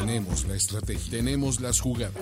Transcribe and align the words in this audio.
Tenemos 0.00 0.44
la 0.44 0.54
estrategia, 0.54 1.10
tenemos 1.10 1.60
las 1.60 1.80
jugadas, 1.80 2.12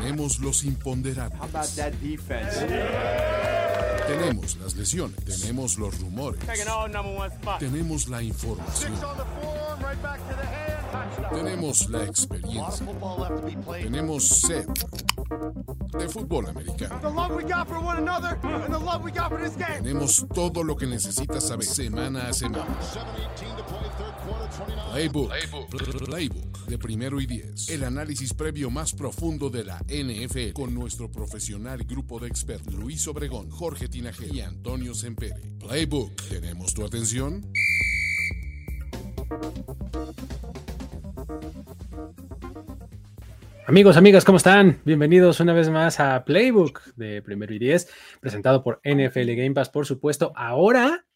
tenemos 0.00 0.38
los 0.40 0.64
imponderables. 0.64 1.40
Tenemos 4.06 4.56
las 4.56 4.74
lesiones, 4.74 5.16
tenemos 5.24 5.78
los 5.78 6.00
rumores, 6.00 6.40
tenemos 7.58 8.08
la 8.08 8.22
información, 8.22 8.92
tenemos 11.30 11.88
la 11.88 12.04
experiencia, 12.04 12.86
tenemos 13.80 14.28
sed 14.28 14.66
de 15.98 16.08
fútbol 16.08 16.46
americano. 16.48 17.00
Tenemos 19.82 20.26
todo 20.34 20.64
lo 20.64 20.76
que 20.76 20.86
necesitas 20.86 21.48
saber 21.48 21.66
semana 21.66 22.28
a 22.28 22.32
semana. 22.32 22.76
Playbook, 24.92 25.32
Playbook, 26.04 26.66
de 26.66 26.78
primero 26.78 27.20
y 27.20 27.26
diez. 27.26 27.70
El 27.70 27.84
análisis 27.84 28.34
previo 28.34 28.70
más 28.70 28.92
profundo 28.92 29.48
de 29.48 29.64
la 29.64 29.78
NFL 29.88 30.52
con 30.52 30.74
nuestro 30.74 31.10
profesional 31.10 31.84
grupo 31.84 32.18
de 32.18 32.28
expertos 32.28 32.74
Luis 32.74 33.08
Obregón, 33.08 33.48
Jorge 33.48 33.88
Tinajero 33.88 34.34
y 34.34 34.40
Antonio 34.42 34.94
Sempere. 34.94 35.40
Playbook, 35.58 36.20
¿tenemos 36.28 36.74
tu 36.74 36.84
atención? 36.84 37.50
Amigos, 43.66 43.96
amigas, 43.96 44.24
¿cómo 44.26 44.36
están? 44.36 44.80
Bienvenidos 44.84 45.40
una 45.40 45.54
vez 45.54 45.70
más 45.70 45.98
a 45.98 46.24
Playbook 46.26 46.82
de 46.96 47.22
Primero 47.22 47.54
y 47.54 47.58
Diez, 47.58 47.88
presentado 48.20 48.62
por 48.62 48.82
NFL 48.84 49.34
Game 49.34 49.52
Pass, 49.52 49.70
por 49.70 49.86
supuesto. 49.86 50.32
Ahora, 50.36 51.06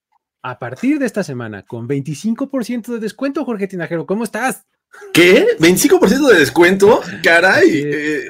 a 0.48 0.60
partir 0.60 1.00
de 1.00 1.06
esta 1.06 1.24
semana, 1.24 1.64
con 1.64 1.88
25% 1.88 2.92
de 2.92 2.98
descuento, 3.00 3.44
Jorge 3.44 3.66
Tinajero, 3.66 4.06
¿cómo 4.06 4.22
estás? 4.22 4.64
¿Qué? 5.12 5.44
¿25% 5.58 6.28
de 6.28 6.38
descuento? 6.38 7.00
Caray. 7.24 7.82
Eh, 7.84 8.28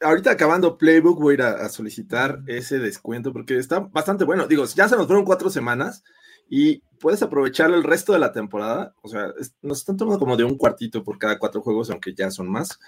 ahorita 0.00 0.30
acabando 0.30 0.78
Playbook 0.78 1.20
voy 1.20 1.32
a 1.32 1.34
ir 1.34 1.42
a, 1.42 1.68
solicitar 1.70 2.40
ese 2.46 2.78
descuento 2.78 3.32
porque 3.32 3.58
está 3.58 3.80
bastante 3.80 4.22
bueno. 4.22 4.46
Digo, 4.46 4.64
ya 4.66 4.88
se 4.88 4.94
nos 4.94 5.08
fueron 5.08 5.24
cuatro 5.24 5.50
semanas 5.50 6.04
y 6.48 6.84
puedes 7.00 7.20
aprovechar 7.20 7.72
el 7.72 7.82
resto 7.82 8.12
de 8.12 8.20
la 8.20 8.30
temporada. 8.30 8.94
O 9.02 9.08
sea, 9.08 9.32
nos 9.60 9.78
están 9.78 9.96
tomando 9.96 10.20
como 10.20 10.36
de 10.36 10.44
un 10.44 10.56
cuartito 10.56 11.02
por 11.02 11.18
cada 11.18 11.36
cuatro 11.36 11.62
juegos, 11.62 11.90
aunque 11.90 12.14
ya 12.14 12.30
son 12.30 12.48
más. 12.48 12.78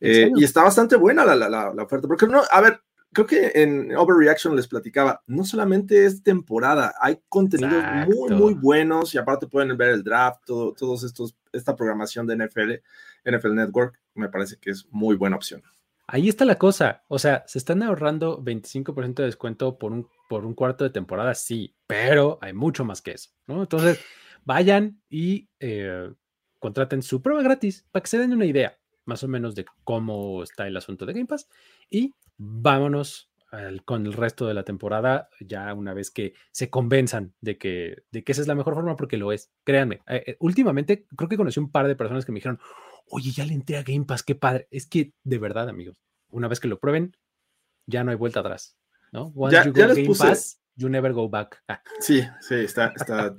Eh, 0.00 0.30
y 0.36 0.44
está 0.44 0.62
bastante 0.62 0.94
buena 0.94 1.24
la, 1.24 1.34
la, 1.34 1.48
la, 1.48 1.82
oferta. 1.82 2.06
Porque 2.06 2.28
no, 2.28 2.42
a 2.48 2.60
ver, 2.60 2.80
creo 3.12 3.26
que 3.26 3.52
en 3.54 3.94
Overreaction 3.94 4.56
les 4.56 4.68
platicaba, 4.68 5.22
no 5.26 5.44
solamente 5.44 6.06
es 6.06 6.22
temporada, 6.22 6.94
hay 7.00 7.20
contenidos 7.28 7.84
muy, 8.08 8.30
muy 8.30 8.54
buenos 8.54 9.14
y 9.14 9.18
aparte 9.18 9.46
pueden 9.46 9.76
ver 9.76 9.90
el 9.90 10.02
draft, 10.02 10.42
todo, 10.46 10.72
todos 10.72 11.04
estos, 11.04 11.36
esta 11.52 11.76
programación 11.76 12.26
de 12.26 12.36
NFL, 12.36 12.72
NFL 13.24 13.54
Network, 13.54 14.00
me 14.14 14.28
parece 14.28 14.56
que 14.58 14.70
es 14.70 14.86
muy 14.90 15.16
buena 15.16 15.36
opción. 15.36 15.62
Ahí 16.06 16.28
está 16.28 16.44
la 16.44 16.58
cosa, 16.58 17.04
o 17.08 17.18
sea, 17.18 17.44
se 17.46 17.58
están 17.58 17.82
ahorrando 17.82 18.42
25% 18.42 19.14
de 19.14 19.24
descuento 19.24 19.78
por 19.78 19.92
un, 19.92 20.08
por 20.28 20.44
un 20.44 20.54
cuarto 20.54 20.84
de 20.84 20.90
temporada, 20.90 21.34
sí, 21.34 21.74
pero 21.86 22.38
hay 22.42 22.52
mucho 22.52 22.84
más 22.84 23.00
que 23.00 23.12
eso, 23.12 23.30
¿no? 23.46 23.62
Entonces, 23.62 24.00
vayan 24.44 25.00
y 25.08 25.48
eh, 25.60 26.12
contraten 26.58 27.02
su 27.02 27.22
prueba 27.22 27.42
gratis 27.42 27.86
para 27.92 28.02
que 28.02 28.10
se 28.10 28.18
den 28.18 28.32
una 28.32 28.46
idea 28.46 28.76
más 29.04 29.22
o 29.24 29.28
menos 29.28 29.54
de 29.54 29.64
cómo 29.84 30.42
está 30.42 30.66
el 30.66 30.76
asunto 30.76 31.06
de 31.06 31.12
Game 31.12 31.26
Pass 31.26 31.48
y 31.90 32.14
vámonos 32.38 33.32
con 33.84 34.06
el 34.06 34.14
resto 34.14 34.46
de 34.46 34.54
la 34.54 34.64
temporada, 34.64 35.28
ya 35.40 35.74
una 35.74 35.92
vez 35.92 36.10
que 36.10 36.32
se 36.52 36.70
convenzan 36.70 37.34
de 37.42 37.58
que, 37.58 38.02
de 38.10 38.24
que 38.24 38.32
esa 38.32 38.40
es 38.40 38.48
la 38.48 38.54
mejor 38.54 38.74
forma, 38.74 38.96
porque 38.96 39.18
lo 39.18 39.30
es. 39.30 39.52
Créanme, 39.64 40.00
eh, 40.08 40.24
eh, 40.26 40.36
últimamente 40.40 41.06
creo 41.14 41.28
que 41.28 41.36
conocí 41.36 41.60
un 41.60 41.70
par 41.70 41.86
de 41.86 41.94
personas 41.94 42.24
que 42.24 42.32
me 42.32 42.36
dijeron, 42.36 42.58
oye, 43.10 43.30
ya 43.30 43.44
le 43.44 43.52
entré 43.52 43.76
a 43.76 43.82
Game 43.82 44.06
Pass, 44.06 44.22
qué 44.22 44.34
padre. 44.34 44.68
Es 44.70 44.86
que 44.86 45.12
de 45.22 45.38
verdad, 45.38 45.68
amigos, 45.68 46.00
una 46.30 46.48
vez 46.48 46.60
que 46.60 46.68
lo 46.68 46.80
prueben, 46.80 47.14
ya 47.86 48.04
no 48.04 48.10
hay 48.10 48.16
vuelta 48.16 48.40
atrás. 48.40 48.78
¿no? 49.12 49.32
Once 49.34 49.54
ya, 49.54 49.64
you 49.64 49.72
go 49.72 49.94
Game 49.94 50.14
Pass, 50.18 50.58
you 50.76 50.88
never 50.88 51.12
go 51.12 51.28
back. 51.28 51.62
Ah. 51.68 51.82
Sí, 52.00 52.22
sí, 52.40 52.54
está, 52.54 52.94
está 52.96 53.34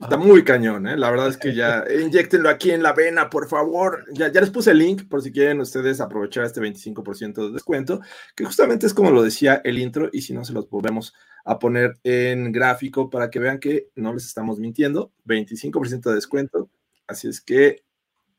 Está 0.00 0.16
muy 0.16 0.42
cañón, 0.44 0.86
¿eh? 0.86 0.96
La 0.96 1.10
verdad 1.10 1.28
es 1.28 1.36
que 1.36 1.54
ya, 1.54 1.84
inyectenlo 2.02 2.48
aquí 2.48 2.70
en 2.70 2.82
la 2.82 2.94
vena, 2.94 3.28
por 3.28 3.48
favor. 3.48 4.04
Ya, 4.12 4.32
ya 4.32 4.40
les 4.40 4.50
puse 4.50 4.70
el 4.70 4.78
link 4.78 5.06
por 5.08 5.20
si 5.22 5.30
quieren 5.30 5.60
ustedes 5.60 6.00
aprovechar 6.00 6.44
este 6.44 6.60
25% 6.60 7.46
de 7.46 7.52
descuento, 7.52 8.00
que 8.34 8.44
justamente 8.44 8.86
es 8.86 8.94
como 8.94 9.10
lo 9.10 9.22
decía 9.22 9.60
el 9.62 9.78
intro, 9.78 10.08
y 10.12 10.22
si 10.22 10.32
no, 10.32 10.44
se 10.44 10.54
los 10.54 10.70
volvemos 10.70 11.14
a 11.44 11.58
poner 11.58 11.98
en 12.02 12.50
gráfico 12.50 13.10
para 13.10 13.30
que 13.30 13.38
vean 13.38 13.58
que 13.58 13.90
no 13.94 14.14
les 14.14 14.24
estamos 14.24 14.58
mintiendo. 14.58 15.12
25% 15.26 16.08
de 16.08 16.14
descuento. 16.14 16.70
Así 17.06 17.28
es 17.28 17.40
que 17.40 17.84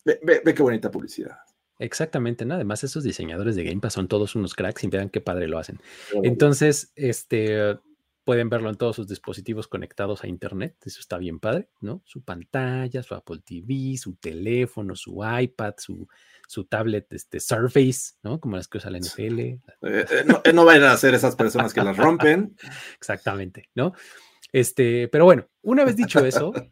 ve, 0.03 0.19
ve, 0.43 0.53
qué 0.53 0.63
bonita 0.63 0.89
publicidad. 0.89 1.37
Exactamente, 1.77 2.45
¿no? 2.45 2.55
Además, 2.55 2.83
esos 2.83 3.03
diseñadores 3.03 3.55
de 3.55 3.63
Game 3.63 3.81
Pass 3.81 3.93
son 3.93 4.07
todos 4.07 4.35
unos 4.35 4.55
cracks 4.55 4.83
y 4.83 4.87
vean 4.87 5.09
qué 5.09 5.19
padre 5.19 5.47
lo 5.47 5.57
hacen. 5.57 5.79
Entonces, 6.23 6.91
este 6.95 7.79
Pueden 8.23 8.49
verlo 8.49 8.69
en 8.69 8.75
todos 8.75 8.95
sus 8.95 9.07
dispositivos 9.07 9.67
conectados 9.67 10.23
a 10.23 10.27
Internet. 10.27 10.75
Eso 10.85 10.99
está 10.99 11.17
bien 11.17 11.39
padre, 11.39 11.69
¿no? 11.79 12.03
Su 12.05 12.21
pantalla, 12.23 13.01
su 13.01 13.15
Apple 13.15 13.39
TV, 13.43 13.97
su 13.97 14.15
teléfono, 14.15 14.95
su 14.95 15.23
iPad, 15.23 15.73
su, 15.77 16.07
su 16.47 16.65
tablet 16.65 17.11
este, 17.13 17.39
Surface, 17.39 18.13
¿no? 18.21 18.39
Como 18.39 18.57
las 18.57 18.67
que 18.67 18.77
usa 18.77 18.91
la 18.91 18.99
NFL. 18.99 19.39
Eh, 19.39 19.59
eh, 19.81 20.05
no, 20.25 20.41
eh, 20.43 20.53
no, 20.53 20.65
vayan 20.65 20.83
a 20.83 20.97
ser 20.97 21.15
esas 21.15 21.35
personas 21.35 21.73
que 21.73 21.81
las 21.81 21.97
rompen. 21.97 22.55
Exactamente, 22.97 23.69
¿no? 23.73 23.93
Este, 24.51 25.07
pero 25.07 25.25
bueno, 25.25 25.47
una 25.63 25.83
vez 25.83 25.95
dicho 25.95 26.23
eso, 26.23 26.53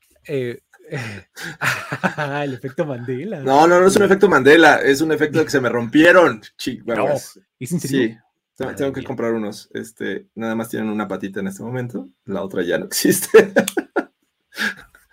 el 2.44 2.54
efecto 2.54 2.86
Mandela. 2.86 3.40
No, 3.40 3.68
no, 3.68 3.80
no 3.80 3.88
es 3.88 3.96
un 3.96 4.04
efecto 4.04 4.30
Mandela, 4.30 4.78
es 4.78 5.02
un 5.02 5.12
efecto 5.12 5.40
de 5.40 5.46
que 5.46 5.52
se 5.52 5.62
me 5.62 5.70
rompieron. 5.70 6.42
no, 6.86 7.16
¿es 7.60 7.72
en 7.72 7.80
serio? 7.80 8.08
Sí. 8.08 8.18
Tengo, 8.76 8.92
que 8.92 9.04
comprar 9.04 9.34
unos. 9.34 9.70
Este, 9.74 10.28
nada 10.36 10.54
más 10.56 10.70
tienen 10.70 10.90
una 10.90 11.08
patita 11.08 11.40
en 11.40 11.48
este 11.48 11.64
momento. 11.64 12.10
La 12.26 12.44
otra 12.44 12.62
ya 12.64 12.78
no 12.78 12.86
existe. 12.88 13.54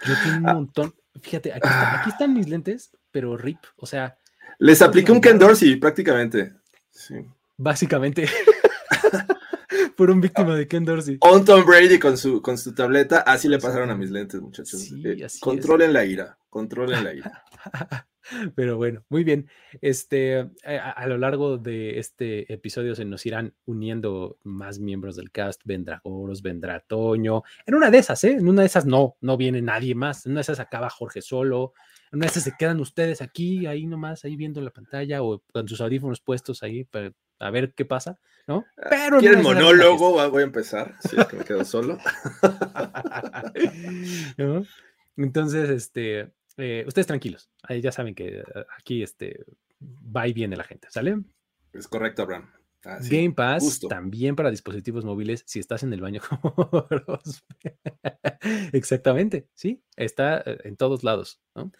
Yo 0.04 0.14
tengo 0.24 0.38
un 0.38 0.48
ah. 0.48 0.54
montón. 0.54 0.94
Fíjate, 1.22 1.52
aquí, 1.52 2.10
están 2.10 2.34
mis 2.34 2.48
lentes, 2.48 2.90
pero 3.10 3.36
RIP. 3.36 3.58
O 3.76 3.86
sea. 3.86 4.18
Les 4.58 4.82
apliqué 4.82 5.12
un 5.12 5.20
Ken 5.20 5.38
Dorsey 5.38 5.76
prácticamente. 5.76 6.54
Sí. 6.90 7.14
Básicamente. 7.56 8.28
un 9.98 10.20
víctima 10.20 10.54
de 10.54 10.68
Ken 10.68 10.84
Dorsey. 10.84 11.18
On 11.20 11.44
Tom 11.44 11.64
Brady 11.64 11.98
con 11.98 12.16
su, 12.18 12.42
con 12.42 12.58
su 12.58 12.74
tableta. 12.74 13.20
Así 13.20 13.48
le 13.48 13.58
pasaron 13.58 13.90
a 13.90 13.94
mis 13.94 14.10
lentes, 14.10 14.40
muchachos. 14.40 14.90
Eh, 15.04 15.26
controlen 15.40 15.92
la 15.92 16.04
ira. 16.04 16.38
Controlen 16.50 17.04
la 17.04 17.14
ira. 17.14 17.44
Pero 18.54 18.76
bueno, 18.76 19.04
muy 19.08 19.24
bien. 19.24 19.48
Este, 19.80 20.48
a, 20.64 21.06
lo 21.06 21.18
largo 21.18 21.58
de 21.58 21.98
este 21.98 22.52
episodio 22.52 22.94
se 22.94 23.04
nos 23.04 23.24
irán 23.26 23.54
uniendo 23.64 24.38
más 24.42 24.78
miembros 24.78 25.16
del 25.16 25.30
cast. 25.30 25.62
Vendrá 25.64 26.00
Oros, 26.04 26.42
vendrá 26.42 26.80
Toño. 26.80 27.42
En 27.66 27.74
una 27.74 27.90
de 27.90 27.98
esas, 27.98 28.22
¿eh? 28.24 28.32
En 28.32 28.48
una 28.48 28.62
de 28.62 28.66
esas 28.66 28.86
no, 28.86 29.16
no 29.20 29.36
viene 29.36 29.62
nadie 29.62 29.94
más. 29.94 30.26
En 30.26 30.32
una 30.32 30.38
de 30.38 30.42
esas 30.42 30.60
acaba 30.60 30.90
Jorge 30.90 31.22
solo. 31.22 31.72
En 32.12 32.18
una 32.18 32.26
de 32.26 32.30
esas 32.30 32.44
se 32.44 32.54
quedan 32.58 32.80
ustedes 32.80 33.22
aquí, 33.22 33.66
ahí 33.66 33.86
nomás, 33.86 34.24
ahí 34.24 34.36
viendo 34.36 34.60
la 34.60 34.70
pantalla 34.70 35.22
o 35.22 35.42
con 35.52 35.68
sus 35.68 35.80
audífonos 35.80 36.20
puestos 36.20 36.62
ahí 36.62 36.84
para 36.84 37.12
a 37.38 37.50
ver 37.50 37.74
qué 37.74 37.84
pasa, 37.84 38.18
¿no? 38.46 38.64
Ah, 38.78 38.86
Pero 38.90 39.18
¿Quieren 39.18 39.42
monólogo? 39.42 40.30
Voy 40.30 40.42
a 40.42 40.44
empezar, 40.44 40.94
si 41.00 41.18
es 41.18 41.26
que 41.26 41.36
me 41.36 41.44
quedo 41.44 41.64
solo. 41.64 41.98
Entonces, 45.16 45.70
este, 45.70 46.32
eh, 46.56 46.84
ustedes 46.86 47.06
tranquilos, 47.06 47.50
ahí 47.62 47.80
ya 47.80 47.92
saben 47.92 48.14
que 48.14 48.38
eh, 48.38 48.44
aquí 48.78 49.02
este, 49.02 49.44
va 49.80 50.26
y 50.26 50.32
viene 50.32 50.56
la 50.56 50.64
gente, 50.64 50.88
¿sale? 50.90 51.18
Es 51.72 51.88
correcto, 51.88 52.22
Abraham. 52.22 52.50
Game 53.10 53.32
Pass 53.32 53.80
también 53.88 54.36
para 54.36 54.50
dispositivos 54.50 55.04
móviles 55.04 55.42
si 55.44 55.58
estás 55.58 55.82
en 55.82 55.92
el 55.92 56.00
baño 56.00 56.20
como 56.40 56.86
Exactamente, 58.72 59.48
sí, 59.54 59.82
está 59.96 60.38
eh, 60.46 60.58
en 60.62 60.76
todos 60.76 61.02
lados, 61.02 61.40
¿no? 61.54 61.72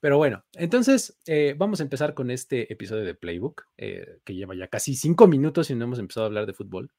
Pero 0.00 0.18
bueno, 0.18 0.44
entonces 0.54 1.16
vamos 1.56 1.78
a 1.78 1.84
empezar 1.84 2.12
con 2.14 2.32
este 2.32 2.72
episodio 2.72 3.04
de 3.04 3.14
Playbook, 3.14 3.68
que 3.76 4.34
lleva 4.34 4.56
ya 4.56 4.66
casi 4.66 4.96
cinco 4.96 5.28
minutos 5.28 5.70
y 5.70 5.76
no 5.76 5.84
hemos 5.84 6.00
empezado 6.00 6.24
a 6.24 6.26
hablar 6.26 6.46
de 6.46 6.54
fútbol. 6.54 6.90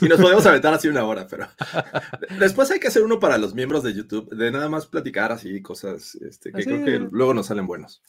Y 0.00 0.08
nos 0.08 0.20
podemos 0.20 0.44
aventar 0.46 0.74
así 0.74 0.88
una 0.88 1.04
hora, 1.04 1.26
pero 1.28 1.46
después 2.38 2.70
hay 2.70 2.80
que 2.80 2.88
hacer 2.88 3.02
uno 3.02 3.18
para 3.18 3.38
los 3.38 3.54
miembros 3.54 3.82
de 3.82 3.94
YouTube, 3.94 4.28
de 4.34 4.50
nada 4.50 4.68
más 4.68 4.86
platicar 4.86 5.32
así 5.32 5.62
cosas 5.62 6.14
este, 6.16 6.52
que 6.52 6.64
creo 6.64 6.84
que 6.84 6.98
luego 7.10 7.34
nos 7.34 7.46
salen 7.46 7.66
buenos. 7.66 8.02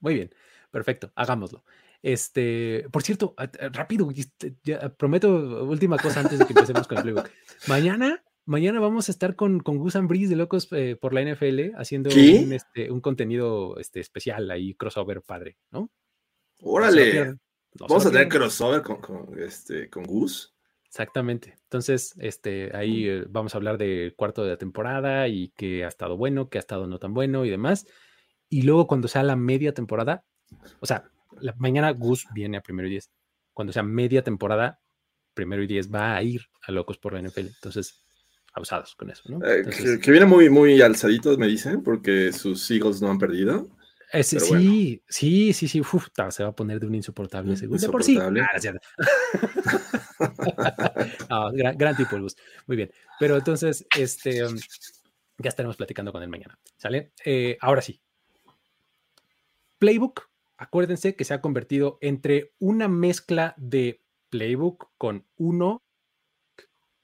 Muy 0.00 0.14
bien, 0.14 0.30
perfecto, 0.70 1.12
hagámoslo. 1.14 1.64
Este, 2.02 2.86
por 2.90 3.02
cierto, 3.02 3.34
rápido, 3.72 4.10
prometo 4.96 5.64
última 5.64 5.98
cosa 5.98 6.20
antes 6.20 6.38
de 6.38 6.46
que 6.46 6.54
empecemos 6.54 6.88
con 6.88 6.98
el 6.98 7.02
playbook. 7.04 7.30
Mañana, 7.68 8.24
mañana 8.46 8.80
vamos 8.80 9.08
a 9.08 9.12
estar 9.12 9.36
con, 9.36 9.60
con 9.60 9.76
Gus 9.76 9.94
Breeze 10.02 10.30
de 10.30 10.36
Locos 10.36 10.68
eh, 10.72 10.96
por 10.98 11.12
la 11.12 11.22
NFL 11.22 11.74
haciendo 11.76 12.08
un, 12.08 12.52
este, 12.54 12.90
un, 12.90 13.00
contenido 13.02 13.76
este, 13.78 14.00
especial 14.00 14.50
ahí, 14.50 14.74
crossover 14.74 15.20
padre, 15.20 15.58
¿no? 15.70 15.90
Órale. 16.62 17.36
Vamos 17.78 18.06
a 18.06 18.10
tener 18.10 18.28
crossover 18.28 18.82
con, 18.82 19.00
con, 19.00 19.38
este, 19.38 19.88
con 19.88 20.04
Gus. 20.04 20.54
Exactamente. 20.90 21.56
Entonces, 21.62 22.14
este, 22.18 22.76
ahí 22.76 23.08
eh, 23.08 23.24
vamos 23.28 23.54
a 23.54 23.58
hablar 23.58 23.78
del 23.78 24.14
cuarto 24.16 24.42
de 24.42 24.50
la 24.50 24.56
temporada 24.56 25.28
y 25.28 25.50
que 25.50 25.84
ha 25.84 25.88
estado 25.88 26.16
bueno, 26.16 26.48
que 26.48 26.58
ha 26.58 26.60
estado 26.60 26.88
no 26.88 26.98
tan 26.98 27.14
bueno 27.14 27.44
y 27.44 27.50
demás. 27.50 27.86
Y 28.48 28.62
luego 28.62 28.88
cuando 28.88 29.06
sea 29.06 29.22
la 29.22 29.36
media 29.36 29.72
temporada, 29.72 30.24
o 30.80 30.86
sea, 30.86 31.04
la, 31.40 31.54
mañana 31.58 31.92
Gus 31.92 32.26
viene 32.34 32.56
a 32.56 32.60
primero 32.60 32.88
y 32.88 32.90
diez. 32.90 33.10
Cuando 33.52 33.72
sea 33.72 33.84
media 33.84 34.24
temporada, 34.24 34.80
primero 35.32 35.62
y 35.62 35.68
diez 35.68 35.94
va 35.94 36.16
a 36.16 36.22
ir 36.24 36.42
a 36.66 36.72
locos 36.72 36.98
por 36.98 37.12
la 37.12 37.22
NFL. 37.22 37.46
Entonces, 37.46 38.02
abusados 38.52 38.96
con 38.96 39.10
eso, 39.10 39.22
¿no? 39.28 39.46
Eh, 39.46 39.64
que, 40.02 40.10
viene 40.10 40.26
muy, 40.26 40.50
muy 40.50 40.82
alzadito, 40.82 41.38
me 41.38 41.46
dicen, 41.46 41.84
porque 41.84 42.32
sus 42.32 42.68
Eagles 42.68 43.00
no 43.00 43.10
han 43.10 43.18
perdido. 43.18 43.68
Sí, 44.12 45.02
sí, 45.08 45.52
sí, 45.52 45.68
sí, 45.68 45.82
se 46.30 46.42
va 46.42 46.48
a 46.48 46.56
poner 46.56 46.80
de 46.80 46.86
un 46.86 46.94
insoportable 46.94 47.56
seguro. 47.56 47.90
Por 47.90 48.04
sí. 48.04 48.18
Ah, 48.18 48.30
ah, 51.28 51.50
gran, 51.76 51.96
tipo 51.96 52.16
el 52.16 52.22
bus. 52.22 52.36
Muy 52.66 52.76
bien. 52.76 52.90
Pero 53.18 53.36
entonces, 53.36 53.86
este, 53.96 54.44
um, 54.44 54.56
ya 55.38 55.48
estaremos 55.48 55.76
platicando 55.76 56.12
con 56.12 56.22
él 56.22 56.28
mañana. 56.28 56.58
¿Sale? 56.76 57.12
Eh, 57.24 57.56
ahora 57.60 57.82
sí. 57.82 58.00
Playbook, 59.78 60.28
acuérdense 60.56 61.16
que 61.16 61.24
se 61.24 61.34
ha 61.34 61.40
convertido 61.40 61.98
entre 62.00 62.52
una 62.58 62.88
mezcla 62.88 63.54
de 63.56 64.02
Playbook 64.28 64.90
con 64.98 65.26
uno, 65.36 65.82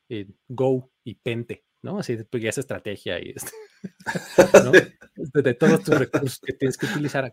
eh, 0.09 0.27
Go 0.49 0.91
y 1.05 1.15
Pente, 1.15 1.66
¿no? 1.87 2.01
Así 2.01 2.17
pues 2.29 2.43
ya 2.43 2.51
esa 2.51 2.61
estrategia 2.61 3.21
y 3.21 3.33
este, 3.37 3.53
de, 5.43 5.55
todos 5.55 5.85
tus 5.85 5.99
recursos 5.99 6.41
que 6.41 6.53
tienes 6.53 6.77
que 6.77 6.87
utilizar. 6.87 7.33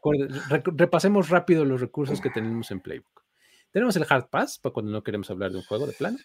repasemos 0.65 1.29
rápido 1.29 1.65
los 1.65 1.81
recursos 1.81 2.21
que 2.21 2.29
tenemos 2.29 2.69
en 2.71 2.79
Playbook. 2.79 3.23
Tenemos 3.71 3.95
el 3.95 4.05
Hard 4.07 4.29
Pass 4.29 4.59
para 4.59 4.71
cuando 4.71 4.91
no 4.91 5.03
queremos 5.03 5.29
hablar 5.31 5.51
de 5.51 5.57
un 5.57 5.63
juego 5.63 5.87
de 5.87 5.93
plano. 5.93 6.19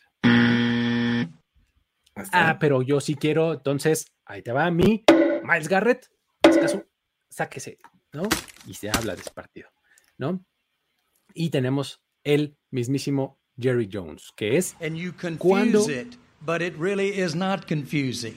Ah, 2.32 2.58
pero 2.60 2.82
yo 2.82 3.00
sí 3.00 3.14
quiero, 3.14 3.54
entonces 3.54 4.12
ahí 4.26 4.42
te 4.42 4.52
va 4.52 4.66
a 4.66 4.70
mí, 4.70 5.04
Miles 5.44 5.68
Garrett, 5.68 6.10
caso, 6.42 6.84
sáquese, 7.30 7.78
¿no? 8.12 8.24
Y 8.66 8.74
se 8.74 8.90
habla 8.90 9.14
de 9.14 9.22
ese 9.22 9.30
partido, 9.30 9.70
¿no? 10.18 10.44
Y 11.32 11.50
tenemos 11.50 12.02
el 12.24 12.58
mismísimo 12.70 13.40
Jerry 13.56 13.88
Jones, 13.90 14.32
que 14.36 14.56
es 14.56 14.76
cuando 15.38 15.86
but 16.40 16.62
it 16.62 16.74
really 16.78 17.08
is 17.08 17.34
not 17.34 17.66
confusing. 17.66 18.36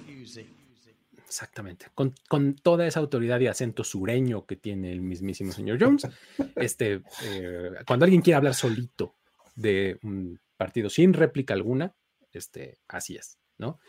Exactamente. 1.31 1.85
Con, 1.95 2.13
con, 2.27 2.55
toda 2.55 2.85
esa 2.85 2.99
autoridad 2.99 3.39
y 3.39 3.47
acento 3.47 3.85
sureño 3.85 4.45
que 4.45 4.57
tiene 4.57 4.91
el 4.91 4.99
mismísimo 4.99 5.53
señor 5.53 5.77
Jones, 5.79 6.05
este, 6.57 7.01
eh, 7.23 7.71
cuando 7.87 8.03
alguien 8.03 8.21
quiere 8.21 8.35
hablar 8.35 8.53
solito 8.53 9.15
de 9.55 9.97
un 10.03 10.41
partido 10.57 10.89
sin 10.89 11.13
réplica 11.13 11.53
alguna, 11.53 11.95
este, 12.33 12.79
así 12.89 13.15
es, 13.15 13.37
¿no? 13.57 13.79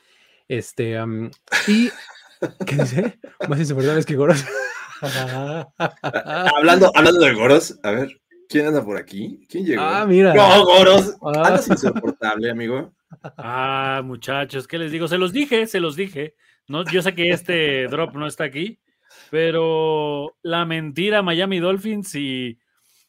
Este, 0.46 0.96
y, 1.66 1.90
¿qué 2.66 2.76
dice? 2.76 3.18
Más 3.48 3.58
insoportables 3.58 4.06
que 4.06 4.14
Goros. 4.14 4.44
hablando, 5.80 6.92
hablando 6.94 7.20
de 7.24 7.34
Goros, 7.34 7.76
a 7.82 7.90
ver, 7.90 8.20
¿quién 8.48 8.66
anda 8.66 8.84
por 8.84 8.96
aquí? 8.96 9.44
¿Quién 9.48 9.66
llegó? 9.66 9.82
Ah, 9.82 10.06
mira. 10.06 10.32
No, 10.32 10.64
Goros. 10.64 11.16
Ah. 11.22 11.48
Andas 11.48 11.66
insoportable, 11.66 12.50
amigo. 12.50 12.92
Ah, 13.36 14.02
muchachos, 14.04 14.66
¿qué 14.66 14.78
les 14.78 14.92
digo? 14.92 15.08
Se 15.08 15.18
los 15.18 15.32
dije, 15.32 15.66
se 15.66 15.80
los 15.80 15.96
dije. 15.96 16.34
No, 16.68 16.84
yo 16.90 17.02
sé 17.02 17.14
que 17.14 17.30
este 17.30 17.86
drop 17.88 18.14
no 18.14 18.26
está 18.26 18.44
aquí, 18.44 18.80
pero 19.30 20.36
la 20.42 20.64
mentira 20.64 21.22
Miami 21.22 21.60
Dolphins 21.60 22.14
y, 22.14 22.58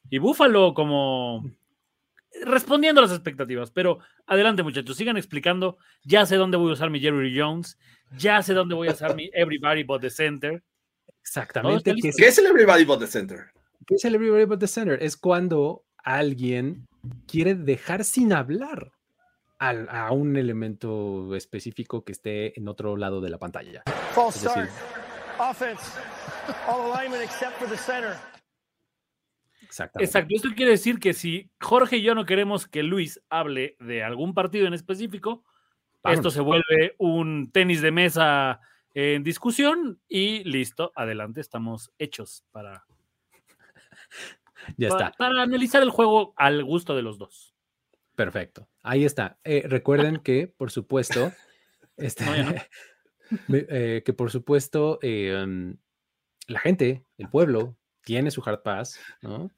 y 0.10 0.18
Buffalo 0.18 0.74
como 0.74 1.44
respondiendo 2.46 3.00
a 3.00 3.04
las 3.04 3.14
expectativas. 3.14 3.72
Pero 3.72 4.00
adelante, 4.26 4.64
muchachos, 4.64 4.98
sigan 4.98 5.18
explicando. 5.18 5.78
Ya 6.04 6.26
sé 6.26 6.36
dónde 6.36 6.58
voy 6.58 6.72
a 6.72 6.74
usar 6.74 6.90
mi 6.90 7.00
Jerry 7.00 7.38
Jones, 7.38 7.78
ya 8.18 8.42
sé 8.42 8.54
dónde 8.54 8.76
voy 8.76 8.88
a 8.88 8.92
usar 8.94 9.16
mi 9.16 9.30
Everybody 9.34 9.84
But 9.84 10.02
the 10.02 10.10
Center. 10.10 10.64
Exactamente. 11.22 11.96
¿Qué 11.96 12.28
es 12.28 12.38
el 12.38 12.48
Everybody 12.48 12.86
But 12.86 13.00
the 13.00 13.08
Center? 13.08 13.52
¿Qué 13.86 13.96
es 13.96 14.06
el 14.06 14.16
Everybody 14.16 14.46
But 14.46 14.60
the 14.60 14.68
Center? 14.68 15.02
Es 15.02 15.16
cuando 15.16 15.86
alguien 16.04 16.88
quiere 17.28 17.56
dejar 17.56 18.04
sin 18.04 18.34
hablar 18.34 18.92
a, 19.70 20.12
un 20.12 20.36
elemento 20.36 21.36
específico 21.36 22.04
que 22.04 22.12
esté 22.12 22.60
en 22.60 22.68
otro 22.68 22.98
lado 22.98 23.22
de 23.22 23.30
la 23.30 23.38
pantalla. 23.38 23.84
Exactamente. 29.62 30.06
Exacto. 30.06 30.36
Esto 30.36 30.50
quiere 30.56 30.72
decir 30.72 31.00
que 31.00 31.14
si 31.14 31.50
Jorge 31.60 31.98
y 31.98 32.02
yo 32.04 32.14
no 32.14 32.26
queremos 32.26 32.68
que 32.68 32.84
Luis 32.84 33.22
hable 33.30 33.76
de 33.80 34.04
algún 34.04 34.34
partido 34.34 34.68
en 34.68 34.74
específico, 34.74 35.44
esto 36.04 36.30
se 36.30 36.42
vuelve 36.42 36.96
un 36.98 37.50
tenis 37.52 37.82
de 37.82 37.92
mesa 37.92 38.60
en 38.94 39.24
discusión 39.24 40.00
y 40.08 40.44
listo, 40.44 40.92
adelante, 40.96 41.42
estamos 41.42 41.92
hechos 41.98 42.44
para. 42.52 42.86
ya 44.78 44.90
está. 44.90 45.12
Para 45.18 45.42
analizar 45.42 45.82
el 45.82 45.90
juego 45.90 46.34
al 46.36 46.64
gusto 46.64 46.96
de 46.96 47.02
los 47.02 47.18
dos. 47.18 47.56
Perfecto. 48.16 48.68
Ahí 48.84 49.06
está. 49.06 49.40
Eh, 49.46 49.64
recuerden 49.66 50.18
que, 50.18 50.48
por 50.48 50.70
supuesto, 50.70 51.32
este, 51.98 52.26
eh, 53.50 54.04
que 54.06 54.14
por 54.14 54.30
supuesto, 54.30 55.00
em, 55.02 55.78
la 56.48 56.60
gente, 56.60 57.06
el 57.18 57.30
pueblo, 57.30 57.78
tiene 58.04 58.30
su 58.30 58.44
hard 58.46 58.62
pass, 58.62 59.00
¿no? 59.22 59.50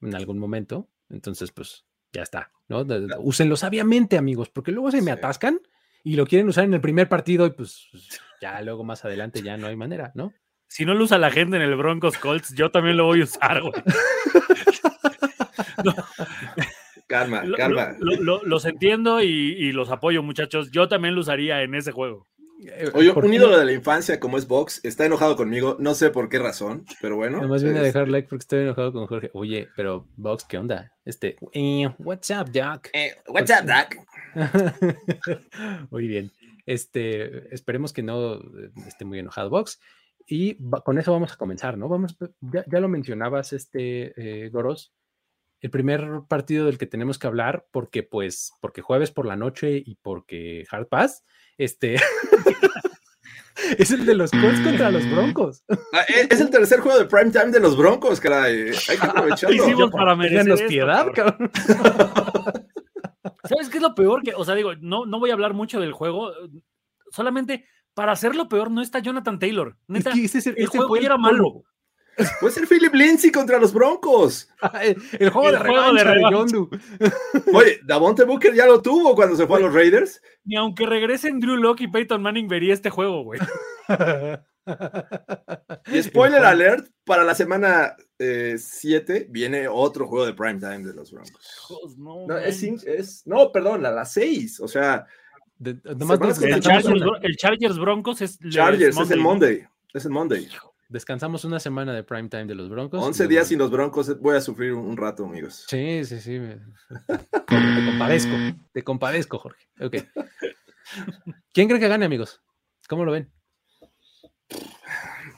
En 0.00 0.14
algún 0.16 0.38
momento. 0.38 0.90
Entonces, 1.08 1.52
pues, 1.52 1.86
ya 2.12 2.22
está, 2.22 2.50
¿no? 2.68 2.84
Úsenlo 3.20 3.56
sabiamente, 3.56 4.18
amigos, 4.18 4.50
porque 4.50 4.72
luego 4.72 4.90
se 4.90 5.00
me 5.00 5.12
atascan 5.12 5.60
y 6.02 6.16
lo 6.16 6.26
quieren 6.26 6.48
usar 6.48 6.64
en 6.64 6.74
el 6.74 6.80
primer 6.80 7.08
partido 7.08 7.46
y 7.46 7.50
pues 7.50 7.88
ya 8.40 8.60
luego 8.62 8.82
más 8.82 9.04
adelante 9.04 9.42
ya 9.42 9.56
no 9.56 9.68
hay 9.68 9.76
manera, 9.76 10.10
¿no? 10.14 10.34
Si 10.66 10.84
no 10.84 10.94
lo 10.94 11.04
usa 11.04 11.18
la 11.18 11.30
gente 11.30 11.56
en 11.56 11.62
el 11.62 11.76
Broncos 11.76 12.18
Colts, 12.18 12.54
yo 12.54 12.70
también 12.70 12.96
lo 12.96 13.04
voy 13.04 13.20
a 13.20 13.24
usar, 13.24 13.60
güey. 13.60 13.74
Calma, 17.12 17.44
calma. 17.58 17.96
los 18.00 18.64
entiendo 18.64 19.20
y, 19.20 19.70
los 19.72 19.90
apoyo, 19.90 20.22
muchachos. 20.22 20.70
Yo 20.70 20.88
también 20.88 21.14
lo 21.14 21.20
usaría 21.20 21.62
en 21.62 21.74
ese 21.74 21.92
juego. 21.92 22.26
Eh, 22.64 22.90
Oye, 22.94 23.10
un 23.10 23.34
ídolo 23.34 23.58
de 23.58 23.66
la 23.66 23.72
infancia 23.72 24.18
como 24.18 24.38
es 24.38 24.46
Vox 24.48 24.80
está 24.82 25.04
enojado 25.04 25.36
conmigo, 25.36 25.76
no 25.78 25.94
sé 25.94 26.08
por 26.10 26.30
qué 26.30 26.38
razón, 26.38 26.86
pero 27.02 27.16
bueno. 27.16 27.38
Además 27.38 27.62
viene 27.62 27.80
a 27.80 27.82
dejar 27.82 28.08
like 28.08 28.28
porque 28.28 28.44
estoy 28.44 28.60
enojado 28.60 28.94
con 28.94 29.06
Jorge. 29.08 29.30
Oye, 29.34 29.68
pero 29.76 30.06
Vox, 30.16 30.44
¿qué 30.44 30.56
onda? 30.56 30.90
Este, 31.04 31.36
eh, 31.52 31.90
what's 31.98 32.30
up, 32.30 32.50
Doc? 32.50 32.88
Eh, 32.94 33.14
what's 33.28 33.50
up, 33.50 33.66
Doc? 33.66 33.98
muy 35.90 36.06
bien. 36.06 36.30
Este, 36.64 37.52
esperemos 37.52 37.92
que 37.92 38.02
no 38.02 38.40
esté 38.86 39.04
muy 39.04 39.18
enojado 39.18 39.50
Vox. 39.50 39.80
Y 40.26 40.56
con 40.84 40.98
eso 40.98 41.12
vamos 41.12 41.32
a 41.32 41.36
comenzar, 41.36 41.76
¿no? 41.76 41.88
Vamos, 41.88 42.16
ya, 42.40 42.64
ya 42.66 42.80
lo 42.80 42.88
mencionabas, 42.88 43.52
este, 43.52 44.48
Goros 44.50 44.94
el 45.62 45.70
primer 45.70 46.22
partido 46.28 46.66
del 46.66 46.76
que 46.76 46.86
tenemos 46.86 47.18
que 47.18 47.28
hablar, 47.28 47.66
porque 47.70 48.02
pues, 48.02 48.52
porque 48.60 48.82
jueves 48.82 49.12
por 49.12 49.26
la 49.26 49.36
noche 49.36 49.82
y 49.84 49.94
porque 49.94 50.66
Hard 50.70 50.88
Pass, 50.88 51.24
este, 51.56 51.94
es 53.78 53.92
el 53.92 54.04
de 54.04 54.14
los 54.14 54.32
Colts 54.32 54.60
contra 54.60 54.90
los 54.90 55.08
Broncos. 55.08 55.64
Ah, 55.92 56.04
e, 56.08 56.26
es 56.28 56.40
el 56.40 56.50
tercer 56.50 56.80
juego 56.80 56.98
de 56.98 57.04
prime 57.04 57.30
time 57.30 57.52
de 57.52 57.60
los 57.60 57.76
Broncos, 57.76 58.20
caray. 58.20 58.72
Hay 58.88 58.98
que 58.98 59.06
aprovecharlo. 59.08 59.56
Hicimos 59.56 59.90
para 59.92 60.16
merecer 60.16 60.66
piedad, 60.66 61.06
cabrón. 61.14 61.50
¿Sabes 63.44 63.68
qué 63.68 63.76
es 63.76 63.82
lo 63.82 63.94
peor? 63.94 64.22
Que, 64.22 64.34
o 64.34 64.44
sea, 64.44 64.56
digo, 64.56 64.74
no, 64.80 65.06
no 65.06 65.20
voy 65.20 65.30
a 65.30 65.34
hablar 65.34 65.54
mucho 65.54 65.80
del 65.80 65.92
juego, 65.92 66.32
solamente 67.10 67.66
para 67.94 68.12
hacerlo 68.12 68.48
peor 68.48 68.70
no 68.70 68.82
está 68.82 68.98
Jonathan 68.98 69.38
Taylor. 69.38 69.76
Neta, 69.86 70.12
el 70.12 70.66
juego 70.66 70.96
era 70.96 71.16
malo. 71.16 71.64
Puede 72.40 72.52
ser 72.52 72.66
Philip 72.66 72.94
Lindsay 72.94 73.30
contra 73.30 73.58
los 73.58 73.72
Broncos. 73.72 74.48
el, 75.18 75.30
juego 75.30 75.52
de 75.52 75.58
juego 75.58 76.70
Oye, 77.54 77.80
Davonte 77.84 78.24
Booker 78.24 78.54
ya 78.54 78.66
lo 78.66 78.82
tuvo 78.82 79.14
cuando 79.14 79.36
se 79.36 79.46
fue 79.46 79.58
a 79.58 79.60
los 79.60 79.74
Raiders. 79.74 80.20
Ni 80.44 80.56
aunque 80.56 80.86
regresen 80.86 81.40
Drew 81.40 81.56
Locke 81.56 81.82
y 81.82 81.88
Peyton 81.88 82.22
Manning 82.22 82.48
vería 82.48 82.74
este 82.74 82.90
juego, 82.90 83.24
güey. 83.24 83.40
y 85.92 86.02
spoiler 86.02 86.44
alert, 86.44 86.88
para 87.04 87.24
la 87.24 87.34
semana 87.34 87.96
7 88.18 89.16
eh, 89.16 89.26
viene 89.28 89.66
otro 89.68 90.06
juego 90.06 90.26
de 90.26 90.34
prime 90.34 90.60
time 90.60 90.84
de 90.84 90.94
los 90.94 91.10
Broncos. 91.12 91.96
no, 91.98 92.36
es, 92.38 93.26
no, 93.26 93.50
perdón, 93.50 93.86
a 93.86 93.90
las 93.90 94.12
6. 94.12 94.60
O 94.60 94.68
sea, 94.68 95.06
el, 95.64 97.36
Chargers, 97.36 97.78
Broncos 97.78 98.20
es, 98.20 98.38
Chargers, 98.50 98.96
es 98.96 99.10
el 99.10 99.20
Monday. 99.20 99.66
Es 99.94 100.04
el 100.04 100.10
Monday. 100.10 100.48
Descansamos 100.92 101.46
una 101.46 101.58
semana 101.58 101.94
de 101.94 102.04
prime 102.04 102.28
time 102.28 102.44
de 102.44 102.54
los 102.54 102.68
Broncos. 102.68 103.02
11 103.02 103.26
días 103.26 103.48
sin 103.48 103.58
los 103.58 103.70
Broncos, 103.70 104.20
voy 104.20 104.36
a 104.36 104.42
sufrir 104.42 104.74
un, 104.74 104.94
rato, 104.94 105.24
amigos. 105.24 105.64
Sí, 105.66 106.04
sí, 106.04 106.20
sí. 106.20 106.38
te 107.48 107.86
compadezco, 107.86 108.32
te 108.72 108.84
compadezco, 108.84 109.38
Jorge. 109.38 109.66
Ok. 109.80 109.96
¿Quién 111.54 111.68
cree 111.68 111.80
que 111.80 111.88
gane, 111.88 112.04
amigos? 112.04 112.42
¿Cómo 112.90 113.06
lo 113.06 113.12
ven? 113.12 113.32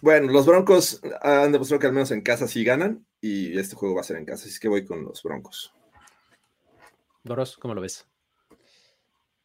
Bueno, 0.02 0.32
los 0.32 0.44
Broncos 0.44 1.00
han 1.22 1.52
demostrado 1.52 1.78
que 1.78 1.86
al 1.86 1.92
menos 1.92 2.10
en 2.10 2.22
casa 2.22 2.48
sí 2.48 2.64
ganan 2.64 3.06
y 3.20 3.56
este 3.56 3.76
juego 3.76 3.94
va 3.94 4.00
a 4.00 4.04
ser 4.04 4.16
en 4.16 4.24
casa, 4.24 4.48
así 4.48 4.58
que 4.58 4.66
voy 4.66 4.84
con 4.84 5.04
los 5.04 5.22
Broncos. 5.22 5.72
Doros, 7.22 7.56
¿cómo 7.58 7.74
lo 7.74 7.80
ves? 7.80 8.08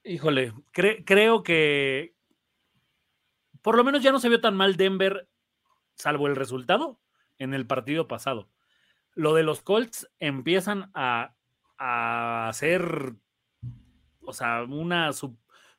Híjole, 0.04 0.54
creo 0.72 1.44
que 1.44 2.16
por 3.62 3.78
lo 3.78 3.84
menos 3.84 4.02
ya 4.02 4.12
no 4.12 4.20
se 4.20 4.30
vio 4.30 4.42
tan 4.42 4.58
mal 4.58 4.76
Denver, 4.76 5.30
salvo 6.00 6.28
el 6.28 6.36
resultado 6.36 7.00
en 7.38 7.54
el 7.54 7.68
partido 7.68 8.08
pasado. 8.08 8.50
Lo 9.14 9.34
de 9.34 9.44
los 9.44 9.62
Colts 9.62 10.10
empiezan 10.20 10.90
a, 10.94 11.36
hacer, 11.78 13.14
o 14.22 14.34
sea, 14.34 14.64
una 14.64 15.12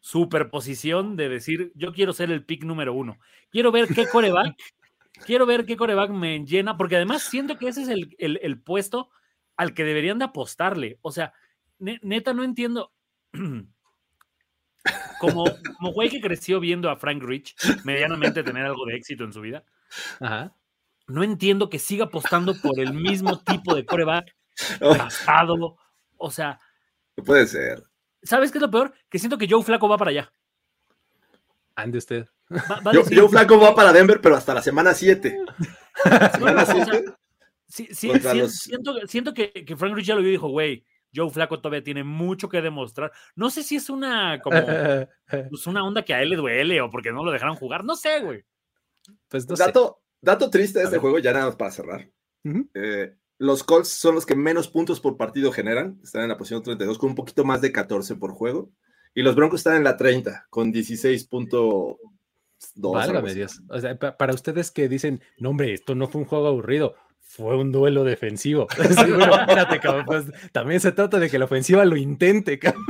superposición 0.00 1.16
de 1.16 1.28
decir, 1.28 1.72
yo 1.74 1.92
quiero 1.92 2.12
ser 2.12 2.30
el 2.30 2.44
pick 2.44 2.64
número 2.64 2.94
uno. 2.94 3.18
Quiero 3.50 3.72
ver 3.72 3.88
qué 3.88 4.06
coreback, 4.06 4.56
quiero 5.26 5.46
ver 5.46 5.66
qué 5.66 5.76
coreback 5.76 6.10
me 6.10 6.44
llena, 6.44 6.76
porque 6.76 6.96
además 6.96 7.22
siento 7.22 7.58
que 7.58 7.68
ese 7.68 7.82
es 7.82 7.88
el, 7.88 8.60
puesto 8.60 9.10
al 9.56 9.74
que 9.74 9.84
deberían 9.84 10.18
de 10.18 10.26
apostarle. 10.26 10.98
O 11.02 11.12
sea, 11.12 11.32
neta, 11.78 12.32
no 12.34 12.44
entiendo. 12.44 12.92
Como, 15.20 15.44
como 15.76 15.92
güey 15.92 16.08
que 16.08 16.22
creció 16.22 16.60
viendo 16.60 16.88
a 16.88 16.96
Frank 16.96 17.22
Rich 17.22 17.54
medianamente 17.84 18.42
tener 18.42 18.64
algo 18.64 18.86
de 18.86 18.96
éxito 18.96 19.24
en 19.24 19.34
su 19.34 19.42
vida. 19.42 19.66
No 21.06 21.24
entiendo 21.24 21.68
que 21.68 21.78
siga 21.78 22.04
apostando 22.04 22.54
por 22.60 22.78
el 22.78 22.94
mismo 22.94 23.40
tipo 23.40 23.74
de 23.74 23.84
coreback 23.84 24.34
pasado. 24.78 25.76
O 26.22 26.30
sea. 26.30 26.60
No 27.16 27.24
puede 27.24 27.46
ser. 27.46 27.82
¿Sabes 28.22 28.52
qué 28.52 28.58
es 28.58 28.62
lo 28.62 28.70
peor? 28.70 28.92
Que 29.08 29.18
siento 29.18 29.38
que 29.38 29.48
Joe 29.48 29.62
Flaco 29.62 29.88
va 29.88 29.96
para 29.96 30.10
allá. 30.10 30.30
Ande 31.74 31.96
usted. 31.96 32.26
Joe, 32.84 33.28
Flaco 33.30 33.58
va 33.58 33.74
para 33.74 33.90
Denver, 33.90 34.20
pero 34.20 34.36
hasta 34.36 34.52
la 34.52 34.60
semana 34.60 34.92
7. 34.92 35.38
¿Semana 36.34 36.66
7? 36.66 37.14
siento, 37.66 39.06
siento 39.06 39.32
que, 39.32 39.50
que, 39.50 39.76
Frank 39.76 39.94
Rich 39.94 40.08
ya 40.08 40.14
lo 40.14 40.20
vio 40.20 40.28
y 40.28 40.32
dijo, 40.32 40.48
güey, 40.48 40.84
Joe 41.14 41.30
Flaco 41.30 41.60
todavía 41.60 41.82
tiene 41.82 42.04
mucho 42.04 42.48
que 42.48 42.60
demostrar. 42.60 43.12
No 43.34 43.50
sé 43.50 43.62
si 43.62 43.76
es 43.76 43.88
una 43.90 44.40
como 44.40 44.60
pues 45.50 45.66
una 45.66 45.84
onda 45.84 46.04
que 46.04 46.14
a 46.14 46.22
él 46.22 46.30
le 46.30 46.36
duele 46.36 46.80
o 46.80 46.90
porque 46.90 47.12
no 47.12 47.24
lo 47.24 47.32
dejaron 47.32 47.56
jugar. 47.56 47.84
No 47.84 47.96
sé, 47.96 48.20
güey. 48.20 48.44
Pues 49.28 49.46
dato, 49.46 50.02
dato 50.20 50.50
triste 50.50 50.78
de 50.78 50.86
este 50.86 50.98
juego, 50.98 51.18
ya 51.18 51.32
nada 51.32 51.46
más 51.46 51.56
para 51.56 51.70
cerrar. 51.70 52.10
Eh, 52.74 53.14
los 53.38 53.64
Colts 53.64 53.88
son 53.88 54.14
los 54.14 54.26
que 54.26 54.34
menos 54.34 54.68
puntos 54.68 55.00
por 55.00 55.16
partido 55.16 55.52
generan. 55.52 56.00
Están 56.02 56.22
en 56.22 56.28
la 56.28 56.38
posición 56.38 56.62
32 56.62 56.98
con 56.98 57.10
un 57.10 57.16
poquito 57.16 57.44
más 57.44 57.60
de 57.60 57.72
14 57.72 58.16
por 58.16 58.32
juego. 58.32 58.70
Y 59.14 59.22
los 59.22 59.34
Broncos 59.34 59.60
están 59.60 59.76
en 59.76 59.84
la 59.84 59.96
30 59.96 60.46
con 60.50 60.72
16.2. 60.72 61.96
Válgame 62.76 63.34
Dios. 63.34 63.62
O 63.68 63.80
sea, 63.80 63.98
para 63.98 64.34
ustedes 64.34 64.70
que 64.70 64.88
dicen, 64.88 65.22
no, 65.38 65.50
hombre, 65.50 65.72
esto 65.72 65.94
no 65.94 66.08
fue 66.08 66.20
un 66.20 66.26
juego 66.26 66.46
aburrido 66.46 66.94
fue 67.30 67.56
un 67.56 67.70
duelo 67.70 68.02
defensivo. 68.02 68.66
espérate, 68.78 69.78
cabrón, 69.78 70.04
pues, 70.04 70.24
también 70.50 70.80
se 70.80 70.90
trata 70.90 71.20
de 71.20 71.30
que 71.30 71.38
la 71.38 71.44
ofensiva 71.44 71.84
lo 71.84 71.96
intente, 71.96 72.58
cabrón. 72.58 72.84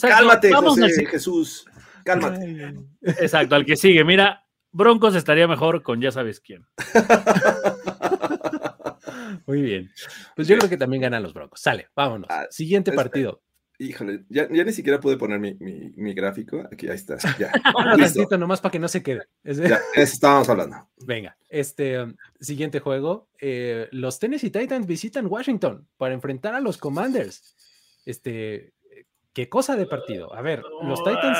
Cálmate, 0.00 0.52
José, 0.52 1.06
Jesús. 1.06 1.66
Cálmate. 2.08 2.74
Exacto, 3.02 3.54
al 3.54 3.66
que 3.66 3.76
sigue. 3.76 4.04
Mira, 4.04 4.46
Broncos 4.72 5.14
estaría 5.14 5.46
mejor 5.46 5.82
con 5.82 6.00
ya 6.00 6.10
sabes 6.10 6.40
quién. 6.40 6.64
Muy 9.46 9.62
bien. 9.62 9.90
Pues 10.34 10.48
yo 10.48 10.56
creo 10.56 10.70
que 10.70 10.76
también 10.76 11.02
ganan 11.02 11.22
los 11.22 11.34
Broncos. 11.34 11.60
Sale, 11.60 11.88
vámonos. 11.94 12.28
Ah, 12.30 12.46
Siguiente 12.50 12.92
partido. 12.92 13.42
Híjole, 13.80 14.24
ya, 14.28 14.48
ni 14.48 14.72
siquiera 14.72 14.98
pude 14.98 15.16
poner 15.16 15.38
mi, 15.38 16.14
gráfico. 16.14 16.66
Aquí, 16.72 16.88
ahí 16.88 16.96
está. 16.96 17.16
Ya. 17.38 17.52
Un 18.32 18.40
nomás 18.40 18.60
para 18.60 18.72
que 18.72 18.78
no 18.78 18.88
se 18.88 19.02
quede. 19.02 19.28
Ya, 19.44 19.80
eso 19.94 20.14
estábamos 20.14 20.48
hablando. 20.48 20.88
Venga, 21.06 21.36
este 21.48 22.02
um, 22.02 22.16
siguiente 22.40 22.80
juego. 22.80 23.28
Eh, 23.40 23.88
los 23.92 24.18
Tennessee 24.18 24.50
Titans 24.50 24.86
visitan 24.86 25.26
Washington 25.26 25.86
para 25.96 26.14
enfrentar 26.14 26.54
a 26.54 26.60
los 26.60 26.76
Commanders. 26.76 27.54
Este, 28.04 28.72
qué 29.38 29.48
cosa 29.48 29.76
de 29.76 29.86
partido. 29.86 30.34
A 30.34 30.42
ver, 30.42 30.64
los 30.82 31.04
Titans 31.04 31.38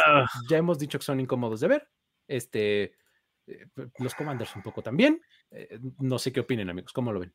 ya 0.48 0.56
hemos 0.56 0.78
dicho 0.78 1.00
que 1.00 1.04
son 1.04 1.18
incómodos 1.18 1.58
de 1.58 1.66
ver. 1.66 1.88
Este, 2.28 2.94
eh, 3.48 3.66
los 3.98 4.14
Commanders 4.14 4.54
un 4.54 4.62
poco 4.62 4.82
también. 4.82 5.20
Eh, 5.50 5.80
no 5.98 6.16
sé 6.20 6.32
qué 6.32 6.38
opinen, 6.38 6.70
amigos. 6.70 6.92
¿Cómo 6.92 7.12
lo 7.12 7.18
ven? 7.18 7.34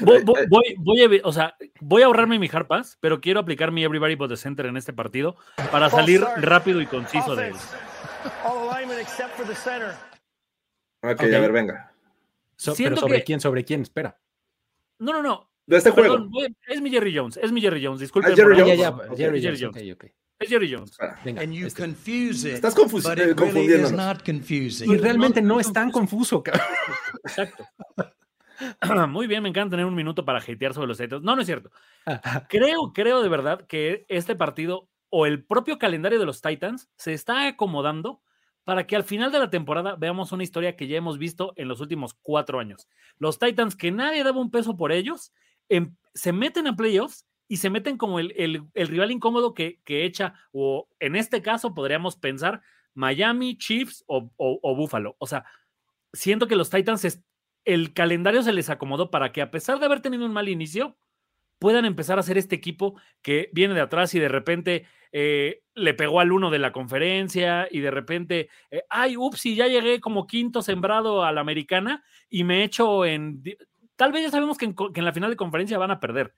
Voy, 0.00 1.02
a, 1.02 1.20
o 1.22 1.32
sea, 1.32 1.56
voy 1.78 2.02
a 2.02 2.06
ahorrarme 2.06 2.40
mi 2.40 2.50
harpas, 2.52 2.98
pero 2.98 3.20
quiero 3.20 3.38
aplicar 3.38 3.70
mi 3.70 3.84
Everybody 3.84 4.16
but 4.16 4.28
the 4.28 4.36
Center 4.36 4.66
en 4.66 4.76
este 4.76 4.92
partido 4.92 5.36
para 5.70 5.88
salir 5.88 6.20
rápido 6.38 6.80
y 6.80 6.86
conciso 6.86 7.36
de 7.36 7.50
él. 7.50 7.54
Ok, 11.04 11.22
a 11.22 11.26
ver, 11.26 11.52
venga. 11.52 11.94
pero 12.76 12.96
sobre 12.96 13.22
quién, 13.22 13.38
sobre 13.38 13.64
quién, 13.64 13.82
espera. 13.82 14.20
No, 14.98 15.12
no, 15.12 15.22
no. 15.22 15.51
De 15.66 15.76
este 15.76 15.90
juego. 15.90 16.28
Es 16.66 16.80
mi 16.80 16.90
Jerry 16.90 17.16
Jones, 17.16 17.36
es 17.36 17.52
mi 17.52 17.60
Jerry 17.60 17.84
Jones, 17.84 18.00
disculpe. 18.00 18.30
Ah, 18.32 18.34
Jerry, 18.34 18.58
Jones. 18.58 19.16
Jerry, 19.16 19.42
Jones. 19.42 19.64
Okay, 19.64 19.92
okay. 19.92 20.10
Es 20.38 20.48
Jerry 20.48 20.72
Jones. 20.72 20.96
Venga, 21.24 21.42
este. 21.42 22.54
Estás 22.54 22.74
confundiendo. 22.74 23.44
Y 24.84 24.96
realmente 24.96 25.40
no 25.40 25.60
es 25.60 25.72
tan 25.72 25.90
confuso, 25.90 26.42
cabrón. 26.42 26.66
Exacto. 27.24 27.64
Muy 29.08 29.26
bien, 29.26 29.42
me 29.42 29.48
encanta 29.48 29.72
tener 29.72 29.86
un 29.86 29.94
minuto 29.94 30.24
para 30.24 30.38
hatear 30.38 30.74
sobre 30.74 30.88
los 30.88 30.98
Titans. 30.98 31.22
No, 31.22 31.34
no 31.34 31.42
es 31.42 31.46
cierto. 31.46 31.70
Creo, 32.48 32.92
creo 32.92 33.22
de 33.22 33.28
verdad 33.28 33.66
que 33.66 34.04
este 34.08 34.36
partido 34.36 34.88
o 35.10 35.26
el 35.26 35.44
propio 35.44 35.78
calendario 35.78 36.18
de 36.18 36.26
los 36.26 36.40
Titans 36.40 36.90
se 36.96 37.12
está 37.12 37.46
acomodando 37.46 38.22
para 38.64 38.86
que 38.86 38.96
al 38.96 39.04
final 39.04 39.32
de 39.32 39.40
la 39.40 39.50
temporada 39.50 39.96
veamos 39.96 40.32
una 40.32 40.44
historia 40.44 40.76
que 40.76 40.86
ya 40.86 40.96
hemos 40.96 41.18
visto 41.18 41.52
en 41.56 41.68
los 41.68 41.80
últimos 41.80 42.14
cuatro 42.14 42.60
años. 42.60 42.88
Los 43.18 43.38
Titans, 43.38 43.76
que 43.76 43.90
nadie 43.90 44.24
daba 44.24 44.40
un 44.40 44.50
peso 44.50 44.76
por 44.76 44.92
ellos, 44.92 45.32
se 46.14 46.32
meten 46.32 46.66
a 46.66 46.76
playoffs 46.76 47.26
y 47.48 47.58
se 47.58 47.70
meten 47.70 47.98
como 47.98 48.18
el, 48.18 48.64
rival 48.74 49.10
incómodo 49.10 49.54
que, 49.54 49.80
echa, 49.86 50.34
o 50.52 50.88
en 51.00 51.16
este 51.16 51.42
caso 51.42 51.74
podríamos 51.74 52.16
pensar 52.16 52.62
Miami, 52.94 53.56
Chiefs 53.58 54.04
o, 54.06 54.30
o, 54.36 54.76
Buffalo. 54.76 55.16
O 55.18 55.26
sea, 55.26 55.44
siento 56.12 56.46
que 56.46 56.56
los 56.56 56.70
Titans, 56.70 57.22
el 57.64 57.92
calendario 57.92 58.42
se 58.42 58.52
les 58.52 58.70
acomodó 58.70 59.10
para 59.10 59.32
que 59.32 59.42
a 59.42 59.50
pesar 59.50 59.78
de 59.78 59.86
haber 59.86 60.00
tenido 60.00 60.24
un 60.24 60.32
mal 60.32 60.48
inicio, 60.48 60.96
puedan 61.58 61.84
empezar 61.84 62.18
a 62.18 62.22
ser 62.22 62.38
este 62.38 62.56
equipo 62.56 63.00
que 63.22 63.48
viene 63.52 63.74
de 63.74 63.82
atrás 63.82 64.14
y 64.14 64.18
de 64.18 64.28
repente 64.28 64.86
eh, 65.12 65.62
le 65.74 65.94
pegó 65.94 66.20
al 66.20 66.32
uno 66.32 66.50
de 66.50 66.58
la 66.58 66.72
conferencia 66.72 67.68
y 67.70 67.80
de 67.80 67.90
repente, 67.90 68.48
eh, 68.70 68.82
ay, 68.88 69.16
ups, 69.16 69.46
y 69.46 69.54
ya 69.54 69.68
llegué 69.68 70.00
como 70.00 70.26
quinto 70.26 70.62
sembrado 70.62 71.22
a 71.22 71.32
la 71.32 71.40
americana 71.40 72.02
y 72.28 72.44
me 72.44 72.64
echo 72.64 73.04
en... 73.04 73.44
Tal 74.02 74.10
vez 74.10 74.24
ya 74.24 74.30
sabemos 74.32 74.58
que 74.58 74.64
en 74.64 75.04
la 75.04 75.12
final 75.12 75.30
de 75.30 75.36
conferencia 75.36 75.78
van 75.78 75.92
a 75.92 76.00
perder, 76.00 76.34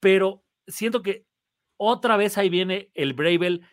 pero 0.00 0.42
siento 0.66 1.02
que 1.02 1.26
otra 1.76 2.16
vez 2.16 2.38
ahí 2.38 2.48
viene 2.48 2.90
el 2.94 3.12
Bravel, 3.12 3.66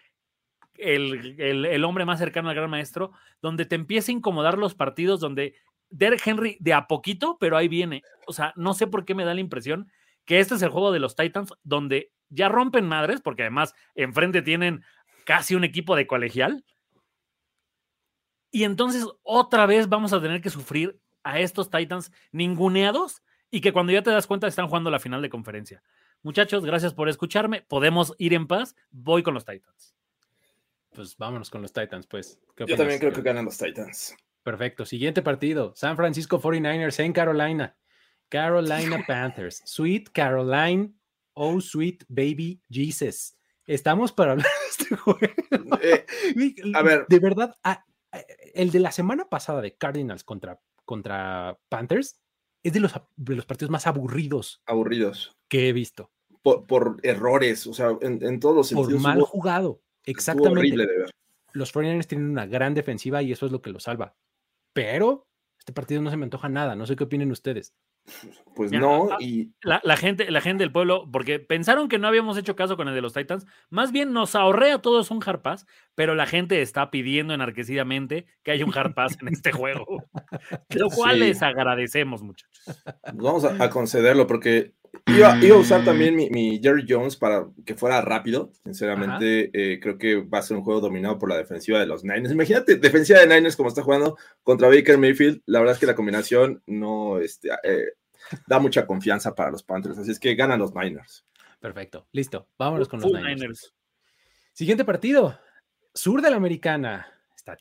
el, 0.74 1.86
hombre 1.86 2.04
más 2.04 2.20
cercano 2.20 2.50
al 2.50 2.56
gran 2.56 2.70
maestro, 2.70 3.14
donde 3.42 3.64
te 3.64 3.76
empieza 3.76 4.12
a 4.12 4.16
incomodar 4.16 4.58
los 4.58 4.76
partidos, 4.76 5.22
donde 5.22 5.56
Derek 5.90 6.28
Henry 6.28 6.58
de 6.60 6.74
a 6.74 6.86
poquito, 6.86 7.38
pero 7.40 7.56
ahí 7.56 7.70
viene. 7.70 8.02
O 8.28 8.34
sea, 8.34 8.52
no 8.58 8.74
sé 8.74 8.88
por 8.88 9.06
qué 9.06 9.16
me 9.16 9.24
da 9.24 9.34
la 9.34 9.40
impresión 9.40 9.90
que 10.26 10.42
este 10.42 10.56
es 10.56 10.62
el 10.62 10.72
juego 10.72 10.92
de 10.92 11.00
los 11.00 11.16
Titans, 11.16 11.54
donde 11.64 12.12
ya 12.28 12.50
rompen 12.50 12.86
madres, 12.90 13.22
porque 13.22 13.44
además 13.44 13.74
enfrente 13.96 14.42
tienen 14.42 14.84
casi 15.24 15.56
un 15.56 15.64
equipo 15.64 15.96
de 15.96 16.08
colegial. 16.08 16.66
Y 18.52 18.66
entonces 18.66 19.08
otra 19.22 19.66
vez 19.66 19.88
vamos 19.88 20.12
a 20.12 20.22
tener 20.22 20.42
que 20.42 20.50
sufrir 20.50 21.00
a 21.24 21.40
estos 21.40 21.70
Titans 21.70 22.12
ninguneados 22.32 23.22
y 23.50 23.62
que 23.62 23.74
cuando 23.74 23.92
ya 23.92 24.02
te 24.02 24.12
das 24.12 24.28
cuenta 24.28 24.48
están 24.48 24.68
jugando 24.68 24.90
la 24.90 25.00
final 25.00 25.22
de 25.22 25.30
conferencia. 25.30 25.84
Muchachos, 26.24 26.66
gracias 26.66 26.94
por 26.94 27.10
escucharme. 27.10 27.62
Podemos 27.62 28.16
ir 28.18 28.34
en 28.34 28.48
paz. 28.48 28.76
Voy 28.92 29.24
con 29.24 29.34
los 29.34 29.46
Titans. 29.46 29.94
Pues 30.94 31.18
vámonos 31.18 31.50
con 31.50 31.62
los 31.62 31.74
Titans, 31.74 32.08
pues. 32.08 32.40
Yo 32.58 32.78
también 32.78 33.00
creo 33.00 33.12
que 33.12 33.22
ganan 33.22 33.46
los 33.46 33.58
Titans. 33.58 34.16
Perfecto. 34.44 34.86
Siguiente 34.86 35.22
partido. 35.22 35.74
San 35.76 35.96
Francisco 35.96 36.40
49ers 36.40 37.00
en 37.04 37.14
Carolina. 37.14 37.76
Carolina 38.30 39.04
Panthers. 39.08 39.62
Sweet 39.66 40.10
Caroline. 40.14 40.94
Oh, 41.34 41.60
sweet 41.60 42.04
baby 42.08 42.62
Jesus. 42.70 43.36
Estamos 43.66 44.12
para 44.12 44.34
hablar 44.34 44.48
de 44.48 44.70
este 44.70 44.96
juego. 44.96 45.20
Eh, 45.82 46.06
a 46.76 46.82
ver. 46.84 47.06
De 47.08 47.20
verdad, 47.20 47.56
el 48.54 48.72
de 48.72 48.80
la 48.80 48.92
semana 48.92 49.26
pasada 49.30 49.62
de 49.62 49.76
Cardinals 49.76 50.24
contra, 50.24 50.60
contra 50.86 51.58
Panthers 51.70 52.20
es 52.64 52.74
de 52.74 52.80
los, 52.80 52.94
de 53.16 53.36
los 53.36 53.46
partidos 53.46 53.70
más 53.72 53.88
aburridos. 53.88 54.62
Aburridos. 54.66 55.36
Que 55.48 55.70
he 55.70 55.74
visto. 55.74 56.12
Por, 56.42 56.98
errores, 57.04 57.68
o 57.68 57.74
sea, 57.74 57.98
en, 58.02 58.40
todos 58.40 58.56
los 58.56 58.68
sentidos. 58.68 58.94
Por 58.94 59.02
mal 59.02 59.22
jugado, 59.22 59.82
exactamente. 60.04 60.60
Horrible 60.60 60.88
de 60.88 60.98
ver. 61.00 61.12
Los 61.54 61.74
49ers 61.74 62.08
tienen 62.08 62.30
una 62.30 62.46
gran 62.46 62.74
defensiva 62.74 63.22
y 63.22 63.32
eso 63.32 63.46
es 63.46 63.52
lo 63.52 63.62
que 63.62 63.70
los 63.70 63.84
salva. 63.84 64.16
Pero 64.74 65.28
este 65.58 65.72
partido 65.72 66.02
no 66.02 66.10
se 66.10 66.18
me 66.18 66.26
antoja 66.26 66.50
nada, 66.50 66.76
no 66.76 66.86
sé 66.86 66.96
qué 66.96 67.06
opinen 67.06 67.32
ustedes. 67.32 67.74
Pues 68.56 68.72
no, 68.72 69.10
y. 69.20 69.52
La, 69.62 69.98
gente, 69.98 70.30
la 70.30 70.42
gente 70.42 70.64
del 70.64 70.72
pueblo, 70.72 71.10
porque 71.12 71.40
pensaron 71.40 71.88
que 71.88 71.98
no 71.98 72.08
habíamos 72.08 72.38
hecho 72.38 72.56
caso 72.56 72.78
con 72.78 72.88
el 72.88 72.94
de 72.94 73.02
los 73.02 73.14
Titans, 73.14 73.46
más 73.70 73.92
bien 73.92 74.14
nos 74.14 74.36
ahorré 74.36 74.72
a 74.72 74.80
todos 74.80 75.10
un 75.10 75.22
hard 75.26 75.42
pass, 75.42 75.66
pero 75.96 76.14
la 76.14 76.26
gente 76.26 76.62
está 76.62 76.92
pidiendo 76.92 77.34
enarquecidamente 77.34 78.26
que 78.44 78.52
haya 78.52 78.66
un 78.66 78.78
hard 78.78 78.94
pass 78.94 79.18
en 79.22 79.30
este 79.30 79.52
juego. 79.52 80.04
Lo 80.70 80.90
cual 80.90 81.20
les 81.20 81.42
agradecemos, 81.42 82.22
muchachos. 82.22 82.84
Vamos 83.14 83.46
a, 83.46 83.70
concederlo, 83.70 84.28
porque 84.28 84.74
Iba, 85.08 85.34
a 85.34 85.58
usar 85.58 85.84
también 85.84 86.16
mi, 86.16 86.60
Jerry 86.62 86.86
Jones 86.88 87.16
para 87.16 87.48
que 87.66 87.76
fuera 87.76 88.02
rápido. 88.02 88.52
Sinceramente, 88.64 89.50
eh, 89.54 89.80
creo 89.80 89.98
que 89.98 90.22
va 90.22 90.40
a 90.40 90.44
ser 90.44 90.56
un 90.56 90.64
juego 90.64 90.82
dominado 90.82 91.18
por 91.18 91.30
la 91.30 91.38
defensiva 91.38 91.80
de 91.80 91.86
los 91.86 92.04
Niners. 92.04 92.32
Imagínate, 92.32 92.76
defensiva 92.76 93.20
de 93.20 93.28
Niners 93.28 93.56
como 93.56 93.70
está 93.70 93.82
jugando 93.82 94.18
contra 94.44 94.70
Baker 94.70 94.98
Mayfield. 94.98 95.42
La 95.46 95.60
verdad 95.60 95.74
es 95.74 95.80
que 95.80 95.88
la 95.88 95.96
combinación 95.96 96.62
no 96.68 97.20
este, 97.20 97.50
eh, 97.64 97.94
da 98.48 98.60
mucha 98.60 98.86
confianza 98.86 99.34
para 99.36 99.52
los 99.52 99.64
Panthers. 99.64 99.98
Así 99.98 100.12
es 100.12 100.20
que 100.20 100.36
ganan 100.36 100.60
los 100.60 100.74
Niners. 100.76 101.26
Perfecto, 101.60 102.08
listo. 102.12 102.48
Vámonos 102.58 102.88
con 102.88 103.02
los 103.02 103.12
Niners. 103.12 103.74
Siguiente 104.54 104.86
partido. 104.86 105.40
Sur 105.94 106.22
de 106.22 106.30
la 106.30 106.38
Americana. 106.38 107.08
Está 107.36 107.58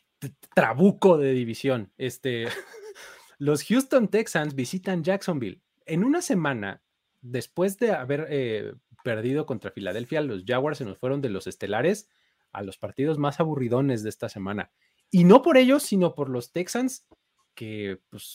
trabuco 0.55 1.19
de 1.19 1.33
división. 1.33 1.93
Este, 1.97 2.47
los 3.39 3.65
Houston 3.65 4.09
Texans 4.09 4.55
visitan 4.55 5.03
Jacksonville. 5.03 5.63
En 5.87 6.05
una 6.05 6.21
semana 6.21 6.83
después 7.23 7.79
de 7.79 7.93
haber 7.93 8.27
eh, 8.29 8.75
perdido 9.03 9.47
contra 9.47 9.71
Filadelfia, 9.71 10.21
los 10.21 10.45
Jaguars 10.45 10.79
se 10.79 10.85
nos 10.85 10.99
fueron 10.99 11.23
de 11.23 11.31
los 11.31 11.47
estelares 11.47 12.09
a 12.53 12.63
los 12.63 12.77
partidos 12.77 13.19
más 13.19 13.41
aburridones 13.41 14.03
de 14.03 14.11
esta 14.11 14.29
semana. 14.29 14.71
Y 15.11 15.25
no 15.25 15.43
por 15.43 15.57
ellos, 15.57 15.83
sino 15.83 16.15
por 16.15 16.29
los 16.29 16.53
Texans, 16.53 17.07
que, 17.55 18.01
pues, 18.11 18.35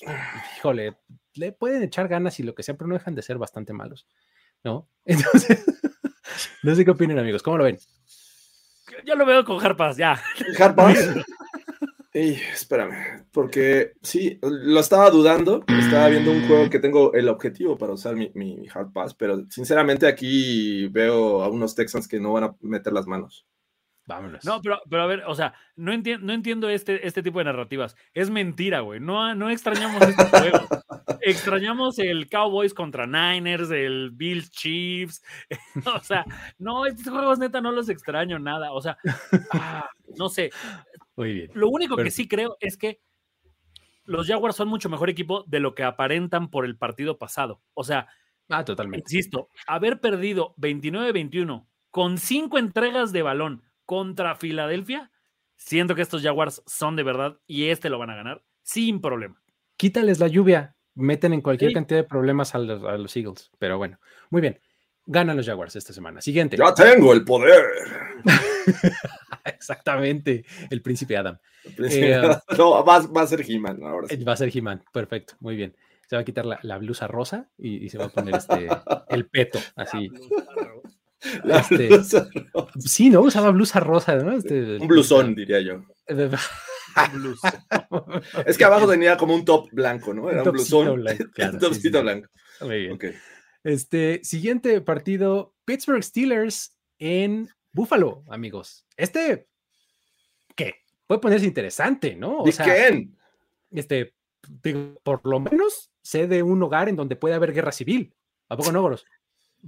híjole, 0.58 0.98
le 1.34 1.52
pueden 1.52 1.84
echar 1.84 2.08
ganas 2.08 2.40
y 2.40 2.44
lo 2.44 2.56
que 2.56 2.64
sea, 2.64 2.76
pero 2.76 2.88
no 2.88 2.96
dejan 2.96 3.16
de 3.16 3.22
ser 3.22 3.38
bastante 3.38 3.74
malos, 3.74 4.08
¿no? 4.64 4.90
Entonces, 5.06 5.66
no 6.64 6.76
sé 6.76 6.86
qué 6.86 6.92
opinan, 6.92 7.20
amigos, 7.20 7.44
¿cómo 7.44 7.58
lo 7.58 7.64
ven? 7.64 7.78
Yo 9.06 9.16
lo 9.16 9.26
veo 9.26 9.44
con 9.44 9.64
Harpas, 9.64 9.98
ya. 9.98 10.22
Harpas. 10.60 10.98
espérame, 12.20 13.26
porque 13.32 13.94
sí, 14.02 14.40
lo 14.42 14.80
estaba 14.80 15.10
dudando, 15.10 15.64
estaba 15.68 16.08
viendo 16.08 16.32
un 16.32 16.48
juego 16.48 16.70
que 16.70 16.80
tengo 16.80 17.14
el 17.14 17.30
objetivo 17.30 17.78
para 17.78 17.94
usar 17.94 18.16
mi, 18.16 18.32
mi 18.34 18.68
Hard 18.74 18.92
Pass, 18.92 19.14
pero 19.14 19.46
sinceramente 19.50 20.08
aquí 20.08 20.88
veo 20.88 21.44
a 21.44 21.50
unos 21.50 21.76
Texans 21.76 22.08
que 22.08 22.20
no 22.20 22.34
van 22.34 22.46
a 22.46 22.56
meter 22.62 22.94
las 22.94 23.08
manos. 23.08 23.46
Vámonos. 24.08 24.46
No, 24.46 24.62
pero, 24.62 24.80
pero 24.90 25.04
a 25.04 25.06
ver, 25.06 25.24
o 25.28 25.36
sea, 25.36 25.54
no, 25.76 25.92
entiendo, 25.92 26.26
no 26.26 26.32
entiendo 26.32 26.70
este, 26.70 27.06
este 27.06 27.22
tipo 27.22 27.40
de 27.40 27.46
narrativas. 27.46 27.98
Es 28.14 28.30
mentira, 28.30 28.80
güey. 28.80 29.02
No, 29.02 29.36
no 29.36 29.50
extrañamos 29.50 30.02
este 30.02 30.24
juego. 30.30 30.66
extrañamos 31.20 32.00
el 32.00 32.30
Cowboys 32.30 32.74
contra 32.74 33.06
Niners, 33.06 33.70
el 33.70 34.12
Bills 34.14 34.50
Chiefs. 34.50 35.22
o 35.94 36.00
sea, 36.00 36.26
no, 36.58 36.86
estos 36.86 37.10
juegos 37.14 37.38
neta 37.38 37.60
no 37.60 37.74
los 37.74 37.90
extraño 37.90 38.40
nada. 38.40 38.72
O 38.72 38.82
sea, 38.82 38.98
ah, 39.52 39.90
no 40.18 40.30
sé. 40.30 40.52
Muy 41.18 41.34
bien. 41.34 41.52
Lo 41.56 41.70
único 41.70 41.98
que 41.98 42.12
sí 42.12 42.28
creo 42.28 42.58
es 42.62 42.78
que 42.78 43.02
los 44.06 44.28
Jaguars 44.28 44.56
son 44.56 44.70
mucho 44.70 44.88
mejor 44.88 45.10
equipo 45.10 45.44
de 45.48 45.60
lo 45.60 45.76
que 45.76 45.84
aparentan 45.84 46.50
por 46.50 46.64
el 46.64 46.78
partido 46.78 47.18
pasado. 47.18 47.62
O 47.74 47.84
sea, 47.84 48.08
ah, 48.50 48.64
totalmente. 48.64 49.04
Insisto, 49.06 49.50
haber 49.66 50.00
perdido 50.00 50.56
29-21 50.58 51.68
con 51.90 52.18
cinco 52.18 52.58
entregas 52.60 53.12
de 53.12 53.24
balón 53.24 53.64
contra 53.86 54.36
Filadelfia, 54.36 55.12
siento 55.56 55.96
que 55.96 56.04
estos 56.04 56.22
Jaguars 56.22 56.64
son 56.68 56.96
de 56.96 57.04
verdad 57.04 57.40
y 57.48 57.66
este 57.66 57.90
lo 57.90 57.98
van 57.98 58.12
a 58.12 58.16
ganar 58.16 58.44
sin 58.62 59.02
problema. 59.02 59.42
Quítales 59.76 60.20
la 60.20 60.28
lluvia, 60.28 60.76
meten 60.94 61.34
en 61.34 61.42
cualquier 61.42 61.74
cantidad 61.74 62.00
de 62.00 62.08
problemas 62.08 62.54
a 62.54 62.60
los, 62.60 63.16
Eagles, 63.16 63.52
pero 63.58 63.78
bueno, 63.78 64.00
muy 64.30 64.42
bien. 64.42 64.60
Ganan 65.06 65.38
los 65.38 65.46
Jaguars 65.46 65.76
esta 65.76 65.94
semana. 65.94 66.22
Siguiente. 66.22 66.58
Ya 66.58 66.74
tengo 66.74 67.14
el 67.14 67.24
poder. 67.24 67.64
Exactamente, 69.48 70.46
el 70.70 70.82
príncipe 70.82 71.18
Adam. 71.18 71.38
Eh, 71.78 72.22
no, 72.58 72.84
va, 72.84 72.98
a 72.98 73.28
ser 73.28 73.44
He-Man 73.48 73.84
ahora. 73.84 74.08
Va 74.28 74.34
a 74.34 74.38
ser 74.38 74.56
He-Man, 74.56 74.84
perfecto, 74.92 75.36
muy 75.40 75.56
bien. 75.56 75.76
Se 76.08 76.16
va 76.16 76.22
a 76.22 76.26
quitar 76.26 76.46
la, 76.46 76.78
blusa 76.78 77.08
rosa 77.08 77.50
y, 77.58 77.90
se 77.90 77.98
va 77.98 78.06
a 78.06 78.10
poner 78.10 78.36
este, 78.36 78.70
el 79.10 79.28
peto, 79.28 79.60
así. 79.76 80.10
Este, 81.44 81.90
sí, 82.80 83.10
¿no? 83.10 83.22
Usaba 83.22 83.50
blusa 83.52 83.80
rosa, 83.80 84.16
¿no? 84.16 84.34
Este, 84.38 84.78
un 84.78 84.88
blusón, 84.88 85.36
diría 85.36 85.60
yo. 85.60 85.84
es 88.46 88.58
que 88.58 88.64
abajo 88.64 88.88
tenía 88.88 89.18
como 89.18 89.36
un 89.36 89.44
top 89.44 89.68
blanco, 89.72 90.14
¿no? 90.14 90.30
Era 90.30 90.44
un, 90.44 90.52
blusón. 90.52 91.02
Blanco, 91.02 91.26
un 91.52 91.60
topcito 91.60 92.02
blanco. 92.02 92.30
Muy 92.62 92.82
bien. 92.82 92.98
Este, 93.64 94.22
siguiente 94.24 94.80
partido, 94.82 95.56
Pittsburgh 95.66 96.04
Steelers 96.04 96.78
en 97.00 97.50
Buffalo, 97.78 98.24
amigos. 98.30 98.88
Este, 98.98 99.48
¿qué? 100.56 100.78
Puede 101.06 101.22
ponerse 101.22 101.46
interesante, 101.46 102.16
¿no? 102.16 102.40
O 102.40 102.52
sea, 102.52 102.66
Este, 103.70 104.16
por 105.04 105.24
lo 105.24 105.40
menos 105.40 105.92
sé 106.02 106.26
de 106.26 106.42
un 106.42 106.64
hogar 106.64 106.90
en 106.90 106.96
donde 106.96 107.16
puede 107.16 107.36
haber 107.36 107.54
guerra 107.54 107.72
civil. 107.72 108.16
¿A 108.50 108.58
poco 108.58 108.72
no, 108.72 108.82
Goros? 108.82 109.06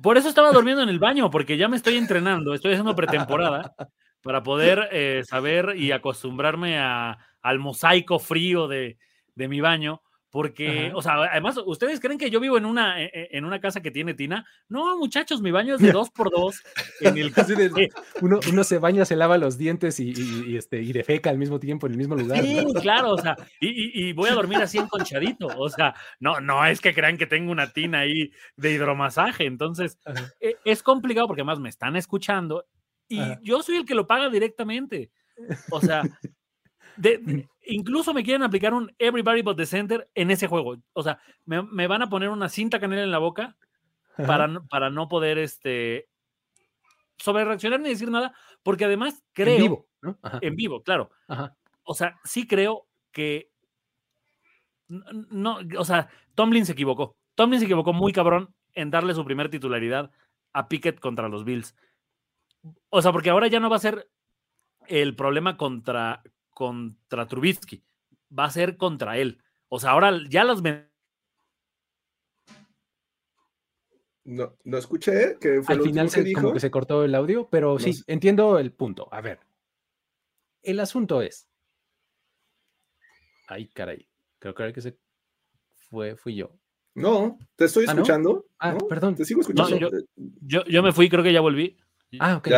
Por 0.01 0.17
eso 0.17 0.27
estaba 0.27 0.51
durmiendo 0.51 0.81
en 0.81 0.89
el 0.89 0.97
baño, 0.97 1.29
porque 1.29 1.55
ya 1.55 1.67
me 1.67 1.77
estoy 1.77 1.97
entrenando, 1.97 2.55
estoy 2.55 2.71
haciendo 2.71 2.95
pretemporada 2.95 3.75
para 4.23 4.41
poder 4.41 4.89
eh, 4.91 5.21
saber 5.23 5.75
y 5.77 5.91
acostumbrarme 5.91 6.79
a, 6.79 7.15
al 7.43 7.59
mosaico 7.59 8.17
frío 8.17 8.67
de, 8.67 8.97
de 9.35 9.47
mi 9.47 9.61
baño. 9.61 10.01
Porque, 10.31 10.91
o 10.93 11.01
sea, 11.01 11.13
además, 11.31 11.59
¿ustedes 11.65 11.99
creen 11.99 12.19
que 12.19 12.29
yo 12.29 12.39
vivo 12.39 12.57
en 12.57 12.65
una, 12.65 13.01
e, 13.01 13.05
e, 13.05 13.29
en 13.31 13.45
una 13.45 13.59
casa 13.59 13.81
que 13.81 13.89
tiene 13.89 14.13
tina? 14.13 14.45
No, 14.67 14.95
muchachos, 14.97 15.41
mi 15.41 15.49
baño 15.49 15.75
es 15.75 15.81
de 15.81 15.91
dos 15.91 16.11
por 16.11 16.29
dos. 16.29 16.61
En 17.01 17.17
el 17.17 17.33
uno, 18.21 18.39
uno, 18.47 18.63
se 18.63 18.77
baña, 18.77 19.05
se 19.05 19.15
lava 19.15 19.39
los 19.39 19.57
dientes 19.57 19.99
y, 19.99 20.13
y, 20.47 20.55
este, 20.55 20.81
y 20.81 20.93
defeca 20.93 21.31
al 21.31 21.39
mismo 21.39 21.59
tiempo 21.59 21.87
en 21.87 21.93
el 21.93 21.97
mismo 21.97 22.15
lugar. 22.15 22.43
Sí, 22.43 22.63
claro, 22.79 23.13
o 23.13 23.17
sea, 23.17 23.35
y, 23.59 24.07
y, 24.07 24.13
voy 24.13 24.29
a 24.29 24.35
dormir 24.35 24.59
así 24.59 24.77
enconchadito. 24.77 25.47
O 25.57 25.69
sea, 25.69 25.95
no, 26.19 26.39
no 26.39 26.63
es 26.65 26.79
que 26.79 26.93
crean 26.93 27.17
que 27.17 27.25
tengo 27.25 27.51
una 27.51 27.71
tina 27.73 28.01
ahí 28.01 28.31
de 28.55 28.71
hidromasaje. 28.71 29.45
Entonces, 29.45 29.97
e, 30.39 30.57
es 30.63 30.83
complicado 30.83 31.27
porque 31.27 31.41
además 31.41 31.59
me 31.59 31.69
están 31.69 31.95
escuchando 31.95 32.65
y 33.07 33.19
yo 33.41 33.63
soy 33.63 33.77
el 33.77 33.85
que 33.85 33.95
lo 33.95 34.05
paga 34.05 34.29
directamente. 34.29 35.11
O 35.71 35.81
sea, 35.81 36.03
de, 36.95 37.47
incluso 37.73 38.13
me 38.13 38.23
quieren 38.23 38.43
aplicar 38.43 38.73
un 38.73 38.93
Everybody 38.99 39.41
But 39.41 39.57
the 39.57 39.65
Center 39.65 40.09
en 40.15 40.31
ese 40.31 40.47
juego. 40.47 40.77
O 40.93 41.03
sea, 41.03 41.19
me, 41.45 41.87
van 41.87 42.01
a 42.01 42.09
poner 42.09 42.29
una 42.29 42.49
cinta 42.49 42.79
canela 42.79 43.03
en 43.03 43.11
la 43.11 43.19
boca 43.19 43.57
para, 44.15 44.61
para 44.69 44.89
no 44.89 45.07
poder 45.07 45.37
este, 45.37 46.09
sobre 47.17 47.45
reaccionar 47.45 47.79
ni 47.79 47.89
decir 47.89 48.09
nada, 48.09 48.33
porque 48.63 48.85
además 48.85 49.23
creo. 49.33 49.55
En 49.55 49.61
vivo, 49.61 49.87
¿no? 50.01 50.19
En 50.41 50.55
vivo, 50.55 50.83
claro. 50.83 51.11
O 51.83 51.93
sea, 51.93 52.19
sí 52.23 52.47
creo 52.47 52.87
que. 53.11 53.51
No, 54.87 55.59
o 55.77 55.85
sea, 55.85 56.09
Tomlin 56.35 56.65
se 56.65 56.71
equivocó. 56.71 57.15
Tomlin 57.35 57.59
se 57.59 57.65
equivocó 57.65 57.93
muy 57.93 58.11
cabrón 58.11 58.53
en 58.73 58.89
darle 58.89 59.13
su 59.13 59.23
primer 59.23 59.49
titularidad 59.49 60.11
a 60.53 60.67
Pickett 60.67 60.99
contra 60.99 61.29
los 61.29 61.43
Bills. 61.43 61.75
O 62.89 63.01
sea, 63.01 63.11
porque 63.11 63.29
ahora 63.29 63.47
ya 63.47 63.59
no 63.59 63.69
va 63.69 63.75
a 63.75 63.79
ser 63.79 64.09
el 64.87 65.15
problema 65.15 65.57
contra, 65.57 66.23
contra 66.59 67.25
Trubisky, 67.25 67.81
va 68.37 68.43
a 68.43 68.51
ser 68.51 68.75
contra 68.75 69.17
él. 69.17 69.41
O 69.69 69.79
sea, 69.79 69.91
ahora 69.91 70.19
ya 70.29 70.43
las... 70.43 70.61
No, 74.25 74.57
no 74.65 74.77
escuché 74.77 75.37
que 75.39 75.61
Al 75.65 75.81
final 75.81 76.09
se, 76.09 76.21
dijo. 76.21 76.41
como 76.41 76.53
que 76.53 76.59
se 76.59 76.69
cortó 76.69 77.05
el 77.05 77.15
audio, 77.15 77.47
pero 77.49 77.79
sí, 77.79 78.03
entiendo 78.07 78.59
el 78.59 78.73
punto. 78.73 79.07
A 79.13 79.21
ver, 79.21 79.39
el 80.61 80.81
asunto 80.81 81.21
es. 81.21 81.47
Ay, 83.47 83.69
caray. 83.69 84.05
Creo, 84.39 84.53
que 84.53 84.81
se 84.81 84.99
fue, 85.89 86.17
fui 86.17 86.35
yo. 86.35 86.51
No, 86.93 87.39
te 87.55 87.65
estoy 87.65 87.85
¿Ah, 87.87 87.93
escuchando. 87.93 88.47
Ah, 88.59 88.77
perdón. 88.89 89.15
Te 89.15 89.23
sigo 89.23 89.39
escuchando. 89.39 89.89
yo, 90.41 90.65
yo, 90.65 90.83
me 90.83 90.91
fui, 90.91 91.09
creo 91.09 91.23
que 91.23 91.31
ya 91.31 91.39
volví. 91.39 91.77
Ah, 92.19 92.35
ok. 92.35 92.49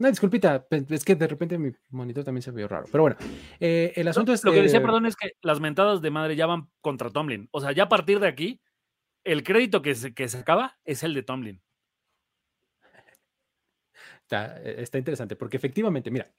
No, 0.00 0.08
disculpita, 0.08 0.66
es 0.70 1.04
que 1.04 1.14
de 1.14 1.26
repente 1.26 1.58
mi 1.58 1.72
monitor 1.90 2.24
también 2.24 2.40
se 2.40 2.50
vio 2.50 2.66
raro. 2.66 2.86
Pero 2.90 3.02
bueno, 3.02 3.16
eh, 3.60 3.92
el 3.94 4.08
asunto 4.08 4.32
es. 4.32 4.42
Lo 4.42 4.50
que 4.50 4.62
decía, 4.62 4.80
perdón, 4.80 5.04
es 5.04 5.14
que 5.14 5.32
las 5.42 5.60
mentadas 5.60 6.00
de 6.00 6.10
madre 6.10 6.36
ya 6.36 6.46
van 6.46 6.70
contra 6.80 7.10
Tomlin. 7.10 7.50
O 7.52 7.60
sea, 7.60 7.72
ya 7.72 7.82
a 7.82 7.88
partir 7.90 8.18
de 8.18 8.26
aquí, 8.26 8.62
el 9.24 9.42
crédito 9.42 9.82
que 9.82 9.94
se, 9.94 10.14
que 10.14 10.26
se 10.28 10.38
acaba 10.38 10.78
es 10.86 11.02
el 11.02 11.12
de 11.12 11.22
Tomlin. 11.22 11.62
Está, 14.22 14.58
e, 14.62 14.80
está 14.80 14.96
interesante, 14.96 15.36
porque 15.36 15.58
efectivamente, 15.58 16.10
mira, 16.10 16.32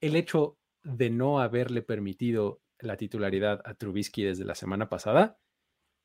el 0.00 0.16
hecho 0.16 0.58
de 0.82 1.10
no 1.10 1.38
haberle 1.38 1.80
permitido 1.80 2.60
la 2.80 2.96
titularidad 2.96 3.62
a 3.64 3.74
Trubisky 3.74 4.24
desde 4.24 4.44
la 4.44 4.56
semana 4.56 4.88
pasada 4.88 5.38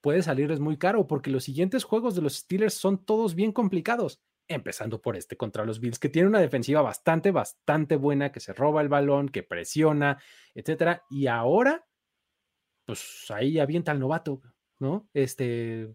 puede 0.02 0.22
salirles 0.22 0.60
muy 0.60 0.78
caro, 0.78 1.08
porque 1.08 1.32
los 1.32 1.46
siguientes 1.46 1.84
juegos 1.84 2.14
de 2.14 2.22
los 2.22 2.36
Steelers 2.36 2.76
son 2.76 3.04
todos 3.04 3.34
bien 3.34 3.54
complicados 3.54 4.22
empezando 4.50 5.02
por 5.02 5.16
este 5.16 5.38
contra 5.38 5.64
los 5.64 5.80
Bills, 5.80 6.00
que 6.00 6.10
tiene 6.10 6.28
una 6.28 6.42
defensiva 6.42 6.82
bastante, 6.82 7.32
bastante 7.32 7.96
buena, 7.96 8.32
que 8.32 8.40
se 8.40 8.52
roba 8.52 8.82
el 8.82 8.90
balón, 8.90 9.30
que 9.30 9.44
presiona, 9.44 10.22
etcétera. 10.56 11.04
Y 11.10 11.28
ahora, 11.28 11.86
pues 12.86 13.26
ahí 13.30 13.60
avienta 13.60 13.92
al 13.92 14.00
novato, 14.00 14.42
¿no? 14.80 15.08
Este, 15.14 15.88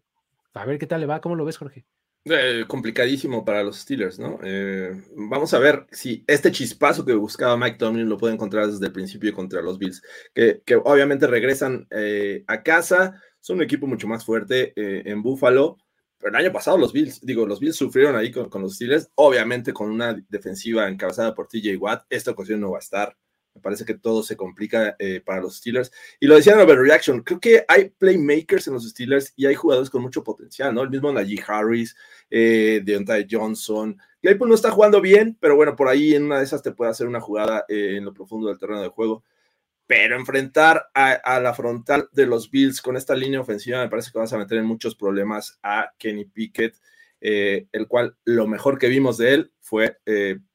a 0.54 0.64
ver 0.64 0.78
qué 0.78 0.86
tal 0.86 1.00
le 1.00 1.06
va, 1.06 1.20
¿cómo 1.20 1.34
lo 1.34 1.44
ves, 1.44 1.58
Jorge? 1.58 1.84
Eh, 2.26 2.64
complicadísimo 2.66 3.44
para 3.44 3.62
los 3.62 3.80
Steelers, 3.80 4.18
¿no? 4.18 4.38
Eh, 4.42 4.92
vamos 5.14 5.52
a 5.52 5.58
ver 5.58 5.86
si 5.90 6.24
este 6.26 6.52
chispazo 6.52 7.04
que 7.04 7.12
buscaba 7.12 7.56
Mike 7.56 7.76
Tomlin 7.76 8.08
lo 8.08 8.16
puede 8.16 8.32
encontrar 8.32 8.68
desde 8.68 8.86
el 8.86 8.92
principio 8.92 9.34
contra 9.34 9.60
los 9.60 9.78
Bills, 9.78 10.00
que, 10.32 10.62
obviamente 10.84 11.26
regresan 11.26 11.86
eh, 11.90 12.44
a 12.46 12.62
casa, 12.62 13.20
son 13.40 13.56
un 13.56 13.64
equipo 13.64 13.86
mucho 13.86 14.08
más 14.08 14.24
fuerte 14.24 14.72
en 14.74 15.22
Buffalo 15.22 15.76
Pero 16.24 16.38
el 16.38 16.44
año 16.46 16.52
pasado 16.54 16.78
los 16.78 16.90
Bills, 16.90 17.20
digo, 17.20 17.44
los 17.44 17.60
Bills 17.60 17.76
sufrieron 17.76 18.16
ahí 18.16 18.32
con, 18.32 18.62
los 18.62 18.76
Steelers, 18.76 19.10
obviamente 19.16 19.74
con 19.74 19.90
una 19.90 20.16
defensiva 20.30 20.88
encabezada 20.88 21.34
por 21.34 21.48
TJ 21.48 21.76
Watt. 21.76 22.06
Esta 22.08 22.30
ocasión 22.30 22.62
no 22.62 22.70
va 22.70 22.78
a 22.78 22.80
estar. 22.80 23.14
Me 23.54 23.60
parece 23.60 23.84
que 23.84 23.92
todo 23.92 24.22
se 24.22 24.34
complica 24.34 24.96
eh, 24.98 25.20
para 25.22 25.42
los 25.42 25.58
Steelers. 25.58 25.92
Y 26.18 26.26
lo 26.26 26.36
decían 26.36 26.58
en 26.58 26.66
Reaction, 26.66 27.20
creo 27.20 27.38
que 27.38 27.66
hay 27.68 27.90
playmakers 27.90 28.68
en 28.68 28.72
los 28.72 28.88
Steelers 28.88 29.34
y 29.36 29.44
hay 29.44 29.54
jugadores 29.54 29.90
con 29.90 30.00
mucho 30.00 30.24
potencial, 30.24 30.74
¿no? 30.74 30.80
El 30.80 30.88
mismo 30.88 31.12
Najee 31.12 31.44
Harris, 31.46 31.94
eh, 32.30 32.80
Deontay 32.82 33.26
Johnson. 33.30 33.94
Claypool 34.22 34.48
no 34.48 34.54
está 34.54 34.70
jugando 34.70 35.02
bien, 35.02 35.36
pero 35.38 35.56
bueno, 35.56 35.76
por 35.76 35.88
ahí 35.88 36.14
en 36.14 36.24
una 36.24 36.38
de 36.38 36.44
esas 36.44 36.62
te 36.62 36.72
puede 36.72 36.90
hacer 36.90 37.06
una 37.06 37.20
jugada 37.20 37.66
eh, 37.68 37.96
en 37.98 38.04
lo 38.06 38.14
profundo 38.14 38.48
del 38.48 38.58
terreno 38.58 38.80
de 38.80 38.88
juego. 38.88 39.24
Pero 39.86 40.16
enfrentar 40.16 40.90
a, 40.94 41.40
la 41.40 41.52
frontal 41.52 42.08
de 42.12 42.26
los 42.26 42.50
Bills 42.50 42.80
con 42.80 42.96
esta 42.96 43.14
línea 43.14 43.40
ofensiva 43.40 43.82
me 43.82 43.90
parece 43.90 44.10
que 44.10 44.18
vas 44.18 44.32
a 44.32 44.38
meter 44.38 44.58
en 44.58 44.64
muchos 44.64 44.94
problemas 44.94 45.58
a 45.62 45.92
Kenny 45.98 46.24
Pickett, 46.24 46.76
eh, 47.20 47.66
el 47.72 47.86
cual 47.86 48.16
lo 48.24 48.46
mejor 48.46 48.78
que 48.78 48.88
vimos 48.88 49.18
de 49.18 49.34
él 49.34 49.52
fue 49.60 49.98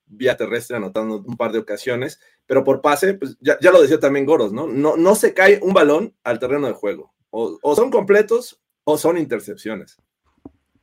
vía 0.08 0.36
terrestre 0.36 0.78
anotando 0.78 1.18
un 1.18 1.38
par 1.38 1.52
de 1.52 1.60
ocasiones 1.60 2.20
pero 2.50 2.64
por 2.64 2.82
pase, 2.82 3.14
pues 3.14 3.38
ya, 3.42 3.60
lo 3.62 3.80
decía 3.80 4.00
también 4.00 4.26
Goros, 4.26 4.52
¿no? 4.52 4.66
¿no? 4.66 4.98
No 4.98 5.14
se 5.14 5.36
cae 5.36 5.60
un 5.62 5.72
balón 5.72 6.16
al 6.24 6.40
terreno 6.40 6.66
de 6.66 6.74
juego. 6.74 7.14
O, 7.30 7.76
son 7.76 7.92
completos 7.92 8.60
o 8.86 8.98
son 8.98 9.20
intercepciones. 9.20 9.98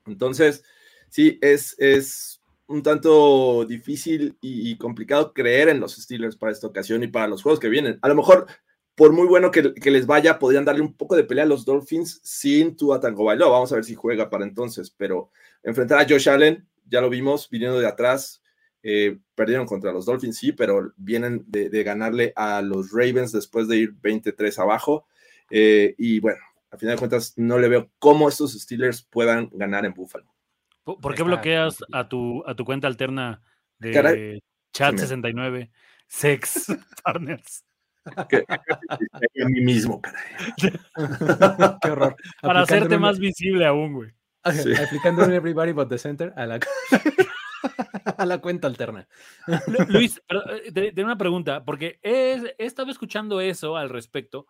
Entonces, 0.07 0.63
sí, 1.09 1.41
es, 1.43 1.75
es 1.81 2.36
un 2.69 2.83
tanto 2.83 3.65
difícil 3.65 4.37
y, 4.41 4.77
complicado 4.79 5.33
creer 5.33 5.69
en 5.69 5.81
los 5.81 5.95
Steelers 5.97 6.37
para 6.37 6.53
esta 6.53 6.67
ocasión 6.67 7.03
y 7.03 7.09
para 7.09 7.29
los 7.29 7.43
juegos 7.43 7.61
que 7.61 7.69
vienen. 7.69 7.99
A 8.03 8.09
lo 8.09 8.15
mejor, 8.15 8.47
por 8.95 9.13
muy 9.13 9.27
bueno 9.27 9.51
que, 9.51 9.63
les 9.91 10.07
vaya, 10.07 10.39
podrían 10.39 10.65
darle 10.65 10.83
un 10.83 10.95
poco 10.95 11.17
de 11.17 11.25
pelea 11.25 11.45
a 11.45 11.49
los 11.49 11.65
Dolphins 11.65 12.21
sin 12.25 12.77
Tua 12.77 13.01
Tango 13.01 13.25
Bailó. 13.25 13.51
Vamos 13.51 13.73
a 13.73 13.77
ver 13.77 13.85
si 13.85 13.95
juega 13.95 14.31
para 14.31 14.45
entonces, 14.45 14.91
pero 14.91 15.31
enfrentar 15.63 15.99
a 16.01 16.09
Josh 16.09 16.29
Allen, 16.29 16.67
ya 16.89 17.01
lo 17.01 17.11
vimos, 17.11 17.49
viniendo 17.51 17.79
de 17.79 17.87
atrás, 17.87 18.43
eh, 18.83 19.19
perdieron 19.35 19.67
contra 19.67 19.93
los 19.93 20.07
Dolphins, 20.07 20.39
sí, 20.39 20.53
pero 20.53 20.93
vienen 20.97 21.45
de, 21.49 21.83
ganarle 21.83 22.33
a 22.37 22.63
los 22.63 22.91
Ravens 22.93 23.33
después 23.33 23.69
de 23.69 23.77
ir 23.77 23.95
23 24.01 24.59
abajo. 24.59 25.07
Eh, 25.51 25.95
y 25.99 26.21
bueno, 26.21 26.41
a 26.71 26.79
final 26.79 26.97
de 26.97 26.99
cuentas, 26.99 27.35
no 27.37 27.59
le 27.59 27.69
veo 27.69 27.91
cómo 27.99 28.29
estos 28.29 28.53
Steelers 28.53 29.03
puedan 29.03 29.51
ganar 29.53 29.85
en 29.87 29.95
Buffalo. 29.95 30.36
¿Por, 30.87 31.17
qué 31.17 31.25
bloqueas 31.25 31.85
a 31.91 32.09
tu, 32.09 32.45
a 32.47 32.55
tu 32.55 32.65
cuenta 32.65 32.87
alterna 32.87 33.43
de 33.79 34.41
Chat69 34.73 35.73
Sex 36.07 36.67
Partners? 37.05 37.65
a 38.05 39.49
mí 39.49 39.61
mismo, 39.63 40.01
caray. 40.01 40.23
Qué 41.83 41.91
horror. 41.91 42.15
Para 42.41 42.61
hacerte 42.61 42.99
más 42.99 43.19
visible 43.19 43.67
aún, 43.67 43.95
güey. 43.95 44.13
Aplicando 44.45 45.25
un 45.25 45.33
Everybody 45.33 45.73
But 45.73 45.89
the 45.89 45.99
Center 45.99 46.33
a 46.37 46.47
la. 46.47 46.61
a 48.17 48.27
la 48.27 48.39
cuenta 48.39 48.69
alterna. 48.69 49.09
Luis, 49.89 50.23
eh, 50.73 50.93
una 50.99 51.19
pregunta, 51.19 51.65
porque 51.65 51.99
he, 52.05 52.55
estado 52.59 52.93
escuchando 52.93 53.41
eso 53.41 53.77
al 53.77 53.91
respecto. 53.91 54.47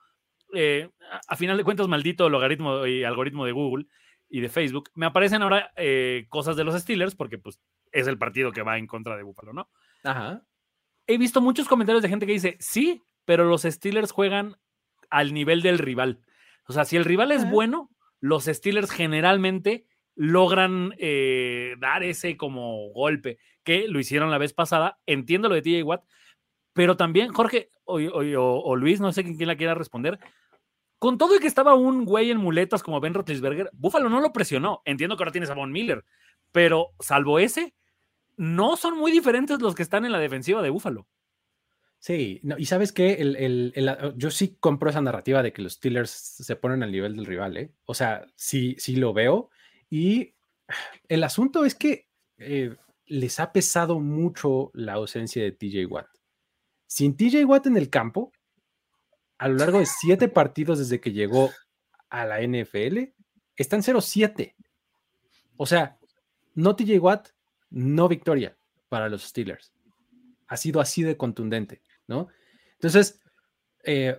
Eh, 0.52 0.90
a, 1.26 1.34
final 1.34 1.56
de 1.56 1.64
cuentas, 1.64 1.88
maldito 1.88 2.28
logaritmo 2.28 2.84
y 2.84 3.04
algoritmo 3.04 3.46
de 3.46 3.52
Google 3.52 3.86
y 4.28 4.40
de 4.40 4.48
Facebook, 4.48 4.90
me 4.94 5.06
aparecen 5.06 5.42
ahora 5.42 5.72
eh, 5.76 6.26
cosas 6.28 6.56
de 6.56 6.64
los 6.64 6.80
Steelers, 6.80 7.14
porque 7.14 7.38
pues 7.38 7.60
es 7.92 8.06
el 8.06 8.18
partido 8.18 8.52
que 8.52 8.62
va 8.62 8.78
en 8.78 8.86
contra 8.86 9.16
de 9.16 9.22
Buffalo, 9.22 9.52
¿no? 9.52 9.70
Ajá. 10.02 10.42
He 11.06 11.18
visto 11.18 11.40
muchos 11.40 11.68
comentarios 11.68 12.02
de 12.02 12.08
gente 12.08 12.26
que 12.26 12.32
dice, 12.32 12.56
sí, 12.58 13.02
pero 13.24 13.44
los 13.44 13.62
Steelers 13.62 14.12
juegan 14.12 14.56
al 15.10 15.32
nivel 15.32 15.62
del 15.62 15.78
rival. 15.78 16.20
O 16.66 16.72
sea, 16.72 16.84
si 16.84 16.96
el 16.96 17.04
rival 17.04 17.30
es 17.30 17.48
bueno, 17.48 17.90
los 18.20 18.44
Steelers 18.44 18.90
generalmente 18.90 19.86
logran 20.16 20.94
eh, 20.98 21.76
dar 21.78 22.02
ese 22.02 22.36
como 22.36 22.90
golpe 22.92 23.38
que 23.62 23.86
lo 23.86 24.00
hicieron 24.00 24.30
la 24.30 24.38
vez 24.38 24.52
pasada. 24.52 24.98
Entiendo 25.06 25.48
lo 25.48 25.54
de 25.54 25.62
TJ 25.62 25.82
Watt, 25.84 26.04
pero 26.72 26.96
también 26.96 27.32
Jorge 27.32 27.70
o, 27.84 28.76
Luis, 28.76 29.00
no 29.00 29.12
sé 29.12 29.22
quién 29.22 29.46
la 29.46 29.56
quiera 29.56 29.74
responder. 29.74 30.18
Con 31.06 31.18
todo 31.18 31.36
y 31.36 31.38
que 31.38 31.46
estaba 31.46 31.76
un 31.76 32.04
güey 32.04 32.32
en 32.32 32.38
muletas 32.38 32.82
como 32.82 32.98
Ben 32.98 33.14
Roethlisberger, 33.14 33.70
Buffalo 33.74 34.08
no 34.08 34.20
lo 34.20 34.32
presionó. 34.32 34.82
Entiendo 34.84 35.16
que 35.16 35.22
ahora 35.22 35.30
tienes 35.30 35.50
a 35.50 35.54
Von 35.54 35.70
Miller, 35.70 36.04
pero 36.50 36.96
salvo 36.98 37.38
ese, 37.38 37.76
no 38.36 38.76
son 38.76 38.98
muy 38.98 39.12
diferentes 39.12 39.60
los 39.60 39.76
que 39.76 39.84
están 39.84 40.04
en 40.04 40.10
la 40.10 40.18
defensiva 40.18 40.62
de 40.62 40.70
Buffalo. 40.70 41.06
Sí, 42.00 42.40
y 42.58 42.64
sabes 42.66 42.90
qué, 42.90 43.12
el, 43.20 44.12
yo 44.16 44.32
sí 44.32 44.56
compro 44.58 44.90
esa 44.90 45.00
narrativa 45.00 45.44
de 45.44 45.52
que 45.52 45.62
los 45.62 45.74
Steelers 45.74 46.10
se 46.10 46.56
ponen 46.56 46.82
al 46.82 46.90
nivel 46.90 47.14
del 47.14 47.26
rival, 47.26 47.56
¿eh? 47.56 47.72
O 47.84 47.94
sea, 47.94 48.26
sí, 48.34 48.74
sí 48.76 48.96
lo 48.96 49.12
veo, 49.12 49.50
y 49.88 50.34
el 51.06 51.22
asunto 51.22 51.64
es 51.64 51.76
que 51.76 52.08
eh, 52.38 52.74
les 53.04 53.38
ha 53.38 53.52
pesado 53.52 54.00
mucho 54.00 54.72
la 54.74 54.94
ausencia 54.94 55.40
de 55.40 55.52
TJ 55.52 55.86
Watt. 55.86 56.08
Sin 56.88 57.16
TJ 57.16 57.44
Watt 57.44 57.68
en 57.68 57.76
el 57.76 57.90
campo, 57.90 58.32
a 59.38 59.48
lo 59.48 59.56
largo 59.56 59.78
de 59.78 59.86
siete 59.86 60.28
partidos 60.28 60.78
desde 60.78 61.00
que 61.00 61.12
llegó 61.12 61.50
a 62.08 62.24
la 62.24 62.40
NFL, 62.40 62.98
están 63.56 63.82
0-7. 63.82 64.54
O 65.56 65.66
sea, 65.66 65.98
no 66.54 66.76
TJ 66.76 66.98
Watt, 66.98 67.28
no 67.70 68.08
victoria 68.08 68.56
para 68.88 69.08
los 69.08 69.22
Steelers. 69.22 69.72
Ha 70.48 70.56
sido 70.56 70.80
así 70.80 71.02
de 71.02 71.16
contundente, 71.16 71.82
¿no? 72.06 72.28
Entonces, 72.74 73.20
eh, 73.84 74.16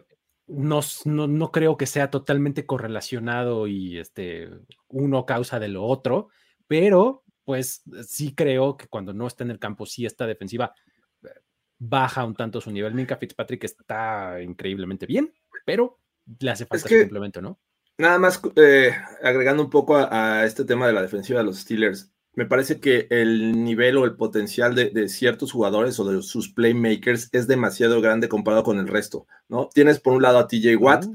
no, 0.48 0.82
no, 1.06 1.52
creo 1.52 1.78
que 1.78 1.86
sea 1.86 2.10
totalmente 2.10 2.66
correlacionado 2.66 3.68
y 3.68 3.98
este, 3.98 4.50
uno 4.88 5.26
causa 5.26 5.60
de 5.60 5.68
lo 5.68 5.84
otro, 5.84 6.30
pero 6.68 7.24
pues 7.44 7.84
sí 8.08 8.34
creo 8.34 8.78
que 8.78 8.88
cuando 8.88 9.14
no 9.14 9.28
está 9.28 9.44
en 9.44 9.52
el 9.52 9.60
campo, 9.60 9.86
sí 9.86 10.06
esta 10.06 10.28
defensiva 10.28 10.74
baja 11.80 12.26
un 12.26 12.36
tanto 12.36 12.62
su 12.62 12.72
nivel. 12.72 12.94
Minka 12.94 13.18
Fitzpatrick 13.18 13.64
está 13.64 14.42
increíblemente 14.42 15.06
bien, 15.06 15.34
pero 15.66 16.00
le 16.40 16.52
hace 16.52 16.66
falta 16.66 16.88
su 16.88 17.00
complemento, 17.00 17.42
¿no? 17.42 17.60
Nada 17.98 18.20
más 18.20 18.40
eh, 18.56 18.92
agregando 19.24 19.64
un 19.64 19.70
poco 19.70 19.98
a, 19.98 20.46
este 20.46 20.66
tema 20.66 20.86
de 20.88 20.94
la 20.94 21.02
defensiva 21.02 21.40
de 21.40 21.46
los 21.46 21.60
Steelers 21.60 22.12
me 22.38 22.46
parece 22.46 22.80
que 22.80 23.08
el 23.10 23.64
nivel 23.64 23.98
o 23.98 24.06
el 24.06 24.16
potencial 24.16 24.76
de, 24.76 25.10
ciertos 25.10 25.52
jugadores 25.52 26.00
o 26.00 26.06
de 26.06 26.22
sus 26.22 26.54
playmakers 26.54 27.30
es 27.32 27.48
demasiado 27.48 28.00
grande 28.00 28.30
comparado 28.30 28.62
con 28.62 28.78
el 28.78 28.88
resto, 28.88 29.26
¿no? 29.50 29.70
Tienes 29.74 30.00
por 30.00 30.14
un 30.14 30.22
lado 30.22 30.38
a 30.38 30.48
TJ 30.48 30.76
Watt, 30.78 31.08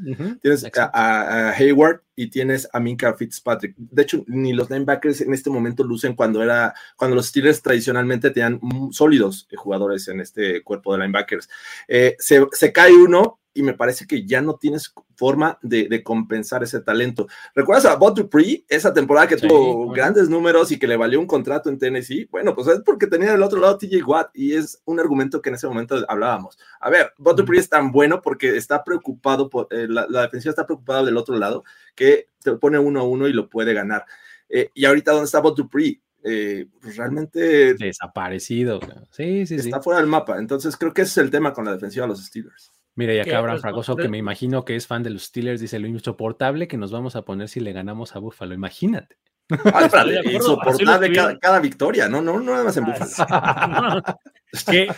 tienes 0.42 0.66
a, 0.76 1.50
Hayward 1.56 2.00
y 2.16 2.26
tienes 2.26 2.68
a 2.72 2.80
Minka 2.80 3.14
Fitzpatrick. 3.14 3.76
De 3.76 4.02
hecho, 4.02 4.24
ni 4.26 4.52
los 4.52 4.68
linebackers 4.68 5.20
en 5.20 5.32
este 5.32 5.48
momento 5.48 5.84
lucen 5.84 6.16
cuando 6.16 6.42
era, 6.42 6.74
cuando 6.96 7.14
los 7.14 7.26
Steelers 7.26 7.62
tradicionalmente 7.62 8.32
tenían 8.32 8.60
sólidos 8.90 9.46
jugadores 9.54 10.08
en 10.08 10.20
este 10.20 10.64
cuerpo 10.64 10.92
de 10.92 11.02
linebackers. 11.02 11.48
Eh, 11.86 12.16
se, 12.18 12.44
se 12.50 12.72
cae 12.72 12.92
uno 12.94 13.38
y 13.54 13.62
me 13.62 13.74
parece 13.74 14.06
que 14.06 14.24
ya 14.26 14.40
no 14.40 14.56
tienes 14.56 14.92
forma 15.14 15.58
de, 15.62 16.02
compensar 16.02 16.62
ese 16.62 16.80
talento. 16.80 17.28
¿Recuerdas 17.54 17.84
a 17.86 17.96
Bob 17.96 18.14
Dupree, 18.14 18.64
esa 18.68 18.92
temporada 18.92 19.26
que 19.26 19.36
tuvo 19.36 19.90
grandes 19.92 20.28
números 20.28 20.72
y 20.72 20.78
que 20.78 20.86
le 20.86 20.96
valió 20.96 21.20
un 21.20 21.26
contrato 21.26 21.68
en 21.68 21.78
Tennessee? 21.78 22.28
Bueno, 22.30 22.54
pues 22.54 22.66
es 22.68 22.80
porque 22.80 23.06
tenía 23.06 23.32
del 23.32 23.42
otro 23.42 23.60
lado 23.60 23.78
TJ 23.78 24.02
Watt 24.04 24.30
y 24.34 24.54
es 24.54 24.80
un 24.84 25.00
argumento 25.00 25.40
que 25.40 25.50
en 25.50 25.56
ese 25.56 25.68
momento 25.68 25.96
hablábamos. 26.08 26.58
A 26.80 26.90
ver, 26.90 27.12
Bob 27.18 27.36
Dupree 27.36 27.60
es 27.60 27.68
tan 27.68 27.92
bueno 27.92 28.22
porque 28.22 28.56
está 28.56 28.82
preocupado, 28.82 29.48
por, 29.48 29.68
eh, 29.70 29.86
la, 29.88 30.06
defensiva 30.22 30.50
está 30.50 30.66
preocupada 30.66 31.04
del 31.04 31.16
otro 31.16 31.36
lado 31.36 31.64
que 31.94 32.28
te 32.42 32.52
pone 32.54 32.78
uno 32.78 33.00
a 33.00 33.04
uno 33.04 33.28
y 33.28 33.32
lo 33.32 33.48
puede 33.48 33.74
ganar. 33.74 34.04
Eh, 34.48 34.70
y 34.74 34.84
ahorita, 34.84 35.12
¿dónde 35.12 35.26
está 35.26 35.40
Bob 35.40 35.56
Dupree? 35.56 36.00
Eh, 36.24 36.66
pues 36.80 36.96
realmente 36.96 37.74
desaparecido. 37.74 38.78
Sí, 39.10 39.44
sí, 39.44 39.56
está 39.56 39.82
fuera 39.82 40.00
del 40.00 40.08
mapa. 40.08 40.38
Entonces 40.38 40.76
creo 40.76 40.92
que 40.92 41.02
ese 41.02 41.20
es 41.20 41.24
el 41.24 41.30
tema 41.30 41.52
con 41.52 41.64
la 41.64 41.72
defensiva 41.72 42.04
de 42.04 42.10
los 42.10 42.24
Steelers. 42.24 42.70
Mira, 42.94 43.14
y 43.14 43.20
acá 43.20 43.38
Abraham 43.38 43.60
Fragoso, 43.60 43.96
que 43.96 44.08
me 44.08 44.18
imagino 44.18 44.64
que 44.64 44.76
es 44.76 44.86
fan 44.86 45.02
de 45.02 45.10
los 45.10 45.24
Steelers, 45.24 45.60
dice 45.60 45.78
lo 45.78 45.86
insoportable 45.86 46.68
que 46.68 46.76
nos 46.76 46.92
vamos 46.92 47.16
a 47.16 47.22
poner 47.22 47.48
si 47.48 47.60
le 47.60 47.72
ganamos 47.72 48.14
a 48.14 48.18
Buffalo. 48.18 48.54
Imagínate. 48.54 49.16
Ah, 49.50 49.88
insoportable 50.24 51.38
cada, 51.40 51.60
victoria, 51.60 52.08
¿no? 52.08 52.20
No, 52.22 52.38
no 52.38 52.52
nada 52.52 52.64
más 52.64 52.76
en 52.76 52.84
Buffalo. 52.84 54.02
que, 54.70 54.88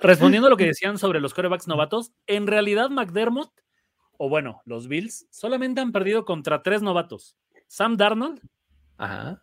respondiendo 0.00 0.46
a 0.46 0.50
lo 0.50 0.56
que 0.56 0.66
decían 0.66 0.98
sobre 0.98 1.20
los 1.20 1.34
corebacks 1.34 1.68
novatos, 1.68 2.12
en 2.26 2.46
realidad 2.46 2.90
McDermott, 2.90 3.50
o 4.18 4.28
bueno, 4.28 4.62
los 4.64 4.88
Bills, 4.88 5.26
solamente 5.30 5.80
han 5.80 5.92
perdido 5.92 6.24
contra 6.24 6.62
tres 6.62 6.82
novatos. 6.82 7.36
Sam 7.66 7.96
Darnold, 7.96 8.40
Ajá. 8.98 9.42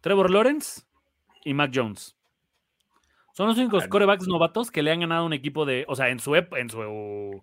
Trevor 0.00 0.30
Lawrence 0.30 0.82
y 1.44 1.54
Mac 1.54 1.72
Jones. 1.74 2.15
Son 3.36 3.48
los 3.48 3.58
únicos 3.58 3.86
corebacks 3.88 4.26
novatos 4.26 4.70
que 4.70 4.82
le 4.82 4.90
han 4.90 5.00
ganado 5.00 5.24
a 5.24 5.26
un 5.26 5.34
equipo 5.34 5.66
de, 5.66 5.84
o 5.88 5.94
sea, 5.94 6.08
en 6.08 6.20
su 6.20 6.34
en 6.34 6.70
su, 6.70 6.80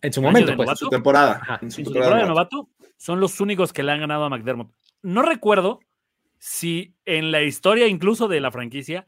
en 0.02 0.12
su 0.12 0.24
momento, 0.24 0.56
pues, 0.56 0.68
en 0.68 0.76
su 0.76 0.90
temporada. 0.90 1.60
en 1.62 1.70
su, 1.70 1.84
temporada, 1.84 2.18
de 2.18 2.26
novato, 2.26 2.68
son 2.98 3.20
los 3.20 3.40
únicos 3.40 3.72
que 3.72 3.84
le 3.84 3.92
han 3.92 4.00
ganado 4.00 4.24
a 4.24 4.30
McDermott. 4.30 4.72
No 5.04 5.22
recuerdo 5.22 5.82
si 6.40 6.96
en 7.06 7.32
la 7.32 7.44
historia 7.44 7.86
incluso 7.86 8.28
de 8.28 8.40
la 8.40 8.50
franquicia 8.50 9.06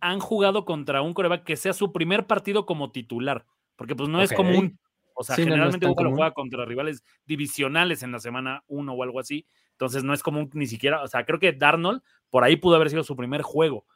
han 0.00 0.20
jugado 0.20 0.64
contra 0.64 1.02
un 1.02 1.12
coreback 1.12 1.42
que 1.42 1.56
sea 1.56 1.72
su 1.72 1.92
primer 1.92 2.28
partido 2.28 2.66
como 2.66 2.92
titular, 2.92 3.44
porque 3.74 3.96
pues 3.96 4.08
no 4.08 4.22
es 4.22 4.32
común. 4.32 4.78
O 5.14 5.24
sea, 5.24 5.34
generalmente 5.34 5.88
no, 5.88 5.94
juega 5.94 6.30
contra 6.30 6.64
rivales 6.66 7.02
divisionales 7.26 8.04
en 8.04 8.12
la 8.12 8.20
semana 8.20 8.62
1 8.68 8.92
o 8.92 9.02
algo 9.02 9.18
así, 9.18 9.44
Entonces 9.72 10.04
no 10.04 10.14
es 10.14 10.22
común 10.22 10.48
ni 10.52 10.68
siquiera, 10.68 11.02
o 11.02 11.08
sea, 11.08 11.24
creo 11.24 11.40
que 11.40 11.52
Darnold 11.52 12.00
por 12.30 12.44
ahí 12.44 12.54
pudo 12.54 12.76
haber 12.76 12.90
sido 12.90 13.02
su 13.02 13.16
primer 13.16 13.42
juego, 13.42 13.86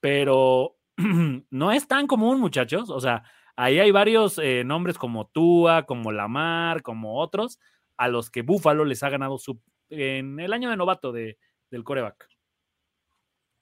pero 0.00 0.76
no 1.50 1.72
es 1.72 1.88
tan 1.88 2.06
común, 2.06 2.40
muchachos. 2.40 2.90
O 2.90 3.00
sea, 3.00 3.24
ahí 3.56 3.78
hay 3.78 3.90
varios 3.90 4.38
eh, 4.38 4.64
nombres 4.64 4.98
como 4.98 5.26
Tua, 5.26 5.84
como 5.84 6.12
Lamar, 6.12 6.82
como 6.82 7.20
otros, 7.20 7.58
a 7.96 8.08
los 8.08 8.30
que 8.30 8.42
Buffalo 8.42 8.84
les 8.84 9.02
ha 9.02 9.10
ganado 9.10 9.38
su, 9.38 9.60
en 9.90 10.40
el 10.40 10.52
año 10.52 10.70
de 10.70 10.76
novato 10.76 11.12
de, 11.12 11.38
del 11.70 11.84
coreback. 11.84 12.28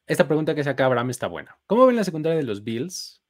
Esta 0.06 0.26
pregunta 0.26 0.54
que 0.54 0.64
saca 0.64 0.86
Abraham 0.86 1.10
está 1.10 1.26
buena. 1.26 1.58
¿Cómo 1.66 1.86
ven 1.86 1.96
la 1.96 2.04
secundaria 2.04 2.38
de 2.38 2.44
los 2.44 2.64
Bills 2.64 3.22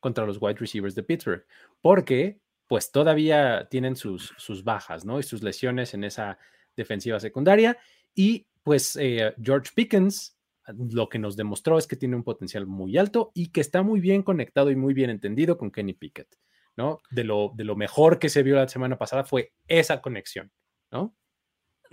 contra 0.00 0.26
los 0.26 0.38
wide 0.40 0.58
receivers 0.58 0.94
de 0.94 1.02
Pittsburgh? 1.02 1.44
Porque 1.80 2.40
pues 2.66 2.92
todavía 2.92 3.66
tienen 3.68 3.96
sus, 3.96 4.32
sus 4.36 4.62
bajas, 4.62 5.04
¿no? 5.04 5.18
Y 5.18 5.24
sus 5.24 5.42
lesiones 5.42 5.92
en 5.94 6.04
esa 6.04 6.38
defensiva 6.76 7.18
secundaria. 7.18 7.76
Y 8.14 8.46
pues 8.62 8.96
eh, 8.96 9.34
George 9.42 9.72
Pickens 9.74 10.38
lo 10.76 11.08
que 11.08 11.18
nos 11.18 11.36
demostró 11.36 11.78
es 11.78 11.86
que 11.86 11.96
tiene 11.96 12.16
un 12.16 12.24
potencial 12.24 12.66
muy 12.66 12.98
alto 12.98 13.30
y 13.34 13.50
que 13.50 13.60
está 13.60 13.82
muy 13.82 14.00
bien 14.00 14.22
conectado 14.22 14.70
y 14.70 14.76
muy 14.76 14.94
bien 14.94 15.10
entendido 15.10 15.56
con 15.56 15.70
Kenny 15.70 15.94
Pickett, 15.94 16.36
¿no? 16.76 17.00
De 17.10 17.24
lo, 17.24 17.52
de 17.54 17.64
lo 17.64 17.76
mejor 17.76 18.18
que 18.18 18.28
se 18.28 18.42
vio 18.42 18.56
la 18.56 18.68
semana 18.68 18.98
pasada 18.98 19.24
fue 19.24 19.52
esa 19.68 20.00
conexión, 20.00 20.52
¿no? 20.90 21.14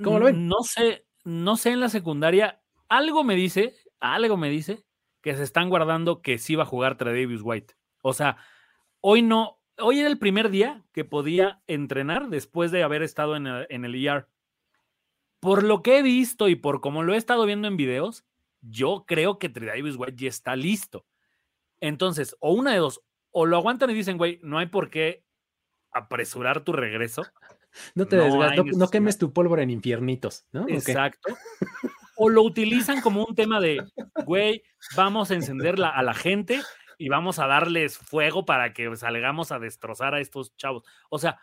¿Cómo 0.04 0.20
lo 0.20 0.26
ven? 0.26 0.48
No 0.48 0.64
sé, 0.64 1.06
no 1.24 1.58
sé 1.58 1.72
en 1.72 1.80
la 1.80 1.90
secundaria. 1.90 2.62
Algo 2.90 3.24
me 3.24 3.36
dice, 3.36 3.76
algo 4.00 4.38
me 4.38 4.50
dice 4.50 4.86
que 5.22 5.36
se 5.36 5.44
están 5.44 5.70
guardando 5.70 6.22
que 6.22 6.38
sí 6.38 6.56
va 6.56 6.64
a 6.64 6.68
jugar 6.68 6.98
Davis 6.98 7.42
White. 7.44 7.76
O 8.02 8.14
sea, 8.14 8.38
hoy 9.02 9.22
no, 9.22 9.60
hoy 9.80 10.00
era 10.00 10.08
el 10.08 10.20
primer 10.20 10.50
día 10.50 10.86
que 10.94 11.06
podía 11.06 11.62
entrenar 11.68 12.30
después 12.30 12.72
de 12.72 12.84
haber 12.84 13.04
estado 13.04 13.36
en 13.36 13.48
el, 13.48 13.68
en 13.70 13.86
ER. 13.86 14.28
Por 15.40 15.64
lo 15.64 15.84
que 15.84 16.00
he 16.00 16.02
visto 16.02 16.48
y 16.48 16.56
por 16.56 16.82
como 16.82 17.04
lo 17.04 17.14
he 17.14 17.18
estado 17.18 17.46
viendo 17.46 17.68
en 17.68 17.78
videos, 17.78 18.26
yo 18.62 19.06
creo 19.08 19.40
que 19.40 19.50
Davis 19.50 19.96
White 19.98 20.16
ya 20.24 20.30
está 20.30 20.56
listo. 20.56 21.06
Entonces, 21.80 22.36
o 22.40 22.54
una 22.54 22.72
de 22.74 22.80
dos, 22.80 23.02
o 23.32 23.46
lo 23.46 23.58
aguantan 23.58 23.90
y 23.92 23.94
dicen, 23.94 24.18
güey, 24.18 24.40
no 24.44 24.58
hay 24.58 24.68
por 24.68 24.90
qué 24.90 25.24
apresurar 25.92 26.62
tu 26.62 26.74
regreso. 26.74 27.24
No 27.94 28.08
te 28.08 28.16
no, 28.16 28.64
no, 28.64 28.88
quemes 28.88 29.20
tu 29.20 29.34
pólvora 29.34 29.62
en 29.62 29.70
infiernitos, 29.70 30.48
¿no? 30.52 30.68
Exacto. 30.68 31.38
O 32.16 32.28
lo 32.28 32.42
utilizan 32.42 33.02
como 33.02 33.24
un 33.24 33.36
tema 33.36 33.60
de, 33.60 33.84
güey, 34.26 34.64
vamos 34.96 35.30
a 35.30 35.36
encenderla 35.36 35.90
a 35.90 36.02
la 36.02 36.16
gente 36.16 36.60
y 36.98 37.10
vamos 37.10 37.38
a 37.38 37.46
darles 37.46 38.00
fuego 38.00 38.46
para 38.46 38.74
que 38.74 38.96
salgamos 38.96 39.52
a 39.52 39.60
destrozar 39.60 40.16
a 40.16 40.22
estos 40.22 40.56
chavos. 40.56 40.86
O 41.12 41.20
sea, 41.20 41.40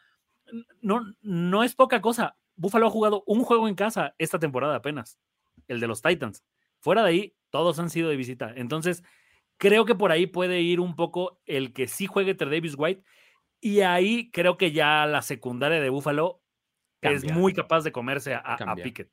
no, 0.81 1.03
no 1.22 1.62
es 1.62 1.77
poca 1.77 2.00
cosa. 2.00 2.37
Buffalo 2.57 2.88
ha 2.88 2.90
jugado 2.90 3.22
un 3.27 3.44
juego 3.44 3.68
en 3.68 3.77
casa 3.77 4.16
esta 4.18 4.40
temporada 4.40 4.77
apenas, 4.77 5.20
el 5.68 5.79
de 5.79 5.87
los 5.87 6.03
Titans. 6.03 6.42
Fuera 6.85 7.03
de 7.03 7.09
ahí, 7.09 7.37
todos 7.49 7.79
han 7.79 7.88
sido 7.88 8.11
de 8.11 8.16
visita. 8.16 8.53
Entonces, 8.55 9.03
creo 9.57 9.87
que 9.87 9.94
por 9.94 10.12
ahí 10.12 10.27
puede 10.27 10.61
ir 10.61 10.81
un 10.81 10.97
poco 10.97 11.40
el 11.47 11.73
que 11.73 11.88
sí 11.88 12.07
juegue 12.07 12.35
Ter 12.35 12.51
Davis 12.51 12.75
White. 12.77 13.03
Y 13.59 13.81
ahí 13.81 14.31
creo 14.31 14.59
que 14.59 14.70
ya 14.70 15.07
la 15.07 15.23
secundaria 15.23 15.81
de 15.81 15.88
Buffalo 15.88 16.42
es 17.01 17.25
muy 17.33 17.55
capaz 17.55 17.85
de 17.85 17.92
comerse 17.92 18.35
a, 18.35 18.40
a 18.40 18.77
Pickett. 18.77 19.11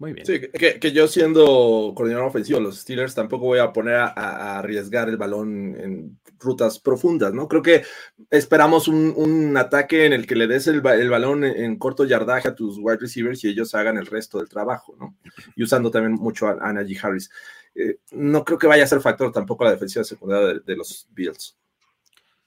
Muy 0.00 0.14
bien. 0.14 0.24
Sí, 0.24 0.40
que, 0.40 0.92
yo 0.92 1.06
siendo 1.06 1.92
coordinador 1.94 2.28
ofensivo 2.28 2.58
de 2.58 2.64
los 2.64 2.78
Steelers 2.78 3.14
tampoco 3.14 3.44
voy 3.44 3.58
a 3.58 3.70
poner 3.70 3.96
a, 3.96 4.58
arriesgar 4.58 5.10
el 5.10 5.18
balón 5.18 5.76
en 5.78 6.18
rutas 6.38 6.78
profundas, 6.78 7.34
¿no? 7.34 7.46
Creo 7.48 7.60
que 7.60 7.82
esperamos 8.30 8.88
un, 8.88 9.54
ataque 9.58 10.06
en 10.06 10.14
el 10.14 10.26
que 10.26 10.36
le 10.36 10.46
des 10.46 10.66
el, 10.68 10.80
balón 10.80 11.44
en, 11.44 11.76
corto 11.76 12.06
yardaje 12.06 12.48
a 12.48 12.54
tus 12.54 12.78
wide 12.78 12.96
receivers 12.96 13.44
y 13.44 13.48
ellos 13.48 13.74
hagan 13.74 13.98
el 13.98 14.06
resto 14.06 14.38
del 14.38 14.48
trabajo, 14.48 14.96
¿no? 14.98 15.18
Y 15.54 15.64
usando 15.64 15.90
también 15.90 16.14
mucho 16.14 16.48
a, 16.48 16.52
a 16.52 16.72
Najee 16.72 16.98
Harris. 17.02 17.30
Eh, 17.74 17.98
no 18.12 18.42
creo 18.42 18.58
que 18.58 18.66
vaya 18.66 18.84
a 18.84 18.86
ser 18.86 19.02
factor 19.02 19.30
tampoco 19.30 19.64
la 19.64 19.72
defensiva 19.72 20.02
secundaria 20.02 20.60
de, 20.64 20.76
los 20.76 21.08
Bills. 21.10 21.58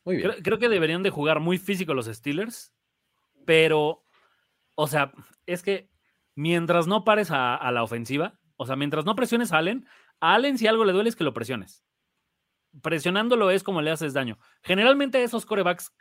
Muy 0.06 0.16
bien. 0.16 0.32
Creo, 0.32 0.44
creo 0.44 0.58
que 0.58 0.70
deberían 0.70 1.04
de 1.04 1.12
jugar 1.12 1.40
muy 1.40 1.60
físico 1.60 1.94
los 1.94 2.08
Steelers, 2.08 2.74
pero, 3.46 4.04
o 4.74 4.88
sea, 4.88 5.14
es 5.46 5.62
que 5.62 5.93
mientras 6.36 6.88
no 6.88 7.04
pares 7.04 7.30
a, 7.32 7.70
la 7.72 7.84
ofensiva, 7.84 8.40
o 8.56 8.66
sea, 8.66 8.76
mientras 8.76 9.06
no 9.06 9.16
presiones 9.16 9.52
a 9.52 9.58
Allen, 9.58 9.88
a 10.20 10.36
Allen 10.36 10.58
si 10.58 10.68
algo 10.68 10.86
le 10.86 10.94
duele 10.94 11.10
es 11.10 11.16
que 11.16 11.24
lo 11.24 11.34
presiones. 11.34 11.84
Presionándolo 12.82 13.52
es 13.52 13.64
como 13.64 13.82
le 13.82 13.92
haces 13.92 14.14
daño. 14.14 14.40
Generalmente 14.62 15.24
esos 15.24 15.46
corebacks, 15.46 15.94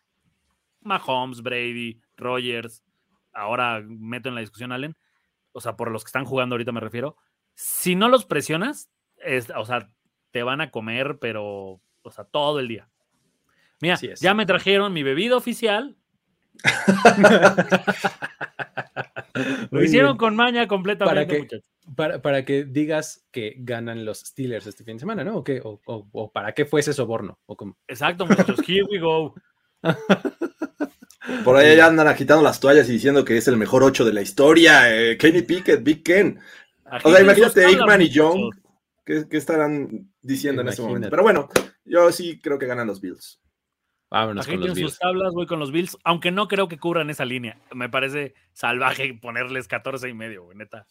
Mahomes, 0.80 1.42
Brady, 1.42 2.00
Rogers, 2.16 2.82
ahora 3.32 3.82
meto 3.86 4.28
en 4.28 4.34
la 4.34 4.40
discusión 4.40 4.72
Allen, 4.72 4.96
o 5.52 5.60
sea, 5.60 5.76
por 5.76 5.90
los 5.90 6.04
que 6.04 6.08
están 6.08 6.24
jugando 6.24 6.54
ahorita 6.54 6.72
me 6.72 6.80
refiero, 6.80 7.16
si 7.54 7.94
no 7.94 8.08
los 8.08 8.24
presionas, 8.24 8.90
o 9.56 9.64
sea, 9.64 9.90
te 10.30 10.42
van 10.42 10.60
a 10.60 10.70
comer, 10.70 11.18
pero, 11.20 11.80
o 12.02 12.10
sea, 12.10 12.24
todo 12.24 12.58
el 12.58 12.68
día. 12.68 12.88
Mira, 13.80 13.96
ya 13.96 14.34
me 14.34 14.46
trajeron 14.46 14.92
mi 14.92 15.02
bebida 15.02 15.36
oficial. 15.36 15.96
Lo 19.70 19.82
hicieron 19.82 20.16
con 20.16 20.36
maña 20.36 20.68
completamente, 20.68 21.62
para 21.94 22.12
que, 22.12 22.20
Para, 22.20 22.44
que 22.44 22.64
digas 22.64 23.26
que 23.30 23.54
ganan 23.58 24.04
los 24.04 24.20
Steelers 24.20 24.66
este 24.66 24.84
fin 24.84 24.96
de 24.96 25.00
semana, 25.00 25.24
¿no? 25.24 25.44
¿O, 25.64 25.80
o, 25.84 26.32
para 26.32 26.52
qué 26.52 26.64
fue 26.64 26.80
ese 26.80 26.92
soborno? 26.92 27.38
¿O 27.46 27.56
Exacto, 27.88 28.26
muchachos. 28.26 28.60
Here 28.66 28.84
we 28.90 28.98
go. 28.98 29.34
Por 31.44 31.56
ahí 31.56 31.76
ya 31.76 31.86
andan 31.86 32.08
agitando 32.08 32.42
las 32.42 32.60
toallas 32.60 32.88
y 32.88 32.92
diciendo 32.92 33.24
que 33.24 33.36
es 33.36 33.46
el 33.48 33.56
mejor 33.56 33.84
8 33.84 34.04
de 34.04 34.12
la 34.12 34.22
historia. 34.22 34.94
Eh, 34.94 35.16
Kenny 35.16 35.42
Pickett, 35.42 35.82
Big 35.82 36.02
Ken. 36.02 36.38
o 37.04 37.10
sea, 37.10 37.20
imagínate 37.20 37.64
Eggman 37.64 38.02
y 38.02 38.08
Young. 38.08 38.52
¿Qué, 39.04 39.26
estarán 39.32 40.12
diciendo 40.20 40.62
en 40.62 40.68
ese 40.68 40.82
momento? 40.82 41.10
Pero 41.10 41.22
bueno, 41.22 41.48
yo 41.84 42.12
sí 42.12 42.40
creo 42.40 42.58
que 42.58 42.66
ganan 42.66 42.86
los 42.86 43.00
Bills. 43.00 43.41
Vámonos 44.12 44.46
con 44.46 44.60
los 44.60 44.78
sus 44.78 44.98
tablas, 44.98 45.32
voy 45.32 45.46
con 45.46 45.58
los 45.58 45.72
Bills, 45.72 45.96
aunque 46.04 46.30
no 46.30 46.46
creo 46.46 46.68
que 46.68 46.78
cubran 46.78 47.08
esa 47.08 47.24
línea. 47.24 47.58
Me 47.74 47.88
parece 47.88 48.34
salvaje 48.52 49.14
ponerles 49.14 49.68
14 49.68 50.06
y 50.10 50.12
medio, 50.12 50.44
güey, 50.44 50.58
neta. 50.58 50.86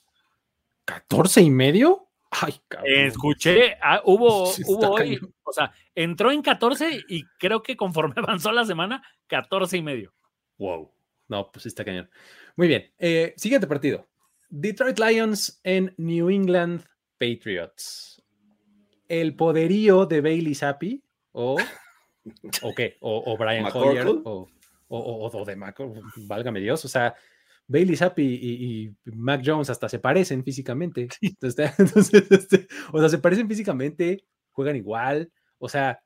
¿14 0.87 1.43
y 1.43 1.51
medio? 1.51 2.07
Ay, 2.31 2.55
cabrón. 2.67 2.91
Escuché, 2.91 3.77
ah, 3.79 4.01
hubo, 4.05 4.49
hubo 4.65 4.89
hoy, 4.89 5.19
o 5.43 5.53
sea, 5.53 5.71
entró 5.93 6.31
en 6.31 6.41
14 6.41 7.03
y 7.07 7.23
creo 7.37 7.61
que 7.61 7.77
conforme 7.77 8.15
avanzó 8.17 8.51
la 8.51 8.65
semana, 8.65 9.03
14 9.27 9.77
y 9.77 9.83
medio. 9.83 10.13
Wow. 10.57 10.91
No, 11.27 11.51
pues 11.51 11.67
está 11.67 11.85
cañón. 11.85 12.09
Muy 12.55 12.67
bien. 12.67 12.91
Eh, 12.97 13.35
siguiente 13.37 13.67
partido. 13.67 14.09
Detroit 14.49 14.97
Lions 14.97 15.61
en 15.63 15.93
New 15.97 16.31
England 16.31 16.83
Patriots. 17.19 18.23
El 19.07 19.35
poderío 19.35 20.07
de 20.07 20.21
Bailey 20.21 20.55
Zappi 20.55 21.03
o 21.33 21.57
¿O 22.61 22.73
qué? 22.75 22.97
O, 23.01 23.37
Brian 23.37 23.65
Hoyer, 23.73 24.07
o, 24.07 24.47
o, 24.89 25.45
de 25.45 25.55
Mac, 25.55 25.77
válgame 26.27 26.59
Dios, 26.59 26.83
o 26.85 26.87
sea, 26.87 27.15
Bailey 27.67 27.95
Zappi 27.95 28.23
y, 28.23 28.95
Mac 29.05 29.41
Jones 29.43 29.69
hasta 29.69 29.87
se 29.87 29.99
parecen 29.99 30.43
físicamente. 30.43 31.07
Entonces, 31.21 32.13
este, 32.29 32.67
o 32.91 32.99
sea, 32.99 33.09
se 33.09 33.17
parecen 33.17 33.47
físicamente, 33.47 34.25
juegan 34.51 34.75
igual, 34.75 35.31
o 35.57 35.69
sea, 35.69 36.01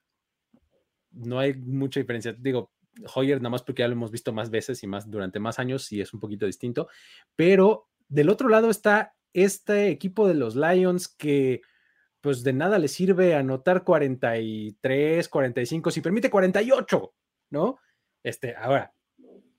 no 1.11 1.39
hay 1.39 1.53
mucha 1.53 1.99
diferencia. 1.99 2.33
Digo, 2.37 2.71
Hoyer 3.13 3.39
nada 3.39 3.49
más 3.49 3.63
porque 3.63 3.81
ya 3.81 3.87
lo 3.87 3.93
hemos 3.93 4.11
visto 4.11 4.31
más 4.31 4.49
veces 4.49 4.81
y 4.83 4.87
más 4.87 5.09
durante 5.09 5.39
más 5.39 5.59
años 5.59 5.91
y 5.91 6.01
es 6.01 6.13
un 6.13 6.19
poquito 6.19 6.45
distinto, 6.45 6.87
pero 7.35 7.89
del 8.07 8.29
otro 8.29 8.47
lado 8.47 8.69
está 8.69 9.15
este 9.33 9.89
equipo 9.89 10.27
de 10.27 10.35
los 10.35 10.55
Lions 10.55 11.07
que 11.09 11.61
pues 12.25 12.43
de 12.43 12.53
nada 12.53 12.79
le 12.79 12.87
sirve 12.87 13.35
anotar 13.35 13.83
43, 13.83 15.29
45, 15.29 15.91
si 15.91 16.01
permite 16.01 16.31
48, 16.31 17.13
¿no? 17.51 17.77
Este, 18.23 18.55
ahora, 18.55 18.95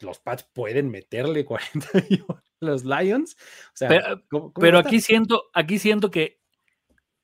los 0.00 0.18
Pats 0.18 0.42
pueden 0.52 0.90
meterle 0.90 1.44
48 1.44 2.42
los 2.58 2.84
Lions. 2.84 3.36
pero, 4.58 4.78
aquí 4.80 5.00
siento, 5.00 5.44
aquí 5.54 5.78
siento 5.78 6.10
que 6.10 6.40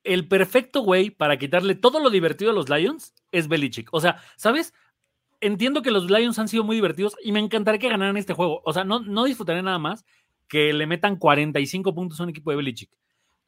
el 0.05 0.29
perfecto 0.29 0.83
güey 0.83 1.11
para 1.11 1.37
quitarle 1.39 1.75
todo 1.75 1.99
lo 1.99 2.09
divertido 2.09 2.53
a 2.53 2.55
los 2.55 2.69
Lions 2.69 3.13
es 3.33 3.49
Belichick. 3.49 3.89
O 3.91 3.99
sea, 3.99 4.23
¿sabes? 4.37 4.73
Entiendo 5.41 5.83
que 5.83 5.91
los 5.91 6.09
Lions 6.09 6.39
han 6.39 6.47
sido 6.47 6.63
muy 6.63 6.77
divertidos 6.77 7.17
y 7.21 7.33
me 7.33 7.41
encantaría 7.41 7.81
que 7.81 7.89
ganaran 7.89 8.17
este 8.17 8.33
juego. 8.33 8.63
O 8.65 8.73
sea, 8.73 8.85
no, 8.85 9.01
no 9.01 9.25
disfrutaré 9.25 9.61
nada 9.61 9.81
más 9.81 10.05
que 10.47 10.73
le 10.73 10.87
metan 10.87 11.17
45 11.17 11.93
puntos 11.97 12.21
a 12.21 12.23
un 12.23 12.29
equipo 12.29 12.53
de 12.53 12.59
Belichick. 12.59 12.93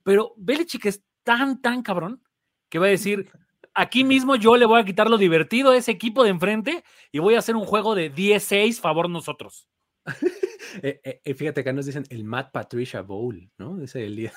Pero 0.03 0.35
Belichick 0.37 0.87
es 0.87 1.05
tan, 1.25 1.61
tan 1.61 1.83
cabrón 1.83 2.23
que 2.69 2.79
va 2.79 2.87
a 2.87 2.91
decir, 2.91 3.31
aquí 3.75 4.05
mismo 4.05 4.37
yo 4.37 4.57
le 4.57 4.67
voy 4.67 4.81
a 4.81 4.85
quitar 4.85 5.11
lo 5.11 5.19
divertido 5.19 5.71
a 5.71 5.77
ese 5.77 5.91
equipo 5.91 6.23
de 6.23 6.31
enfrente 6.31 6.85
y 7.13 7.19
voy 7.19 7.35
a 7.35 7.41
hacer 7.41 7.57
un 7.57 7.65
juego 7.65 7.95
de 7.95 8.13
10-6 8.13 8.81
favor 8.81 9.11
nosotros. 9.11 9.69
Eh, 10.83 11.01
eh, 11.05 11.21
eh, 11.23 11.35
fíjate 11.35 11.63
que 11.63 11.73
nos 11.73 11.87
dicen 11.87 12.05
el 12.09 12.25
Matt 12.25 12.51
Patricia 12.51 13.01
Bowl, 13.03 13.49
¿no? 13.59 13.77
Ese 13.77 14.01
es 14.01 14.07
el 14.07 14.17
día. 14.17 14.33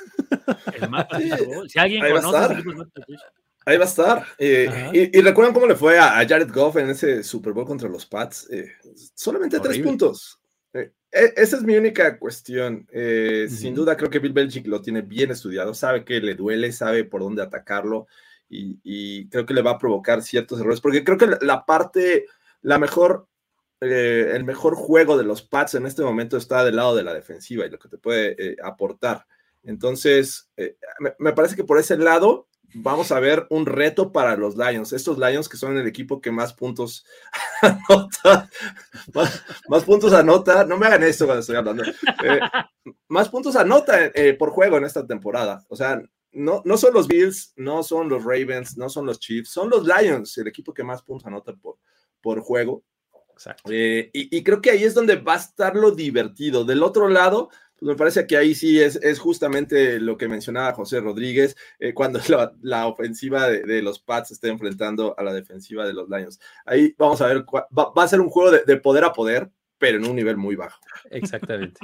el 0.79 0.87
Matt 0.87 1.09
Patricia 1.09 1.39
Bowl. 1.43 1.67
Si 1.67 1.79
alguien 1.79 2.03
conoce 2.13 2.63
Ahí 3.65 3.77
va 3.77 3.85
a 3.85 3.87
estar. 3.87 4.25
y, 4.37 5.19
recuerdan 5.21 5.55
cómo 5.55 5.65
le 5.65 5.75
fue 5.75 5.97
a, 5.97 6.11
Jared 6.27 6.51
Goff 6.53 6.75
en 6.75 6.91
ese 6.91 7.23
Super 7.23 7.53
Bowl 7.53 7.65
contra 7.65 7.89
los 7.89 8.05
Pats. 8.05 8.47
solamente 9.15 9.59
tres 9.59 9.79
puntos. 9.79 10.39
E, 11.11 11.33
esa 11.37 11.57
es 11.57 11.63
mi 11.63 11.75
única 11.75 12.17
cuestión. 12.17 12.87
Eh, 12.91 13.47
sin 13.49 13.73
duda 13.73 13.95
creo 13.95 14.09
que 14.09 14.19
Bill 14.19 14.33
Belichick 14.33 14.67
lo 14.67 14.81
tiene 14.81 15.01
bien 15.01 15.31
estudiado, 15.31 15.73
sabe 15.73 16.03
que 16.03 16.19
le 16.19 16.35
duele, 16.35 16.71
sabe 16.71 17.03
por 17.03 17.21
dónde 17.21 17.41
atacarlo 17.41 18.07
y, 18.49 19.27
creo 19.27 19.45
que 19.45 19.53
le 19.53 19.61
va 19.61 19.71
a 19.71 19.77
provocar 19.77 20.21
ciertos 20.21 20.59
errores, 20.59 20.79
porque 20.79 21.03
creo 21.03 21.17
que 21.17 21.27
la, 21.41 21.65
parte, 21.65 22.27
la 22.61 22.79
mejor, 22.79 23.27
eh, 23.81 24.31
el 24.33 24.45
mejor 24.45 24.75
juego 24.75 25.17
de 25.17 25.25
los 25.25 25.41
Pats 25.41 25.75
en 25.75 25.85
este 25.85 26.01
momento 26.01 26.37
está 26.37 26.63
del 26.63 26.77
lado 26.77 26.95
de 26.95 27.03
la 27.03 27.13
defensiva 27.13 27.65
y 27.65 27.69
lo 27.69 27.77
que 27.77 27.89
te 27.89 27.97
puede 27.97 28.35
eh, 28.39 28.55
aportar. 28.63 29.25
Entonces, 29.63 30.49
me, 31.19 31.33
parece 31.33 31.57
que 31.57 31.65
por 31.65 31.77
ese 31.77 31.97
lado 31.97 32.46
vamos 32.73 33.11
a 33.11 33.19
ver 33.19 33.47
un 33.49 33.65
reto 33.65 34.11
para 34.11 34.35
los 34.35 34.55
Lions. 34.55 34.93
Estos 34.93 35.17
Lions 35.17 35.49
que 35.49 35.57
son 35.57 35.77
el 35.77 35.87
equipo 35.87 36.21
que 36.21 36.31
más 36.31 36.53
puntos 36.53 37.05
anota, 37.61 38.49
más, 39.69 39.83
puntos 39.85 40.13
anota, 40.13 40.65
no 40.65 40.77
me 40.77 40.87
hagan 40.87 41.03
esto 41.03 41.25
cuando 41.25 41.41
estoy 41.41 41.55
hablando, 41.55 41.83
eh, 41.83 42.39
más 43.07 43.29
puntos 43.29 43.55
anota 43.55 44.11
eh, 44.13 44.33
por 44.33 44.51
juego 44.51 44.77
en 44.77 44.85
esta 44.85 45.05
temporada. 45.05 45.65
O 45.69 45.75
sea, 45.75 46.01
no, 46.31 46.61
no 46.65 46.77
son 46.77 46.93
los 46.93 47.07
Bills, 47.07 47.53
no 47.55 47.83
son 47.83 48.09
los 48.09 48.23
Ravens, 48.23 48.77
no 48.77 48.89
son 48.89 49.05
los 49.05 49.19
Chiefs, 49.19 49.49
son 49.49 49.69
los 49.69 49.85
Lions, 49.85 50.37
el 50.37 50.47
equipo 50.47 50.73
que 50.73 50.83
más 50.83 51.01
puntos 51.01 51.25
anota 51.25 51.53
por, 51.53 51.77
por 52.21 52.41
juego. 52.41 52.83
Eh, 53.69 54.09
y, 54.13 54.35
y 54.35 54.43
creo 54.43 54.61
que 54.61 54.71
ahí 54.71 54.83
es 54.83 54.95
donde 54.95 55.15
va 55.15 55.33
a 55.33 55.37
estar 55.37 55.75
lo 55.75 55.91
divertido. 55.91 56.65
Del 56.65 56.81
otro 56.81 57.07
lado, 57.07 57.49
pues 57.79 57.89
me 57.89 57.95
parece 57.95 58.25
que 58.25 58.37
ahí 58.37 58.55
sí 58.55 58.81
es, 58.81 58.95
es 58.97 59.19
justamente 59.19 59.99
lo 59.99 60.17
que 60.17 60.27
mencionaba 60.27 60.73
José 60.73 60.99
Rodríguez, 60.99 61.55
eh, 61.79 61.93
cuando 61.93 62.19
la, 62.61 62.87
ofensiva 62.87 63.47
de, 63.49 63.81
los 63.81 63.99
Pats 63.99 64.31
está 64.31 64.47
enfrentando 64.47 65.15
a 65.17 65.23
la 65.23 65.33
defensiva 65.33 65.85
de 65.85 65.93
los 65.93 66.09
Lions. 66.09 66.39
Ahí 66.65 66.95
vamos 66.97 67.21
a 67.21 67.27
ver, 67.27 67.45
va, 67.45 68.03
a 68.03 68.07
ser 68.07 68.19
un 68.19 68.29
juego 68.29 68.51
de, 68.51 68.77
poder 68.77 69.03
a 69.03 69.13
poder, 69.13 69.51
pero 69.77 69.99
en 69.99 70.07
un 70.07 70.15
nivel 70.15 70.37
muy 70.37 70.55
bajo. 70.55 70.79
Exactamente. 71.11 71.79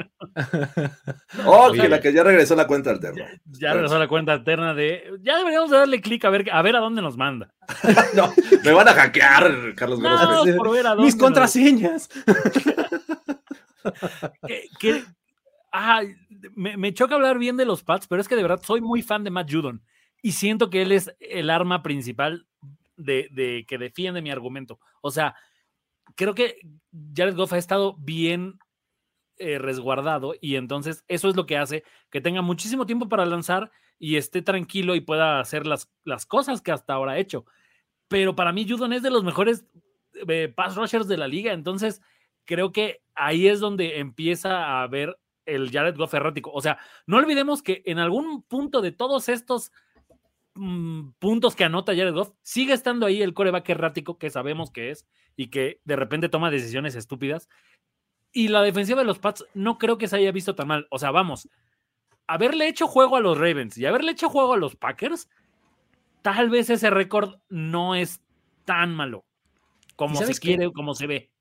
oh, 1.45 1.71
que 1.71 1.87
la 1.87 1.99
que 1.99 2.11
ya 2.11 2.23
regresó 2.23 2.55
la 2.55 2.65
cuenta 2.65 2.89
alterna. 2.89 3.27
Ya, 3.45 3.73
regresó 3.73 3.99
la 3.99 4.07
cuenta 4.07 4.33
alterna 4.33 4.73
de. 4.73 5.11
Ya 5.21 5.37
deberíamos 5.37 5.69
darle 5.69 6.01
clic 6.01 6.25
a 6.25 6.31
ver, 6.31 6.49
a 6.51 6.61
ver 6.63 6.75
a 6.75 6.79
dónde 6.79 7.03
nos 7.03 7.17
manda. 7.17 7.53
no, 8.15 8.33
me 8.63 8.71
van 8.71 8.87
a 8.87 8.93
hackear, 8.93 9.75
Carlos 9.75 9.99
no, 9.99 10.95
Mis 10.97 11.15
contraseñas. 11.15 12.09
¿Qué, 14.79 15.03
ah, 15.73 16.03
me, 16.55 16.93
choca 16.93 17.15
hablar 17.15 17.37
bien 17.37 17.57
de 17.57 17.65
los 17.65 17.83
Pats, 17.83 18.07
pero 18.07 18.21
es 18.21 18.27
que 18.27 18.35
de 18.35 18.43
verdad 18.43 18.61
soy 18.63 18.79
muy 18.79 19.01
fan 19.01 19.23
de 19.23 19.31
Matt 19.31 19.51
Judon 19.51 19.83
y 20.21 20.31
siento 20.31 20.69
que 20.69 20.83
él 20.83 20.91
es 20.93 21.13
el 21.19 21.49
arma 21.49 21.83
principal 21.83 22.47
de, 22.95 23.65
que 23.67 23.77
defiende 23.77 24.21
mi 24.21 24.31
argumento. 24.31 24.79
O 25.01 25.11
sea, 25.11 25.35
creo 26.15 26.35
que 26.35 26.59
Jared 27.15 27.35
Goff 27.35 27.53
ha 27.53 27.57
estado 27.57 27.97
bien 27.97 28.59
eh, 29.37 29.57
resguardado 29.57 30.35
y 30.39 30.55
entonces 30.55 31.03
eso 31.07 31.27
es 31.27 31.35
lo 31.35 31.45
que 31.45 31.57
hace 31.57 31.83
que 32.11 32.21
tenga 32.21 32.41
muchísimo 32.41 32.85
tiempo 32.85 33.09
para 33.09 33.25
lanzar 33.25 33.71
y 33.97 34.17
esté 34.17 34.41
tranquilo 34.41 34.95
y 34.95 35.01
pueda 35.01 35.39
hacer 35.39 35.65
las, 35.65 35.89
cosas 36.27 36.61
que 36.61 36.71
hasta 36.71 36.93
ahora 36.93 37.13
ha 37.13 37.19
hecho. 37.19 37.45
Pero 38.07 38.35
para 38.35 38.53
mí 38.53 38.69
Judon 38.69 38.93
es 38.93 39.01
de 39.01 39.09
los 39.09 39.23
mejores 39.23 39.65
eh, 40.27 40.53
pass 40.55 40.75
rushers 40.75 41.07
de 41.07 41.17
la 41.17 41.27
liga, 41.27 41.51
entonces 41.51 42.01
creo 42.45 42.71
que 42.71 43.01
ahí 43.15 43.47
es 43.47 43.59
donde 43.59 43.99
empieza 43.99 44.65
a 44.65 44.83
haber 44.83 45.17
el 45.45 45.71
Jared 45.71 45.95
Goff 45.95 46.13
errático. 46.13 46.51
O 46.51 46.61
sea, 46.61 46.77
no 47.05 47.17
olvidemos 47.17 47.61
que 47.61 47.81
en 47.85 47.99
algún 47.99 48.43
punto 48.43 48.81
de 48.81 48.91
todos 48.91 49.29
estos 49.29 49.71
mm, 50.55 51.11
puntos 51.19 51.55
que 51.55 51.63
anota 51.63 51.95
Jared 51.95 52.13
Goff, 52.13 52.31
sigue 52.41 52.73
estando 52.73 53.05
ahí 53.05 53.21
el 53.21 53.33
coreback 53.33 53.69
errático 53.69 54.17
que 54.17 54.29
sabemos 54.29 54.71
que 54.71 54.91
es 54.91 55.07
y 55.35 55.47
que 55.47 55.81
de 55.85 55.95
repente 55.95 56.29
toma 56.29 56.51
decisiones 56.51 56.95
estúpidas. 56.95 57.49
Y 58.31 58.47
la 58.47 58.61
defensiva 58.61 59.01
de 59.01 59.05
los 59.05 59.19
Pats 59.19 59.45
no 59.53 59.77
creo 59.77 59.97
que 59.97 60.07
se 60.07 60.17
haya 60.17 60.31
visto 60.31 60.55
tan 60.55 60.67
mal. 60.67 60.87
O 60.89 60.99
sea, 60.99 61.11
vamos, 61.11 61.49
haberle 62.27 62.67
hecho 62.67 62.87
juego 62.87 63.15
a 63.15 63.21
los 63.21 63.37
Ravens 63.37 63.77
y 63.77 63.85
haberle 63.85 64.11
hecho 64.11 64.29
juego 64.29 64.53
a 64.53 64.57
los 64.57 64.75
Packers, 64.75 65.29
tal 66.21 66.49
vez 66.49 66.69
ese 66.69 66.89
récord 66.89 67.35
no 67.49 67.95
es 67.95 68.21
tan 68.65 68.95
malo 68.95 69.25
como 69.95 70.15
se 70.15 70.33
quiere, 70.39 70.71
como 70.71 70.93
se 70.95 71.07
ve. 71.07 71.31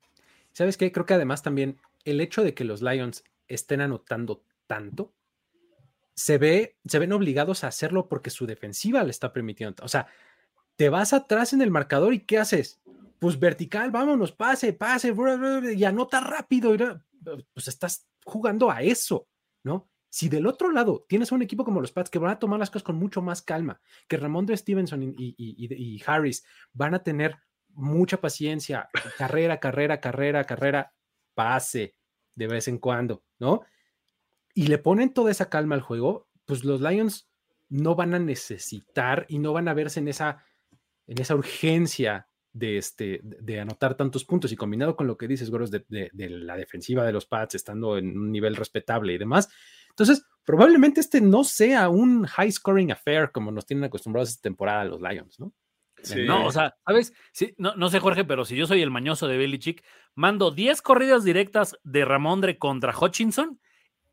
¿Sabes 0.51 0.77
qué? 0.77 0.91
Creo 0.91 1.05
que 1.05 1.15
además 1.15 1.41
también 1.41 1.79
el 2.05 2.21
hecho 2.21 2.43
de 2.43 2.53
que 2.53 2.63
los 2.63 2.81
Lions 2.81 3.23
estén 3.55 3.81
anotando 3.81 4.43
tanto, 4.67 5.13
se, 6.15 6.37
ve, 6.37 6.77
se 6.85 6.99
ven 6.99 7.13
obligados 7.13 7.63
a 7.63 7.67
hacerlo 7.67 8.07
porque 8.07 8.29
su 8.29 8.45
defensiva 8.45 9.03
le 9.03 9.11
está 9.11 9.33
permitiendo. 9.33 9.83
O 9.83 9.87
sea, 9.87 10.07
te 10.75 10.89
vas 10.89 11.13
atrás 11.13 11.53
en 11.53 11.61
el 11.61 11.71
marcador 11.71 12.13
y 12.13 12.21
¿qué 12.21 12.37
haces? 12.37 12.81
Pues 13.19 13.39
vertical, 13.39 13.91
vámonos, 13.91 14.31
pase, 14.31 14.73
pase, 14.73 15.13
y 15.75 15.83
anota 15.83 16.19
rápido. 16.19 16.75
Pues 17.53 17.67
estás 17.67 18.07
jugando 18.25 18.69
a 18.69 18.81
eso, 18.81 19.27
¿no? 19.63 19.89
Si 20.09 20.29
del 20.29 20.45
otro 20.45 20.71
lado 20.71 21.05
tienes 21.09 21.31
un 21.31 21.41
equipo 21.41 21.63
como 21.65 21.81
los 21.81 21.91
Pats 21.91 22.11
que 22.11 22.19
van 22.19 22.31
a 22.31 22.39
tomar 22.39 22.59
las 22.59 22.69
cosas 22.69 22.83
con 22.83 22.97
mucho 22.97 23.21
más 23.21 23.41
calma, 23.41 23.81
que 24.07 24.17
Ramondre 24.17 24.55
Stevenson 24.55 25.01
y, 25.01 25.13
y 25.17 26.03
Harris 26.05 26.45
van 26.71 26.93
a 26.93 27.01
tener 27.01 27.35
mucha 27.69 28.17
paciencia, 28.17 28.89
carrera, 29.17 29.59
carrera, 29.59 29.99
carrera, 29.99 30.43
carrera, 30.43 30.93
pase, 31.33 31.95
de 32.35 32.47
vez 32.47 32.67
en 32.67 32.77
cuando, 32.77 33.23
¿no? 33.39 33.61
Y 34.53 34.67
le 34.67 34.77
ponen 34.77 35.13
toda 35.13 35.31
esa 35.31 35.49
calma 35.49 35.75
al 35.75 35.81
juego, 35.81 36.27
pues 36.45 36.63
los 36.63 36.81
Lions 36.81 37.29
no 37.69 37.95
van 37.95 38.13
a 38.13 38.19
necesitar 38.19 39.25
y 39.29 39.39
no 39.39 39.53
van 39.53 39.67
a 39.67 39.73
verse 39.73 39.99
en 39.99 40.07
esa, 40.07 40.45
en 41.07 41.19
esa 41.19 41.35
urgencia 41.35 42.27
de, 42.51 42.77
este, 42.77 43.19
de 43.23 43.59
anotar 43.59 43.95
tantos 43.95 44.25
puntos 44.25 44.51
y 44.51 44.55
combinado 44.55 44.95
con 44.95 45.07
lo 45.07 45.17
que 45.17 45.27
dices, 45.27 45.49
Goros, 45.49 45.71
de, 45.71 45.83
de, 45.89 46.29
la 46.29 46.55
defensiva 46.55 47.03
de 47.03 47.11
los 47.11 47.25
Pats 47.25 47.55
estando 47.55 47.97
en 47.97 48.17
un 48.17 48.31
nivel 48.31 48.55
respetable 48.55 49.13
y 49.13 49.17
demás. 49.17 49.49
Entonces, 49.89 50.25
probablemente 50.45 51.01
este 51.01 51.19
no 51.19 51.43
sea 51.43 51.89
un 51.89 52.25
high 52.25 52.51
scoring 52.51 52.91
affair 52.91 53.31
como 53.31 53.51
nos 53.51 53.65
tienen 53.65 53.85
acostumbrados 53.85 54.29
esta 54.29 54.43
temporada 54.43 54.85
los 54.85 55.01
Lions, 55.01 55.39
¿no? 55.39 55.53
No, 56.25 56.45
o 56.45 56.51
sea, 56.51 56.75
¿sabes? 56.85 57.13
Sí, 57.31 57.53
no, 57.57 57.75
no, 57.75 57.89
sé, 57.89 57.99
Jorge, 57.99 58.23
pero 58.23 58.45
si 58.45 58.55
yo 58.55 58.67
soy 58.67 58.81
el 58.81 58.91
mañoso 58.91 59.27
de 59.27 59.37
Belichick, 59.37 59.83
mando 60.15 60.51
10 60.51 60.81
corridas 60.81 61.23
directas 61.23 61.77
de 61.83 62.05
Ramondre 62.05 62.57
contra 62.57 62.97
Hutchinson 62.97 63.59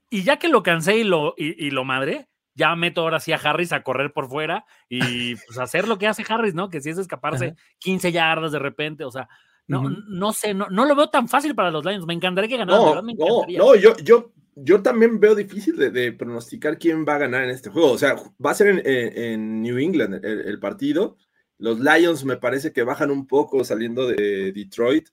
y 0.08 0.22
ya 0.22 0.38
que 0.38 0.48
lo 0.48 0.62
cansé 0.62 0.98
y 0.98 1.04
lo, 1.04 1.34
y, 1.36 1.70
lo 1.70 1.84
madre, 1.84 2.28
ya 2.54 2.74
meto 2.74 3.02
ahora 3.02 3.20
sí 3.20 3.32
a 3.32 3.36
Harris 3.36 3.72
a 3.72 3.82
correr 3.82 4.12
por 4.12 4.28
fuera 4.28 4.64
y 4.88 5.36
pues 5.36 5.58
hacer 5.58 5.86
lo 5.88 5.98
que 5.98 6.08
hace 6.08 6.24
Harris, 6.28 6.54
¿no? 6.54 6.68
Que 6.68 6.80
si 6.80 6.90
es 6.90 6.98
escaparse 6.98 7.54
15 7.78 8.12
yardas 8.12 8.52
de 8.52 8.58
repente, 8.58 9.04
o 9.04 9.10
sea, 9.10 9.28
no, 9.66 9.88
no 9.88 10.32
sé, 10.32 10.52
no, 10.52 10.68
no 10.68 10.84
lo 10.84 10.96
veo 10.96 11.10
tan 11.10 11.28
fácil 11.28 11.54
para 11.54 11.70
los 11.70 11.84
Lions. 11.84 12.04
Me 12.04 12.14
encantaría 12.14 12.48
que 12.48 12.56
ganaran. 12.56 12.82
No, 12.82 12.94
no, 12.96 13.46
no, 13.48 13.76
yo, 13.76 13.96
yo, 13.98 14.32
yo 14.56 14.82
también 14.82 15.20
veo 15.20 15.36
difícil 15.36 15.76
de, 15.76 16.12
pronosticar 16.12 16.76
quién 16.76 17.04
va 17.06 17.14
a 17.14 17.18
ganar 17.18 17.44
en 17.44 17.50
este 17.50 17.70
juego. 17.70 17.92
O 17.92 17.98
sea, 17.98 18.16
va 18.44 18.50
a 18.50 18.54
ser 18.54 18.82
en, 18.84 19.62
New 19.62 19.78
England 19.78 20.24
el 20.24 20.58
partido. 20.58 21.16
Los 21.60 21.78
Lions 21.78 22.24
me 22.24 22.38
parece 22.38 22.72
que 22.72 22.82
bajan 22.82 23.10
un 23.10 23.26
poco 23.26 23.62
saliendo 23.64 24.06
de 24.06 24.50
Detroit. 24.52 25.08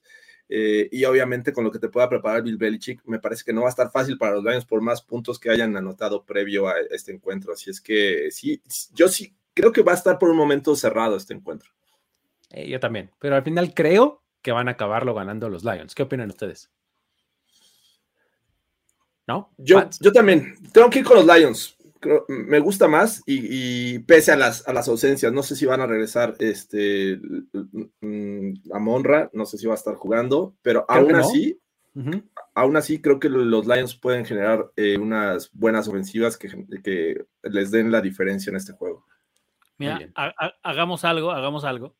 Eh, 0.50 0.88
y 0.90 1.04
obviamente 1.04 1.52
con 1.52 1.62
lo 1.62 1.70
que 1.70 1.78
te 1.78 1.90
pueda 1.90 2.08
preparar 2.08 2.42
Bill 2.42 2.56
Belichick, 2.56 3.04
me 3.04 3.18
parece 3.18 3.44
que 3.44 3.52
no 3.52 3.60
va 3.60 3.66
a 3.66 3.70
estar 3.70 3.90
fácil 3.90 4.16
para 4.16 4.36
los 4.36 4.44
Lions 4.44 4.64
por 4.64 4.80
más 4.80 5.02
puntos 5.02 5.38
que 5.38 5.50
hayan 5.50 5.76
anotado 5.76 6.24
previo 6.24 6.68
a 6.68 6.80
este 6.90 7.12
encuentro. 7.12 7.52
Así 7.52 7.68
es 7.68 7.82
que 7.82 8.30
sí, 8.30 8.62
yo 8.94 9.08
sí 9.08 9.34
creo 9.52 9.72
que 9.72 9.82
va 9.82 9.92
a 9.92 9.96
estar 9.96 10.18
por 10.18 10.30
un 10.30 10.38
momento 10.38 10.74
cerrado 10.74 11.16
este 11.16 11.34
encuentro. 11.34 11.70
Eh, 12.50 12.66
yo 12.66 12.80
también, 12.80 13.10
pero 13.18 13.36
al 13.36 13.42
final 13.42 13.74
creo 13.74 14.22
que 14.40 14.52
van 14.52 14.68
a 14.68 14.72
acabarlo 14.72 15.12
ganando 15.12 15.50
los 15.50 15.64
Lions. 15.64 15.94
¿Qué 15.94 16.04
opinan 16.04 16.30
ustedes? 16.30 16.70
¿No? 19.26 19.52
Yo, 19.58 19.86
yo 20.00 20.12
también. 20.12 20.54
Tengo 20.72 20.88
que 20.88 21.00
ir 21.00 21.04
con 21.04 21.16
los 21.18 21.26
Lions 21.26 21.76
me 22.28 22.58
gusta 22.60 22.88
más 22.88 23.22
y, 23.26 23.98
pese 24.00 24.32
a 24.32 24.36
las, 24.36 24.66
a 24.68 24.72
las 24.72 24.88
ausencias, 24.88 25.32
no 25.32 25.42
sé 25.42 25.56
si 25.56 25.66
van 25.66 25.80
a 25.80 25.86
regresar 25.86 26.34
este, 26.38 27.20
mm, 28.00 28.52
a 28.72 28.78
Monra, 28.78 29.30
no 29.32 29.46
sé 29.46 29.58
si 29.58 29.66
va 29.66 29.74
a 29.74 29.76
estar 29.76 29.94
jugando, 29.94 30.54
pero 30.62 30.84
aún 30.88 31.14
así, 31.14 31.60
aún 32.54 32.76
así 32.76 33.00
creo 33.00 33.18
que 33.18 33.28
los 33.28 33.66
Lions 33.66 33.94
pueden 33.94 34.24
generar 34.24 34.70
eh, 34.76 34.98
unas 34.98 35.50
buenas 35.52 35.88
ofensivas 35.88 36.36
que, 36.36 36.48
que, 36.82 37.26
les 37.42 37.70
den 37.70 37.90
la 37.90 38.00
diferencia 38.00 38.50
en 38.50 38.56
este 38.56 38.72
juego. 38.72 39.04
Mira, 39.76 40.00
hagamos 40.62 41.04
algo, 41.04 41.30
hagamos 41.30 41.64
algo. 41.64 41.94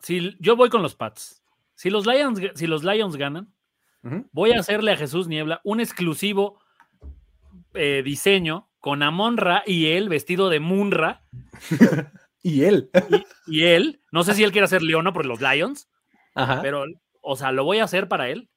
Si 0.00 0.36
yo 0.40 0.56
voy 0.56 0.68
con 0.68 0.82
los 0.82 0.94
Pats, 0.94 1.42
si 1.74 1.90
los 1.90 2.06
Lions, 2.06 2.40
si 2.54 2.66
los 2.66 2.84
Lions 2.84 3.16
ganan, 3.16 3.52
voy 4.32 4.52
a 4.52 4.60
hacerle 4.60 4.92
a 4.92 4.96
Jesús 4.96 5.28
Niebla 5.28 5.60
un 5.64 5.80
exclusivo 5.80 6.60
eh, 7.74 8.02
diseño 8.04 8.70
con 8.78 9.02
Amonra 9.02 9.62
y 9.66 9.86
él 9.86 10.08
vestido 10.08 10.48
de 10.48 10.60
Munra. 10.60 11.24
y 12.42 12.62
él. 12.64 12.90
Y, 13.46 13.64
él. 13.64 14.02
No 14.12 14.24
sé 14.24 14.34
si 14.34 14.44
él 14.44 14.52
quiere 14.52 14.66
hacer 14.66 14.82
Leona 14.82 15.12
por 15.12 15.26
los 15.26 15.40
Lions. 15.40 15.88
Pero, 16.62 16.84
o 17.20 17.36
sea, 17.36 17.50
lo 17.50 17.64
voy 17.64 17.78
a 17.78 17.84
hacer 17.84 18.06
para 18.06 18.28
él. 18.28 18.48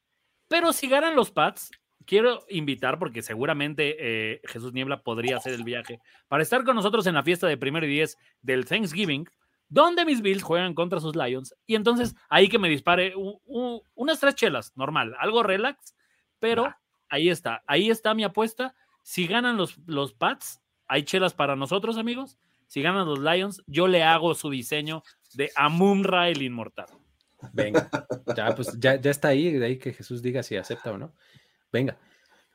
Pero 0.48 0.72
si 0.72 0.88
ganan 0.88 1.16
los 1.16 1.32
Pats, 1.32 1.72
quiero 2.06 2.46
invitar, 2.50 3.00
porque 3.00 3.22
seguramente 3.22 3.96
eh, 4.00 4.42
Jesús 4.46 4.74
Niebla 4.74 5.02
podría 5.02 5.38
hacer 5.38 5.54
el 5.54 5.64
viaje, 5.64 6.00
para 6.28 6.44
estar 6.44 6.64
con 6.64 6.76
nosotros 6.76 7.08
en 7.08 7.16
la 7.16 7.24
fiesta 7.24 7.48
de 7.48 7.58
primero 7.58 7.86
y 7.86 7.90
diez 7.90 8.18
del 8.42 8.66
Thanksgiving, 8.66 9.28
donde 9.70 10.06
mis 10.06 10.22
Bills 10.22 10.44
juegan 10.44 10.74
contra 10.74 11.00
sus 11.00 11.16
Lions. 11.16 11.56
Y 11.66 11.76
entonces 11.76 12.16
ahí 12.30 12.50
que 12.50 12.60
me 12.60 12.70
dispare 12.70 13.14
unas 13.16 14.20
tres 14.20 14.36
chelas, 14.36 14.74
normal, 14.76 15.16
algo 15.20 15.44
relax, 15.44 15.96
Pero 16.40 16.76
ahí 17.08 17.30
está, 17.30 17.64
ahí 17.68 17.90
está 17.90 18.14
mi 18.14 18.24
apuesta. 18.24 18.76
Si 19.02 19.28
ganan 19.28 19.58
los, 19.58 19.78
los 19.86 20.14
Pats, 20.14 20.62
hay 20.88 21.04
chelas 21.04 21.34
para 21.34 21.56
nosotros, 21.56 21.98
amigos. 21.98 22.38
Si 22.68 22.82
ganan 22.82 23.06
los 23.06 23.20
Lions, 23.20 23.62
yo 23.68 23.88
le 23.88 24.04
hago 24.04 24.34
su 24.34 24.50
diseño 24.50 25.04
de 25.34 25.52
Amunra 25.56 26.30
el 26.30 26.42
Inmortal. 26.42 26.88
Venga, 27.54 27.90
ya, 28.36 28.56
pues 28.56 28.80
ya, 28.80 28.96
ya 28.96 29.12
está 29.12 29.30
ahí, 29.30 29.52
de 29.52 29.66
ahí 29.66 29.80
que 29.80 29.94
Jesús 29.94 30.22
diga 30.22 30.44
si 30.44 30.56
acepta 30.56 30.92
o 30.92 30.98
no. 30.98 31.14
Venga. 31.72 31.98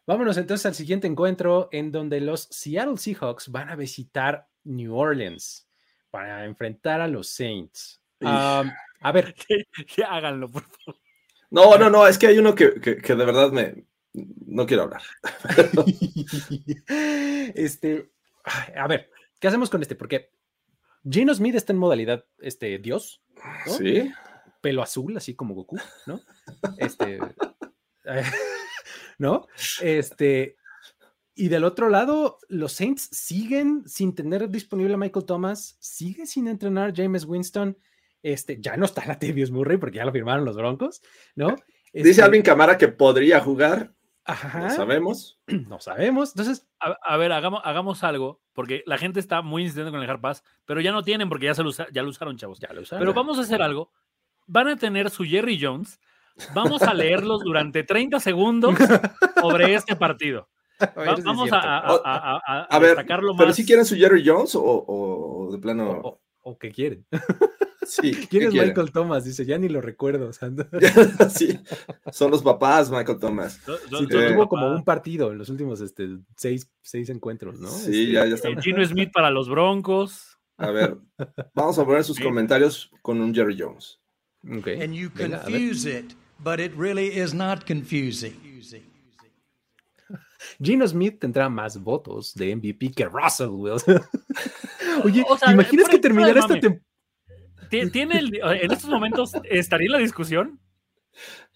Vámonos 0.06 0.36
entonces 0.36 0.66
al 0.66 0.74
siguiente 0.74 1.08
encuentro 1.08 1.68
en 1.72 1.90
donde 1.90 2.20
los 2.20 2.42
Seattle 2.50 2.96
Seahawks 2.96 3.50
van 3.50 3.70
a 3.70 3.76
visitar 3.76 4.48
New 4.62 4.96
Orleans 4.96 5.68
para 6.10 6.44
enfrentar 6.44 7.00
a 7.00 7.08
los 7.08 7.28
Saints. 7.28 8.00
Um, 8.20 8.70
a 9.00 9.12
ver. 9.12 9.34
Háganlo, 10.08 10.48
por 10.48 10.62
favor. 10.62 11.00
No, 11.50 11.76
no, 11.76 11.90
no, 11.90 12.06
es 12.06 12.18
que 12.18 12.28
hay 12.28 12.38
uno 12.38 12.54
que, 12.54 12.80
que, 12.80 12.98
que 12.98 13.14
de 13.14 13.24
verdad 13.24 13.50
me. 13.50 13.84
No 14.46 14.66
quiero 14.66 14.84
hablar. 14.84 15.02
este. 17.54 18.10
A 18.76 18.86
ver, 18.86 19.10
¿qué 19.38 19.48
hacemos 19.48 19.68
con 19.68 19.82
este? 19.82 19.94
Porque 19.94 20.30
Gino 21.08 21.34
Smith 21.34 21.54
está 21.54 21.72
en 21.72 21.78
modalidad 21.78 22.24
este, 22.38 22.78
Dios. 22.78 23.22
¿no? 23.66 23.72
Sí. 23.72 24.10
Pelo 24.60 24.82
azul, 24.82 25.16
así 25.16 25.34
como 25.34 25.54
Goku, 25.54 25.78
¿no? 26.06 26.20
Este. 26.78 27.18
¿No? 29.18 29.46
Este. 29.82 30.56
Y 31.34 31.48
del 31.48 31.64
otro 31.64 31.90
lado, 31.90 32.38
los 32.48 32.72
Saints 32.72 33.08
siguen 33.12 33.82
sin 33.86 34.14
tener 34.14 34.48
disponible 34.48 34.94
a 34.94 34.96
Michael 34.96 35.26
Thomas, 35.26 35.76
sigue 35.80 36.26
sin 36.26 36.48
entrenar 36.48 36.94
James 36.96 37.26
Winston. 37.26 37.76
Este, 38.22 38.58
ya 38.60 38.76
no 38.78 38.86
está 38.86 39.02
la 39.02 39.08
Latavius 39.08 39.50
Murray 39.50 39.76
porque 39.76 39.98
ya 39.98 40.06
lo 40.06 40.12
firmaron 40.12 40.46
los 40.46 40.56
Broncos, 40.56 41.02
¿no? 41.34 41.54
Dice 41.92 42.10
Este, 42.10 42.22
Alvin 42.22 42.42
Camara 42.42 42.78
que 42.78 42.88
podría 42.88 43.40
jugar. 43.40 43.92
Ajá, 44.26 44.58
No 44.60 44.70
sabemos. 44.70 45.40
no 45.46 45.80
sabemos. 45.80 46.30
Entonces, 46.30 46.66
A, 46.80 46.96
a 47.02 47.16
ver, 47.16 47.32
hagamos, 47.32 47.60
hagamos 47.64 48.02
algo, 48.04 48.40
porque 48.52 48.82
la 48.86 48.98
gente 48.98 49.20
está 49.20 49.42
muy 49.42 49.62
insistente 49.62 49.90
con 49.90 50.02
el 50.02 50.10
Hard 50.10 50.20
Pass, 50.20 50.42
pero 50.64 50.80
ya 50.80 50.92
no 50.92 51.02
tienen 51.02 51.28
porque 51.28 51.46
ya, 51.46 51.54
se 51.54 51.62
lo, 51.62 51.70
ya 51.70 52.02
lo 52.02 52.08
usaron, 52.10 52.36
chavos. 52.36 52.58
ya 52.60 52.72
lo 52.72 52.82
usaron. 52.82 53.00
Pero 53.00 53.14
vamos 53.14 53.38
a 53.38 53.42
hacer 53.42 53.62
algo. 53.62 53.90
Van 54.46 54.68
a 54.68 54.76
tener 54.76 55.10
su 55.10 55.24
Jerry 55.24 55.58
Jones. 55.60 56.00
Vamos 56.54 56.82
a 56.82 56.92
leerlos 56.92 57.42
durante 57.42 57.82
30 57.82 58.20
segundos 58.20 58.74
sobre 59.40 59.74
este 59.74 59.96
partido. 59.96 60.48
A 60.78 60.86
ver 60.86 61.08
Va- 61.08 61.14
si 61.14 61.20
es 61.20 61.24
vamos 61.24 61.50
a, 61.52 61.58
a- 61.58 62.66
a- 62.68 62.78
ver, 62.78 62.90
destacarlo 62.90 63.34
pero 63.34 63.48
más. 63.48 63.56
si 63.56 63.64
quieren 63.64 63.86
su 63.86 63.96
Jerry 63.96 64.22
Jones 64.26 64.54
o, 64.54 64.62
o 64.62 65.50
de 65.50 65.58
plano. 65.58 65.90
O, 66.02 66.08
o- 66.08 66.20
o 66.42 66.58
que 66.58 66.70
quieren. 66.70 67.06
sí, 67.86 68.10
¿qué 68.12 68.26
¿Quién 68.28 68.42
es 68.44 68.50
quieren? 68.50 68.68
Michael 68.70 68.92
Thomas? 68.92 69.24
Dice, 69.24 69.44
ya 69.46 69.58
ni 69.58 69.68
lo 69.68 69.80
recuerdo. 69.80 70.28
o 70.28 70.32
sea, 70.32 70.50
no- 70.50 70.66
sí, 71.30 71.58
son 72.12 72.30
los 72.30 72.42
papás, 72.42 72.90
Michael 72.90 73.18
Thomas. 73.18 73.60
Sí, 73.64 74.06
tuvo 74.08 74.36
papá. 74.38 74.48
como 74.48 74.68
un 74.70 74.84
partido 74.84 75.32
en 75.32 75.38
los 75.38 75.48
últimos 75.48 75.80
este, 75.80 76.18
seis, 76.36 76.70
seis 76.82 77.08
encuentros, 77.10 77.58
¿no? 77.60 77.68
Sí, 77.68 78.02
Este, 78.02 78.12
ya, 78.12 78.26
ya 78.26 78.34
está. 78.34 78.60
Gino 78.60 78.84
Smith 78.84 79.10
para 79.12 79.30
los 79.30 79.48
Broncos. 79.48 80.38
A 80.58 80.70
ver, 80.70 80.96
vamos 81.54 81.78
a 81.78 81.84
poner 81.84 82.02
sus 82.04 82.18
comentarios 82.18 82.90
con 83.02 83.20
un 83.20 83.34
Jerry 83.34 83.56
Jones. 83.58 84.00
ok, 84.42 84.68
And 84.80 84.94
you 84.94 85.10
venga, 85.14 85.42
confuse 85.42 85.86
it, 85.98 86.12
but 86.38 86.58
it 86.60 86.72
really 86.76 87.08
is 87.08 87.34
not 87.34 87.66
confusing. 87.66 88.34
Gino 90.62 90.86
Smith 90.86 91.18
tendrá 91.18 91.48
más 91.48 91.76
votos 91.82 92.32
de 92.34 92.54
MVP 92.54 92.92
que 92.92 93.04
Russell 93.06 93.48
Wilson. 93.50 94.00
Oye, 95.04 95.24
O 95.28 95.36
sea, 95.36 95.48
¿te 95.48 95.54
imaginas 95.54 95.88
que 95.88 95.98
terminara 95.98 96.32
fuera 96.40 96.46
esta 96.46 96.60
temporada? 96.60 96.86
Ti- 97.68 97.90
¿Tiene 97.90 98.18
el- 98.18 98.34
en 98.42 98.70
estos 98.72 98.88
momentos 98.90 99.32
estaría 99.44 99.86
en 99.86 99.92
la 99.92 99.98
discusión? 99.98 100.60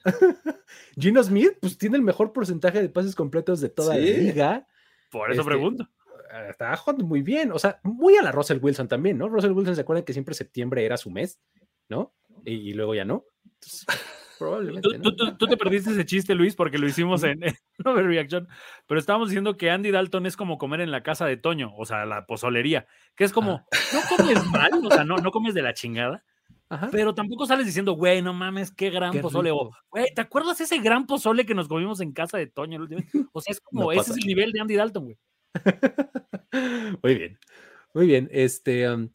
Gino 0.99 1.23
Smith, 1.23 1.53
pues 1.61 1.77
tiene 1.79 1.97
el 1.97 2.03
mejor 2.03 2.33
porcentaje 2.33 2.81
de 2.81 2.89
pases 2.89 3.15
completos 3.15 3.61
de 3.61 3.69
toda 3.69 3.95
la 3.95 4.01
liga. 4.01 4.67
Por 5.11 5.31
eso 5.31 5.41
Este, 5.43 5.51
pregunto. 5.51 5.89
Eh, 6.33 6.47
Está 6.51 6.77
jugando 6.77 7.05
muy 7.05 7.23
bien. 7.23 7.53
O 7.53 7.59
sea, 7.59 7.81
muy 7.83 8.17
a 8.17 8.23
la 8.23 8.33
Russell 8.33 8.59
Wilson 8.63 8.89
también, 8.89 9.19
¿no? 9.19 9.29
Russell 9.29 9.53
Wilson 9.53 9.75
se 9.75 9.81
acuerdan 9.83 10.05
que 10.05 10.13
siempre 10.13 10.35
septiembre 10.35 10.85
era 10.85 10.97
su 10.97 11.11
mes, 11.11 11.41
¿no? 11.89 12.15
Y, 12.45 12.55
y 12.71 12.73
luego 12.75 12.95
ya 12.95 13.05
no. 13.05 13.25
Entonces, 13.45 13.87
probablemente. 14.41 14.89
Tú, 14.89 14.97
¿no? 14.97 15.03
tú- 15.03 15.15
tú- 15.15 15.37
tú 15.37 15.47
te 15.47 15.57
perdiste 15.57 15.91
ese 15.93 16.05
chiste, 16.05 16.35
Luis, 16.35 16.57
porque 16.57 16.79
lo 16.79 16.89
hicimos 16.89 17.23
en, 17.23 17.45
en 17.45 17.55
Overreaction, 17.85 18.49
pero 18.89 18.99
estábamos 18.99 19.29
diciendo 19.29 19.57
que 19.57 19.71
Andy 19.71 19.93
Dalton 19.93 20.27
es 20.27 20.37
como 20.37 20.59
comer 20.59 20.81
en 20.81 20.91
la 20.91 21.05
casa 21.05 21.27
de 21.27 21.37
Toño, 21.37 21.73
o 21.77 21.85
sea, 21.85 22.05
la 22.07 22.27
pozolería, 22.27 22.87
que 23.15 23.23
es 23.25 23.33
como, 23.33 23.65
no 23.93 24.17
comes 24.17 24.45
mal, 24.47 24.71
o 24.85 24.91
sea, 24.91 25.05
no, 25.05 25.19
no 25.19 25.31
comes 25.31 25.55
de 25.55 25.63
la 25.63 25.75
chingada, 25.75 26.25
Ajá. 26.69 26.89
pero 26.91 27.15
tampoco 27.15 27.47
sales 27.47 27.67
diciendo, 27.67 27.93
güey, 27.93 28.23
no 28.23 28.33
mames, 28.35 28.73
qué 28.73 28.91
gran 28.91 29.13
Qué 29.13 29.21
pozole, 29.21 29.51
o, 29.53 29.71
güey, 29.91 30.07
¿te 30.15 30.21
acuerdas 30.23 30.61
ese 30.61 30.79
gran 30.79 31.07
pozole 31.07 31.47
que 31.47 31.55
nos 31.55 31.69
comimos 31.69 32.01
en 32.01 32.13
casa 32.13 32.39
de 32.39 32.47
Toño? 32.49 32.81
última 32.81 33.01
vez?" 33.03 33.11
O 33.33 33.41
sea, 33.41 33.53
es 33.53 33.61
como, 33.65 33.85
No 33.85 33.93
ese 33.93 34.11
es 34.13 34.17
el 34.19 34.25
nivel 34.27 34.51
de 34.53 34.61
Andy 34.61 34.75
Dalton, 34.77 35.05
güey. 35.05 35.19
Muy 37.03 37.15
bien. 37.15 37.39
Muy 37.95 38.07
bien. 38.07 38.29
Este, 38.33 38.89
um, 38.91 39.09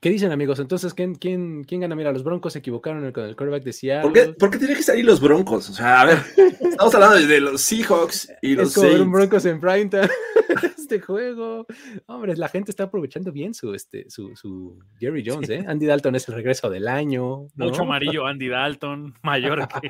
¿qué 0.00 0.10
dicen, 0.10 0.32
amigos? 0.32 0.58
Entonces, 0.58 0.94
¿quién, 0.94 1.14
quién, 1.14 1.64
quién 1.64 1.80
gana? 1.80 1.94
Mira, 1.94 2.12
los 2.12 2.24
Broncos 2.24 2.52
se 2.52 2.60
equivocaron 2.60 3.00
en 3.00 3.06
el- 3.06 3.12
con 3.12 3.24
el 3.24 3.36
quarterback 3.36 3.64
de 3.64 3.72
Seattle. 3.72 4.02
¿Por 4.02 4.12
qué, 4.12 4.32
por 4.34 4.50
qué 4.50 4.58
tiene 4.58 4.74
que 4.74 4.82
salir 4.82 5.04
los 5.04 5.20
Broncos? 5.20 5.70
O 5.70 5.72
sea, 5.72 6.00
a 6.00 6.04
ver, 6.06 6.18
estamos 6.60 6.94
hablando 6.94 7.16
de, 7.26 7.40
los 7.40 7.60
Seahawks 7.60 8.32
y 8.42 8.54
los 8.54 8.68
Es 8.68 8.74
como 8.74 8.86
ver 8.86 8.94
un 8.94 8.98
Saints. 8.98 9.18
Broncos 9.18 9.46
en 9.46 9.60
primetime. 9.60 10.08
este 10.86 11.00
juego. 11.00 11.66
Hombre, 12.06 12.36
la 12.36 12.48
gente 12.48 12.70
está 12.70 12.84
aprovechando 12.84 13.32
bien 13.32 13.54
su, 13.54 13.74
este, 13.74 14.08
su, 14.08 14.36
su 14.36 14.78
Jerry 15.00 15.24
Jones, 15.26 15.50
¿eh? 15.50 15.64
Andy 15.66 15.86
Dalton 15.86 16.14
es 16.14 16.28
el 16.28 16.36
regreso 16.36 16.70
del 16.70 16.86
año. 16.86 17.48
¿no? 17.54 17.66
Mucho 17.66 17.82
amarillo, 17.82 18.26
Andy 18.26 18.48
Dalton, 18.48 19.14
mayor 19.22 19.66
que... 19.68 19.88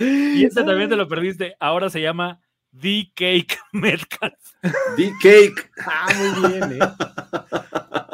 Y 0.36 0.44
ese 0.44 0.64
también 0.64 0.88
te 0.88 0.96
lo 0.96 1.08
perdiste, 1.08 1.54
ahora 1.60 1.90
se 1.90 2.00
llama 2.00 2.40
The 2.78 3.10
Cake 3.14 3.58
Metcalf. 3.72 4.34
D-Cake. 4.96 5.70
Ah, 5.86 6.08
muy 6.18 6.50
bien, 6.52 6.72
¿eh? 6.72 6.78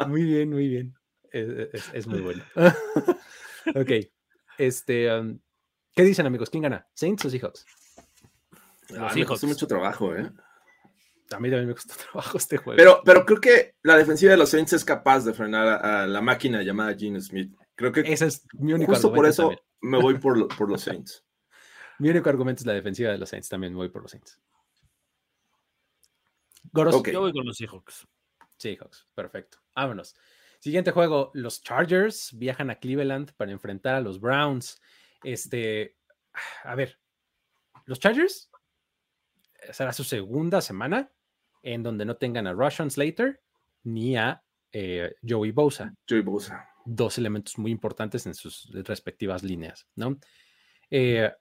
Muy 0.07 0.23
bien, 0.23 0.49
muy 0.49 0.67
bien. 0.67 0.95
Es, 1.31 1.49
es- 1.73 1.93
es 1.93 2.07
muy 2.07 2.21
bueno. 2.21 2.43
ok. 3.75 3.91
Este, 4.57 5.11
um, 5.19 5.39
¿qué 5.93 6.03
dicen, 6.03 6.25
amigos? 6.25 6.49
¿Quién 6.49 6.63
gana? 6.63 6.87
¿Saints 6.93 7.25
o 7.25 7.29
Seahawks? 7.29 7.65
Ah, 8.97 9.11
me 9.15 9.25
costó 9.25 9.47
mucho 9.47 9.67
trabajo, 9.67 10.15
¿eh? 10.15 10.31
A 11.31 11.39
mí 11.39 11.49
también 11.49 11.67
me 11.67 11.73
costó 11.73 11.95
trabajo 12.11 12.37
este 12.37 12.57
juego. 12.57 12.77
Pero, 12.77 13.01
pero 13.03 13.25
creo 13.25 13.41
que 13.41 13.75
la 13.81 13.97
defensiva 13.97 14.31
de 14.31 14.37
los 14.37 14.49
Saints 14.49 14.73
es 14.73 14.85
capaz 14.85 15.25
de 15.25 15.33
frenar 15.33 15.67
a, 15.67 16.03
a 16.03 16.07
la 16.07 16.21
máquina 16.21 16.61
llamada 16.61 16.95
Gene 16.95 17.19
Smith. 17.19 17.53
Creo 17.75 17.91
que 17.91 18.01
Ese 18.01 18.27
es 18.27 18.45
mi 18.53 18.73
único 18.73 18.93
justo 18.93 19.11
por 19.13 19.25
eso 19.25 19.41
también. 19.43 19.59
me 19.81 19.97
voy 19.99 20.17
por, 20.19 20.37
lo- 20.37 20.47
por 20.47 20.69
los 20.69 20.81
Saints. 20.83 21.23
Mi 21.99 22.09
único 22.09 22.29
argumento 22.29 22.61
es 22.61 22.65
la 22.67 22.73
defensiva 22.73 23.11
de 23.11 23.17
los 23.17 23.27
Saints. 23.29 23.49
También 23.49 23.73
me 23.73 23.77
voy 23.77 23.89
por 23.89 24.01
los 24.03 24.11
Saints. 24.11 24.39
Goros. 26.71 26.95
Ok. 26.95 27.09
Yo 27.09 27.21
voy 27.21 27.33
con 27.33 27.45
los 27.45 27.57
Seahawks. 27.57 28.07
Seahawks. 28.57 29.07
Perfecto. 29.13 29.59
Vámonos. 29.75 30.15
Siguiente 30.59 30.91
juego. 30.91 31.31
Los 31.33 31.61
Chargers 31.61 32.31
viajan 32.37 32.69
a 32.69 32.75
Cleveland 32.75 33.33
para 33.33 33.51
enfrentar 33.51 33.95
a 33.95 34.01
los 34.01 34.19
Browns. 34.19 34.81
Este. 35.23 35.97
A 36.63 36.75
ver. 36.75 36.99
Los 37.85 37.99
Chargers 37.99 38.49
será 39.71 39.93
su 39.93 40.03
segunda 40.03 40.61
semana 40.61 41.11
en 41.63 41.83
donde 41.83 42.05
no 42.05 42.17
tengan 42.17 42.47
a 42.47 42.53
Russian 42.53 42.89
Slater 42.91 43.41
ni 43.83 44.17
a 44.17 44.43
eh, 44.71 45.15
Joey 45.27 45.51
Bosa. 45.51 45.93
Joey 46.07 46.21
Bosa. 46.21 46.67
dos 46.85 47.17
elementos 47.17 47.57
muy 47.57 47.71
importantes 47.71 48.25
en 48.25 48.33
sus 48.33 48.69
respectivas 48.71 49.43
líneas, 49.43 49.87
¿no? 49.95 50.17
Eh, 50.89 51.31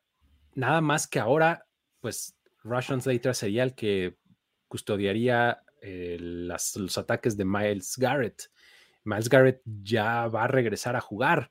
nada 0.55 0.81
más 0.81 1.07
que 1.07 1.19
ahora, 1.19 1.67
pues, 2.01 2.37
Russian 2.63 3.03
Slater 3.03 3.35
sería 3.35 3.63
el 3.63 3.75
que 3.75 4.17
custodiaría 4.69 5.64
eh, 5.85 6.17
las- 6.21 6.77
los 6.77 6.97
ataques 6.99 7.37
de 7.37 7.45
Miles 7.45 7.97
Garrett. 7.99 8.51
Miles 9.05 9.29
Garrett 9.29 9.61
ya 9.65 10.27
va 10.29 10.45
a 10.45 10.49
regresar 10.49 10.97
a 10.97 11.01
jugar. 11.01 11.51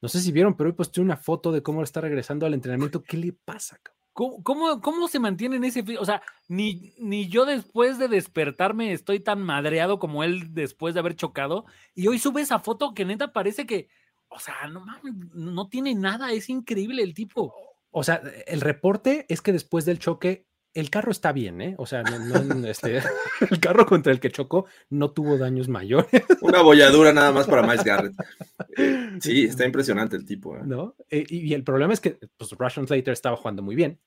No 0.00 0.08
sé 0.08 0.20
si 0.20 0.32
vieron, 0.32 0.56
pero 0.56 0.70
hoy 0.70 0.76
posté 0.76 1.00
una 1.00 1.16
foto 1.16 1.52
de 1.52 1.62
cómo 1.62 1.82
está 1.82 2.00
regresando 2.00 2.46
al 2.46 2.54
entrenamiento. 2.54 3.02
¿Qué 3.02 3.16
le 3.16 3.32
pasa? 3.32 3.80
¿Cómo, 4.12 4.42
cómo, 4.42 4.80
cómo 4.80 5.08
se 5.08 5.18
mantiene 5.18 5.56
en 5.56 5.64
ese... 5.64 5.84
O 5.98 6.04
sea, 6.04 6.22
ni, 6.48 6.92
ni 6.98 7.28
yo 7.28 7.44
después 7.44 7.98
de 7.98 8.08
despertarme 8.08 8.92
estoy 8.92 9.20
tan 9.20 9.40
madreado 9.42 9.98
como 9.98 10.22
él 10.22 10.52
después 10.54 10.94
de 10.94 11.00
haber 11.00 11.16
chocado. 11.16 11.64
Y 11.94 12.08
hoy 12.08 12.18
sube 12.18 12.40
esa 12.42 12.58
foto 12.58 12.94
que 12.94 13.04
neta 13.04 13.32
parece 13.32 13.66
que... 13.66 13.88
O 14.28 14.38
sea, 14.38 14.66
no 14.68 14.80
mames, 14.84 15.14
no 15.34 15.68
tiene 15.68 15.94
nada. 15.94 16.32
Es 16.32 16.48
increíble 16.48 17.02
el 17.02 17.14
tipo. 17.14 17.54
O 17.90 18.02
sea, 18.02 18.22
el 18.46 18.60
reporte 18.60 19.26
es 19.28 19.40
que 19.42 19.52
después 19.52 19.84
del 19.84 19.98
choque, 19.98 20.46
el 20.74 20.90
carro 20.90 21.10
está 21.12 21.32
bien, 21.32 21.60
¿eh? 21.60 21.74
O 21.78 21.86
sea, 21.86 22.02
no- 22.02 22.18
no, 22.18 22.66
este, 22.66 23.00
el 23.50 23.60
carro 23.60 23.84
contra 23.86 24.12
el 24.12 24.20
que 24.20 24.30
chocó 24.30 24.66
no 24.90 25.10
tuvo 25.10 25.36
daños 25.38 25.68
mayores. 25.68 26.22
Una 26.40 26.62
bolladura 26.62 27.12
nada 27.12 27.32
más 27.32 27.46
para 27.46 27.62
Miles 27.62 27.84
Garrett. 27.84 28.14
Sí, 29.20 29.44
está 29.44 29.66
impresionante 29.66 30.16
el 30.16 30.24
tipo. 30.24 30.56
¿eh? 30.56 30.62
¿no? 30.64 30.96
Eh, 31.10 31.24
y, 31.28 31.48
y 31.50 31.54
el 31.54 31.62
problema 31.62 31.92
es 31.92 32.00
que 32.00 32.18
pues, 32.38 32.52
Russian 32.52 32.86
Slater 32.86 33.12
estaba 33.12 33.36
jugando 33.36 33.62
muy 33.62 33.74
bien 33.74 34.00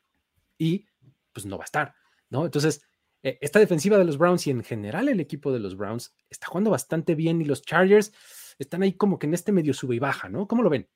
y 0.58 0.86
pues 1.32 1.46
no 1.46 1.58
va 1.58 1.64
a 1.64 1.66
estar, 1.66 1.94
¿no? 2.32 2.46
Entonces, 2.46 2.82
eh, 3.22 3.38
esta 3.42 3.60
defensiva 3.60 3.98
de 4.00 4.06
los 4.06 4.18
Browns 4.18 4.48
y 4.48 4.52
en 4.52 4.64
general 4.64 5.08
el 5.10 5.20
equipo 5.20 5.54
de 5.54 5.60
los 5.60 5.78
Browns 5.78 6.16
está 6.30 6.48
jugando 6.48 6.72
bastante 6.72 7.14
bien 7.14 7.42
y 7.42 7.46
los 7.46 7.62
Chargers 7.62 8.12
están 8.58 8.82
ahí 8.82 8.94
como 8.94 9.20
que 9.20 9.28
en 9.28 9.34
este 9.36 9.52
medio 9.52 9.74
sube 9.74 9.96
y 9.96 10.00
baja, 10.00 10.30
¿no? 10.30 10.48
¿Cómo 10.48 10.64
lo 10.64 10.70
ven? 10.72 10.88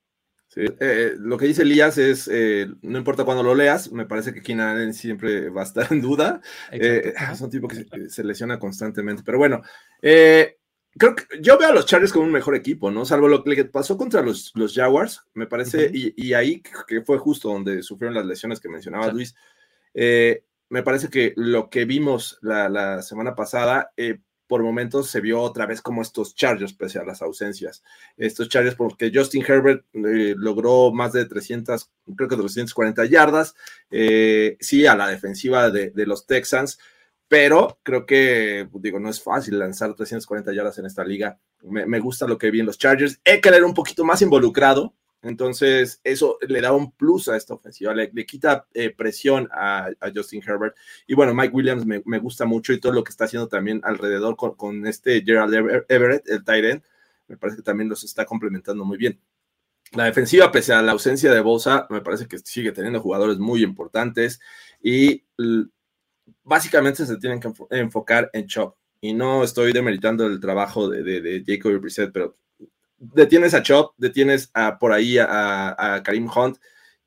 Sí, 0.49 0.61
eh, 0.79 1.13
lo 1.19 1.37
que 1.37 1.45
dice 1.45 1.61
Elías 1.61 1.99
es, 1.99 2.27
eh, 2.27 2.67
no 2.81 2.97
importa 2.97 3.23
cuando 3.23 3.43
lo 3.43 3.53
leas, 3.53 3.91
me 3.91 4.07
parece 4.07 4.33
que 4.33 4.41
Keenan 4.41 4.95
siempre 4.95 5.49
va 5.49 5.61
a 5.61 5.65
estar 5.65 5.87
en 5.91 6.01
duda. 6.01 6.41
Eh, 6.71 7.13
es 7.31 7.41
un 7.41 7.51
tipo 7.51 7.67
que 7.67 7.75
se, 7.75 8.09
se, 8.09 8.23
lesiona 8.23 8.57
constantemente. 8.57 9.21
Pero 9.23 9.37
bueno, 9.37 9.61
creo 10.01 11.15
que 11.15 11.23
yo 11.39 11.59
veo 11.59 11.69
a 11.69 11.73
los 11.73 11.85
Chargers 11.85 12.11
como 12.11 12.25
un 12.25 12.31
mejor 12.31 12.55
equipo, 12.55 12.89
¿no? 12.89 13.05
Salvo 13.05 13.27
lo 13.27 13.43
que 13.43 13.63
pasó 13.65 13.95
contra 13.95 14.23
los, 14.23 14.51
los 14.55 14.73
Jaguars, 14.73 15.23
me 15.35 15.45
parece, 15.45 15.85
uh 15.85 15.91
-huh. 15.91 16.13
y, 16.15 16.29
y, 16.29 16.33
ahí 16.33 16.63
que 16.87 17.01
fue 17.03 17.19
justo 17.19 17.49
donde 17.49 17.83
sufrieron 17.83 18.15
las 18.15 18.25
lesiones 18.25 18.59
que 18.59 18.69
mencionaba 18.69 19.05
sí. 19.05 19.11
Luis. 19.11 19.35
me 20.69 20.83
parece 20.83 21.09
que 21.09 21.33
lo 21.35 21.69
que 21.69 21.85
vimos 21.85 22.39
la, 22.41 22.69
la 22.69 23.03
semana 23.03 23.35
pasada 23.35 23.91
por 24.49 24.63
momentos 24.63 25.11
se 25.11 25.21
vio 25.21 25.39
otra 25.39 25.67
vez 25.67 25.79
como 25.79 26.01
estos 26.01 26.33
Chargers, 26.33 26.73
pese 26.73 26.97
a 26.97 27.03
las 27.03 27.21
ausencias. 27.21 27.83
Estos 28.17 28.49
Chargers, 28.49 28.75
porque 28.75 29.11
Justin 29.13 29.45
Herbert 29.47 29.85
eh, 29.93 30.33
logró 30.35 30.91
más 30.91 31.13
de 31.13 31.25
300, 31.25 31.91
creo 32.17 32.27
que 32.27 32.35
340 32.35 33.05
yardas, 33.05 33.53
eh, 33.91 34.57
sí, 34.59 34.87
a 34.87 34.95
la 34.95 35.07
defensiva 35.07 35.69
de, 35.69 35.93
los 35.93 36.25
Texans, 36.25 36.79
pero 37.27 37.79
creo 37.83 38.07
que, 38.07 38.67
digo, 38.73 38.99
no 38.99 39.11
es 39.11 39.21
fácil 39.21 39.59
lanzar 39.59 39.93
340 39.93 40.51
yardas 40.51 40.79
en 40.79 40.87
esta 40.87 41.03
liga. 41.03 41.39
Me, 41.61 41.99
gusta 41.99 42.25
lo 42.25 42.39
que 42.39 42.49
vi 42.49 42.61
en 42.61 42.65
los 42.65 42.79
Chargers. 42.79 43.21
Querido 43.23 43.67
un 43.67 43.75
poquito 43.75 44.03
más 44.03 44.23
involucrado, 44.23 44.95
entonces, 45.21 45.99
eso 46.03 46.37
le 46.47 46.61
da 46.61 46.71
un 46.71 46.91
plus 46.91 47.27
a 47.27 47.35
esta 47.35 47.53
ofensiva, 47.53 47.93
le, 47.93 48.09
le 48.13 48.25
quita 48.25 48.67
eh, 48.73 48.89
presión 48.89 49.49
a, 49.51 49.89
Justin 50.15 50.41
Herbert. 50.45 50.75
Y 51.07 51.13
bueno, 51.13 51.33
Mike 51.33 51.53
Williams 51.53 51.85
me, 51.85 52.19
gusta 52.19 52.45
mucho 52.45 52.71
y 52.71 52.79
todo 52.79 52.93
lo 52.93 53.03
que 53.03 53.11
está 53.11 53.25
haciendo 53.25 53.47
también 53.49 53.81
alrededor 53.83 54.37
con, 54.37 54.87
este 54.87 55.21
Gerald 55.23 55.83
Everett, 55.89 56.27
el 56.29 56.43
tight 56.43 56.65
end, 56.65 56.83
me 57.27 57.37
parece 57.37 57.57
que 57.57 57.63
también 57.63 57.89
los 57.89 58.03
está 58.03 58.25
complementando 58.25 58.85
muy 58.85 58.97
bien. 58.97 59.19
La 59.91 60.05
defensiva, 60.05 60.51
pese 60.51 60.73
a 60.73 60.81
la 60.81 60.93
ausencia 60.93 61.33
de 61.33 61.41
Bosa, 61.41 61.87
me 61.89 62.01
parece 62.01 62.27
que 62.27 62.37
sigue 62.39 62.71
teniendo 62.71 63.01
jugadores 63.01 63.39
muy 63.39 63.63
importantes 63.63 64.39
y 64.81 65.25
básicamente 66.43 67.05
se 67.05 67.17
tienen 67.17 67.39
que 67.39 67.51
enfocar 67.71 68.29
en 68.33 68.47
Chop. 68.47 68.75
Y 69.01 69.13
no 69.13 69.43
estoy 69.43 69.73
demeritando 69.73 70.27
el 70.27 70.39
trabajo 70.39 70.89
de, 70.89 71.03
de, 71.03 71.21
de 71.41 71.77
Brissett, 71.77 72.11
pero 72.11 72.37
detienes 72.99 73.53
a 73.53 73.63
Chop, 73.63 73.93
detienes 73.97 74.51
a, 74.53 74.77
por 74.79 74.91
ahí 74.91 75.17
a, 75.17 75.75
a, 75.77 76.03
Karim 76.03 76.29
Hunt, 76.33 76.57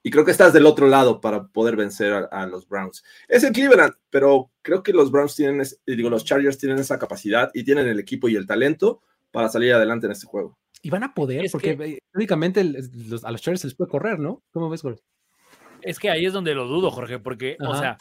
y 0.03 0.11
creo 0.11 0.25
que 0.25 0.33
estás 0.33 0.53
del 0.53 0.67
otro 0.67 0.89
lado 0.89 1.21
para 1.21 1.47
poder 1.49 1.77
vencer 1.77 2.13
a, 2.13 2.19
a, 2.25 2.47
los 2.47 2.69
Browns. 2.69 3.05
Es 3.29 3.45
el 3.45 3.53
Cleveland, 3.53 3.95
pero 4.11 4.51
creo 4.63 4.83
que 4.83 4.93
los 4.93 5.11
Browns 5.11 5.37
tienen, 5.37 5.65
digo, 5.87 6.11
los 6.11 6.25
Chargers 6.25 6.59
tienen 6.59 6.79
esa 6.79 6.99
capacidad 6.99 7.51
y 7.55 7.65
tienen 7.65 7.87
el 7.87 8.01
equipo 8.01 8.29
y 8.29 8.37
el 8.37 8.47
talento 8.47 9.03
para 9.31 9.49
salir 9.49 9.73
adelante 9.73 10.07
en 10.07 10.13
este 10.13 10.27
juego. 10.27 10.59
Y 10.83 10.91
van 10.91 11.05
a 11.05 11.15
poder, 11.15 11.45
es 11.45 11.53
porque 11.53 11.77
que, 11.77 11.99
únicamente 12.13 12.65
los, 12.65 13.25
a 13.25 13.31
los 13.31 13.41
Chargers 13.41 13.61
se 13.61 13.69
les 13.69 13.77
puede 13.77 13.91
correr, 13.91 14.19
¿no? 14.19 14.43
¿Cómo 14.51 14.69
ves, 14.69 14.83
Gol? 14.83 15.01
Es 15.81 15.99
que 15.99 16.11
ahí 16.11 16.25
es 16.25 16.33
donde 16.33 16.55
lo 16.55 16.67
dudo, 16.67 16.91
Jorge, 16.91 17.21
porque, 17.21 17.57
Ajá. 17.61 17.71
o 17.71 17.79
sea, 17.79 17.99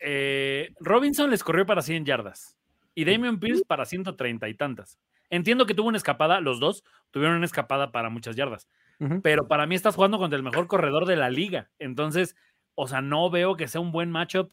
eh, 0.00 0.74
Robinson 0.80 1.30
les 1.30 1.44
corrió 1.44 1.64
para 1.64 1.80
100 1.80 2.04
yardas 2.04 2.56
y 2.94 3.04
Damian 3.04 3.38
Pierce 3.38 3.64
para 3.64 3.84
130 3.84 4.48
y 4.48 4.54
tantas. 4.54 4.98
Entiendo 5.32 5.64
que 5.64 5.72
tuvo 5.72 5.88
una 5.88 5.96
escapada, 5.96 6.42
los 6.42 6.60
dos 6.60 6.84
tuvieron 7.10 7.38
una 7.38 7.46
escapada 7.46 7.90
para 7.90 8.10
muchas 8.10 8.36
yardas, 8.36 8.68
uh 9.00 9.06
-huh. 9.06 9.22
pero 9.22 9.48
para 9.48 9.66
mí 9.66 9.74
estás 9.74 9.94
jugando 9.96 10.18
contra 10.18 10.36
el 10.36 10.42
mejor 10.42 10.66
corredor 10.66 11.06
de 11.06 11.16
la 11.16 11.30
liga. 11.30 11.70
Entonces, 11.78 12.36
o 12.74 12.86
sea, 12.86 13.00
no 13.00 13.30
veo 13.30 13.56
que 13.56 13.66
sea 13.66 13.80
un 13.80 13.92
buen 13.92 14.10
matchup 14.10 14.52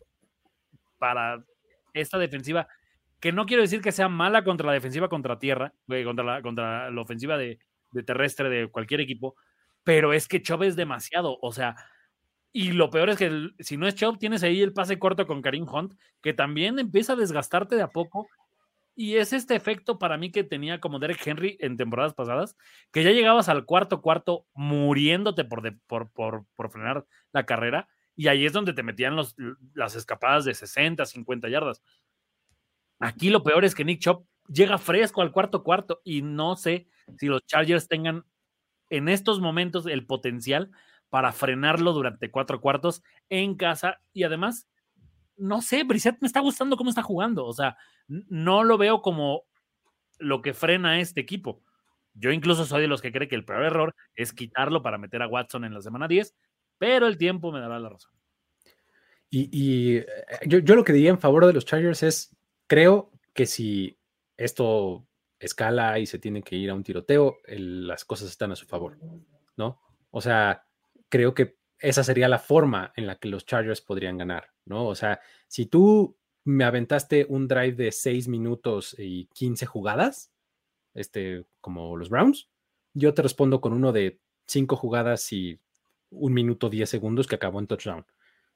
para 0.98 1.44
esta 1.94 2.18
defensiva, 2.18 2.70
que 3.20 3.34
no 3.34 3.46
quiero 3.46 3.62
decir 3.62 3.82
que 3.82 3.92
sea 3.92 4.08
mala 4.08 4.46
contra 4.46 4.68
la 4.68 4.74
defensiva 4.74 5.10
contra 5.10 5.38
tierra, 5.38 5.74
contra 6.06 6.24
la, 6.24 6.42
contra 6.42 6.90
la 6.90 7.02
ofensiva 7.02 7.38
de, 7.38 7.60
de 7.92 8.04
terrestre 8.04 8.50
de 8.50 8.68
cualquier 8.70 9.02
equipo, 9.02 9.36
pero 9.84 10.14
es 10.14 10.30
que 10.30 10.42
Chubb 10.42 10.64
es 10.64 10.78
demasiado, 10.78 11.38
o 11.42 11.52
sea, 11.52 11.76
y 12.54 12.72
lo 12.72 12.90
peor 12.90 13.10
es 13.10 13.18
que 13.18 13.26
el, 13.26 13.54
si 13.60 13.76
no 13.76 13.86
es 13.86 13.96
Chubb, 13.96 14.18
tienes 14.18 14.44
ahí 14.44 14.62
el 14.62 14.72
pase 14.72 14.98
corto 14.98 15.28
con 15.28 15.42
Karim 15.42 15.68
Hunt, 15.68 15.94
que 16.22 16.34
también 16.34 16.80
empieza 16.80 17.14
a 17.14 17.18
desgastarte 17.18 17.76
de 17.76 17.82
a 17.82 17.90
poco 17.90 18.30
y 19.00 19.16
es 19.16 19.32
este 19.32 19.56
efecto 19.56 19.98
para 19.98 20.18
mí 20.18 20.30
que 20.30 20.44
tenía 20.44 20.82
como 20.82 21.00
Derek 21.00 21.26
Henry 21.26 21.56
en 21.62 21.78
temporadas 21.78 22.14
pasadas, 22.14 22.58
que 22.92 23.02
ya 23.02 23.12
llegabas 23.12 23.48
al 23.48 23.64
cuarto 23.64 24.02
cuarto 24.02 24.46
muriéndote 24.54 25.46
por, 25.46 25.62
de, 25.62 25.72
por, 25.88 26.12
por, 26.12 26.46
por, 26.58 26.70
frenar 26.70 27.06
la 27.32 27.46
carrera, 27.46 27.88
y 28.18 28.28
ahí 28.28 28.46
es 28.46 28.52
donde 28.52 28.74
te 28.74 28.84
metían 28.84 29.16
los, 29.16 29.38
las 29.74 29.96
escapadas 29.96 30.44
de 30.44 30.54
60, 30.54 31.06
50 31.06 31.48
yardas. 31.48 31.82
Aquí 33.00 33.30
lo 33.30 33.42
peor 33.42 33.64
es 33.64 33.74
que 33.74 33.86
Nick 33.86 34.02
Chop 34.02 34.26
llega 34.50 34.78
fresco 34.78 35.22
al 35.22 35.32
cuarto 35.32 35.64
cuarto, 35.64 36.02
y 36.04 36.22
no 36.22 36.58
sé 36.58 36.90
si 37.18 37.28
los 37.28 37.46
Chargers 37.46 37.88
tengan 37.88 38.26
en 38.90 39.08
estos 39.08 39.40
momentos 39.40 39.86
el 39.86 40.06
potencial 40.08 40.72
para 41.08 41.32
frenarlo 41.32 41.94
durante 41.94 42.32
cuatro 42.32 42.60
cuartos 42.60 43.02
en 43.30 43.56
casa, 43.56 44.02
y 44.12 44.24
además 44.24 44.68
no 45.40 45.62
sé, 45.62 45.84
Brissett 45.84 46.22
me 46.22 46.28
está 46.28 46.40
gustando 46.40 46.78
cómo 46.78 46.90
está 46.90 47.02
jugando. 47.02 47.46
O 47.46 47.54
sea, 47.54 47.78
no 48.08 48.64
lo 48.64 48.78
veo 48.78 49.02
como 49.02 49.44
lo 50.20 50.42
que 50.42 50.54
frena 50.54 50.92
a 50.92 51.00
este 51.00 51.22
equipo. 51.22 51.64
Yo 52.14 52.32
incluso 52.32 52.66
soy 52.66 52.82
de 52.82 52.88
los 52.88 53.02
que 53.02 53.12
cree 53.12 53.28
que 53.28 53.36
el 53.36 53.46
peor 53.46 53.64
error 53.64 53.96
es 54.16 54.34
quitarlo 54.34 54.82
para 54.82 54.98
meter 54.98 55.22
a 55.22 55.28
Watson 55.28 55.64
en 55.64 55.74
la 55.74 55.82
semana 55.82 56.08
10, 56.08 56.36
pero 56.78 57.08
el 57.08 57.18
tiempo 57.18 57.52
me 57.52 57.60
dará 57.60 57.80
la 57.80 57.90
razón. 57.90 58.12
Y, 59.30 59.50
y 59.52 60.06
yo, 60.48 60.76
lo 60.76 60.84
que 60.84 60.94
diría 60.94 61.12
en 61.12 61.20
favor 61.20 61.46
de 61.46 61.54
los 61.54 61.66
Chargers 61.66 62.04
es, 62.04 62.36
creo 62.68 63.12
que 63.34 63.46
si 63.46 64.00
esto 64.38 65.08
escala 65.40 66.00
y 66.00 66.06
se 66.06 66.20
tiene 66.20 66.42
que 66.42 66.56
ir 66.56 66.70
a 66.70 66.74
un 66.74 66.84
tiroteo, 66.84 67.38
las 67.48 68.06
cosas 68.06 68.30
están 68.30 68.52
a 68.52 68.56
su 68.56 68.66
favor, 68.66 68.98
¿no? 69.56 69.80
O 70.10 70.20
sea, 70.20 70.66
creo 71.10 71.34
que 71.34 71.59
esa 71.80 72.04
sería 72.04 72.28
la 72.28 72.40
forma 72.40 72.94
en 72.96 73.08
la 73.08 73.16
que 73.16 73.30
los 73.30 73.46
Chargers 73.46 73.82
podrían 73.82 74.18
ganar, 74.18 74.52
¿no? 74.66 74.88
O 74.88 74.96
sea, 74.96 75.20
si 75.48 75.66
tú 75.66 76.18
me 76.44 76.64
aventaste 76.64 77.26
un 77.30 77.48
drive 77.48 77.74
de 77.74 77.92
6 77.92 78.28
minutos 78.28 78.96
y 78.98 79.26
15 79.34 79.66
jugadas, 79.66 80.32
este, 80.94 81.46
como 81.62 81.96
los 81.96 82.10
Browns, 82.10 82.50
yo 82.94 83.14
te 83.14 83.22
respondo 83.22 83.62
con 83.62 83.74
uno 83.74 83.92
de 83.92 84.20
5 84.48 84.76
jugadas 84.76 85.32
y 85.32 85.60
un 86.10 86.34
minuto 86.34 86.70
10 86.70 86.90
segundos 86.90 87.28
que 87.28 87.36
acabó 87.36 87.60
en 87.60 87.68
touchdown, 87.68 88.06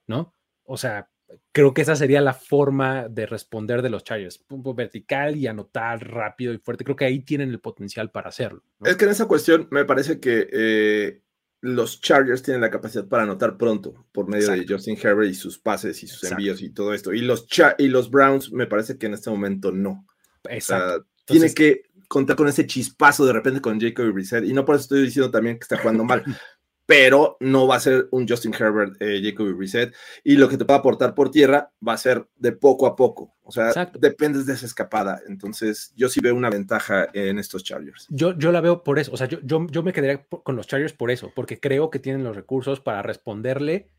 ¿no? 0.08 0.34
O 0.66 0.78
sea, 0.78 1.10
creo 1.52 1.74
que 1.74 1.82
esa 1.82 1.96
sería 1.96 2.22
la 2.22 2.34
forma 2.34 3.08
de 3.10 3.26
responder 3.26 3.82
de 3.82 3.90
los 3.90 4.04
Chargers, 4.04 4.44
vertical 4.76 5.36
y 5.36 5.48
anotar 5.48 6.08
rápido 6.08 6.54
y 6.54 6.58
fuerte. 6.58 6.84
Creo 6.84 6.96
que 6.96 7.06
ahí 7.06 7.20
tienen 7.20 7.50
el 7.50 7.60
potencial 7.60 8.12
para 8.12 8.30
hacerlo. 8.30 8.64
Es 8.84 8.98
que 8.98 9.06
en 9.06 9.12
esa 9.12 9.28
cuestión 9.28 9.68
me 9.72 9.86
parece 9.86 10.20
que 10.20 10.48
eh, 10.52 11.22
los 11.64 12.02
Chargers 12.02 12.44
tienen 12.44 12.60
la 12.60 12.70
capacidad 12.70 13.08
para 13.08 13.24
anotar 13.24 13.58
pronto 13.58 14.06
por 14.12 14.28
medio 14.28 14.48
Exacto. 14.48 14.62
de 14.68 14.74
Justin 14.74 14.98
Herbert 15.02 15.32
y 15.32 15.34
sus 15.34 15.58
pases 15.58 16.04
y 16.04 16.08
sus 16.08 16.24
Exacto. 16.24 16.42
envíos 16.42 16.62
y 16.62 16.70
todo 16.72 16.94
esto. 16.94 17.14
Y 17.14 17.22
los, 17.22 17.48
y 17.78 17.88
los 17.88 18.12
Browns 18.12 18.52
me 18.52 18.68
parece 18.68 18.98
que 18.98 19.06
en 19.06 19.14
este 19.14 19.30
momento 19.30 19.72
no. 19.72 20.06
Exacto. 20.50 20.86
O 20.86 20.90
sea, 20.90 21.06
tiene 21.26 21.54
que 21.54 21.84
contar 22.10 22.36
con 22.36 22.50
ese 22.50 22.68
chispazo 22.68 23.26
de 23.26 23.32
repente 23.32 23.62
con 23.62 23.80
Jacoby 23.80 24.12
Brissett. 24.12 24.44
Y 24.44 24.52
no 24.52 24.66
por 24.66 24.76
eso 24.76 24.84
estoy 24.84 25.04
diciendo 25.04 25.32
también 25.32 25.58
que 25.58 25.64
está 25.64 25.78
jugando 25.78 26.04
mal. 26.04 26.26
pero 26.86 27.38
no 27.40 27.68
va 27.68 27.78
a 27.78 27.80
ser 27.80 28.08
un 28.12 28.28
Justin 28.28 28.54
Herbert, 28.54 29.02
eh, 29.02 29.22
Jacoby 29.24 29.54
Brissett, 29.54 29.96
y 30.24 30.36
lo 30.36 30.50
que 30.50 30.58
te 30.58 30.66
pueda 30.66 30.80
aportar 30.80 31.16
por 31.16 31.32
tierra 31.32 31.72
va 31.86 31.94
a 31.94 31.98
ser 31.98 32.28
de 32.36 32.52
poco 32.52 32.86
a 32.88 32.96
poco, 32.96 33.36
o 33.42 33.52
sea, 33.52 33.68
Exacto. 33.68 34.00
dependes 34.00 34.46
de 34.46 34.54
esa 34.54 34.66
escapada, 34.66 35.22
entonces 35.28 35.94
yo 35.96 36.10
sí 36.10 36.20
veo 36.20 36.36
una 36.36 36.50
ventaja 36.50 37.08
en 37.14 37.40
estos 37.40 37.64
Chargers. 37.64 38.08
Yo, 38.10 38.38
yo 38.38 38.52
la 38.52 38.62
veo 38.62 38.84
por 38.84 39.00
eso, 39.00 39.12
o 39.14 39.18
sea, 39.18 39.28
yo, 39.28 39.40
yo, 39.44 39.66
yo 39.70 39.84
me 39.84 39.94
quedaría 39.94 40.26
con 40.26 40.56
los 40.56 40.68
Chargers 40.68 40.94
por 40.94 41.12
eso, 41.12 41.32
porque 41.34 41.60
creo 41.60 41.90
que 41.90 42.00
tienen 42.00 42.24
los 42.24 42.36
recursos 42.36 42.80
para 42.82 43.02
responderle 43.02 43.90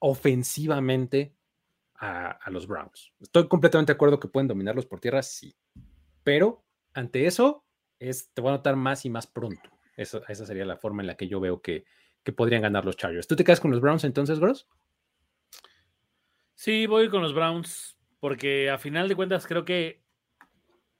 ofensivamente 0.00 1.34
a, 1.94 2.30
a 2.30 2.50
los 2.50 2.66
Browns. 2.66 3.12
Estoy 3.20 3.48
completamente 3.48 3.92
de 3.92 3.96
acuerdo 3.96 4.20
que 4.20 4.28
pueden 4.28 4.48
dominarlos 4.48 4.86
por 4.86 5.00
tierra, 5.00 5.22
sí, 5.22 5.54
pero 6.24 6.64
ante 6.94 7.26
eso 7.26 7.64
es, 7.98 8.30
te 8.32 8.40
voy 8.40 8.50
a 8.50 8.56
notar 8.56 8.76
más 8.76 9.04
y 9.04 9.10
más 9.10 9.26
pronto. 9.26 9.70
Eso, 9.96 10.22
esa 10.28 10.46
sería 10.46 10.64
la 10.64 10.76
forma 10.76 11.02
en 11.02 11.08
la 11.08 11.16
que 11.16 11.26
yo 11.26 11.40
veo 11.40 11.60
que, 11.60 11.84
que 12.24 12.32
podrían 12.32 12.62
ganar 12.62 12.84
los 12.84 12.96
Chargers. 12.96 13.26
¿Tú 13.26 13.36
te 13.36 13.44
quedas 13.44 13.60
con 13.60 13.70
los 13.70 13.80
Browns 13.80 14.04
entonces, 14.04 14.38
Gross? 14.38 14.66
Sí, 16.54 16.86
voy 16.86 17.08
con 17.08 17.22
los 17.22 17.34
Browns, 17.34 17.96
porque 18.20 18.68
a 18.70 18.78
final 18.78 19.08
de 19.08 19.16
cuentas 19.16 19.46
creo 19.46 19.64
que 19.64 20.02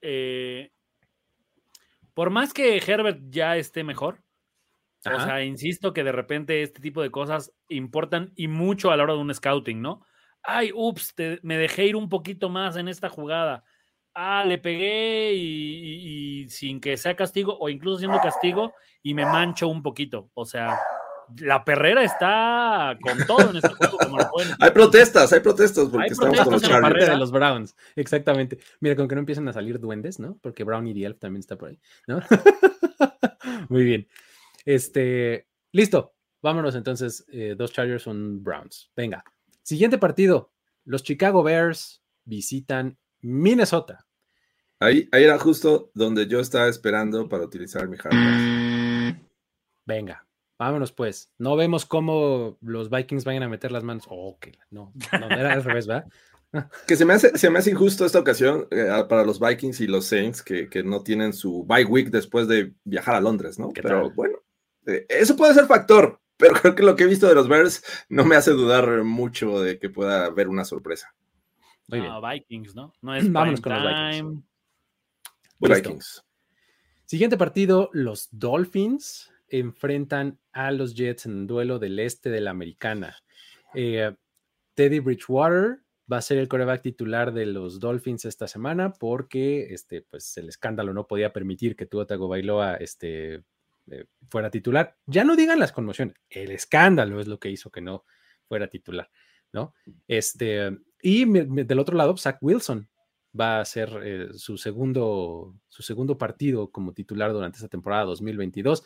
eh, 0.01 0.71
por 2.13 2.29
más 2.29 2.53
que 2.53 2.77
Herbert 2.77 3.19
ya 3.29 3.57
esté 3.57 3.83
mejor, 3.83 4.23
Ajá. 5.05 5.15
o 5.15 5.25
sea, 5.25 5.43
insisto 5.43 5.93
que 5.93 6.03
de 6.03 6.11
repente 6.11 6.61
este 6.61 6.81
tipo 6.81 7.01
de 7.01 7.11
cosas 7.11 7.53
importan 7.69 8.31
y 8.35 8.47
mucho 8.47 8.91
a 8.91 8.97
la 8.97 9.03
hora 9.03 9.13
de 9.13 9.19
un 9.19 9.33
scouting, 9.33 9.81
¿no? 9.81 10.05
Ay, 10.41 10.71
ups, 10.73 11.13
te, 11.15 11.39
me 11.43 11.57
dejé 11.57 11.85
ir 11.85 11.95
un 11.95 12.09
poquito 12.09 12.49
más 12.49 12.75
en 12.77 12.87
esta 12.87 13.09
jugada. 13.09 13.63
Ah, 14.13 14.43
le 14.45 14.57
pegué 14.57 15.33
y, 15.33 15.41
y, 15.41 16.41
y 16.41 16.49
sin 16.49 16.81
que 16.81 16.97
sea 16.97 17.15
castigo 17.15 17.57
o 17.59 17.69
incluso 17.69 17.99
siendo 17.99 18.19
castigo 18.19 18.73
y 19.03 19.13
me 19.13 19.25
mancho 19.25 19.67
un 19.67 19.83
poquito. 19.83 20.29
O 20.33 20.45
sea, 20.45 20.79
la 21.37 21.63
perrera 21.63 22.03
está 22.03 22.97
con 23.01 23.25
todo 23.25 23.49
en 23.49 23.57
este 23.57 23.69
juego. 23.69 23.97
Como 23.97 24.17
lo 24.17 24.29
pueden... 24.29 24.53
Hay 24.59 24.71
protestas, 24.71 25.31
hay 25.33 25.39
protestas 25.39 25.87
porque 25.89 26.05
hay 26.05 26.11
estamos 26.11 26.35
protestas 26.37 26.69
con 26.69 26.93
los 26.93 27.07
de 27.07 27.17
los 27.17 27.31
Browns, 27.31 27.75
exactamente. 27.95 28.59
Mira, 28.79 28.95
con 28.95 29.07
que 29.07 29.15
no 29.15 29.19
empiecen 29.19 29.47
a 29.47 29.53
salir 29.53 29.79
duendes, 29.79 30.19
¿no? 30.19 30.37
Porque 30.41 30.63
Brown 30.63 30.87
y 30.87 31.03
Elf 31.03 31.19
también 31.19 31.39
está 31.39 31.57
por 31.57 31.69
ahí, 31.69 31.79
¿no? 32.07 32.21
Muy 33.69 33.83
bien. 33.83 34.07
Este, 34.65 35.47
listo. 35.71 36.15
Vámonos 36.41 36.75
entonces, 36.75 37.25
eh, 37.31 37.55
dos 37.57 37.73
Chargers, 37.73 38.07
un 38.07 38.43
Browns. 38.43 38.91
Venga. 38.95 39.23
Siguiente 39.61 39.97
partido. 39.97 40.51
Los 40.85 41.03
Chicago 41.03 41.43
Bears 41.43 42.01
visitan 42.23 42.97
Minnesota. 43.21 44.07
Ahí, 44.79 45.09
ahí 45.11 45.25
era 45.25 45.37
justo 45.37 45.91
donde 45.93 46.27
yo 46.27 46.39
estaba 46.39 46.69
esperando 46.69 47.27
para 47.27 47.43
utilizar 47.43 47.87
mi 47.89 47.97
hardware. 47.97 49.19
Venga, 49.85 50.25
vámonos 50.59 50.91
pues. 50.91 51.31
No 51.39 51.55
vemos 51.55 51.85
cómo 51.85 52.57
los 52.61 52.89
Vikings 52.91 53.23
vayan 53.23 53.43
a 53.43 53.49
meter 53.49 53.71
las 53.71 53.83
manos. 53.83 54.05
Oh, 54.09 54.37
que 54.39 54.59
no, 54.69 54.93
no 55.19 55.29
era 55.31 55.53
al 55.53 55.63
revés, 55.63 55.87
¿verdad? 55.87 56.05
Que 56.87 56.95
se 56.95 57.05
me 57.05 57.13
hace, 57.13 57.37
se 57.37 57.47
me 57.51 57.59
hace 57.59 57.69
injusto 57.69 58.07
esta 58.07 58.17
ocasión 58.17 58.67
eh, 58.71 58.87
para 59.07 59.23
los 59.23 59.39
Vikings 59.39 59.81
y 59.81 59.87
los 59.87 60.05
Saints 60.05 60.41
que, 60.41 60.67
que, 60.67 60.81
no 60.81 61.03
tienen 61.03 61.31
su 61.31 61.63
bye 61.63 61.85
week 61.85 62.09
después 62.09 62.47
de 62.47 62.73
viajar 62.83 63.13
a 63.13 63.21
Londres, 63.21 63.59
¿no? 63.59 63.69
Pero 63.69 64.07
tal? 64.07 64.13
bueno, 64.15 64.39
eh, 64.87 65.05
eso 65.09 65.35
puede 65.35 65.53
ser 65.53 65.67
factor, 65.67 66.19
pero 66.37 66.53
creo 66.59 66.73
que 66.73 66.81
lo 66.81 66.95
que 66.95 67.03
he 67.03 67.07
visto 67.07 67.27
de 67.27 67.35
los 67.35 67.47
Bears 67.47 67.83
no 68.09 68.25
me 68.25 68.35
hace 68.35 68.49
dudar 68.49 69.03
mucho 69.03 69.59
de 69.59 69.77
que 69.77 69.91
pueda 69.91 70.25
haber 70.25 70.47
una 70.47 70.65
sorpresa. 70.65 71.13
Muy 71.87 71.99
bien. 71.99 72.11
No, 72.11 72.19
Vikings, 72.19 72.73
¿no? 72.73 72.93
No 73.03 73.13
es 73.15 73.31
Vámonos 73.31 73.61
con 73.61 73.71
los 73.71 73.83
Vikings. 73.83 74.43
Vikings. 75.59 76.25
Siguiente 77.05 77.37
partido, 77.37 77.91
los 77.93 78.27
Dolphins 78.31 79.31
enfrentan 79.51 80.39
a 80.51 80.71
los 80.71 80.95
Jets 80.95 81.25
en 81.25 81.33
un 81.33 81.47
duelo 81.47 81.79
del 81.79 81.99
este 81.99 82.29
de 82.29 82.41
la 82.41 82.51
americana. 82.51 83.15
Eh, 83.73 84.15
Teddy 84.75 84.99
Bridgewater 84.99 85.79
va 86.11 86.17
a 86.17 86.21
ser 86.21 86.37
el 86.37 86.47
coreback 86.47 86.81
titular 86.81 87.33
de 87.33 87.45
los 87.45 87.79
Dolphins 87.79 88.25
esta 88.25 88.47
semana 88.47 88.93
porque 88.93 89.73
este, 89.73 90.01
pues, 90.01 90.35
el 90.37 90.49
escándalo 90.49 90.93
no 90.93 91.07
podía 91.07 91.31
permitir 91.33 91.75
que 91.75 91.85
Tua 91.85 92.07
Tagovailoa 92.07 92.75
este, 92.75 93.43
eh, 93.91 94.05
fuera 94.29 94.49
titular. 94.49 94.97
Ya 95.05 95.23
no 95.23 95.35
digan 95.35 95.59
las 95.59 95.71
conmociones, 95.71 96.15
el 96.29 96.51
escándalo 96.51 97.19
es 97.19 97.27
lo 97.27 97.39
que 97.39 97.49
hizo 97.49 97.69
que 97.69 97.81
no 97.81 98.05
fuera 98.47 98.67
titular, 98.67 99.09
¿no? 99.53 99.73
Este, 100.07 100.77
y 101.01 101.25
del 101.25 101.79
otro 101.79 101.95
lado, 101.95 102.17
Zach 102.17 102.37
Wilson 102.41 102.89
va 103.39 103.59
a 103.59 103.65
ser 103.65 103.89
eh, 104.03 104.29
su, 104.33 104.57
segundo, 104.57 105.55
su 105.67 105.83
segundo 105.83 106.17
partido 106.17 106.71
como 106.71 106.93
titular 106.93 107.31
durante 107.31 107.57
esta 107.57 107.67
temporada 107.67 108.05
2022. 108.05 108.83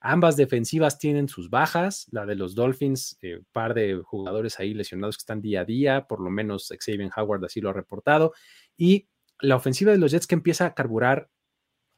Ambas 0.00 0.36
defensivas 0.36 0.98
tienen 0.98 1.28
sus 1.28 1.50
bajas, 1.50 2.06
la 2.10 2.26
de 2.26 2.36
los 2.36 2.54
Dolphins, 2.54 3.18
eh, 3.22 3.42
par 3.52 3.74
de 3.74 4.00
jugadores 4.04 4.60
ahí 4.60 4.74
lesionados 4.74 5.16
que 5.16 5.22
están 5.22 5.40
día 5.40 5.62
a 5.62 5.64
día, 5.64 6.06
por 6.06 6.20
lo 6.20 6.30
menos 6.30 6.72
Xavier 6.78 7.10
Howard 7.16 7.44
así 7.44 7.60
lo 7.60 7.70
ha 7.70 7.72
reportado, 7.72 8.32
y 8.76 9.08
la 9.40 9.56
ofensiva 9.56 9.92
de 9.92 9.98
los 9.98 10.12
Jets 10.12 10.26
que 10.26 10.34
empieza 10.34 10.66
a 10.66 10.74
carburar 10.74 11.28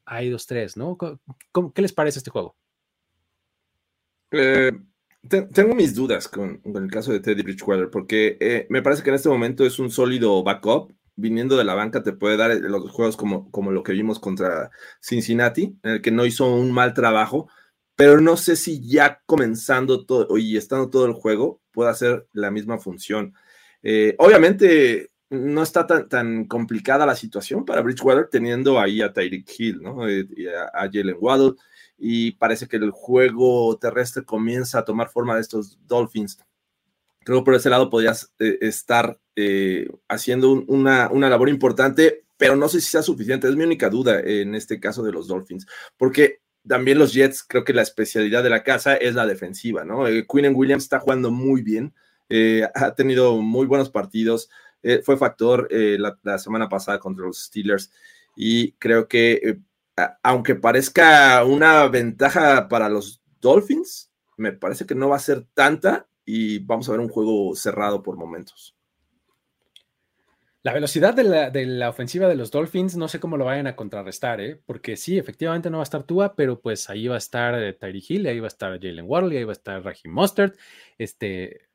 ahí 0.05 0.29
dos, 0.29 0.47
tres, 0.47 0.75
¿no? 0.75 0.97
¿Qué 1.73 1.81
les 1.81 1.93
parece 1.93 2.19
este 2.19 2.31
juego? 2.31 2.55
Eh, 4.31 4.71
te, 5.27 5.43
tengo 5.43 5.75
mis 5.75 5.95
dudas 5.95 6.27
con, 6.27 6.61
el 6.63 6.91
caso 6.91 7.11
de 7.11 7.19
Teddy 7.19 7.43
Bridgewater, 7.43 7.89
porque 7.89 8.37
eh, 8.39 8.67
me 8.69 8.81
parece 8.81 9.03
que 9.03 9.09
en 9.09 9.15
este 9.15 9.29
momento 9.29 9.65
es 9.65 9.79
un 9.79 9.91
sólido 9.91 10.43
backup. 10.43 10.93
Viniendo 11.21 11.57
de 11.57 11.65
la 11.65 11.73
banca 11.73 12.01
te 12.01 12.13
puede 12.13 12.37
dar 12.37 12.55
los 12.61 12.91
juegos 12.91 13.17
como, 13.17 13.51
como 13.51 13.73
lo 13.73 13.83
que 13.83 13.91
vimos 13.91 14.19
contra 14.19 14.71
Cincinnati, 15.01 15.77
en 15.83 15.91
el 15.91 16.01
que 16.01 16.11
no 16.11 16.25
hizo 16.25 16.49
un 16.49 16.71
mal 16.71 16.93
trabajo, 16.93 17.49
pero 17.99 18.21
no 18.21 18.37
sé 18.37 18.55
si 18.55 18.79
ya 18.79 19.21
comenzando 19.25 20.05
todo 20.05 20.37
y 20.37 20.55
estando 20.55 20.89
todo 20.89 21.05
el 21.05 21.11
juego 21.11 21.59
puede 21.73 21.89
hacer 21.89 22.25
la 22.31 22.49
misma 22.49 22.77
función. 22.77 23.33
Eh, 23.83 24.15
obviamente 24.19 25.11
no 25.29 25.61
está 25.61 25.85
tan, 25.85 26.07
tan, 26.07 26.45
complicada 26.45 27.05
la 27.05 27.13
situación 27.13 27.65
para 27.65 27.81
Bridgewater 27.81 28.29
teniendo 28.29 28.79
ahí 28.79 29.01
a 29.01 29.11
Tyreek 29.11 29.45
Hill, 29.59 29.81
¿no? 29.81 30.07
Eh, 30.07 30.25
y 30.33 30.47
a, 30.47 30.67
a 30.73 30.89
Jalen 30.89 31.17
Waddle, 31.19 31.55
y 31.97 32.31
parece 32.31 32.69
que 32.69 32.77
el 32.77 32.91
juego 32.91 33.77
terrestre 33.77 34.23
comienza 34.23 34.79
a 34.79 34.85
tomar 34.85 35.09
forma 35.09 35.35
de 35.35 35.41
estos 35.41 35.77
Dolphins. 35.85 36.39
Creo 37.25 37.39
que 37.39 37.45
por 37.45 37.55
ese 37.55 37.69
lado 37.69 37.89
podrías 37.89 38.31
eh, 38.39 38.59
estar 38.61 39.19
haciendo 40.07 40.53
un, 40.53 40.63
una, 40.69 41.09
una 41.11 41.29
labor 41.29 41.49
importante, 41.49 42.23
pero 42.37 42.55
no 42.55 42.69
sé 42.69 42.79
si 42.79 42.91
sea 42.91 43.01
suficiente. 43.01 43.49
Es 43.49 43.57
mi 43.57 43.65
única 43.65 43.89
duda 43.89 44.21
en 44.21 44.55
este 44.55 44.79
caso 44.79 45.03
de 45.03 45.11
los 45.11 45.27
Dolphins, 45.27 45.67
porque 45.97 46.39
también 46.67 46.99
los 46.99 47.13
Jets, 47.13 47.43
creo 47.43 47.63
que 47.63 47.73
la 47.73 47.81
especialidad 47.81 48.43
de 48.43 48.49
la 48.49 48.63
casa 48.63 48.95
es 48.95 49.15
la 49.15 49.25
defensiva, 49.25 49.83
¿no? 49.83 50.07
Eh, 50.07 50.25
Quinn 50.27 50.53
Williams 50.55 50.83
está 50.83 50.99
jugando 50.99 51.31
muy 51.31 51.61
bien, 51.61 51.93
eh, 52.29 52.67
ha 52.75 52.93
tenido 52.95 53.37
muy 53.37 53.65
buenos 53.65 53.89
partidos, 53.89 54.49
eh, 54.83 55.01
fue 55.03 55.17
factor 55.17 55.67
la, 55.71 56.17
la, 56.23 56.37
semana 56.37 56.69
pasada 56.69 56.99
contra 56.99 57.25
los 57.25 57.43
Steelers 57.45 57.91
y 58.35 58.73
creo 58.73 59.07
que, 59.07 59.59
aunque 60.23 60.55
parezca 60.55 61.43
una 61.43 61.85
ventaja 61.87 62.69
para 62.69 62.87
los 62.87 63.21
Dolphins, 63.41 64.09
me 64.37 64.53
parece 64.53 64.85
que 64.85 64.95
no 64.95 65.09
va 65.09 65.17
a 65.17 65.19
ser 65.19 65.45
tanta 65.53 66.07
y 66.25 66.59
vamos 66.59 66.87
a 66.87 66.91
ver 66.91 67.01
un 67.01 67.09
juego 67.09 67.55
cerrado 67.55 68.01
por 68.01 68.15
momentos. 68.15 68.78
La 70.61 70.73
velocidad 70.73 71.13
de 71.13 71.23
la, 71.23 71.49
de 71.49 71.65
la, 71.65 71.89
ofensiva 71.89 72.27
de 72.27 72.35
los 72.35 72.51
Dolphins, 72.51 72.97
no 72.97 73.07
sé 73.07 73.21
cómo 73.21 73.37
lo 73.37 73.45
vayan 73.45 73.67
a 73.67 73.77
contrarrestar, 73.77 74.41
¿eh? 74.41 74.61
porque 74.65 74.97
sí, 74.97 75.17
efectivamente 75.17 75.69
no 75.69 75.77
va 75.77 75.83
a 75.83 75.85
estar 75.85 76.03
Tua, 76.03 76.35
pero 76.35 76.59
pues 76.59 76.89
ahí 76.89 77.07
va 77.07 77.15
a 77.15 77.19
estar 77.19 77.55
eh, 77.55 77.71
Tyree 77.71 78.03
Hill, 78.05 78.27
ahí 78.27 78.41
va 78.41 78.47
a 78.47 78.49
estar 78.49 78.73
Jalen 78.73 79.05
Waddle, 79.07 79.37
ahí 79.37 79.45
va 79.45 79.51
a 79.51 79.53
estar 79.53 79.81
Raheem 79.81 80.13
Mustard. 80.13 80.53
Este, 80.97 81.69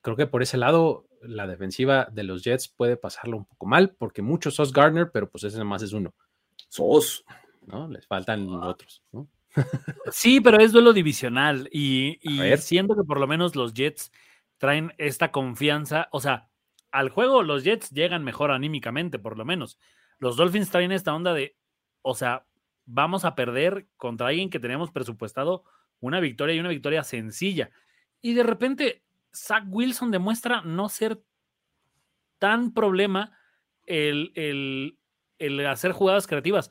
creo 0.00 0.16
que 0.16 0.26
por 0.26 0.42
ese 0.42 0.56
lado 0.56 1.06
la 1.20 1.46
defensiva 1.46 2.08
de 2.10 2.22
los 2.22 2.42
Jets 2.42 2.68
puede 2.68 2.96
pasarlo 2.96 3.36
un 3.36 3.44
poco 3.44 3.66
mal, 3.66 3.94
porque 3.98 4.22
muchos 4.22 4.54
sos 4.54 4.72
Gardner, 4.72 5.10
pero 5.12 5.28
pues 5.28 5.44
ese 5.44 5.62
más 5.64 5.82
es 5.82 5.92
uno. 5.92 6.14
Sos. 6.68 7.24
¿No? 7.66 7.88
Les 7.88 8.06
faltan 8.06 8.48
otros, 8.48 9.02
¿no? 9.12 9.28
Sí, 10.12 10.40
pero 10.40 10.58
es 10.58 10.72
duelo 10.72 10.94
divisional 10.94 11.68
y, 11.70 12.18
y 12.22 12.56
siento 12.56 12.94
que 12.94 13.04
por 13.04 13.20
lo 13.20 13.26
menos 13.26 13.54
los 13.54 13.74
Jets 13.74 14.12
traen 14.56 14.92
esta 14.96 15.30
confianza, 15.30 16.08
o 16.12 16.20
sea, 16.20 16.48
al 16.90 17.10
juego 17.10 17.42
los 17.42 17.64
Jets 17.64 17.90
llegan 17.90 18.24
mejor 18.24 18.50
anímicamente, 18.50 19.18
por 19.18 19.36
lo 19.36 19.44
menos. 19.44 19.78
Los 20.18 20.36
Dolphins 20.36 20.70
traen 20.70 20.92
esta 20.92 21.14
onda 21.14 21.34
de, 21.34 21.56
o 22.02 22.14
sea, 22.14 22.46
vamos 22.86 23.24
a 23.24 23.34
perder 23.34 23.86
contra 23.96 24.28
alguien 24.28 24.50
que 24.50 24.60
teníamos 24.60 24.90
presupuestado 24.90 25.64
una 26.00 26.20
victoria 26.20 26.54
y 26.54 26.60
una 26.60 26.70
victoria 26.70 27.02
sencilla. 27.04 27.70
Y 28.20 28.34
de 28.34 28.42
repente, 28.42 29.04
Zach 29.34 29.64
Wilson 29.68 30.10
demuestra 30.10 30.62
no 30.62 30.88
ser 30.88 31.22
tan 32.38 32.72
problema 32.72 33.36
el, 33.86 34.32
el, 34.34 34.98
el 35.38 35.66
hacer 35.66 35.92
jugadas 35.92 36.26
creativas. 36.26 36.70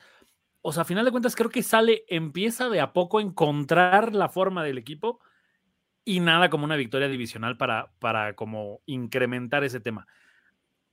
O 0.62 0.74
sea, 0.74 0.82
a 0.82 0.86
final 0.86 1.06
de 1.06 1.12
cuentas, 1.12 1.36
creo 1.36 1.50
que 1.50 1.64
sale, 1.64 2.04
empieza 2.08 2.70
de 2.70 2.82
a 2.82 2.94
poco 2.94 3.20
a 3.20 3.22
encontrar 3.22 4.14
la 4.14 4.30
forma 4.30 4.64
del 4.64 4.78
equipo 4.78 5.20
y 6.08 6.22
nada 6.22 6.50
como 6.50 6.64
una 6.64 6.78
victoria 6.78 7.10
divisional 7.10 7.58
para, 7.58 7.92
para 8.00 8.34
como 8.34 8.80
incrementar 8.86 9.66
ese 9.66 9.82
tema. 9.82 10.08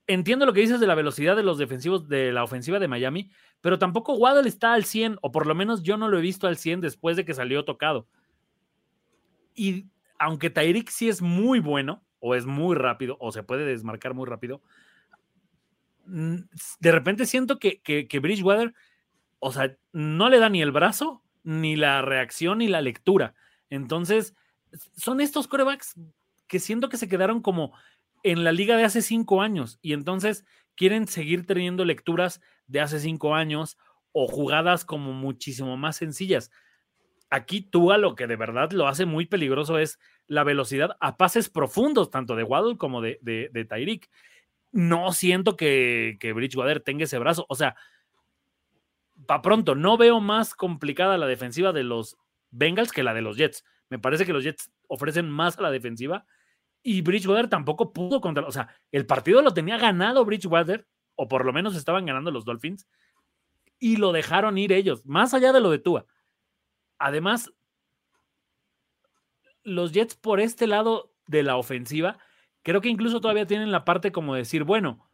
Entiendo 0.07 0.45
lo 0.45 0.51
que 0.51 0.59
dices 0.59 0.81
de 0.81 0.87
la 0.87 0.93
velocidad 0.93 1.37
de 1.37 1.41
los 1.41 1.57
defensivos 1.57 2.09
de 2.09 2.33
la 2.33 2.43
ofensiva 2.43 2.79
de 2.79 2.89
Miami, 2.89 3.31
pero 3.61 3.79
tampoco 3.79 4.15
Waddle 4.15 4.49
está 4.49 4.73
al 4.73 4.83
100, 4.83 5.19
o 5.21 5.31
por 5.31 5.47
lo 5.47 5.55
menos 5.55 5.83
yo 5.83 5.95
no 5.95 6.09
lo 6.09 6.17
he 6.17 6.21
visto 6.21 6.47
al 6.47 6.57
100 6.57 6.81
después 6.81 7.15
de 7.15 7.23
que 7.23 7.33
salió 7.33 7.63
tocado. 7.63 8.09
Y 9.55 9.85
aunque 10.19 10.49
Tyreek 10.49 10.89
sí 10.89 11.07
es 11.07 11.21
muy 11.21 11.61
bueno, 11.61 12.03
o 12.19 12.35
es 12.35 12.45
muy 12.45 12.75
rápido, 12.75 13.15
o 13.21 13.31
se 13.31 13.41
puede 13.41 13.63
desmarcar 13.63 14.13
muy 14.15 14.27
rápido, 14.27 14.61
de 16.05 16.91
repente 16.91 17.25
siento 17.25 17.57
que, 17.57 17.79
que, 17.79 18.09
que 18.09 18.19
Bridgewater, 18.19 18.73
o 19.39 19.53
sea, 19.53 19.77
no 19.93 20.27
le 20.27 20.39
da 20.39 20.49
ni 20.49 20.61
el 20.61 20.73
brazo, 20.73 21.23
ni 21.43 21.77
la 21.77 22.01
reacción, 22.01 22.57
ni 22.57 22.67
la 22.67 22.81
lectura. 22.81 23.33
Entonces, 23.69 24.35
son 24.95 25.21
estos 25.21 25.47
corebacks 25.47 25.99
que 26.47 26.59
siento 26.59 26.89
que 26.89 26.97
se 26.97 27.07
quedaron 27.07 27.41
como 27.41 27.73
en 28.23 28.43
la 28.43 28.51
liga 28.51 28.77
de 28.77 28.83
hace 28.83 29.01
cinco 29.01 29.41
años 29.41 29.79
y 29.81 29.93
entonces 29.93 30.45
quieren 30.75 31.07
seguir 31.07 31.45
teniendo 31.45 31.85
lecturas 31.85 32.41
de 32.67 32.81
hace 32.81 32.99
cinco 32.99 33.35
años 33.35 33.77
o 34.11 34.27
jugadas 34.27 34.85
como 34.85 35.13
muchísimo 35.13 35.77
más 35.77 35.97
sencillas. 35.97 36.51
Aquí 37.29 37.61
Tua 37.61 37.97
lo 37.97 38.15
que 38.15 38.27
de 38.27 38.35
verdad 38.35 38.71
lo 38.71 38.87
hace 38.87 39.05
muy 39.05 39.25
peligroso 39.25 39.77
es 39.77 39.99
la 40.27 40.43
velocidad 40.43 40.95
a 40.99 41.17
pases 41.17 41.49
profundos, 41.49 42.09
tanto 42.09 42.35
de 42.35 42.43
Waddle 42.43 42.77
como 42.77 43.01
de, 43.01 43.19
de, 43.21 43.65
Tyreek. 43.65 44.09
No 44.71 45.11
siento 45.11 45.55
que, 45.55 46.17
que 46.19 46.33
Bridgewater 46.33 46.79
tenga 46.79 47.03
ese 47.03 47.19
brazo. 47.19 47.45
O 47.49 47.55
sea, 47.55 47.75
para 49.25 49.41
pronto, 49.41 49.75
no 49.75 49.97
veo 49.97 50.19
más 50.19 50.55
complicada 50.55 51.17
la 51.17 51.27
defensiva 51.27 51.73
de 51.73 51.83
los 51.83 52.17
Bengals 52.51 52.91
que 52.91 53.03
la 53.03 53.13
de 53.13 53.21
los 53.21 53.37
Jets. 53.37 53.63
Me 53.89 53.99
parece 53.99 54.25
que 54.25 54.33
los 54.33 54.43
Jets 54.43 54.71
ofrecen 54.87 55.29
más 55.29 55.57
a 55.57 55.61
la 55.61 55.71
defensiva 55.71 56.25
y 56.81 57.01
Bridgewater 57.01 57.49
tampoco 57.49 57.93
pudo 57.93 58.21
contra. 58.21 58.45
O 58.45 58.51
sea, 58.51 58.69
el 58.91 59.05
partido 59.05 59.41
lo 59.41 59.53
tenía 59.53 59.77
ganado 59.77 60.23
Bridgewater, 60.23 60.87
o 61.15 61.27
por 61.27 61.45
lo 61.45 61.53
menos 61.53 61.75
estaban 61.75 62.05
ganando 62.05 62.31
los 62.31 62.45
Dolphins, 62.45 62.87
y 63.79 63.97
lo 63.97 64.11
dejaron 64.11 64.57
ir 64.57 64.71
ellos, 64.71 65.05
más 65.05 65.33
allá 65.33 65.51
de 65.51 65.61
lo 65.61 65.71
de 65.71 65.79
Tua. 65.79 66.05
Además, 66.97 67.51
los 69.63 69.91
Jets 69.91 70.15
por 70.15 70.39
este 70.39 70.67
lado 70.67 71.11
de 71.27 71.43
la 71.43 71.57
ofensiva, 71.57 72.19
creo 72.61 72.81
que 72.81 72.89
incluso 72.89 73.19
todavía 73.19 73.47
tienen 73.47 73.71
la 73.71 73.83
parte 73.83 74.11
como 74.11 74.35
decir, 74.35 74.63
bueno, 74.63 75.09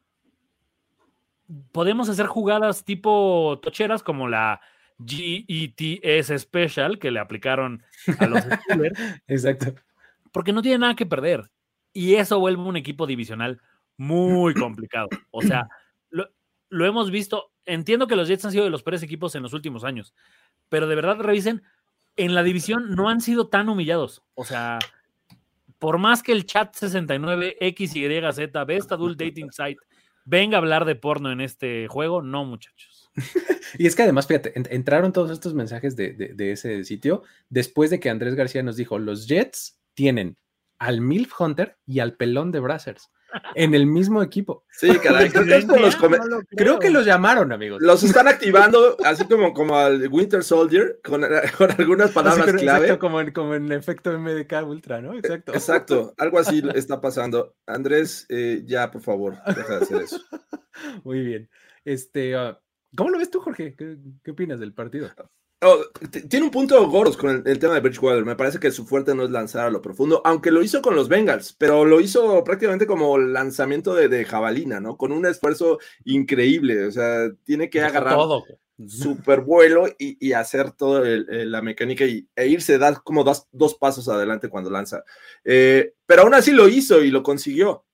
podemos 1.71 2.09
hacer 2.09 2.27
jugadas 2.27 2.83
tipo 2.85 3.59
tocheras 3.61 4.03
como 4.03 4.27
la 4.27 4.61
GETS 5.05 6.41
Special 6.41 6.99
que 6.99 7.11
le 7.11 7.19
aplicaron 7.19 7.83
a 8.19 8.27
los 8.27 8.39
Steelers. 8.65 8.99
Exacto. 9.27 9.75
Porque 10.31 10.53
no 10.53 10.61
tiene 10.61 10.79
nada 10.79 10.95
que 10.95 11.05
perder. 11.05 11.49
Y 11.93 12.15
eso 12.15 12.39
vuelve 12.39 12.63
un 12.63 12.77
equipo 12.77 13.05
divisional 13.05 13.61
muy 13.97 14.53
complicado. 14.53 15.09
O 15.31 15.41
sea, 15.41 15.67
lo, 16.09 16.29
lo 16.69 16.85
hemos 16.85 17.11
visto. 17.11 17.51
Entiendo 17.65 18.07
que 18.07 18.15
los 18.15 18.27
Jets 18.27 18.45
han 18.45 18.51
sido 18.51 18.63
de 18.63 18.69
los 18.69 18.83
peores 18.83 19.03
equipos 19.03 19.35
en 19.35 19.43
los 19.43 19.53
últimos 19.53 19.83
años, 19.83 20.15
pero 20.67 20.87
de 20.87 20.95
verdad 20.95 21.19
revisen, 21.19 21.61
en 22.15 22.33
la 22.33 22.43
división 22.43 22.95
no 22.95 23.09
han 23.09 23.21
sido 23.21 23.47
tan 23.47 23.69
humillados. 23.69 24.23
O 24.33 24.45
sea, 24.45 24.79
por 25.77 25.97
más 25.97 26.23
que 26.23 26.31
el 26.31 26.45
chat 26.45 26.75
69 26.75 27.57
XYZ, 27.75 28.65
Best 28.65 28.91
Adult 28.91 29.19
Dating 29.19 29.51
Site, 29.51 29.79
venga 30.25 30.57
a 30.57 30.59
hablar 30.59 30.85
de 30.85 30.95
porno 30.95 31.31
en 31.31 31.41
este 31.41 31.87
juego, 31.87 32.21
no, 32.21 32.45
muchachos. 32.45 32.90
y 33.77 33.87
es 33.87 33.95
que 33.95 34.03
además, 34.03 34.27
fíjate, 34.27 34.53
entraron 34.73 35.13
todos 35.13 35.31
estos 35.31 35.53
mensajes 35.53 35.95
de, 35.95 36.13
de, 36.13 36.33
de, 36.33 36.51
ese 36.51 36.83
sitio 36.83 37.23
después 37.49 37.89
de 37.89 37.99
que 37.99 38.09
Andrés 38.09 38.35
García 38.35 38.63
nos 38.63 38.77
dijo: 38.77 38.99
los 38.99 39.27
Jets 39.27 39.79
tienen 39.93 40.37
al 40.79 41.01
Milf 41.01 41.39
Hunter 41.39 41.77
y 41.85 41.99
al 41.99 42.15
pelón 42.15 42.51
de 42.51 42.59
Brazzers 42.59 43.11
en 43.55 43.73
el 43.73 43.85
mismo 43.85 44.21
equipo. 44.21 44.65
Sí, 44.71 44.89
caray. 44.99 45.29
Creo 45.29 45.45
que, 45.45 45.79
los 45.79 45.99
no 46.01 46.07
creo. 46.07 46.41
creo 46.49 46.79
que, 46.79 46.89
los 46.89 47.05
llamaron, 47.05 47.51
amigos. 47.51 47.81
Los 47.81 48.03
están 48.03 48.27
activando, 48.27 48.97
así 49.03 49.25
como, 49.25 49.53
como 49.53 49.77
al 49.77 50.07
Winter 50.07 50.43
Soldier, 50.43 50.99
con, 51.03 51.23
con 51.57 51.71
algunas 51.71 52.11
palabras 52.11 52.47
así, 52.47 52.57
clave. 52.57 52.85
Exacto, 52.85 52.99
como 52.99 53.21
en, 53.21 53.31
como 53.31 53.55
en 53.55 53.71
efecto 53.71 54.17
MDK 54.17 54.53
Ultra, 54.65 55.01
¿no? 55.01 55.13
Exacto. 55.13 55.53
Exacto, 55.53 56.13
algo 56.17 56.39
así 56.39 56.61
está 56.75 56.99
pasando. 56.99 57.55
Andrés, 57.65 58.25
eh, 58.29 58.63
ya, 58.65 58.91
por 58.91 59.01
favor, 59.01 59.37
deja 59.45 59.77
de 59.77 59.83
hacer 59.83 60.01
eso. 60.01 60.21
Muy 61.03 61.21
bien. 61.21 61.49
Este, 61.83 62.35
uh, 62.35 62.55
¿Cómo 62.95 63.09
lo 63.09 63.17
ves 63.17 63.29
tú, 63.29 63.39
Jorge? 63.39 63.75
¿Qué, 63.77 63.97
qué 64.23 64.31
opinas 64.31 64.59
del 64.59 64.73
partido? 64.73 65.09
Oh, 65.63 65.77
tiene 66.27 66.45
un 66.45 66.51
punto 66.51 66.89
Goros 66.89 67.15
con 67.15 67.29
el, 67.29 67.43
el, 67.45 67.59
tema 67.59 67.75
de 67.75 67.81
Bridgewater. 67.81 68.25
Me 68.25 68.35
parece 68.35 68.59
que 68.59 68.71
su 68.71 68.83
fuerte 68.87 69.13
no 69.13 69.23
es 69.23 69.29
lanzar 69.29 69.67
a 69.67 69.69
lo 69.69 69.79
profundo, 69.79 70.19
aunque 70.25 70.49
lo 70.49 70.63
hizo 70.63 70.81
con 70.81 70.95
los 70.95 71.07
Bengals, 71.07 71.53
pero 71.53 71.85
lo 71.85 72.01
hizo 72.01 72.43
prácticamente 72.43 72.87
como 72.87 73.19
lanzamiento 73.19 73.93
de, 73.93 74.07
de 74.07 74.25
jabalina, 74.25 74.79
¿no? 74.79 74.97
Con 74.97 75.11
un 75.11 75.27
esfuerzo 75.27 75.77
increíble. 76.03 76.87
O 76.87 76.91
sea, 76.91 77.31
tiene 77.43 77.69
que 77.69 77.79
agarrar 77.83 78.15
todo. 78.15 78.43
super 78.87 79.41
vuelo 79.41 79.85
y, 79.99 80.17
y 80.19 80.33
hacer 80.33 80.71
toda 80.71 81.03
la 81.27 81.61
mecánica 81.61 82.05
y, 82.05 82.27
e 82.35 82.47
irse, 82.47 82.79
dar 82.79 83.03
como 83.03 83.23
dos, 83.23 83.47
dos, 83.51 83.75
pasos 83.75 84.09
adelante 84.09 84.49
cuando 84.49 84.71
lanza. 84.71 85.03
Eh, 85.43 85.93
pero 86.07 86.23
aún 86.23 86.33
así 86.33 86.53
lo 86.53 86.69
hizo 86.69 87.03
y 87.03 87.11
lo 87.11 87.21
consiguió. 87.21 87.85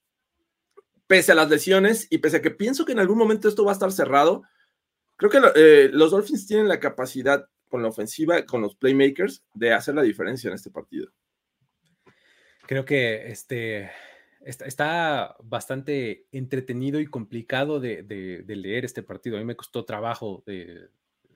Pese 1.06 1.34
a 1.34 1.36
las 1.36 1.50
lesiones 1.50 2.08
y 2.10 2.20
pese 2.20 2.38
a 2.38 2.42
que 2.42 2.52
pienso 2.52 2.86
que 2.86 2.94
en 2.94 3.00
algún 3.00 3.18
momento 3.18 3.50
esto 3.50 3.66
va 3.66 3.72
a 3.72 3.74
estar 3.74 3.92
cerrado, 3.92 4.44
creo 5.18 5.30
que 5.30 5.42
eh, 5.56 5.90
los 5.92 6.12
Dolphins 6.12 6.48
tienen 6.48 6.68
la 6.68 6.80
capacidad 6.80 7.50
con 7.68 7.82
la 7.82 7.90
ofensiva, 7.90 8.46
con 8.46 8.62
los 8.62 8.76
playmakers, 8.76 9.44
de 9.54 9.74
hacer 9.74 9.96
la 9.96 10.04
diferencia 10.04 10.48
en 10.48 10.54
este 10.54 10.72
partido. 10.72 11.12
Creo 12.66 12.86
que 12.86 13.30
este 13.30 13.92
está, 14.42 15.36
bastante 15.44 16.28
entretenido 16.32 17.00
y 17.00 17.08
complicado 17.08 17.80
de, 17.80 18.44
leer 18.48 18.86
este 18.86 19.04
partido. 19.04 19.36
A 19.36 19.40
mí 19.40 19.46
me 19.46 19.56
costó 19.56 19.86
trabajo 19.86 20.44
de 20.46 20.90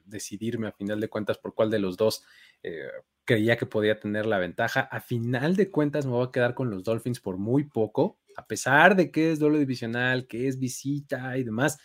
decidirme 0.06 0.68
a 0.68 0.72
final 0.74 1.00
de 1.00 1.10
cuentas 1.10 1.38
por 1.38 1.54
cuál 1.54 1.70
de 1.70 1.80
los 1.80 1.96
dos 1.96 2.24
eh, 2.64 2.88
creía 3.24 3.58
que 3.58 3.66
podía 3.66 4.00
tener 4.00 4.26
la 4.26 4.40
ventaja. 4.40 4.82
A 4.82 5.00
final 5.00 5.56
de 5.56 5.70
cuentas 5.70 6.06
me 6.06 6.12
voy 6.12 6.28
a 6.28 6.32
quedar 6.32 6.54
con 6.54 6.70
los 6.70 6.84
Dolphins 6.84 7.20
por 7.20 7.38
muy 7.38 7.66
poco, 7.66 8.20
a 8.36 8.46
pesar 8.46 8.96
de 8.96 9.12
que 9.12 9.32
es 9.32 9.40
doble 9.40 9.60
divisional, 9.60 10.28
que 10.28 10.48
es 10.48 10.60
visita 10.60 11.38
y 11.38 11.44
demás. 11.44 11.78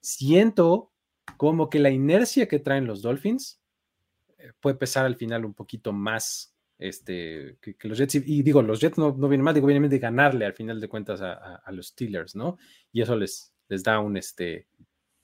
Siento 0.00 0.92
como 1.36 1.68
que 1.68 1.78
la 1.78 1.90
inercia 1.90 2.48
que 2.48 2.58
traen 2.58 2.86
los 2.86 3.02
Dolphins 3.02 3.60
puede 4.60 4.76
pesar 4.76 5.06
al 5.06 5.16
final 5.16 5.44
un 5.44 5.54
poquito 5.54 5.92
más 5.92 6.54
este, 6.78 7.58
que, 7.60 7.76
los 7.88 7.98
Jets. 7.98 8.16
Y, 8.16 8.42
digo, 8.42 8.62
los 8.62 8.80
Jets 8.80 8.98
no, 8.98 9.14
no 9.16 9.28
vienen 9.28 9.44
mal, 9.44 9.54
digo, 9.54 9.66
vienen 9.66 9.88
de 9.90 9.98
ganarle 9.98 10.44
al 10.44 10.54
final 10.54 10.80
de 10.80 10.88
cuentas 10.88 11.20
a, 11.22 11.70
los 11.72 11.88
Steelers, 11.88 12.36
¿no? 12.36 12.58
Y 12.92 13.02
eso 13.02 13.16
les, 13.16 13.52
les 13.68 13.82
da 13.82 13.98
un, 13.98 14.16
este, 14.16 14.68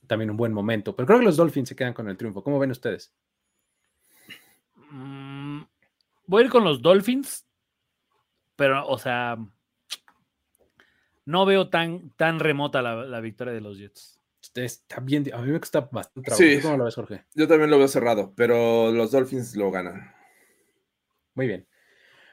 también 0.06 0.30
un 0.30 0.36
buen 0.36 0.52
momento. 0.52 0.94
Pero 0.96 1.06
creo 1.06 1.18
que 1.18 1.24
los 1.24 1.36
Dolphins 1.36 1.68
se 1.68 1.76
quedan 1.76 1.94
con 1.94 2.08
el 2.08 2.16
triunfo. 2.16 2.42
¿Cómo 2.42 2.58
ven 2.58 2.70
ustedes? 2.70 3.12
Mm, 4.90 5.62
voy 6.26 6.42
a 6.42 6.46
ir 6.46 6.50
con 6.50 6.64
los 6.64 6.82
Dolphins, 6.82 7.46
pero, 8.56 8.86
o 8.86 8.98
sea, 8.98 9.38
no 11.24 11.46
veo 11.46 11.68
tan, 11.68 12.10
tan 12.10 12.40
remota 12.40 12.82
la, 12.82 13.04
la 13.04 13.20
victoria 13.20 13.54
de 13.54 13.60
los 13.60 13.78
Jets 13.78 14.21
está 14.54 15.00
bien, 15.00 15.24
a 15.32 15.38
mí 15.38 15.50
me 15.50 15.58
gusta 15.58 15.80
bastante 15.80 16.26
trabajo. 16.26 16.42
Sí, 16.42 16.60
¿Cómo 16.60 16.76
lo 16.76 16.84
ves, 16.84 16.94
Jorge? 16.94 17.24
Yo 17.34 17.48
también 17.48 17.70
lo 17.70 17.78
veo 17.78 17.88
cerrado, 17.88 18.32
pero 18.36 18.92
los 18.92 19.10
Dolphins 19.10 19.56
lo 19.56 19.70
ganan. 19.70 20.14
Muy 21.34 21.46
bien. 21.46 21.66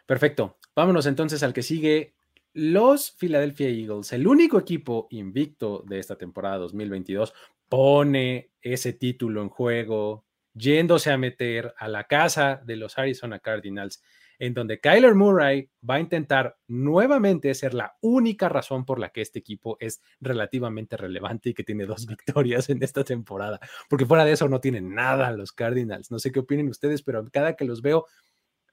Perfecto. 0.05 0.57
Vámonos 0.75 1.05
entonces 1.05 1.43
al 1.43 1.53
que 1.53 1.63
sigue. 1.63 2.15
Los 2.53 3.11
Philadelphia 3.11 3.69
Eagles, 3.69 4.11
el 4.11 4.25
único 4.25 4.57
equipo 4.57 5.07
invicto 5.11 5.83
de 5.87 5.99
esta 5.99 6.17
temporada 6.17 6.57
2022, 6.57 7.33
pone 7.69 8.51
ese 8.61 8.93
título 8.93 9.43
en 9.43 9.49
juego, 9.49 10.25
yéndose 10.53 11.11
a 11.11 11.17
meter 11.17 11.73
a 11.77 11.87
la 11.87 12.05
casa 12.05 12.61
de 12.65 12.75
los 12.75 12.97
Arizona 12.97 13.39
Cardinals 13.39 14.01
en 14.39 14.53
donde 14.53 14.79
Kyler 14.79 15.15
Murray 15.15 15.69
va 15.87 15.95
a 15.95 15.99
intentar 15.99 16.57
nuevamente 16.67 17.53
ser 17.53 17.73
la 17.73 17.97
única 18.01 18.47
razón 18.47 18.85
por 18.85 18.97
la 18.97 19.09
que 19.09 19.21
este 19.21 19.39
equipo 19.39 19.75
es 19.81 20.01
relativamente 20.21 20.95
relevante 20.95 21.49
y 21.49 21.53
que 21.53 21.65
tiene 21.65 21.85
dos 21.85 22.07
victorias 22.07 22.69
en 22.69 22.81
esta 22.81 23.03
temporada, 23.03 23.59
porque 23.89 24.05
fuera 24.05 24.23
de 24.23 24.31
eso 24.31 24.47
no 24.47 24.61
tienen 24.61 24.95
nada 24.95 25.31
los 25.31 25.51
Cardinals. 25.51 26.09
No 26.09 26.19
sé 26.19 26.31
qué 26.31 26.39
opinen 26.39 26.69
ustedes, 26.69 27.03
pero 27.03 27.29
cada 27.31 27.55
que 27.55 27.65
los 27.65 27.81
veo, 27.81 28.05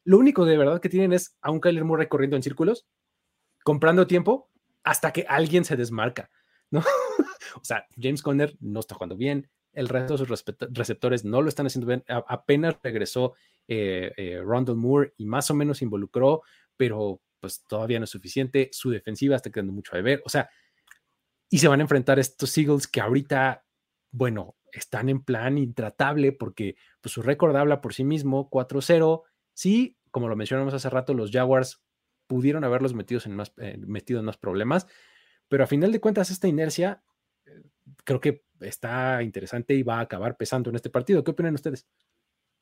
lo 0.04 0.18
único 0.18 0.44
de 0.44 0.56
verdad 0.56 0.80
que 0.80 0.88
tienen 0.88 1.12
es 1.12 1.36
a 1.42 1.50
un 1.50 1.60
Kyler 1.60 1.84
Murray 1.84 2.06
corriendo 2.06 2.36
en 2.36 2.44
círculos, 2.44 2.86
comprando 3.64 4.06
tiempo 4.06 4.48
hasta 4.84 5.12
que 5.12 5.26
alguien 5.28 5.64
se 5.64 5.76
desmarca, 5.76 6.30
¿no? 6.70 6.78
o 7.60 7.64
sea, 7.64 7.86
James 8.00 8.22
Conner 8.22 8.56
no 8.60 8.78
está 8.78 8.94
jugando 8.94 9.16
bien, 9.16 9.50
el 9.72 9.88
resto 9.88 10.16
de 10.16 10.24
sus 10.24 10.44
receptores 10.70 11.24
no 11.24 11.42
lo 11.42 11.48
están 11.48 11.66
haciendo 11.66 11.86
bien. 11.86 12.02
Apenas 12.08 12.76
regresó 12.82 13.34
eh, 13.68 14.12
eh, 14.16 14.40
Rondell 14.42 14.76
Moore 14.76 15.14
y 15.16 15.26
más 15.26 15.50
o 15.50 15.54
menos 15.54 15.82
involucró, 15.82 16.42
pero 16.76 17.20
pues 17.40 17.64
todavía 17.68 17.98
no 17.98 18.04
es 18.04 18.10
suficiente. 18.10 18.68
Su 18.72 18.90
defensiva 18.90 19.36
está 19.36 19.50
quedando 19.50 19.72
mucho 19.72 19.96
a 19.96 20.00
ver. 20.00 20.22
O 20.24 20.28
sea, 20.28 20.48
y 21.48 21.58
se 21.58 21.68
van 21.68 21.80
a 21.80 21.82
enfrentar 21.82 22.18
estos 22.18 22.56
Eagles 22.58 22.86
que 22.86 23.00
ahorita, 23.00 23.64
bueno, 24.10 24.56
están 24.72 25.08
en 25.08 25.22
plan 25.22 25.58
intratable 25.58 26.32
porque 26.32 26.76
pues, 27.00 27.12
su 27.12 27.22
récord 27.22 27.56
habla 27.56 27.80
por 27.80 27.94
sí 27.94 28.04
mismo, 28.04 28.50
4-0. 28.50 29.22
Sí, 29.54 29.96
como 30.10 30.28
lo 30.28 30.36
mencionamos 30.36 30.74
hace 30.74 30.90
rato, 30.90 31.14
los 31.14 31.30
Jaguars 31.30 31.82
pudieron 32.26 32.64
haberlos 32.64 32.94
metidos 32.94 33.26
en 33.26 33.36
más, 33.36 33.52
eh, 33.58 33.76
metido 33.78 34.18
en 34.18 34.26
más 34.26 34.36
problemas, 34.36 34.86
pero 35.48 35.62
a 35.62 35.68
final 35.68 35.92
de 35.92 36.00
cuentas 36.00 36.30
esta 36.30 36.48
inercia 36.48 37.04
creo 38.04 38.20
que 38.20 38.44
está 38.60 39.22
interesante 39.22 39.74
y 39.74 39.82
va 39.82 39.98
a 39.98 40.02
acabar 40.02 40.36
pesando 40.36 40.70
en 40.70 40.76
este 40.76 40.90
partido. 40.90 41.22
¿Qué 41.22 41.30
opinan 41.30 41.54
ustedes? 41.54 41.86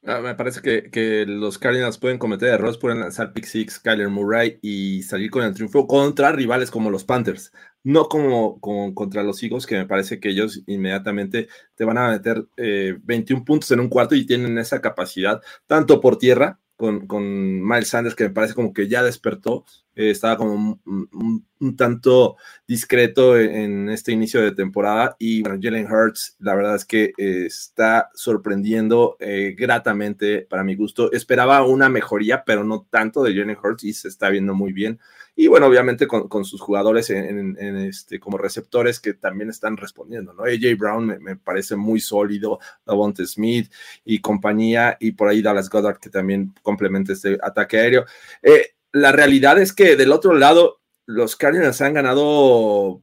Ah, 0.07 0.21
me 0.21 0.35
parece 0.35 0.61
que, 0.61 0.91
que, 0.91 1.25
los 1.27 1.59
Cardinals 1.59 1.97
pueden 1.97 2.19
cometer 2.19 2.51
errores, 2.51 2.77
pueden 2.77 3.01
lanzar 3.01 3.33
pick 3.33 3.47
six, 3.47 3.79
Kyler 3.79 4.11
Murray 4.11 4.59
y 4.61 5.03
salir 5.03 5.31
con 5.31 5.43
el 5.43 5.55
triunfo 5.55 5.87
contra 5.87 6.31
rivales 6.31 6.71
como 6.71 6.91
los 6.91 7.05
Panthers, 7.05 7.53
no 7.83 8.07
como, 8.11 8.61
contra 8.61 9.23
los 9.23 9.43
Eagles, 9.43 9.65
que 9.65 9.77
me 9.77 9.87
parece 9.87 10.21
que 10.21 10.29
ellos 10.29 10.63
inmediatamente 10.67 11.49
te 11.75 11.85
van 11.87 11.97
a 11.97 12.11
meter 12.11 12.47
eh, 12.59 12.99
21 13.03 13.47
puntos 13.47 13.71
en 13.71 13.81
un 13.81 13.89
cuarto 13.89 14.15
y 14.15 14.27
tienen 14.27 14.59
esa 14.59 14.83
capacidad, 14.83 15.41
tanto 15.67 16.03
por 16.03 16.19
tierra, 16.19 16.61
con, 16.77 17.07
con 17.07 17.67
Miles 17.67 17.89
Sanders, 17.89 18.15
que 18.15 18.25
me 18.25 18.31
parece 18.35 18.53
como 18.53 18.75
que 18.75 18.89
ya 18.89 19.03
despertó, 19.03 19.65
eh, 19.95 20.11
estaba 20.11 20.37
como 20.37 20.81
un, 20.85 21.47
tanto 21.77 22.37
discreto 22.69 23.39
en 23.39 23.89
este 23.89 24.13
inicio 24.13 24.43
de 24.43 24.53
temporada. 24.53 25.17
Y 25.19 25.43
bueno, 25.43 25.59
Jalen 25.63 25.91
Hurts, 25.91 26.37
la 26.39 26.55
verdad 26.55 26.75
es 26.75 26.85
que 26.85 27.13
eh, 27.17 27.47
está 27.47 28.11
sorprendiendo 28.15 29.17
eh, 29.19 29.55
gratamente 29.57 30.43
para 30.43 30.63
mi 30.63 30.75
gusto. 30.75 31.11
Esperaba 31.13 31.65
una 31.65 31.89
mejoría, 31.89 32.45
pero 32.45 32.65
no 32.65 32.87
tanto 32.91 33.23
de 33.23 33.35
Jalen 33.35 33.57
Hurts 33.63 33.85
y 33.85 33.93
se 33.95 34.09
está 34.09 34.29
viendo 34.29 34.55
muy 34.55 34.73
bien. 34.73 35.01
Y 35.37 35.49
bueno, 35.49 35.67
obviamente 35.67 36.07
con, 36.07 36.29
con 36.29 36.45
sus 36.45 36.61
jugadores 36.61 37.11
en, 37.11 37.57
este, 37.79 38.21
como 38.21 38.39
receptores 38.39 39.01
que 39.01 39.15
también 39.15 39.51
están 39.51 39.77
respondiendo, 39.77 40.33
¿no? 40.33 40.45
AJ 40.45 40.79
Brown 40.79 41.07
me, 41.07 41.19
me 41.19 41.37
parece 41.37 41.75
muy 41.75 41.99
sólido, 41.99 42.61
Davonte 42.87 43.27
Smith 43.27 43.73
y 44.05 44.21
compañía, 44.21 44.97
y 45.01 45.13
por 45.13 45.29
ahí 45.29 45.43
Dallas 45.43 45.69
Goddard 45.69 45.99
que 45.99 46.09
también 46.11 46.55
complementa 46.63 47.13
este 47.13 47.37
ataque 47.43 47.79
aéreo. 47.79 48.05
Eh, 48.43 48.75
la 48.95 49.11
realidad 49.11 49.61
es 49.61 49.73
que 49.73 49.97
del 49.97 50.13
otro 50.13 50.35
lado, 50.35 50.81
los 51.05 51.35
Cardinals 51.35 51.81
han 51.81 51.95
ganado, 51.95 53.03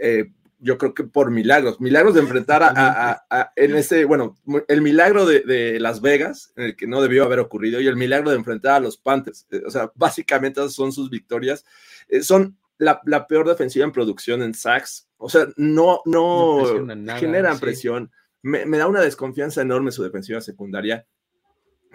eh, 0.00 0.32
yo 0.58 0.76
creo 0.76 0.92
que 0.92 1.04
por 1.04 1.30
milagros, 1.30 1.80
milagros 1.80 2.14
de 2.14 2.20
enfrentar 2.20 2.64
a, 2.64 2.72
a, 2.74 3.24
a 3.30 3.52
en 3.54 3.76
ese, 3.76 4.06
bueno, 4.06 4.36
el 4.66 4.82
milagro 4.82 5.24
de, 5.24 5.40
de, 5.40 5.78
Las 5.78 6.00
Vegas, 6.00 6.52
en 6.56 6.64
el 6.64 6.76
que 6.76 6.88
no 6.88 7.00
debió 7.00 7.22
haber 7.24 7.38
ocurrido, 7.38 7.80
y 7.80 7.86
el 7.86 7.94
milagro 7.94 8.30
de 8.30 8.36
enfrentar 8.36 8.74
a 8.74 8.80
los 8.80 8.96
Panthers. 8.96 9.46
Eh, 9.52 9.62
o 9.64 9.70
sea, 9.70 9.92
básicamente 9.94 10.60
esas 10.60 10.74
son 10.74 10.90
sus 10.90 11.08
victorias. 11.10 11.64
Eh, 12.08 12.20
son 12.20 12.58
la, 12.78 13.00
la, 13.04 13.28
peor 13.28 13.46
defensiva 13.46 13.84
en 13.84 13.92
producción 13.92 14.42
en 14.42 14.52
sacks. 14.52 15.08
O 15.16 15.28
sea, 15.28 15.46
no, 15.56 16.00
no, 16.06 16.82
no 16.82 17.16
generan 17.16 17.60
presión. 17.60 18.10
me, 18.42 18.66
me 18.66 18.78
da 18.78 18.88
una 18.88 19.00
desconfianza 19.00 19.62
enorme 19.62 19.92
su 19.92 20.02
defensiva 20.02 20.40
secundaria 20.40 21.06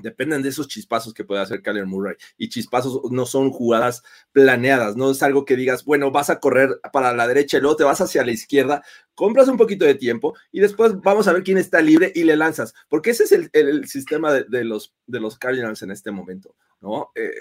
dependen 0.02 0.42
de 0.42 0.50
esos 0.50 0.68
chispazos 0.68 1.14
que 1.14 1.24
puede 1.24 1.42
hacer 1.42 1.62
Kyler 1.62 1.86
Murray. 1.86 2.16
Y 2.38 2.50
chispazos 2.50 3.12
no 3.12 3.26
son 3.26 3.52
jugadas 3.52 4.04
planeadas, 4.32 4.96
no 4.96 5.12
es 5.12 5.22
algo 5.24 5.46
que 5.46 5.56
digas, 5.56 5.86
bueno, 5.86 6.12
vas 6.12 6.30
a 6.30 6.40
correr 6.40 6.80
para 6.92 7.14
la 7.14 7.28
derecha 7.28 7.58
y 7.58 7.62
luego 7.62 7.76
te 7.76 7.84
vas 7.84 8.02
hacia 8.02 8.26
la 8.26 8.32
izquierda, 8.32 8.84
compras 9.16 9.48
un 9.48 9.58
poquito 9.58 9.86
de 9.86 9.96
tiempo 9.96 10.36
y 10.52 10.60
después 10.60 11.00
vamos 11.02 11.28
a 11.28 11.34
ver 11.34 11.44
quién 11.44 11.58
está 11.58 11.82
libre 11.82 12.12
y 12.16 12.24
le 12.24 12.36
lanzas, 12.36 12.74
porque 12.88 13.12
ese 13.12 13.24
es 13.24 13.32
el, 13.32 13.88
sistema 13.88 14.34
de, 14.34 14.64
los, 14.64 14.94
de 15.08 15.20
los 15.20 15.38
Cardinals 15.38 15.82
en 15.82 15.92
este 15.92 16.12
momento, 16.12 16.56
¿no? 16.82 17.12
Eh, 17.16 17.32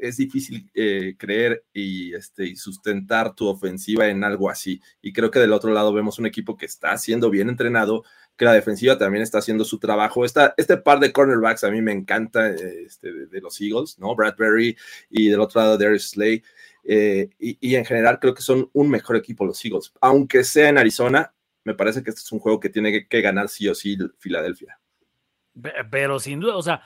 es 0.00 0.16
difícil 0.16 0.70
eh, 0.74 1.14
creer 1.18 1.64
y, 1.72 2.14
este, 2.14 2.46
y 2.46 2.56
sustentar 2.56 3.34
tu 3.34 3.46
ofensiva 3.46 4.08
en 4.08 4.24
algo 4.24 4.50
así. 4.50 4.80
Y 5.02 5.12
creo 5.12 5.30
que 5.30 5.40
del 5.40 5.52
otro 5.52 5.72
lado 5.72 5.92
vemos 5.92 6.18
un 6.18 6.26
equipo 6.26 6.56
que 6.56 6.66
está 6.66 6.96
siendo 6.98 7.30
bien 7.30 7.48
entrenado, 7.48 8.04
que 8.38 8.44
la 8.44 8.52
defensiva 8.52 8.96
también 8.96 9.22
está 9.22 9.38
haciendo 9.38 9.64
su 9.64 9.78
trabajo. 9.78 10.24
Esta, 10.24 10.54
este 10.56 10.76
par 10.76 11.00
de 11.00 11.12
cornerbacks 11.12 11.64
a 11.64 11.70
mí 11.70 11.82
me 11.82 11.92
encanta 11.92 12.48
este, 12.48 13.26
de, 13.26 13.40
los 13.40 13.60
Eagles, 13.60 13.98
¿no? 13.98 14.14
Bradbury 14.14 14.76
y 15.10 15.28
del 15.28 15.40
otro 15.40 15.60
lado 15.60 15.76
Darius 15.76 16.10
Slay. 16.10 16.42
Eh, 16.84 17.28
y, 17.38 17.74
en 17.74 17.84
general 17.84 18.18
creo 18.20 18.32
que 18.32 18.40
son 18.40 18.70
un 18.72 18.88
mejor 18.88 19.16
equipo 19.16 19.44
los 19.44 19.62
Eagles. 19.64 19.92
Aunque 20.00 20.44
sea 20.44 20.68
en 20.68 20.78
Arizona, 20.78 21.34
me 21.64 21.74
parece 21.74 22.02
que 22.02 22.10
este 22.10 22.20
es 22.20 22.32
un 22.32 22.38
juego 22.38 22.60
que 22.60 22.70
tiene 22.70 22.92
que, 22.92 23.08
que 23.08 23.20
ganar 23.20 23.48
sí 23.48 23.68
o 23.68 23.74
sí 23.74 23.98
Filadelfia. 24.18 24.78
Pero 25.90 26.20
sin 26.20 26.38
duda, 26.38 26.56
o 26.56 26.62
sea, 26.62 26.82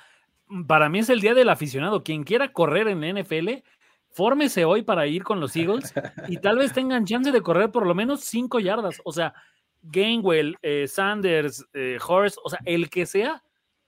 para 0.67 0.89
mí 0.89 1.01
es 1.01 1.11
el 1.11 1.21
día 1.21 1.35
del 1.35 1.51
aficionado. 1.51 2.03
Quien 2.03 2.25
quiera 2.25 2.55
correr 2.55 2.89
en 2.89 3.21
NFL, 3.21 3.63
fórmese 4.11 4.65
hoy 4.65 4.83
para 4.83 5.07
ir 5.07 5.23
con 5.23 5.39
los 5.39 5.55
Eagles 5.55 5.93
y 6.29 6.39
tal 6.39 6.57
vez 6.57 6.73
tengan 6.73 7.05
chance 7.05 7.31
de 7.31 7.43
correr 7.43 7.71
por 7.71 7.87
lo 7.87 7.95
menos 7.95 8.23
cinco 8.23 8.59
yardas. 8.59 9.03
O 9.05 9.13
sea, 9.13 9.35
Gainwell, 9.83 10.57
eh, 10.63 10.87
Sanders, 10.87 11.67
eh, 11.73 11.99
Horst, 12.07 12.39
o 12.43 12.49
sea, 12.49 12.61
el 12.65 12.89
que 12.89 13.05
sea, 13.07 13.43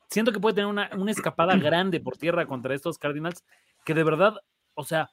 siento 0.08 0.32
que 0.32 0.40
puede 0.40 0.56
tener 0.56 0.68
una, 0.68 0.90
escapada 1.10 1.56
grande 1.56 2.00
por 2.00 2.16
tierra 2.16 2.46
contra 2.46 2.74
estos 2.74 2.98
Cardinals, 2.98 3.44
que 3.84 3.94
de 3.94 4.04
verdad, 4.04 4.36
o 4.74 4.84
sea, 4.84 5.10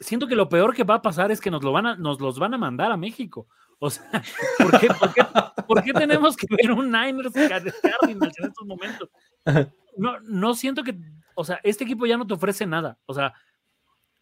siento 0.00 0.26
que 0.26 0.36
lo 0.36 0.48
peor 0.48 0.74
que 0.74 0.84
va 0.84 0.96
a 0.96 1.02
pasar 1.02 1.30
es 1.30 1.40
que 1.40 1.50
nos, 1.50 1.62
lo 1.62 1.72
van 1.72 1.86
a, 1.86 1.96
nos 1.96 2.20
los 2.20 2.38
van 2.38 2.54
a 2.54 2.58
mandar 2.58 2.92
a 2.92 2.96
México. 2.96 3.48
O 3.78 3.88
sea, 3.88 4.10
¿por 5.66 5.82
qué, 5.82 5.92
tenemos 5.92 6.36
que 6.36 6.46
ver 6.50 6.72
un 6.72 6.90
Niners 6.90 7.32
Cardinals 7.32 8.38
en 8.38 8.46
estos 8.46 8.66
momentos? 8.66 9.08
No, 9.96 10.20
no 10.20 10.54
siento 10.54 10.82
que, 10.82 10.98
o 11.34 11.44
sea, 11.44 11.60
este 11.62 11.84
equipo 11.84 12.04
ya 12.04 12.18
no 12.18 12.26
te 12.26 12.34
ofrece 12.34 12.66
nada. 12.66 12.98
O 13.06 13.14
sea, 13.14 13.32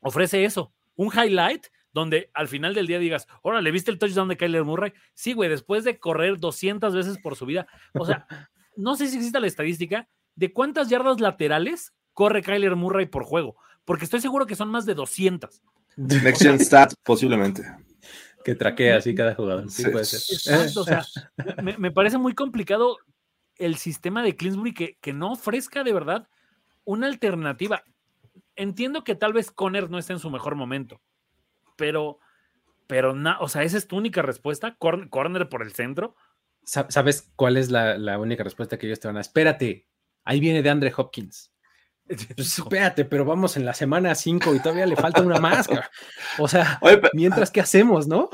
ofrece 0.01 0.45
eso, 0.45 0.73
un 0.95 1.09
highlight 1.13 1.67
donde 1.99 2.31
al 2.35 2.49
final 2.49 2.75
del 2.75 2.87
día 2.87 2.99
digas, 2.99 3.27
ahora, 3.43 3.61
¿le 3.61 3.71
viste 3.71 3.91
el 3.91 3.99
touchdown 3.99 4.29
de 4.29 4.37
Kyler 4.37 4.65
Murray? 4.65 4.93
Sí, 5.15 5.33
güey, 5.33 5.51
después 5.51 5.85
de 5.85 5.99
correr 5.99 6.39
200 6.39 6.95
veces 6.95 7.19
por 7.19 7.37
su 7.37 7.47
vida. 7.47 7.67
O 7.95 8.07
sea, 8.07 8.27
no 8.77 8.97
sé 8.97 9.09
si 9.09 9.17
existe 9.17 9.41
la 9.41 9.47
estadística 9.47 10.09
de 10.35 10.53
cuántas 10.53 10.89
yardas 10.89 11.21
laterales 11.21 11.93
corre 12.13 12.43
Kyler 12.43 12.77
Murray 12.77 13.07
por 13.07 13.25
juego, 13.25 13.57
porque 13.85 14.05
estoy 14.05 14.21
seguro 14.21 14.47
que 14.47 14.57
son 14.57 14.71
más 14.71 14.87
de 14.87 14.95
200. 14.95 15.63
Next 15.97 16.43
Gen 16.43 16.61
Stat, 16.61 16.95
posiblemente. 17.03 17.63
Que 18.45 18.55
traquea 18.55 18.97
así 18.97 19.15
cada 19.15 19.35
jugador. 19.35 19.71
Sí, 19.71 19.85
puede 19.91 20.05
ser. 20.05 20.69
o 20.77 20.85
sea, 20.85 21.05
me, 21.79 21.91
parece 21.91 22.19
muy 22.19 22.35
complicado 22.35 22.99
el 23.57 23.77
sistema 23.77 24.23
de 24.23 24.37
Clinsbury 24.37 24.73
que, 24.73 24.97
que 25.01 25.13
no 25.13 25.33
ofrezca 25.33 25.83
de 25.83 25.93
verdad 25.93 26.29
una 26.85 27.09
alternativa. 27.09 27.83
Entiendo 28.57 29.05
que 29.05 29.15
tal 29.15 29.33
vez 29.33 29.51
Conner 29.51 29.91
no 29.91 29.99
esté 29.99 30.13
en 30.15 30.19
su 30.19 30.31
mejor 30.31 30.55
momento, 30.55 31.01
pero, 31.79 32.19
pero, 32.87 33.15
no, 33.15 33.37
o 33.41 33.49
sea, 33.49 33.63
esa 33.63 33.79
es 33.79 33.87
tu 33.87 33.97
única 33.97 34.21
respuesta, 34.21 34.77
corner, 34.79 35.49
por 35.49 35.63
el 35.63 35.73
centro. 35.73 36.17
¿Sabes 36.65 37.31
cuál 37.37 37.57
es 37.57 37.71
la, 37.71 38.19
única 38.19 38.45
respuesta 38.45 38.77
que 38.77 38.87
ellos 38.87 39.01
te 39.01 39.09
van 39.09 39.17
a? 39.17 39.23
Espérate, 39.23 39.87
ahí 40.25 40.41
viene 40.41 40.63
de 40.63 40.69
Andre 40.69 40.93
Hopkins. 40.95 41.51
Pues, 42.35 42.59
espérate, 42.59 43.05
pero 43.05 43.27
vamos 43.27 43.59
en 43.59 43.67
la 43.67 43.75
semana 43.75 44.15
5 44.15 44.55
y 44.55 44.61
todavía 44.61 44.87
le 44.87 44.97
falta 44.97 45.21
una 45.21 45.39
máscara. 45.41 45.91
O 46.39 46.49
sea, 46.49 46.81
mientras, 47.13 47.51
¿qué 47.51 47.61
hacemos, 47.61 48.09
no? 48.09 48.31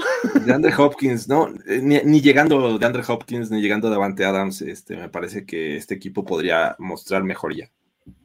De 0.47 0.55
Andre 0.55 0.73
Hopkins, 0.79 1.29
¿no? 1.29 1.49
Eh, 1.67 1.81
ni, 1.83 2.21
llegando 2.21 2.79
de 2.79 2.87
Andre 2.87 3.03
Hopkins, 3.09 3.51
ni 3.51 3.61
llegando 3.61 3.91
de 3.91 3.97
Avante 3.97 4.25
Adams, 4.25 4.63
este, 4.63 4.97
me 4.97 5.09
parece 5.09 5.45
que 5.45 5.77
este 5.77 5.95
equipo 5.95 6.25
podría 6.25 6.77
mostrar 6.79 7.25
mejoría. 7.25 7.73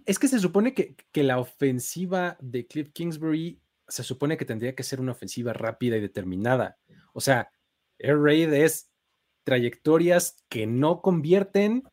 Es 0.06 0.20
que 0.20 0.28
se 0.28 0.38
supone 0.38 0.76
que, 0.76 0.96
que 1.12 1.24
la 1.24 1.40
ofensiva 1.40 2.38
de 2.40 2.68
Cliff 2.68 2.92
Kingsbury 2.94 3.60
se 3.90 4.04
supone 4.04 4.38
que 4.38 4.46
tendría 4.46 4.76
que 4.76 4.84
ser 4.84 5.00
una 5.02 5.12
ofensiva 5.12 5.54
rápida 5.54 5.98
y 5.98 6.02
determinada. 6.02 6.78
O 7.14 7.22
sea, 7.22 7.52
Air 7.98 8.20
Raid 8.20 8.54
es 8.54 8.90
trayectorias 9.44 10.38
que 10.48 10.68
no 10.68 11.02
convierten 11.02 11.84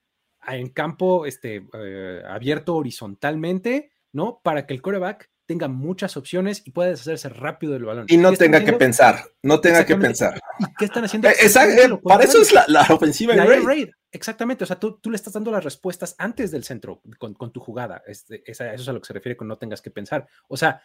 en 0.46 0.68
campo 0.68 1.26
este, 1.26 1.66
eh, 1.72 2.22
abierto 2.28 2.76
horizontalmente, 2.76 3.90
¿no? 4.12 4.40
Para 4.42 4.66
que 4.66 4.74
el 4.74 4.82
coreback 4.82 5.30
tenga 5.46 5.68
muchas 5.68 6.16
opciones 6.16 6.62
y 6.64 6.72
pueda 6.72 6.90
deshacerse 6.90 7.28
rápido 7.28 7.72
del 7.72 7.84
balón. 7.84 8.06
Y 8.08 8.16
no 8.16 8.32
tenga 8.32 8.64
que 8.64 8.72
pensar, 8.72 9.24
no 9.42 9.60
tenga 9.60 9.86
que 9.86 9.96
pensar. 9.96 10.40
¿Y 10.58 10.64
qué 10.76 10.86
están 10.86 11.04
haciendo? 11.04 11.28
Eh, 11.28 11.34
eh, 11.40 11.98
para 12.02 12.24
eso 12.24 12.42
es 12.42 12.52
la, 12.52 12.86
ofensiva 12.90 13.34
Air 13.34 13.64
Raid. 13.64 13.88
Exactamente, 14.10 14.64
o 14.64 14.66
sea, 14.66 14.78
tú, 14.78 14.98
tú, 14.98 15.10
le 15.10 15.16
estás 15.16 15.34
dando 15.34 15.50
las 15.50 15.62
respuestas 15.62 16.14
antes 16.18 16.50
del 16.50 16.64
centro 16.64 17.00
con, 17.18 17.52
tu 17.52 17.60
jugada. 17.60 18.02
Este, 18.06 18.42
eso 18.50 18.64
es 18.64 18.88
a 18.88 18.92
lo 18.92 19.00
que 19.00 19.06
se 19.06 19.12
refiere 19.12 19.36
con 19.36 19.46
no 19.46 19.58
tengas 19.58 19.80
que 19.80 19.90
pensar. 19.90 20.26
O 20.48 20.56
sea, 20.56 20.82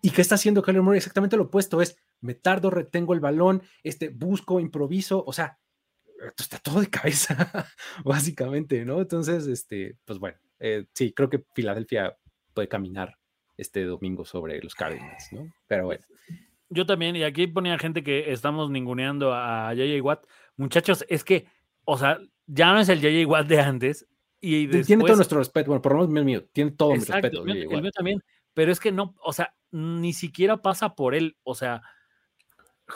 ¿Y 0.00 0.10
qué 0.10 0.20
está 0.22 0.36
haciendo 0.36 0.62
Kyler 0.62 0.82
Murray? 0.82 0.98
Exactamente 0.98 1.36
lo 1.36 1.44
opuesto, 1.44 1.82
es 1.82 1.96
me 2.20 2.34
tardo, 2.34 2.70
retengo 2.70 3.14
el 3.14 3.20
balón, 3.20 3.62
este, 3.82 4.08
busco, 4.08 4.60
improviso, 4.60 5.24
o 5.26 5.32
sea, 5.32 5.58
está 6.36 6.58
todo 6.58 6.80
de 6.80 6.90
cabeza, 6.90 7.34
básicamente, 8.04 8.84
¿no? 8.84 9.00
Entonces, 9.00 9.46
este, 9.46 9.96
pues 10.04 10.18
bueno, 10.18 10.38
eh, 10.60 10.86
sí, 10.94 11.12
creo 11.12 11.28
que 11.30 11.44
Filadelfia 11.54 12.16
puede 12.54 12.68
caminar 12.68 13.16
este 13.56 13.84
domingo 13.84 14.24
sobre 14.24 14.60
los 14.62 14.74
Cardinals, 14.74 15.32
¿no? 15.32 15.52
Pero 15.66 15.86
bueno. 15.86 16.04
Yo 16.70 16.86
también, 16.86 17.16
y 17.16 17.24
aquí 17.24 17.46
ponía 17.46 17.78
gente 17.78 18.02
que 18.02 18.32
estamos 18.32 18.70
ninguneando 18.70 19.32
a 19.32 19.72
JJ 19.74 20.00
Watt. 20.02 20.26
Muchachos, 20.56 21.04
es 21.08 21.24
que, 21.24 21.46
o 21.84 21.96
sea, 21.96 22.18
ya 22.46 22.72
no 22.72 22.80
es 22.80 22.88
el 22.88 23.00
JJ 23.00 23.26
Watt 23.26 23.46
de 23.46 23.60
antes. 23.60 24.06
Y 24.40 24.68
Tiene 24.82 25.04
todo 25.04 25.16
nuestro 25.16 25.38
respeto, 25.38 25.68
bueno, 25.68 25.82
por 25.82 25.92
lo 25.92 26.06
menos 26.06 26.16
el 26.16 26.24
mío, 26.24 26.44
tiene 26.52 26.70
todo 26.72 26.92
mi 26.92 26.98
respeto. 26.98 27.44
El 27.44 27.62
el 27.62 27.82
mío 27.82 27.90
también, 27.90 28.22
pero 28.58 28.72
es 28.72 28.80
que 28.80 28.90
no, 28.90 29.14
o 29.22 29.32
sea, 29.32 29.54
ni 29.70 30.12
siquiera 30.12 30.56
pasa 30.56 30.96
por 30.96 31.14
él. 31.14 31.36
O 31.44 31.54
sea, 31.54 31.80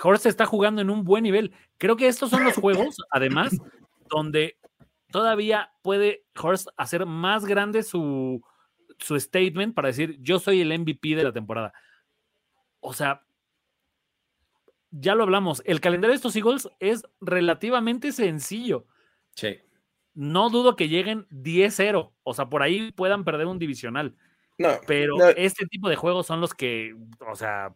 Horst 0.03 0.27
está 0.27 0.45
jugando 0.45 0.83
en 0.83 0.91
un 0.91 1.05
buen 1.05 1.23
nivel. 1.23 1.55
Creo 1.79 1.97
que 1.97 2.09
estos 2.09 2.31
son 2.31 2.43
los 2.43 2.57
juegos, 2.57 2.97
además, 3.13 3.57
donde 4.11 4.59
todavía 5.13 5.71
puede 5.83 6.25
Horst 6.35 6.67
hacer 6.77 7.07
más 7.07 7.45
grande 7.45 7.85
su, 7.85 8.43
su 8.99 9.21
statement 9.21 9.73
para 9.73 9.87
decir, 9.87 10.19
yo 10.21 10.41
soy 10.41 10.63
el 10.63 10.77
MVP 10.77 11.15
de 11.15 11.23
la 11.23 11.33
temporada. 11.33 11.73
O 12.81 12.93
sea, 12.93 13.25
ya 14.91 15.15
lo 15.15 15.23
hablamos, 15.23 15.63
el 15.65 15.81
calendario 15.81 16.11
de 16.11 16.17
estos 16.17 16.35
Eagles 16.35 16.69
es 16.81 17.05
relativamente 17.21 18.11
sencillo. 18.11 18.89
Sí. 19.37 19.61
No 20.13 20.51
dudo 20.51 20.75
que 20.75 20.89
lleguen 20.89 21.29
10-0, 21.29 22.15
o 22.21 22.35
sea, 22.35 22.49
por 22.49 22.65
ahí 22.65 22.91
puedan 22.91 23.23
perder 23.23 23.47
un 23.47 23.61
divisional. 23.61 24.17
No, 24.63 24.81
pero 24.87 25.17
este 25.31 25.67
tipo 25.67 25.89
de 25.89 25.97
juegos 25.97 26.27
son 26.27 26.41
los 26.41 26.55
que, 26.55 26.95
o 27.27 27.37
sea, 27.37 27.75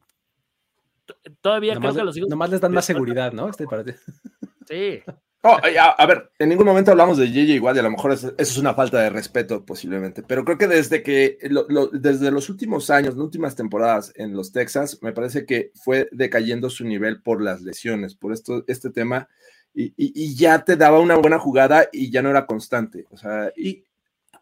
todavía 1.41 1.77
creo 1.77 1.95
que 1.95 2.05
los 2.05 2.17
hijos. 2.17 2.29
Nomás 2.29 2.51
les 2.51 2.61
dan 2.61 2.73
más 2.73 2.85
seguridad, 2.85 3.33
¿no? 3.33 3.49
Este 3.49 3.65
Sí. 4.69 5.03
Oh, 5.43 5.59
a, 5.99 6.07
ver, 6.07 6.33
en 6.41 6.49
ningún 6.49 6.67
momento 6.67 6.91
hablamos 6.91 7.19
de 7.19 7.29
JJ 7.29 7.55
igual 7.55 7.77
y 7.77 7.79
a 7.79 7.83
lo 7.83 7.91
mejor 7.91 8.13
eso 8.13 8.35
es 8.37 8.59
una 8.59 8.75
falta 8.75 9.01
de 9.01 9.11
respeto 9.11 9.65
posiblemente, 9.65 10.25
pero 10.25 10.45
creo 10.45 10.59
que 10.59 10.67
desde 10.67 11.05
que, 11.05 11.39
desde 11.93 12.33
los 12.33 12.51
últimos 12.51 12.91
años, 12.91 13.15
las 13.15 13.23
últimas 13.23 13.55
temporadas 13.55 14.13
en 14.17 14.35
los 14.35 14.51
Texas, 14.51 14.99
me 15.03 15.13
parece 15.13 15.47
que 15.47 15.71
fue 15.77 16.09
decayendo 16.11 16.69
su 16.69 16.85
nivel 16.85 17.23
por 17.23 17.41
las 17.41 17.63
lesiones, 17.63 18.17
por 18.17 18.33
esto, 18.33 18.65
este 18.67 18.91
tema, 18.91 19.29
y, 19.73 19.93
y, 19.97 20.35
ya 20.35 20.65
te 20.65 20.75
daba 20.75 20.99
una 20.99 21.17
buena 21.17 21.39
jugada 21.39 21.87
y 21.93 22.11
ya 22.11 22.23
no 22.23 22.31
era 22.31 22.47
constante. 22.47 23.07
O 23.11 23.17
sea, 23.17 23.53
y, 23.57 23.85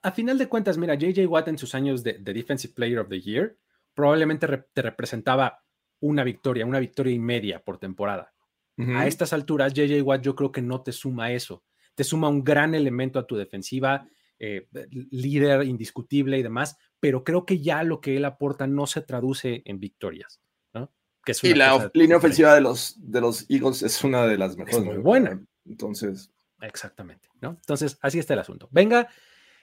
a 0.04 0.12
final 0.12 0.36
de 0.36 0.48
cuentas, 0.48 0.76
mira, 0.76 0.94
JJ 0.94 1.26
Watt 1.26 1.48
en 1.48 1.56
sus 1.56 1.74
años 1.74 2.02
de, 2.04 2.18
Defensive 2.18 2.74
Player 2.74 2.98
of 2.98 3.08
the 3.08 3.20
Year 3.20 3.56
probablemente 3.94 4.46
te 4.74 4.82
representaba 4.82 5.64
una 6.00 6.24
victoria, 6.24 6.66
una 6.66 6.78
victoria 6.78 7.14
y 7.14 7.18
media 7.18 7.64
por 7.64 7.78
temporada. 7.78 8.32
A 8.76 9.06
estas 9.06 9.32
alturas, 9.32 9.72
JJ 9.72 10.02
Watt 10.02 10.20
yo 10.20 10.34
creo 10.34 10.52
que 10.52 10.60
no 10.60 10.82
te 10.82 10.92
suma 10.92 11.32
eso. 11.32 11.62
Te 11.94 12.04
suma 12.04 12.28
un 12.28 12.42
gran 12.42 12.74
elemento 12.74 13.18
a 13.18 13.26
tu 13.26 13.36
defensiva, 13.36 14.06
eh, 14.38 14.66
líder 14.90 15.62
indiscutible 15.62 16.36
y 16.38 16.42
demás, 16.42 16.76
pero 17.00 17.24
creo 17.24 17.46
que 17.46 17.60
ya 17.60 17.82
lo 17.82 18.00
que 18.00 18.16
él 18.16 18.24
aporta 18.24 18.66
no 18.66 18.86
se 18.86 19.00
traduce 19.00 19.62
en 19.64 19.78
victorias. 19.78 20.40
¿no? 20.74 20.92
Que 21.24 21.32
y 21.44 21.54
la 21.54 21.90
línea 21.94 22.16
ofensiva 22.18 22.52
de 22.52 22.60
los, 22.60 22.96
de 22.98 23.20
los 23.20 23.48
Eagles 23.48 23.82
es 23.82 24.04
una 24.04 24.26
de 24.26 24.36
las 24.36 24.56
mejores. 24.56 24.84
muy 24.84 24.98
buena. 24.98 25.40
Entonces. 25.64 26.30
Exactamente, 26.60 27.28
¿no? 27.40 27.50
Entonces, 27.50 27.96
así 28.02 28.18
está 28.18 28.34
el 28.34 28.40
asunto. 28.40 28.68
Venga, 28.72 29.08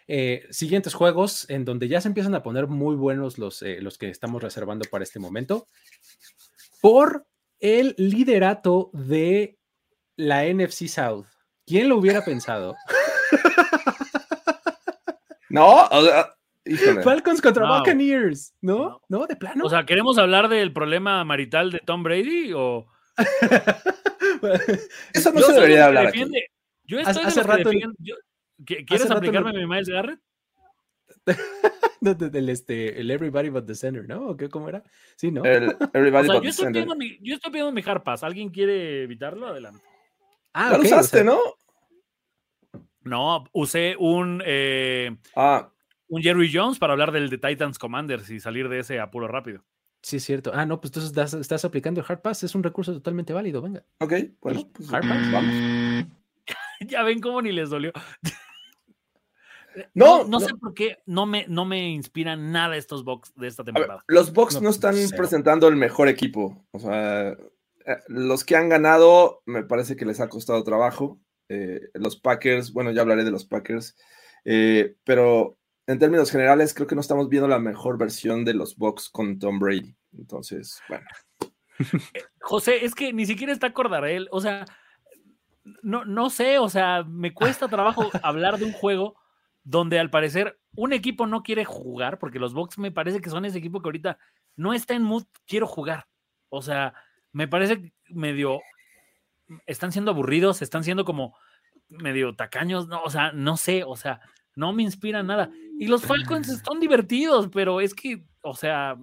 eh, 0.07 0.43
siguientes 0.49 0.93
juegos 0.93 1.49
en 1.49 1.65
donde 1.65 1.87
ya 1.87 2.01
se 2.01 2.07
empiezan 2.07 2.35
a 2.35 2.43
poner 2.43 2.67
muy 2.67 2.95
buenos 2.95 3.37
los, 3.37 3.61
eh, 3.61 3.79
los 3.81 3.97
que 3.97 4.09
estamos 4.09 4.41
reservando 4.43 4.85
para 4.89 5.03
este 5.03 5.19
momento. 5.19 5.67
Por 6.81 7.25
el 7.59 7.93
liderato 7.97 8.89
de 8.93 9.57
la 10.15 10.43
NFC 10.45 10.87
South. 10.87 11.25
¿quién 11.65 11.87
lo 11.89 11.97
hubiera 11.97 12.23
pensado? 12.25 12.75
No, 15.49 15.85
o 15.87 16.01
sea, 16.03 16.33
híjole. 16.65 17.03
Falcons 17.03 17.41
contra 17.41 17.67
No. 17.67 17.77
Buccaneers, 17.79 18.53
¿no? 18.61 18.77
No. 18.77 19.01
¿No? 19.19 19.27
¿De 19.27 19.35
plano? 19.35 19.65
O 19.65 19.69
sea, 19.69 19.85
¿queremos 19.85 20.17
hablar 20.17 20.47
del 20.47 20.71
problema 20.71 21.23
marital 21.25 21.71
de 21.71 21.79
Tom 21.79 22.03
Brady 22.03 22.53
o 22.55 22.87
Eso 25.13 25.31
no 25.33 25.41
Yo 25.41 25.45
se 25.47 25.53
debería 25.53 25.75
de 25.77 25.83
hablar 25.83 26.07
aquí. 26.07 26.23
Yo 26.85 26.99
Hace- 27.01 27.09
estoy 27.11 27.23
de 27.23 27.27
hace 27.27 27.41
que 27.41 27.47
rato- 27.47 27.69
defienden- 27.69 27.95
yo- 27.99 28.15
¿Qui- 28.15 28.19
¿Quieres 28.65 29.09
aplicarme 29.11 29.53
lo- 29.53 29.59
mi 29.59 29.65
Miles 29.67 29.87
Garrett? 29.89 30.19
No, 32.03 32.15
de- 32.15 32.31
del 32.31 32.49
este, 32.49 32.99
el 32.99 33.11
Everybody 33.11 33.49
But 33.49 33.67
the 33.67 33.75
Center, 33.75 34.07
¿no? 34.07 34.29
¿O 34.29 34.35
qué, 34.35 34.49
¿Cómo 34.49 34.67
era? 34.67 34.81
Sí, 35.15 35.31
¿no? 35.31 35.45
El 35.45 35.69
O 35.69 35.77
Everybody 35.93 36.25
sea, 36.25 36.33
but 36.35 36.35
yo 36.37 36.41
the 36.41 36.49
estoy, 36.49 36.67
pidiendo 36.69 36.95
mi, 36.95 37.19
yo 37.21 37.35
estoy 37.35 37.51
pidiendo 37.51 37.71
mi 37.71 37.83
hard 37.85 38.01
pass. 38.01 38.23
¿Alguien 38.23 38.49
quiere 38.49 39.03
evitarlo? 39.03 39.45
Adelante. 39.45 39.83
ah, 40.53 40.71
lo 40.71 40.77
o 40.77 40.81
usaste, 40.81 41.17
sea, 41.17 41.23
¿no? 41.23 41.37
No, 43.03 43.43
usé 43.51 43.95
un, 43.99 44.41
eh, 44.45 45.15
Ah, 45.35 45.71
un 46.07 46.23
Jerry 46.23 46.49
Jones 46.51 46.79
para 46.79 46.93
hablar 46.93 47.11
del 47.11 47.29
de 47.29 47.37
Titans 47.37 47.77
Commanders 47.77 48.29
y 48.31 48.39
salir 48.39 48.67
de 48.67 48.79
ese 48.79 48.99
apuro 48.99 49.27
rápido. 49.27 49.63
Sí, 50.01 50.17
es 50.17 50.23
cierto. 50.25 50.51
Ah, 50.55 50.65
no, 50.65 50.81
pues 50.81 50.89
entonces 50.89 51.13
das- 51.13 51.35
estás 51.35 51.63
aplicando 51.65 52.01
el 52.01 52.05
Hard 52.09 52.21
Pass. 52.23 52.41
Es 52.41 52.55
un 52.55 52.63
recurso 52.63 52.93
totalmente 52.93 53.31
válido. 53.33 53.61
Venga. 53.61 53.83
ok, 53.99 54.13
bueno, 54.41 54.67
pues 54.73 54.91
Hard 54.91 55.07
pass. 55.07 55.31
vamos. 55.31 56.05
ya 56.87 57.03
ven 57.03 57.19
cómo 57.21 57.43
ni 57.43 57.51
les 57.51 57.69
dolió. 57.69 57.91
No, 59.93 60.23
no, 60.23 60.29
no. 60.29 60.39
sé 60.39 60.53
por 60.55 60.73
qué 60.73 60.99
no 61.05 61.25
me, 61.25 61.45
no 61.47 61.65
me 61.65 61.89
inspiran 61.89 62.51
nada 62.51 62.75
estos 62.77 63.03
box 63.03 63.33
de 63.35 63.47
esta 63.47 63.63
ver, 63.63 63.73
temporada. 63.73 64.03
los 64.07 64.33
Bucks 64.33 64.55
No, 64.55 64.61
no, 64.61 64.69
están 64.69 64.95
cero. 64.95 65.15
presentando 65.17 65.67
el 65.67 65.75
mejor 65.75 66.07
equipo. 66.07 66.65
O 66.71 66.79
sea, 66.79 67.29
eh, 67.29 67.37
los 68.07 68.43
que 68.43 68.55
han 68.55 68.69
ganado, 68.69 69.41
me 69.45 69.63
parece 69.63 69.95
que 69.95 70.05
les 70.05 70.19
ha 70.19 70.29
costado 70.29 70.63
trabajo. 70.63 71.19
Eh, 71.49 71.81
los 71.93 72.17
Packers, 72.19 72.71
bueno, 72.73 72.91
ya 72.91 73.01
hablaré 73.01 73.23
de 73.23 73.31
los 73.31 73.45
Packers, 73.45 73.95
eh, 74.45 74.95
pero 75.03 75.57
en 75.87 75.99
términos 75.99 76.31
generales, 76.31 76.73
creo 76.73 76.87
que 76.87 76.95
no 76.95 77.01
estamos 77.01 77.27
viendo 77.27 77.47
la 77.47 77.59
mejor 77.59 77.97
versión 77.97 78.45
de 78.45 78.53
los 78.53 78.77
Bucks 78.77 79.09
con 79.09 79.39
Tom 79.39 79.59
Brady. 79.59 79.95
Entonces, 80.17 80.79
bueno, 80.87 81.05
José, 82.41 82.85
es 82.85 82.95
que 82.95 83.11
ni 83.13 83.25
siquiera 83.25 83.51
está 83.51 83.73
Cordarel. 83.73 84.27
O 84.31 84.39
sea, 84.39 84.65
no, 85.83 86.05
no 86.05 86.29
sé, 86.29 86.59
o 86.59 86.69
sea, 86.69 87.03
me 87.03 87.33
cuesta 87.33 87.67
trabajo 87.67 88.09
hablar 88.23 88.57
de 88.57 88.65
un 88.65 88.73
juego 88.73 89.15
donde 89.63 89.99
al 89.99 90.09
parecer 90.09 90.59
un 90.75 90.93
equipo 90.93 91.27
no 91.27 91.43
quiere 91.43 91.65
jugar, 91.65 92.19
porque 92.19 92.39
los 92.39 92.53
Bucks 92.53 92.77
me 92.77 92.91
parece 92.91 93.21
que 93.21 93.29
son 93.29 93.45
ese 93.45 93.57
equipo 93.57 93.81
que 93.81 93.87
ahorita 93.87 94.17
no 94.55 94.73
está 94.73 94.93
en 94.93 95.03
mood, 95.03 95.25
quiero 95.47 95.67
jugar. 95.67 96.07
O 96.49 96.61
sea, 96.61 96.93
me 97.31 97.47
parece 97.47 97.93
medio, 98.09 98.61
están 99.65 99.91
siendo 99.91 100.11
aburridos, 100.11 100.61
están 100.61 100.83
siendo 100.83 101.05
como 101.05 101.35
medio 101.89 102.35
tacaños, 102.35 102.87
no, 102.87 103.01
o 103.03 103.09
sea, 103.09 103.31
no 103.33 103.57
sé, 103.57 103.83
o 103.83 103.95
sea, 103.95 104.21
no 104.55 104.73
me 104.73 104.83
inspira 104.83 105.23
nada. 105.23 105.49
Y 105.77 105.87
los 105.87 106.03
Falcons 106.03 106.61
son 106.65 106.79
divertidos, 106.79 107.49
pero 107.51 107.81
es 107.81 107.93
que, 107.93 108.23
o 108.41 108.53
sea, 108.53 108.97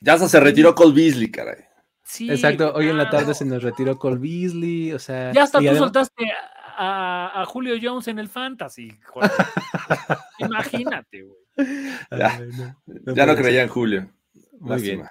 ya 0.00 0.14
hasta 0.14 0.28
se 0.28 0.40
retiró 0.40 0.74
Cole 0.74 0.94
Beasley, 0.94 1.30
caray. 1.30 1.64
sí. 2.02 2.28
Exacto. 2.28 2.72
Hoy 2.74 2.88
en 2.88 2.96
la 2.96 3.08
tarde 3.08 3.34
se 3.34 3.44
nos 3.44 3.62
retiró 3.62 3.96
Cole 3.98 4.18
Beasley. 4.18 4.92
O 4.92 4.98
sea. 4.98 5.32
Ya 5.32 5.44
hasta 5.44 5.58
tú 5.58 5.64
además- 5.64 5.78
soltaste 5.78 6.24
a, 6.76 7.42
a 7.42 7.44
Julio 7.46 7.74
Jones 7.80 8.08
en 8.08 8.18
el 8.18 8.28
Fantasy. 8.28 8.92
Imagínate, 10.38 11.22
güey. 11.22 11.38
Ya. 12.10 12.40
No, 12.86 13.14
ya 13.14 13.26
no 13.26 13.36
creía 13.36 13.62
en 13.62 13.68
Julio. 13.68 14.10
Muy 14.58 14.82
bien. 14.82 15.02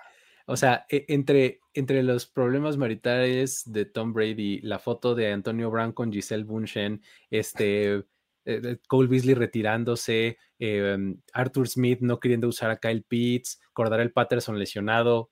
O 0.45 0.57
sea, 0.57 0.85
e- 0.89 1.05
entre, 1.07 1.59
entre 1.73 2.03
los 2.03 2.25
problemas 2.25 2.77
maritales 2.77 3.63
de 3.65 3.85
Tom 3.85 4.13
Brady, 4.13 4.59
la 4.61 4.79
foto 4.79 5.15
de 5.15 5.31
Antonio 5.31 5.69
Brown 5.69 5.93
con 5.93 6.11
Giselle 6.11 6.43
Bunchen, 6.43 7.01
este, 7.29 8.03
eh, 8.45 8.77
Cole 8.87 9.07
Beasley 9.07 9.35
retirándose, 9.35 10.37
eh, 10.59 10.95
um, 10.95 11.19
Arthur 11.33 11.67
Smith 11.67 11.99
no 12.01 12.19
queriendo 12.19 12.47
usar 12.47 12.71
a 12.71 12.77
Kyle 12.77 13.03
Pitts, 13.03 13.61
Cordarel 13.73 14.11
Patterson 14.11 14.57
lesionado. 14.57 15.31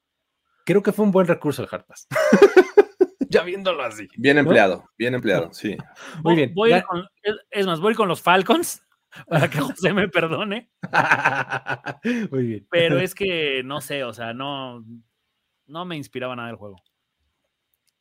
Creo 0.65 0.83
que 0.83 0.91
fue 0.91 1.05
un 1.05 1.11
buen 1.11 1.27
recurso 1.27 1.63
el 1.63 1.69
Hard 1.71 1.85
Pass. 1.85 2.07
ya 3.41 3.43
viéndolo 3.43 3.83
así. 3.83 4.07
Bien 4.17 4.35
¿no? 4.35 4.41
empleado, 4.41 4.89
bien 4.97 5.13
empleado, 5.15 5.53
sí. 5.53 5.77
Muy 6.23 6.35
bien. 6.35 6.53
voy 6.53 6.71
a 6.73 6.77
ir 6.77 6.81
Ya- 6.83 6.87
con- 6.87 7.05
es, 7.51 7.65
más, 7.65 7.79
voy 7.79 7.95
con 7.95 8.07
los 8.07 8.21
Falcons 8.21 8.81
para 9.27 9.49
que 9.49 9.59
José 9.59 9.93
me 9.93 10.07
perdone. 10.07 10.69
Muy 12.31 12.43
bien. 12.43 12.67
Pero 12.69 12.99
es 12.99 13.15
que 13.15 13.61
no 13.63 13.81
sé, 13.81 14.03
o 14.03 14.13
sea, 14.13 14.33
no, 14.33 14.83
no 15.67 15.85
me 15.85 15.95
inspiraba 15.95 16.35
nada 16.35 16.49
el 16.49 16.55
juego. 16.55 16.77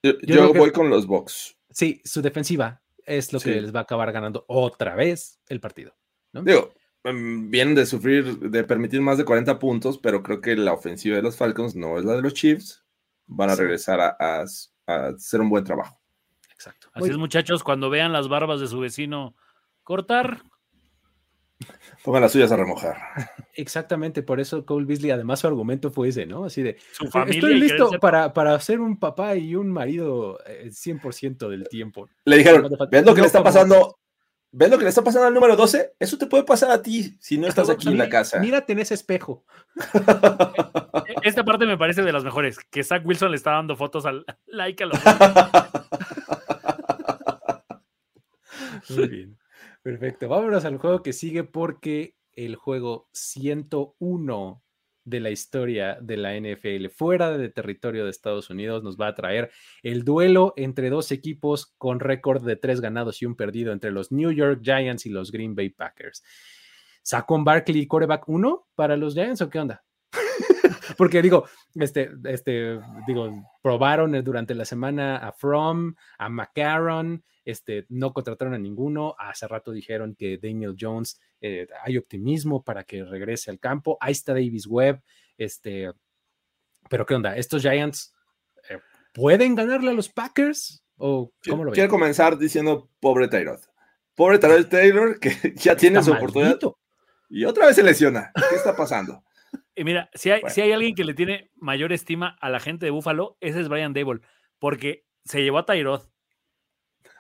Yo, 0.03 0.13
Yo 0.13 0.19
yo 0.23 0.35
creo 0.37 0.53
que- 0.53 0.59
voy 0.59 0.73
con 0.73 0.91
los 0.91 1.07
Bucks. 1.07 1.57
Sí, 1.71 2.01
su 2.05 2.23
defensiva 2.23 2.83
es 3.05 3.33
lo 3.33 3.41
que 3.41 3.61
les 3.61 3.75
va 3.75 3.81
a 3.81 3.83
acabar 3.83 4.11
ganando 4.13 4.45
otra 4.49 4.95
vez 4.95 5.41
el 5.49 5.61
partido. 5.61 5.97
¿no? 6.33 6.43
Digo, 6.43 6.73
vienen 7.05 7.75
de 7.75 7.87
sufrir, 7.87 8.39
de 8.39 8.65
permitir 8.65 9.01
más 9.01 9.19
de 9.19 9.25
40 9.25 9.59
puntos, 9.59 9.99
pero 9.99 10.23
creo 10.23 10.41
que 10.41 10.57
la 10.57 10.73
ofensiva 10.73 11.17
de 11.17 11.23
los 11.23 11.37
Falcons 11.37 11.75
no 11.75 11.99
es 11.99 12.05
la 12.05 12.15
de 12.15 12.23
los 12.23 12.35
Chiefs. 12.35 12.85
Van 13.27 13.51
a 13.51 13.55
Sí. 13.57 13.63
regresar 13.63 14.01
a, 14.01 14.17
a- 14.19 14.45
a 14.89 15.09
hacer 15.09 15.41
un 15.41 15.51
buen 15.51 15.65
trabajo. 15.65 16.01
Exacto. 16.53 16.89
Así 16.93 17.01
Muy 17.01 17.11
es, 17.11 17.17
muchachos, 17.17 17.63
cuando 17.63 17.91
vean 17.91 18.13
las 18.13 18.29
barbas 18.29 18.61
de 18.61 18.67
su 18.67 18.81
vecino 18.81 19.37
cortar, 19.85 20.43
Pongan 22.05 22.23
las 22.23 22.33
suyas 22.33 22.53
a 22.53 22.57
remojar. 22.57 22.97
Exactamente, 23.55 24.23
por 24.23 24.39
eso 24.39 24.65
Cole 24.65 24.87
Beasley, 24.87 25.11
además 25.11 25.41
su 25.41 25.49
argumento 25.49 25.91
fue 25.91 26.09
ese, 26.09 26.25
¿no? 26.25 26.45
Así 26.45 26.63
de, 26.63 26.79
su 26.93 27.09
familia. 27.09 27.39
estoy 27.39 27.55
listo 27.59 27.91
ser- 27.91 28.01
para, 28.01 28.33
para 28.33 28.59
ser 28.61 28.81
un 28.81 28.99
papá 28.99 29.35
y 29.35 29.57
un 29.57 29.69
marido 29.71 30.39
eh, 30.47 30.71
100% 30.71 31.49
del 31.49 31.69
tiempo. 31.69 32.09
Le 32.25 32.37
dijeron, 32.37 32.69
¿ves 32.91 33.05
lo 33.05 33.15
que 33.15 33.21
no 33.21 33.23
le 33.23 33.27
está 33.27 33.43
pasando? 33.43 33.99
¿Ves 34.51 34.71
lo 34.71 34.79
que 34.79 34.85
le 34.85 34.89
está 34.89 35.03
pasando 35.03 35.27
al 35.27 35.35
número 35.35 35.57
12? 35.57 35.95
Eso 35.99 36.17
te 36.17 36.27
puede 36.27 36.45
pasar 36.45 36.71
a 36.71 36.81
ti 36.81 37.17
si 37.21 37.37
no 37.37 37.47
estás 37.49 37.69
aquí 37.69 37.89
en 37.89 37.99
la 37.99 38.09
casa. 38.09 38.39
Mírate 38.39 38.73
en 38.73 38.79
ese 38.79 38.95
espejo. 38.95 39.45
Esta 41.29 41.45
parte 41.45 41.67
me 41.67 41.77
parece 41.77 42.01
de 42.01 42.11
las 42.11 42.25
mejores, 42.25 42.59
que 42.71 42.83
Zach 42.83 43.05
Wilson 43.05 43.31
le 43.31 43.37
está 43.37 43.51
dando 43.51 43.77
fotos 43.77 44.07
al 44.07 44.25
like 44.47 44.83
a 44.83 44.87
los 44.87 44.99
Muy 48.89 49.09
bien. 49.09 49.39
Perfecto. 49.83 50.27
Vámonos 50.27 50.65
al 50.65 50.79
juego 50.79 51.03
que 51.03 51.13
sigue 51.13 51.45
porque 51.45 52.17
el 52.33 52.57
juego 52.57 53.11
101 53.13 54.63
de 55.05 55.21
la 55.21 55.29
historia 55.29 55.99
de 56.01 56.17
la 56.17 56.35
NFL 56.35 56.89
fuera 56.89 57.37
de 57.37 57.51
territorio 57.51 58.05
de 58.05 58.11
Estados 58.11 58.49
Unidos 58.49 58.83
nos 58.83 58.97
va 58.97 59.09
a 59.09 59.15
traer 59.15 59.51
el 59.83 60.05
duelo 60.05 60.55
entre 60.57 60.89
dos 60.89 61.13
equipos 61.13 61.75
con 61.77 62.01
récord 62.01 62.43
de 62.43 62.57
tres 62.57 62.81
ganados 62.81 63.21
y 63.21 63.27
un 63.27 63.37
perdido 63.37 63.73
entre 63.73 63.91
los 63.91 64.13
New 64.13 64.31
York 64.33 64.61
Giants 64.63 65.05
y 65.05 65.11
los 65.11 65.31
Green 65.31 65.55
Bay 65.55 65.69
Packers. 65.69 66.23
¿Sacó 67.03 67.43
Barkley 67.45 67.87
coreback 67.87 68.27
1 68.27 68.69
para 68.75 68.97
los 68.97 69.13
Giants 69.13 69.43
o 69.43 69.51
qué 69.51 69.59
onda? 69.59 69.85
Porque 70.97 71.23
digo, 71.23 71.47
este, 71.75 72.11
este, 72.25 72.81
digo, 73.07 73.33
probaron 73.63 74.15
eh, 74.15 74.23
durante 74.23 74.55
la 74.55 74.65
semana 74.65 75.19
a 75.19 75.33
From, 75.33 75.95
a 76.19 76.29
McCarron, 76.29 77.25
este, 77.45 77.87
no 77.89 78.13
contrataron 78.13 78.55
a 78.55 78.59
ninguno. 78.59 79.15
Hace 79.19 79.49
rato 79.49 79.73
dijeron 79.73 80.15
que 80.15 80.39
Daniel 80.39 80.77
Jones, 80.79 81.21
eh, 81.41 81.67
hay 81.85 81.97
optimismo 81.97 82.63
para 82.63 82.85
que 82.85 83.05
regrese 83.05 83.51
al 83.51 83.59
campo. 83.59 83.97
Ahí 84.01 84.13
está 84.13 84.33
Davis 84.33 84.67
Webb, 84.67 85.03
este, 85.37 85.93
pero 86.89 87.07
¿qué 87.07 87.15
onda? 87.15 87.37
¿Estos 87.37 87.63
Giants 87.63 88.15
eh, 88.69 88.79
pueden 89.13 89.55
ganarle 89.55 89.91
a 89.91 89.95
los 89.95 90.09
Packers? 90.09 90.83
¿O 90.97 91.33
cómo 91.49 91.65
lo 91.65 91.71
ven? 91.71 91.75
Quiero 91.75 91.91
comenzar 91.91 92.37
diciendo 92.39 92.91
pobre 93.01 93.29
Tyrod. 93.29 93.61
Pobre 94.15 94.39
Tyrod 94.39 94.67
Taylor 94.67 95.21
que 95.21 95.31
ya 95.57 95.77
tiene 95.77 96.03
su 96.03 96.13
oportunidad 96.13 96.59
y 97.31 97.45
otra 97.45 97.67
vez 97.67 97.77
se 97.77 97.83
lesiona. 97.83 98.33
¿Qué 98.35 98.57
está 98.57 98.75
pasando? 98.75 99.23
Y 99.79 99.85
mira, 99.85 100.11
si 100.15 100.31
hay, 100.31 100.41
Bueno. 100.41 100.55
si 100.55 100.61
hay 100.61 100.73
alguien 100.73 100.95
que 100.95 101.05
le 101.05 101.15
tiene 101.15 101.51
mayor 101.57 101.93
estima 101.93 102.37
a 102.41 102.51
la 102.51 102.61
gente 102.61 102.87
de 102.87 102.91
Buffalo, 102.91 103.37
ese 103.41 103.61
es 103.61 103.69
Brian 103.69 103.93
Dable, 103.93 104.21
porque 104.59 105.07
se 105.25 105.43
llevó 105.43 105.59
a 105.59 105.67
Tyrod. 105.67 106.03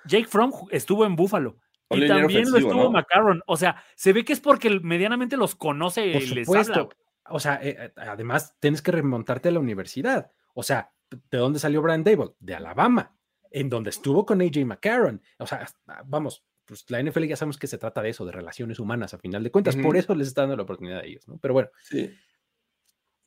Jake 0.04 0.26
Fromm 0.26 0.52
estuvo 0.70 1.04
en 1.06 1.16
Buffalo. 1.16 1.56
Un 1.90 2.02
Y 2.02 2.08
también 2.08 2.50
lo 2.50 2.58
estuvo 2.58 2.84
¿no? 2.84 2.90
McCarron. 2.90 3.42
O 3.46 3.56
sea, 3.56 3.82
se 3.96 4.12
ve 4.12 4.24
que 4.24 4.32
es 4.32 4.40
porque 4.40 4.68
medianamente 4.80 5.36
los 5.36 5.54
conoce 5.54 6.12
Por 6.12 6.22
y 6.22 6.26
les 6.26 6.46
supuesto. 6.46 6.72
habla. 6.80 6.96
O 7.30 7.40
sea, 7.40 7.60
eh, 7.62 7.76
eh, 7.78 7.92
además 7.96 8.56
tienes 8.60 8.82
que 8.82 8.92
remontarte 8.92 9.48
a 9.48 9.52
la 9.52 9.60
universidad. 9.60 10.30
O 10.54 10.62
sea, 10.62 10.92
¿de 11.10 11.38
dónde 11.38 11.58
salió 11.58 11.80
Brian 11.82 12.04
Dable? 12.04 12.32
De 12.40 12.54
Alabama, 12.54 13.16
en 13.50 13.68
donde 13.68 13.90
estuvo 13.90 14.26
con 14.26 14.40
AJ 14.40 14.64
McCarron. 14.64 15.22
O 15.38 15.46
sea, 15.46 15.66
vamos, 16.06 16.44
pues 16.64 16.84
la 16.90 17.02
NFL 17.02 17.24
ya 17.24 17.36
sabemos 17.36 17.58
que 17.58 17.66
se 17.66 17.78
trata 17.78 18.02
de 18.02 18.10
eso, 18.10 18.24
de 18.26 18.32
relaciones 18.32 18.78
humanas 18.78 19.14
a 19.14 19.18
final 19.18 19.42
de 19.42 19.50
cuentas. 19.50 19.76
Por 19.76 19.96
eso 19.96 20.14
les 20.14 20.28
está 20.28 20.42
dando 20.42 20.56
la 20.56 20.62
oportunidad 20.64 21.00
a 21.00 21.04
ellos, 21.04 21.26
¿no? 21.28 21.38
Pero 21.38 21.54
bueno, 21.54 21.70
Sí. 21.82 22.14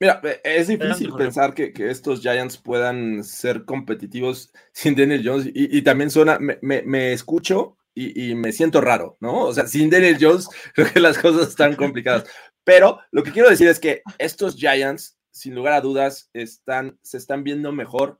Mira, 0.01 0.19
eh, 0.23 0.41
es 0.43 0.67
difícil 0.67 1.13
pensar 1.13 1.53
que, 1.53 1.73
que 1.73 1.91
estos 1.91 2.21
Giants 2.21 2.57
puedan 2.57 3.23
ser 3.23 3.65
competitivos 3.65 4.51
sin 4.73 4.95
Daniel 4.95 5.21
Jones 5.23 5.45
y, 5.53 5.77
y 5.77 5.83
también 5.83 6.09
suena, 6.09 6.39
me, 6.39 6.57
me- 6.63 6.81
me 6.81 7.13
escucho 7.13 7.77
y, 7.93 8.31
y 8.31 8.35
me 8.35 8.51
siento 8.51 8.81
raro, 8.81 9.17
¿no? 9.19 9.45
O 9.45 9.53
sea, 9.53 9.67
sin 9.67 9.91
Daniel 9.91 10.17
Jones 10.19 10.49
creo 10.75 10.91
que 10.91 10.99
las 10.99 11.19
cosas 11.19 11.49
están 11.49 11.75
complicadas. 11.75 12.25
Pero 12.63 12.99
lo 13.11 13.23
que 13.23 13.31
quiero 13.31 13.49
decir 13.49 13.67
es 13.67 13.79
que 13.79 14.01
estos 14.17 14.55
Giants, 14.55 15.19
sin 15.31 15.55
lugar 15.55 15.73
a 15.73 15.81
dudas, 15.81 16.29
están, 16.33 16.99
se 17.03 17.17
están 17.17 17.43
viendo 17.43 17.71
mejor 17.71 18.19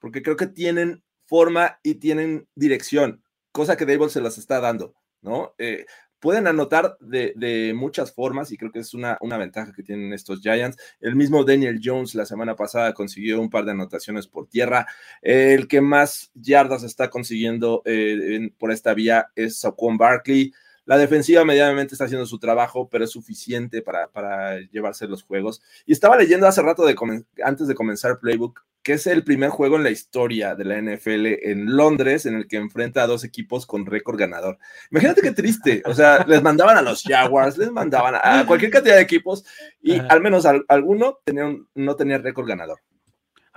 porque 0.00 0.22
creo 0.22 0.36
que 0.36 0.48
tienen 0.48 1.04
forma 1.26 1.78
y 1.84 1.96
tienen 1.96 2.48
dirección. 2.56 3.22
cosa 3.52 3.76
que 3.76 3.86
Dable 3.86 4.08
se 4.10 4.20
las 4.20 4.38
está 4.38 4.60
dando, 4.60 4.94
¿no? 5.22 5.54
Eh, 5.58 5.86
pueden 6.22 6.46
anotar 6.46 6.96
de, 7.00 7.72
muchas 7.74 8.12
formas 8.12 8.52
y 8.52 8.56
creo 8.56 8.70
que 8.70 8.78
es 8.78 8.94
una, 8.94 9.18
una, 9.20 9.36
ventaja 9.36 9.72
que 9.72 9.82
tienen 9.82 10.12
estos 10.12 10.40
Giants. 10.40 10.78
El 11.00 11.16
mismo 11.16 11.42
Daniel 11.42 11.80
Jones 11.82 12.14
la 12.14 12.24
semana 12.24 12.54
pasada 12.54 12.94
consiguió 12.94 13.40
un 13.40 13.50
par 13.50 13.64
de 13.64 13.72
anotaciones 13.72 14.28
por 14.28 14.46
tierra. 14.46 14.86
el 15.20 15.66
que 15.66 15.80
más 15.80 16.30
yardas 16.34 16.84
está 16.84 17.10
consiguiendo 17.10 17.82
eh, 17.84 18.50
por 18.56 18.70
esta 18.70 18.94
vía 18.94 19.32
es 19.34 19.58
Saquon 19.58 19.98
Barkley. 19.98 20.52
La 20.84 20.96
defensiva 20.96 21.44
medianamente 21.44 21.94
está 21.94 22.04
haciendo 22.04 22.26
su 22.26 22.38
trabajo, 22.38 22.88
pero 22.88 23.02
es 23.02 23.10
suficiente 23.10 23.82
para, 23.82 24.06
para 24.08 24.60
llevarse 24.60 25.08
los 25.08 25.24
juegos. 25.24 25.60
Y 25.86 25.92
estaba 25.92 26.16
leyendo 26.16 26.46
hace 26.46 26.62
rato, 26.62 26.86
de 26.86 27.24
antes 27.42 27.66
de 27.66 27.74
comenzar 27.74 28.20
Playbook, 28.20 28.64
que 28.82 28.94
es 28.94 29.06
el 29.06 29.22
primer 29.24 29.50
juego 29.50 29.76
en 29.76 29.84
la 29.84 29.90
historia 29.90 30.54
de 30.54 30.64
la 30.64 30.80
NFL 30.80 31.26
en 31.48 31.76
Londres 31.76 32.26
en 32.26 32.34
el 32.34 32.48
que 32.48 32.56
enfrenta 32.56 33.02
a 33.02 33.06
dos 33.06 33.24
equipos 33.24 33.66
con 33.66 33.86
récord 33.86 34.18
ganador. 34.18 34.58
Imagínate 34.90 35.22
qué 35.22 35.32
triste, 35.32 35.82
o 35.86 35.94
sea, 35.94 36.24
les 36.26 36.42
mandaban 36.42 36.76
a 36.76 36.82
los 36.82 37.02
Jaguars, 37.02 37.56
les 37.58 37.70
mandaban 37.70 38.14
a 38.16 38.44
cualquier 38.46 38.70
cantidad 38.70 38.96
de 38.96 39.02
equipos 39.02 39.44
y 39.80 39.98
al 39.98 40.20
menos 40.20 40.46
alguno 40.68 41.18
tenía 41.24 41.56
no 41.74 41.96
tenía 41.96 42.18
récord 42.18 42.48
ganador. 42.48 42.80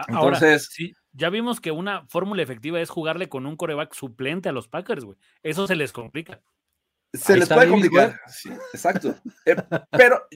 Entonces, 0.08 0.70
sí, 0.72 0.94
ya 1.14 1.30
vimos 1.30 1.62
que 1.62 1.72
una 1.72 2.06
fórmula 2.08 2.44
efectiva 2.44 2.82
es 2.82 2.90
jugarle 2.90 3.30
con 3.30 3.46
un 3.46 3.56
coreback 3.56 3.94
suplente 3.94 4.50
a 4.50 4.52
los 4.52 4.68
Packers, 4.68 5.06
güey. 5.06 5.18
Eso 5.42 5.66
se 5.66 5.76
les 5.76 5.94
complica. 5.94 6.42
Se 7.14 7.38
les 7.38 7.48
puede 7.48 7.70
complicar. 7.70 8.20
exacto. 8.74 9.16
Eh, 9.46 9.56
pero, 9.92 10.28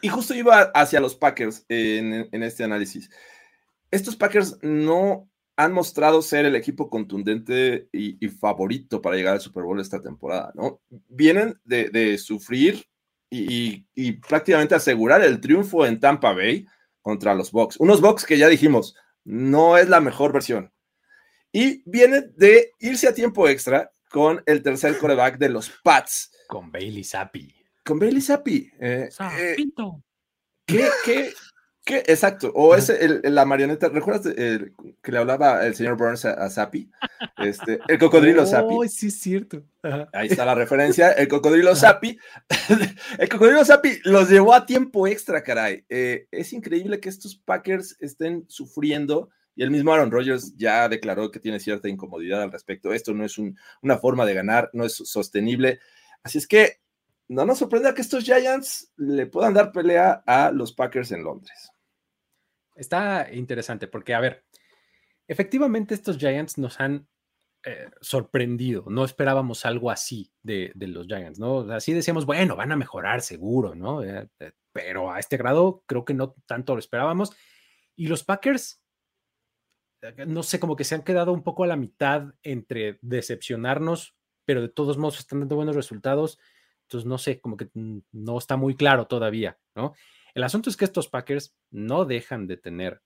y 0.00 0.08
justo 0.08 0.34
iba 0.34 0.70
hacia 0.74 1.00
los 1.00 1.16
Packers 1.16 1.66
en, 1.68 2.28
en 2.30 2.42
este 2.44 2.62
análisis 2.62 3.10
estos 3.90 4.16
Packers 4.16 4.58
no 4.62 5.28
han 5.56 5.72
mostrado 5.72 6.22
ser 6.22 6.46
el 6.46 6.54
equipo 6.54 6.88
contundente 6.88 7.88
y, 7.92 8.28
favorito 8.28 9.02
para 9.02 9.16
llegar 9.16 9.34
al 9.34 9.40
Super 9.40 9.64
Bowl 9.64 9.80
esta 9.80 10.00
temporada, 10.00 10.52
¿no? 10.54 10.80
Vienen 11.08 11.58
de, 11.64 12.16
sufrir 12.16 12.86
y, 13.28 14.12
prácticamente 14.28 14.76
asegurar 14.76 15.20
el 15.22 15.40
triunfo 15.40 15.84
en 15.84 15.98
Tampa 15.98 16.32
Bay 16.32 16.64
contra 17.02 17.34
los 17.34 17.50
Bucks. 17.50 17.76
Unos 17.80 18.00
Bucks 18.00 18.24
que 18.24 18.38
ya 18.38 18.48
dijimos, 18.48 18.94
no 19.24 19.76
es 19.76 19.88
la 19.88 20.00
mejor 20.00 20.32
versión. 20.32 20.72
Y 21.50 21.82
vienen 21.90 22.32
de 22.36 22.70
irse 22.78 23.08
a 23.08 23.14
tiempo 23.14 23.48
extra 23.48 23.90
con 24.10 24.40
el 24.46 24.62
tercer 24.62 24.96
coreback 24.96 25.38
de 25.38 25.48
los 25.48 25.70
Pats. 25.82 26.30
Con 26.46 26.70
Bailey 26.70 27.02
Zappi. 27.02 27.52
Con 27.84 27.98
Bailey 27.98 28.20
Zappi. 28.20 28.70
Eh, 28.80 29.08
eh 29.38 29.56
¿qué, 30.66 30.88
qué, 31.04 31.32
Exacto. 31.88 32.52
O 32.54 32.74
es 32.74 32.92
la 33.24 33.44
marioneta. 33.44 33.88
¿Recuerdas 33.88 34.34
que 34.34 35.12
le 35.12 35.18
hablaba 35.18 35.66
el 35.66 35.74
señor 35.74 35.96
Burns 35.96 36.24
a, 36.24 36.48
Sapi? 36.50 36.90
Este, 37.38 37.80
el 37.88 37.98
cocodrilo. 37.98 38.44
Oh, 38.44 38.84
sí, 38.88 39.08
es 39.08 39.20
cierto. 39.20 39.62
Ahí 40.12 40.28
está 40.28 40.44
la 40.44 40.54
referencia. 40.54 41.12
El 41.12 41.28
cocodrilo 41.28 41.74
Sapi. 41.74 42.18
el 43.18 43.28
cocodrilo 43.28 43.64
Sapi 43.64 44.00
los 44.04 44.28
llevó 44.28 44.54
a 44.54 44.66
tiempo 44.66 45.06
extra, 45.06 45.42
caray. 45.42 45.84
Eh, 45.88 46.26
es 46.30 46.52
increíble 46.52 47.00
que 47.00 47.08
estos 47.08 47.36
Packers 47.36 47.96
estén 48.00 48.44
sufriendo. 48.48 49.30
Y 49.54 49.64
el 49.64 49.70
mismo 49.70 49.92
Aaron 49.92 50.12
Rodgers 50.12 50.56
ya 50.56 50.88
declaró 50.88 51.32
que 51.32 51.40
tiene 51.40 51.58
cierta 51.58 51.88
incomodidad 51.88 52.42
al 52.42 52.52
respecto. 52.52 52.92
Esto 52.92 53.12
no 53.12 53.24
es 53.24 53.38
una 53.38 53.98
forma 53.98 54.24
de 54.24 54.34
ganar, 54.34 54.70
no 54.72 54.84
es 54.84 54.94
sostenible. 54.94 55.80
Así 56.22 56.38
es 56.38 56.46
que 56.46 56.78
no 57.28 57.44
nos 57.44 57.58
sorprenda 57.58 57.94
que 57.94 58.02
estos 58.02 58.24
Giants 58.24 58.92
le 58.96 59.26
puedan 59.26 59.54
dar 59.54 59.72
pelea 59.72 60.22
a 60.26 60.50
los 60.50 60.72
Packers 60.72 61.12
en 61.12 61.24
Londres. 61.24 61.70
Está 62.78 63.28
interesante 63.32 63.88
porque, 63.88 64.14
a 64.14 64.20
ver, 64.20 64.44
efectivamente 65.26 65.94
estos 65.94 66.16
Giants 66.16 66.58
nos 66.58 66.78
han 66.78 67.08
eh, 67.64 67.90
sorprendido. 68.00 68.84
No 68.88 69.04
esperábamos 69.04 69.66
algo 69.66 69.90
así 69.90 70.32
de, 70.44 70.72
los 70.76 71.08
Giants, 71.08 71.40
¿no? 71.40 71.60
Así 71.72 71.92
decíamos, 71.92 72.24
bueno, 72.24 72.54
van 72.54 72.70
a 72.70 72.76
mejorar 72.76 73.20
seguro, 73.20 73.74
¿no? 73.74 74.04
Eh, 74.04 74.28
eh, 74.38 74.52
pero 74.72 75.10
a 75.10 75.18
este 75.18 75.36
grado 75.36 75.82
creo 75.86 76.04
que 76.04 76.14
no 76.14 76.36
tanto 76.46 76.74
lo 76.74 76.78
esperábamos. 76.78 77.32
Y 77.96 78.06
los 78.06 78.22
Packers, 78.22 78.80
no 80.28 80.44
sé, 80.44 80.60
como 80.60 80.76
que 80.76 80.84
se 80.84 80.94
han 80.94 81.02
quedado 81.02 81.32
un 81.32 81.42
poco 81.42 81.64
a 81.64 81.66
la 81.66 81.74
mitad 81.74 82.32
entre 82.44 83.00
decepcionarnos, 83.02 84.14
pero 84.44 84.62
de 84.62 84.68
todos 84.68 84.98
modos 84.98 85.18
están 85.18 85.40
dando 85.40 85.56
buenos 85.56 85.74
resultados. 85.74 86.38
Entonces, 86.82 87.08
no 87.08 87.18
sé, 87.18 87.40
como 87.40 87.56
que 87.56 87.68
no 87.74 88.38
está 88.38 88.56
muy 88.56 88.76
claro 88.76 89.08
todavía, 89.08 89.58
¿no? 89.74 89.94
El 90.38 90.44
asunto 90.44 90.70
es 90.70 90.76
que 90.76 90.84
estos 90.84 91.08
Packers 91.08 91.52
no 91.72 92.04
dejan 92.04 92.46
de 92.46 92.56
tener 92.56 93.02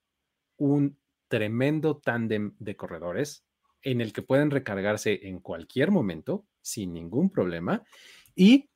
un 0.58 0.98
tremendo 1.28 1.96
tándem 1.96 2.54
de 2.58 2.76
corredores 2.76 3.46
en 3.80 4.02
el 4.02 4.12
que 4.12 4.20
pueden 4.20 4.50
recargarse 4.50 5.18
en 5.26 5.40
cualquier 5.40 5.90
momento 5.90 6.46
sin 6.60 6.92
ningún 6.92 7.30
problema 7.30 7.84
y 8.34 8.68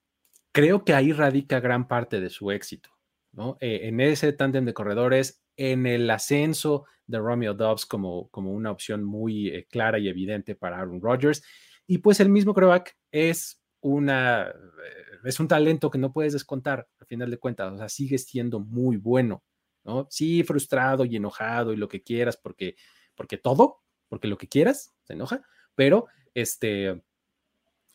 creo 0.53 0.87
que 0.87 0.95
ahí 0.95 1.13
radica 1.13 1.61
gran 1.61 1.87
parte 1.87 2.19
de 2.19 2.31
su 2.31 2.51
éxito, 2.51 2.89
¿no? 3.31 3.59
Eh, 3.61 3.81
en 3.89 4.01
ese 4.01 4.33
tándem 4.33 4.65
de 4.65 4.73
corredores, 4.73 5.45
en 5.59 5.85
el 5.85 6.09
ascenso 6.09 6.87
de 7.07 7.19
Romeo 7.19 7.53
Dobbs 7.53 7.85
como, 7.85 8.31
como 8.31 8.53
una 8.53 8.71
opción 8.71 9.05
muy 9.05 9.49
eh, 9.49 9.67
clara 9.67 9.99
y 9.99 10.09
evidente 10.09 10.55
para 10.55 10.79
Aaron 10.79 11.03
Rodgers 11.03 11.43
y 11.87 11.99
pues 11.99 12.21
el 12.21 12.31
mismo 12.31 12.55
coreback 12.55 12.97
es 13.13 13.63
una, 13.87 14.49
eh, 14.49 15.19
es 15.25 15.39
un 15.39 15.49
talento 15.49 15.91
que 15.91 15.99
no 15.99 16.13
puedes 16.13 16.33
descontar, 16.33 16.89
al 16.99 17.07
final 17.07 17.31
de 17.31 17.39
cuentas, 17.39 17.73
o 17.73 17.79
sea, 17.79 17.89
sigue 17.89 18.19
siendo 18.19 18.59
muy 18.61 18.97
bueno, 18.97 19.45
¿no? 19.85 20.07
Sí, 20.11 20.43
frustrado 20.43 21.05
y 21.05 21.17
enojado 21.17 21.73
y 21.73 21.77
lo 21.77 21.89
que 21.89 22.03
quieras, 22.03 22.37
porque, 22.37 22.77
porque 23.15 23.39
todo, 23.39 23.83
porque 24.09 24.29
lo 24.29 24.39
que 24.39 24.49
quieras, 24.49 24.95
se 25.05 25.13
enoja, 25.13 25.43
pero 25.75 26.07
este, 26.35 26.89
al 26.89 27.03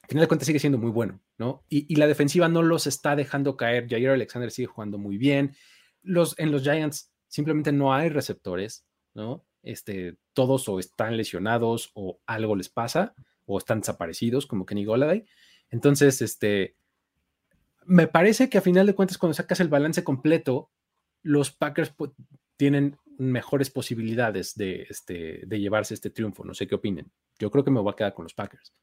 final 0.08 0.24
de 0.24 0.28
cuentas 0.28 0.48
sigue 0.48 0.60
siendo 0.60 0.78
muy 0.78 0.92
bueno, 0.92 1.22
¿no? 1.38 1.66
Y, 1.68 1.94
la 1.96 2.08
defensiva 2.08 2.48
no 2.48 2.62
los 2.62 2.88
está 2.88 3.16
dejando 3.16 3.58
caer, 3.58 3.90
Jair 3.90 4.10
Alexander 4.10 4.50
sigue 4.50 4.68
jugando 4.68 4.98
muy 4.98 5.18
bien, 5.18 5.56
los, 6.04 6.40
en 6.40 6.52
los 6.52 6.64
Giants 6.64 7.14
simplemente 7.28 7.72
no 7.72 7.94
hay 7.94 8.10
receptores, 8.10 8.86
¿no? 9.14 9.46
Este, 9.62 10.18
todos 10.34 10.68
o 10.70 10.80
están 10.80 11.18
lesionados 11.18 11.92
o 11.94 12.20
algo 12.26 12.56
les 12.56 12.70
pasa 12.70 13.14
o 13.46 13.58
están 13.58 13.82
desaparecidos 13.82 14.48
como 14.48 14.66
Kenny 14.66 14.86
Goladay. 14.86 15.26
Entonces, 15.72 16.22
este, 16.22 16.76
me 17.86 18.08
parece 18.08 18.50
que 18.50 18.58
a 18.58 18.62
final 18.62 18.86
de 18.86 18.94
cuentas, 18.94 19.18
cuando 19.18 19.34
sacas 19.34 19.60
el 19.60 19.70
balance 19.70 20.04
completo, 20.04 20.70
los 21.24 21.52
Packers 21.52 21.94
tienen 22.58 22.98
mejores 23.18 23.70
posibilidades 23.70 24.56
de, 24.56 24.84
este, 24.90 25.42
de 25.46 25.60
llevarse 25.60 25.94
este 25.94 26.10
triunfo. 26.10 26.44
No 26.44 26.54
sé 26.54 26.68
qué 26.68 26.76
opinen. 26.76 27.12
Yo 27.40 27.50
creo 27.50 27.64
que 27.64 27.72
me 27.72 27.80
voy 27.80 27.92
a 27.92 27.96
quedar 27.96 28.14
con 28.14 28.24
los 28.24 28.34
Packers. 28.34 28.74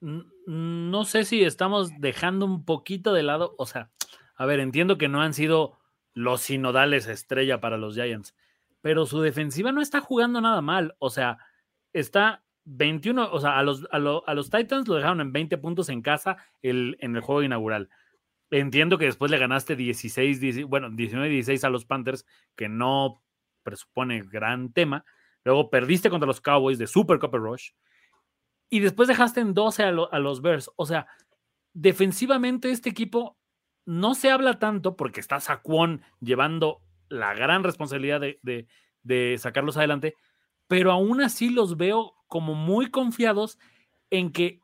No 0.00 1.04
sé 1.04 1.24
si 1.24 1.44
estamos 1.44 1.90
dejando 1.98 2.44
un 2.44 2.64
poquito 2.64 3.12
de 3.12 3.22
lado, 3.22 3.54
o 3.56 3.66
sea, 3.66 3.92
a 4.34 4.46
ver, 4.46 4.58
entiendo 4.58 4.98
que 4.98 5.08
no 5.08 5.22
han 5.22 5.32
sido 5.32 5.78
los 6.12 6.42
sinodales 6.42 7.06
estrella 7.06 7.60
para 7.60 7.78
los 7.78 7.94
Giants, 7.94 8.34
pero 8.80 9.06
su 9.06 9.20
defensiva 9.20 9.70
no 9.70 9.80
está 9.80 10.00
jugando 10.00 10.40
nada 10.40 10.60
mal, 10.60 10.96
o 10.98 11.08
sea, 11.08 11.38
está 11.92 12.44
21, 12.64 13.32
o 13.32 13.40
sea, 13.40 13.58
a 13.58 13.62
los, 13.62 13.86
a, 13.90 13.98
los 13.98 14.50
Titans 14.50 14.86
lo 14.88 14.94
dejaron 14.94 15.20
en 15.20 15.32
20 15.32 15.58
puntos 15.58 15.88
en 15.88 16.02
casa 16.02 16.36
el, 16.62 16.96
en 17.00 17.16
el 17.16 17.22
juego 17.22 17.42
inaugural. 17.42 17.88
Entiendo 18.50 18.98
que 18.98 19.06
después 19.06 19.30
le 19.30 19.38
ganaste 19.38 19.76
16, 19.76 20.66
bueno, 20.66 20.90
19-16 20.90 21.64
a 21.64 21.70
los 21.70 21.84
Panthers, 21.84 22.26
que 22.54 22.68
no 22.68 23.22
presupone 23.62 24.22
gran 24.22 24.72
tema. 24.72 25.04
Luego 25.44 25.70
perdiste 25.70 26.10
contra 26.10 26.26
los 26.26 26.40
Cowboys 26.40 26.78
de 26.78 26.86
Super 26.86 27.18
Copper 27.18 27.40
Rush. 27.40 27.70
Y 28.68 28.80
después 28.80 29.08
dejaste 29.08 29.40
en 29.40 29.54
12 29.54 29.82
a, 29.84 29.88
a 29.88 30.18
los 30.18 30.42
Bears. 30.42 30.70
O 30.76 30.86
sea, 30.86 31.06
defensivamente 31.72 32.70
este 32.70 32.90
equipo 32.90 33.38
no 33.84 34.14
se 34.14 34.30
habla 34.30 34.58
tanto 34.58 34.96
porque 34.96 35.20
está 35.20 35.40
Saquon 35.40 36.02
llevando 36.20 36.82
la 37.08 37.34
gran 37.34 37.64
responsabilidad 37.64 38.20
de, 38.20 38.68
de 39.02 39.36
sacarlos 39.38 39.76
adelante, 39.76 40.14
pero 40.72 40.90
aún 40.90 41.20
así 41.20 41.50
los 41.50 41.76
veo 41.76 42.14
como 42.28 42.54
muy 42.54 42.90
confiados 42.90 43.58
en 44.08 44.32
que, 44.32 44.62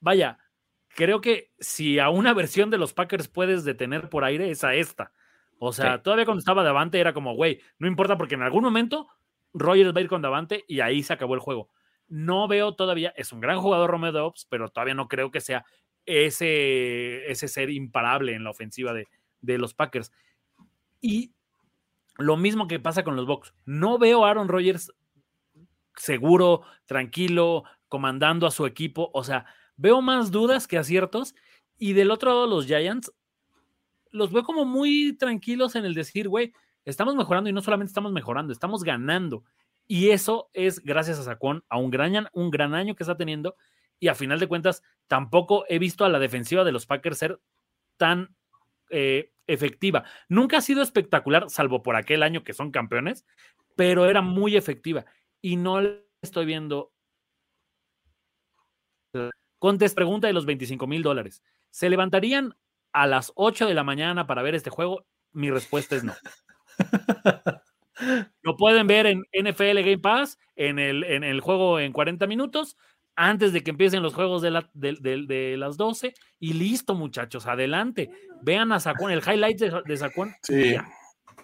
vaya, 0.00 0.40
creo 0.88 1.20
que 1.20 1.52
si 1.60 2.00
a 2.00 2.08
una 2.08 2.34
versión 2.34 2.68
de 2.68 2.78
los 2.78 2.94
Packers 2.94 3.28
puedes 3.28 3.62
detener 3.62 4.08
por 4.08 4.24
aire, 4.24 4.50
es 4.50 4.64
a 4.64 4.74
esta. 4.74 5.12
O 5.60 5.72
sea, 5.72 6.02
todavía 6.02 6.24
cuando 6.24 6.40
estaba 6.40 6.64
Davante 6.64 6.98
era 6.98 7.12
como, 7.14 7.36
güey, 7.36 7.60
no 7.78 7.86
importa 7.86 8.18
porque 8.18 8.34
en 8.34 8.42
algún 8.42 8.64
momento 8.64 9.06
Rogers 9.52 9.94
va 9.94 9.98
a 9.98 10.02
ir 10.02 10.08
con 10.08 10.20
Davante 10.20 10.64
y 10.66 10.80
ahí 10.80 11.04
se 11.04 11.12
acabó 11.12 11.34
el 11.34 11.40
juego. 11.40 11.70
No 12.08 12.48
veo 12.48 12.74
todavía, 12.74 13.14
es 13.16 13.32
un 13.32 13.38
gran 13.38 13.60
jugador 13.60 13.90
Romeo 13.90 14.10
Dobbs, 14.10 14.48
pero 14.50 14.68
todavía 14.68 14.94
no 14.94 15.06
creo 15.06 15.30
que 15.30 15.40
sea 15.40 15.64
ese, 16.06 17.30
ese 17.30 17.46
ser 17.46 17.70
imparable 17.70 18.34
en 18.34 18.42
la 18.42 18.50
ofensiva 18.50 18.92
de, 18.92 19.06
de 19.42 19.58
los 19.58 19.74
Packers. 19.74 20.10
Y 21.00 21.34
lo 22.18 22.36
mismo 22.36 22.66
que 22.66 22.80
pasa 22.80 23.04
con 23.04 23.14
los 23.14 23.26
Bucks. 23.26 23.54
No 23.64 23.96
veo 23.96 24.24
a 24.24 24.30
Aaron 24.30 24.48
Rodgers 24.48 24.92
seguro, 25.96 26.62
tranquilo, 26.86 27.64
comandando 27.88 28.46
a 28.46 28.50
su 28.50 28.66
equipo. 28.66 29.10
O 29.14 29.24
sea, 29.24 29.46
veo 29.76 30.02
más 30.02 30.30
dudas 30.30 30.66
que 30.66 30.78
aciertos. 30.78 31.34
Y 31.78 31.92
del 31.92 32.10
otro 32.10 32.30
lado, 32.30 32.46
los 32.46 32.66
Giants, 32.66 33.12
los 34.10 34.32
veo 34.32 34.44
como 34.44 34.64
muy 34.64 35.16
tranquilos 35.16 35.74
en 35.74 35.84
el 35.84 35.94
decir, 35.94 36.28
güey, 36.28 36.52
estamos 36.84 37.14
mejorando 37.16 37.50
y 37.50 37.52
no 37.52 37.62
solamente 37.62 37.90
estamos 37.90 38.12
mejorando, 38.12 38.52
estamos 38.52 38.84
ganando. 38.84 39.44
Y 39.86 40.10
eso 40.10 40.50
es 40.52 40.80
gracias 40.80 41.18
a 41.18 41.24
Saquon, 41.24 41.64
a 41.68 41.78
un 41.78 41.90
gran, 41.90 42.28
un 42.32 42.50
gran 42.50 42.74
año 42.74 42.94
que 42.94 43.02
está 43.02 43.16
teniendo. 43.16 43.56
Y 43.98 44.08
a 44.08 44.14
final 44.14 44.38
de 44.38 44.46
cuentas, 44.46 44.82
tampoco 45.08 45.64
he 45.68 45.78
visto 45.78 46.04
a 46.04 46.08
la 46.08 46.18
defensiva 46.18 46.64
de 46.64 46.72
los 46.72 46.86
Packers 46.86 47.18
ser 47.18 47.40
tan 47.96 48.34
eh, 48.90 49.32
efectiva. 49.46 50.04
Nunca 50.28 50.58
ha 50.58 50.62
sido 50.62 50.82
espectacular, 50.82 51.50
salvo 51.50 51.82
por 51.82 51.96
aquel 51.96 52.22
año 52.22 52.44
que 52.44 52.52
son 52.52 52.70
campeones, 52.70 53.24
pero 53.76 54.06
era 54.06 54.22
muy 54.22 54.56
efectiva. 54.56 55.04
Y 55.44 55.56
no 55.56 55.78
estoy 56.22 56.46
viendo. 56.46 56.90
Contes 59.58 59.92
pregunta 59.92 60.26
de 60.26 60.32
los 60.32 60.46
25 60.46 60.86
mil 60.86 61.02
dólares. 61.02 61.42
¿Se 61.68 61.90
levantarían 61.90 62.56
a 62.94 63.06
las 63.06 63.30
8 63.34 63.66
de 63.66 63.74
la 63.74 63.84
mañana 63.84 64.26
para 64.26 64.40
ver 64.40 64.54
este 64.54 64.70
juego? 64.70 65.04
Mi 65.32 65.50
respuesta 65.50 65.96
es 65.96 66.04
no. 66.04 66.14
Lo 68.40 68.56
pueden 68.56 68.86
ver 68.86 69.04
en 69.04 69.22
NFL 69.34 69.80
Game 69.80 69.98
Pass, 69.98 70.38
en 70.56 70.78
el, 70.78 71.04
en 71.04 71.24
el 71.24 71.42
juego 71.42 71.78
en 71.78 71.92
40 71.92 72.26
minutos, 72.26 72.78
antes 73.14 73.52
de 73.52 73.62
que 73.62 73.72
empiecen 73.72 74.02
los 74.02 74.14
juegos 74.14 74.40
de, 74.40 74.50
la, 74.50 74.70
de, 74.72 75.56
las 75.58 75.76
12 75.76 76.14
y 76.40 76.54
listo, 76.54 76.94
muchachos, 76.94 77.46
adelante. 77.46 78.08
Vean 78.40 78.72
a 78.72 78.80
Saquon, 78.80 79.10
el 79.10 79.20
highlight 79.20 79.60
de, 79.60 79.82
de 79.84 80.10
Sí. 80.40 80.76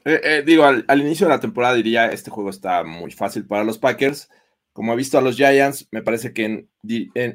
Eh, 0.05 0.21
eh, 0.23 0.43
digo, 0.45 0.65
al, 0.65 1.01
inicio 1.01 1.27
de 1.27 1.35
la 1.35 1.41
temporada 1.41 1.75
diría, 1.75 2.07
este 2.07 2.31
juego 2.31 2.51
está 2.51 2.83
muy 2.85 3.11
fácil 3.11 3.47
para 3.47 3.65
los 3.65 3.79
Packers. 3.79 4.29
Como 4.73 4.93
he 4.93 4.97
visto 4.97 5.19
a 5.19 5.21
los 5.21 5.37
Giants, 5.37 5.89
me 5.91 6.03
parece 6.03 6.33
que 6.33 6.67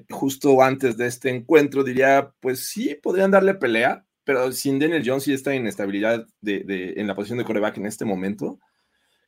justo 0.10 0.62
antes 0.62 0.98
de 0.98 1.08
este 1.08 1.30
encuentro 1.30 1.84
diría, 1.84 2.32
pues 2.40 2.68
sí, 2.68 2.98
podrían 3.02 3.32
darle 3.32 3.56
pelea, 3.56 4.06
pero 4.24 4.52
sin 4.52 4.80
Daniel 4.80 5.04
Jones 5.06 5.28
y 5.28 5.34
esta 5.34 5.54
inestabilidad 5.54 6.26
de, 6.42 6.94
en 6.98 7.08
la 7.08 7.16
posición 7.16 7.38
de 7.38 7.46
coreback 7.46 7.78
en 7.78 7.86
este 7.86 8.06
momento, 8.06 8.60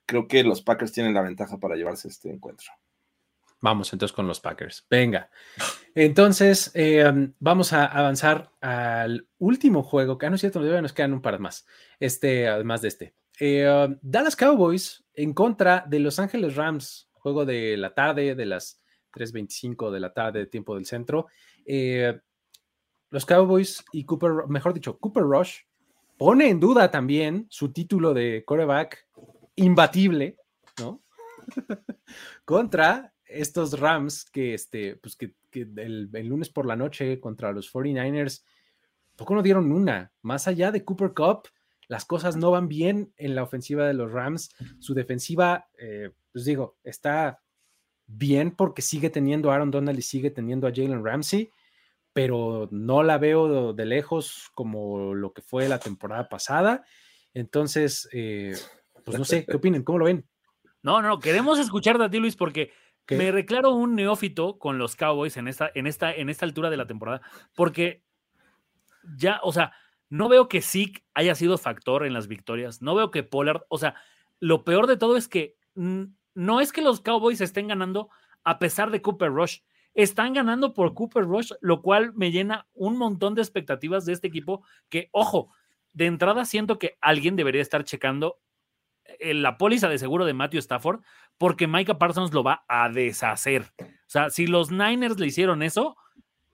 creo 0.05 0.27
que 0.27 0.43
los 0.43 0.61
Packers 0.61 0.93
tienen 0.93 1.13
la 1.13 1.21
ventaja 1.21 1.57
para 1.59 1.75
llevarse 1.75 2.07
este 2.07 2.31
encuentro. 2.31 2.71
Vamos 3.59 3.91
entonces 3.91 4.15
con 4.15 4.27
los 4.27 4.39
Packers. 4.39 4.85
Venga. 4.89 5.29
Entonces, 5.95 6.71
um, 6.75 7.33
vamos 7.39 7.73
a 7.73 7.85
avanzar 7.85 8.51
al 8.61 9.27
último 9.39 9.83
juego, 9.83 10.17
que 10.17 10.27
ah, 10.27 10.29
no 10.29 10.35
es 10.35 10.41
cierto, 10.41 10.61
nos 10.61 10.93
quedan 10.93 11.13
un 11.13 11.21
par 11.21 11.39
más, 11.39 11.65
este, 11.99 12.47
además 12.47 12.81
de 12.81 12.87
este. 12.87 13.13
Eh, 13.39 13.69
um, 13.69 13.97
Dallas 14.01 14.35
Cowboys 14.35 15.03
en 15.13 15.33
contra 15.33 15.85
de 15.87 15.99
Los 15.99 16.19
Ángeles 16.19 16.55
Rams, 16.55 17.09
juego 17.13 17.45
de 17.45 17.77
la 17.77 17.93
tarde, 17.93 18.35
de 18.35 18.45
las 18.45 18.81
3.25 19.13 19.91
de 19.91 19.99
la 19.99 20.13
tarde, 20.13 20.45
tiempo 20.47 20.75
del 20.75 20.85
centro. 20.85 21.27
Eh, 21.65 22.19
los 23.09 23.25
Cowboys 23.25 23.83
y 23.91 24.05
Cooper, 24.05 24.47
mejor 24.47 24.73
dicho, 24.73 24.97
Cooper 24.97 25.23
Rush 25.23 25.59
pone 26.17 26.49
en 26.49 26.59
duda 26.59 26.91
también 26.91 27.47
su 27.49 27.71
título 27.71 28.13
de 28.13 28.43
quarterback 28.45 29.07
imbatible, 29.55 30.37
¿no? 30.79 31.01
contra 32.45 33.13
estos 33.25 33.79
Rams 33.79 34.25
que, 34.25 34.53
este, 34.53 34.95
pues 34.95 35.15
que, 35.15 35.35
el, 35.53 36.09
lunes 36.27 36.49
por 36.49 36.65
la 36.65 36.75
noche 36.75 37.19
contra 37.19 37.51
los 37.51 37.71
49ers, 37.73 38.43
poco 39.15 39.35
no 39.35 39.41
dieron 39.41 39.71
una. 39.71 40.11
Más 40.21 40.47
allá 40.47 40.71
de 40.71 40.83
Cooper 40.83 41.13
Cup, 41.13 41.47
las 41.87 42.05
cosas 42.05 42.35
no 42.35 42.51
van 42.51 42.67
bien 42.67 43.13
en 43.17 43.35
la 43.35 43.43
ofensiva 43.43 43.87
de 43.87 43.93
los 43.93 44.11
Rams. 44.11 44.49
Su 44.79 44.93
defensiva, 44.93 45.69
eh, 45.77 46.11
pues 46.31 46.45
digo, 46.45 46.77
está 46.83 47.41
bien 48.05 48.51
porque 48.51 48.81
sigue 48.81 49.09
teniendo 49.09 49.51
a 49.51 49.55
Aaron 49.55 49.71
Donald 49.71 49.97
y 49.97 50.01
sigue 50.01 50.31
teniendo 50.31 50.67
a 50.67 50.71
Jalen 50.73 51.03
Ramsey, 51.03 51.51
pero 52.13 52.67
no 52.71 53.03
la 53.03 53.17
veo 53.17 53.73
de 53.73 53.85
lejos 53.85 54.49
como 54.53 55.13
lo 55.13 55.33
que 55.33 55.41
fue 55.41 55.69
la 55.69 55.79
temporada 55.79 56.27
pasada. 56.29 56.83
Entonces, 57.33 58.09
eh, 58.11 58.55
pues 59.05 59.17
no 59.17 59.25
sé, 59.25 59.45
¿qué 59.45 59.55
opinan? 59.57 59.83
¿Cómo 59.83 59.99
lo 59.99 60.05
ven? 60.05 60.25
No, 60.81 61.01
no, 61.01 61.19
queremos 61.19 61.59
escuchar 61.59 62.01
a 62.01 62.09
ti, 62.09 62.19
Luis, 62.19 62.35
porque 62.35 62.71
me 63.09 63.31
reclaro 63.31 63.71
un 63.71 63.95
neófito 63.95 64.57
con 64.57 64.77
los 64.77 64.95
Cowboys 64.95 65.37
en 65.37 65.47
esta, 65.47 65.71
en 65.73 65.87
esta, 65.87 66.13
en 66.13 66.29
esta 66.29 66.45
altura 66.45 66.69
de 66.69 66.77
la 66.77 66.87
temporada, 66.87 67.21
porque 67.55 68.03
ya, 69.17 69.39
o 69.43 69.53
sea, 69.53 69.73
no 70.09 70.29
veo 70.29 70.47
que 70.47 70.61
Zeke 70.61 71.03
haya 71.13 71.35
sido 71.35 71.57
factor 71.57 72.05
en 72.05 72.13
las 72.13 72.27
victorias, 72.27 72.81
no 72.81 72.95
veo 72.95 73.11
que 73.11 73.23
Pollard, 73.23 73.63
o 73.69 73.77
sea, 73.77 73.95
lo 74.39 74.63
peor 74.63 74.87
de 74.87 74.97
todo 74.97 75.17
es 75.17 75.27
que 75.27 75.55
no 75.75 76.61
es 76.61 76.71
que 76.71 76.81
los 76.81 77.01
Cowboys 77.01 77.41
estén 77.41 77.67
ganando 77.67 78.09
a 78.43 78.59
pesar 78.59 78.91
de 78.91 79.01
Cooper 79.01 79.31
Rush, 79.31 79.59
están 79.93 80.33
ganando 80.33 80.73
por 80.73 80.93
Cooper 80.93 81.23
Rush, 81.23 81.51
lo 81.59 81.81
cual 81.81 82.13
me 82.13 82.31
llena 82.31 82.67
un 82.73 82.97
montón 82.97 83.35
de 83.35 83.41
expectativas 83.41 84.05
de 84.05 84.13
este 84.13 84.27
equipo 84.27 84.63
que, 84.89 85.09
ojo, 85.11 85.51
de 85.93 86.05
entrada 86.05 86.45
siento 86.45 86.77
que 86.77 86.97
alguien 87.01 87.35
debería 87.35 87.61
estar 87.61 87.83
checando 87.83 88.39
eh, 89.19 89.33
la 89.33 89.57
póliza 89.57 89.89
de 89.89 89.97
seguro 89.97 90.25
de 90.25 90.33
Matthew 90.33 90.59
Stafford 90.59 91.01
porque 91.37 91.67
Micah 91.67 91.97
Parsons 91.97 92.33
lo 92.33 92.43
va 92.43 92.63
a 92.67 92.89
deshacer. 92.89 93.73
O 93.79 94.09
sea, 94.09 94.29
si 94.29 94.47
los 94.47 94.71
Niners 94.71 95.19
le 95.19 95.27
hicieron 95.27 95.63
eso, 95.63 95.97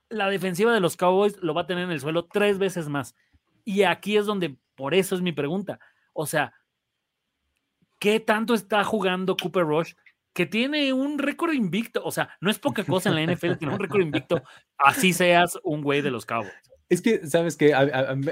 la 0.10 0.30
defensiva 0.30 0.74
de 0.74 0.80
los 0.80 0.98
Cowboys 0.98 1.38
lo 1.42 1.54
va 1.54 1.62
a 1.62 1.68
tener 1.68 1.84
en 1.84 1.92
el 1.92 2.00
suelo 2.00 2.26
tres 2.26 2.58
veces 2.58 2.90
más. 2.90 3.16
Y 3.66 3.84
aquí 3.84 4.18
es 4.18 4.26
donde, 4.26 4.58
por 4.76 4.94
eso 4.94 5.16
es 5.16 5.22
mi 5.22 5.32
pregunta. 5.32 5.80
O 6.14 6.26
sea, 6.26 6.54
¿qué 8.00 8.20
tanto 8.20 8.54
está 8.54 8.84
jugando 8.84 9.36
Cooper 9.36 9.64
Rush? 9.64 9.94
Que 10.34 10.46
tiene 10.46 10.92
un 10.94 11.20
récord 11.20 11.54
invicto. 11.54 12.04
O 12.04 12.12
sea, 12.12 12.36
no 12.42 12.50
es 12.50 12.60
poca 12.60 12.84
cosa 12.84 13.10
en 13.10 13.16
la 13.16 13.34
NFL 13.34 13.54
tener 13.54 13.74
un 13.74 13.80
récord 13.80 14.02
invicto. 14.02 14.44
Así 14.78 15.14
seas 15.14 15.58
un 15.64 15.82
güey 15.82 16.02
de 16.02 16.12
los 16.12 16.26
Cowboys. 16.26 16.54
Es 16.90 17.02
que, 17.02 17.26
¿sabes 17.28 17.56
que 17.56 17.74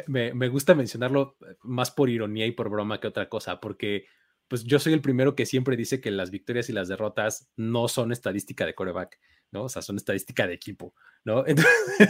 me, 0.08 0.34
me, 0.34 0.48
gusta 0.50 0.76
mencionarlo 0.76 1.38
más 1.62 1.90
por 1.90 2.10
ironía 2.10 2.46
y 2.46 2.52
por 2.52 2.70
broma 2.70 3.00
que 3.00 3.08
otra 3.08 3.30
cosa, 3.30 3.60
porque 3.60 4.06
pues 4.52 4.66
yo 4.66 4.80
soy 4.80 4.92
el 4.92 5.02
primero 5.02 5.34
que 5.34 5.46
siempre 5.46 5.78
dice 5.78 6.02
que 6.02 6.12
las 6.12 6.30
victorias 6.30 6.70
y 6.70 6.74
las 6.74 6.90
derrotas 6.90 7.50
no 7.56 7.88
son 7.88 8.12
estadística 8.12 8.66
de 8.66 8.76
coreback, 8.76 9.18
¿no? 9.52 9.64
O 9.64 9.70
sea, 9.70 9.82
son 9.82 9.98
estadística 9.98 10.48
de 10.48 10.54
equipo, 10.54 10.94
¿no? 11.24 11.44
Entonces, 11.48 12.10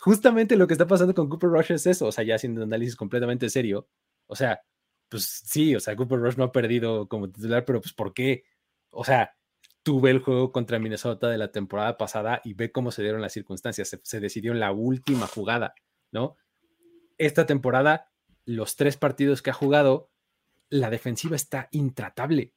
justamente 0.00 0.56
lo 0.56 0.66
que 0.66 0.74
está 0.74 0.86
pasando 0.86 1.14
con 1.14 1.28
Cooper 1.28 1.50
Rush 1.50 1.72
es 1.72 1.86
eso, 1.86 2.06
o 2.06 2.12
sea, 2.12 2.24
ya 2.24 2.36
haciendo 2.36 2.60
un 2.62 2.68
análisis 2.68 2.96
completamente 2.96 3.50
serio, 3.50 3.88
o 4.26 4.36
sea, 4.36 4.62
pues 5.08 5.24
sí, 5.24 5.74
o 5.76 5.80
sea, 5.80 5.96
Cooper 5.96 6.18
Rush 6.18 6.36
no 6.36 6.44
ha 6.44 6.52
perdido 6.52 7.08
como 7.08 7.30
titular, 7.30 7.64
pero 7.64 7.80
pues 7.80 7.92
¿por 7.92 8.14
qué? 8.14 8.44
O 8.90 9.04
sea, 9.04 9.36
tuve 9.82 10.10
el 10.10 10.20
juego 10.20 10.52
contra 10.52 10.78
Minnesota 10.78 11.28
de 11.28 11.38
la 11.38 11.52
temporada 11.52 11.96
pasada 11.96 12.40
y 12.44 12.54
ve 12.54 12.72
cómo 12.72 12.90
se 12.90 13.02
dieron 13.02 13.22
las 13.22 13.32
circunstancias, 13.32 13.88
se, 13.88 14.00
se 14.02 14.20
decidió 14.20 14.52
en 14.52 14.60
la 14.60 14.72
última 14.72 15.26
jugada, 15.26 15.74
¿no? 16.10 16.36
Esta 17.18 17.46
temporada, 17.46 18.10
los 18.44 18.76
tres 18.76 18.96
partidos 18.96 19.42
que 19.42 19.50
ha 19.50 19.54
jugado, 19.54 20.10
la 20.68 20.90
defensiva 20.90 21.36
está 21.36 21.68
intratable. 21.70 22.52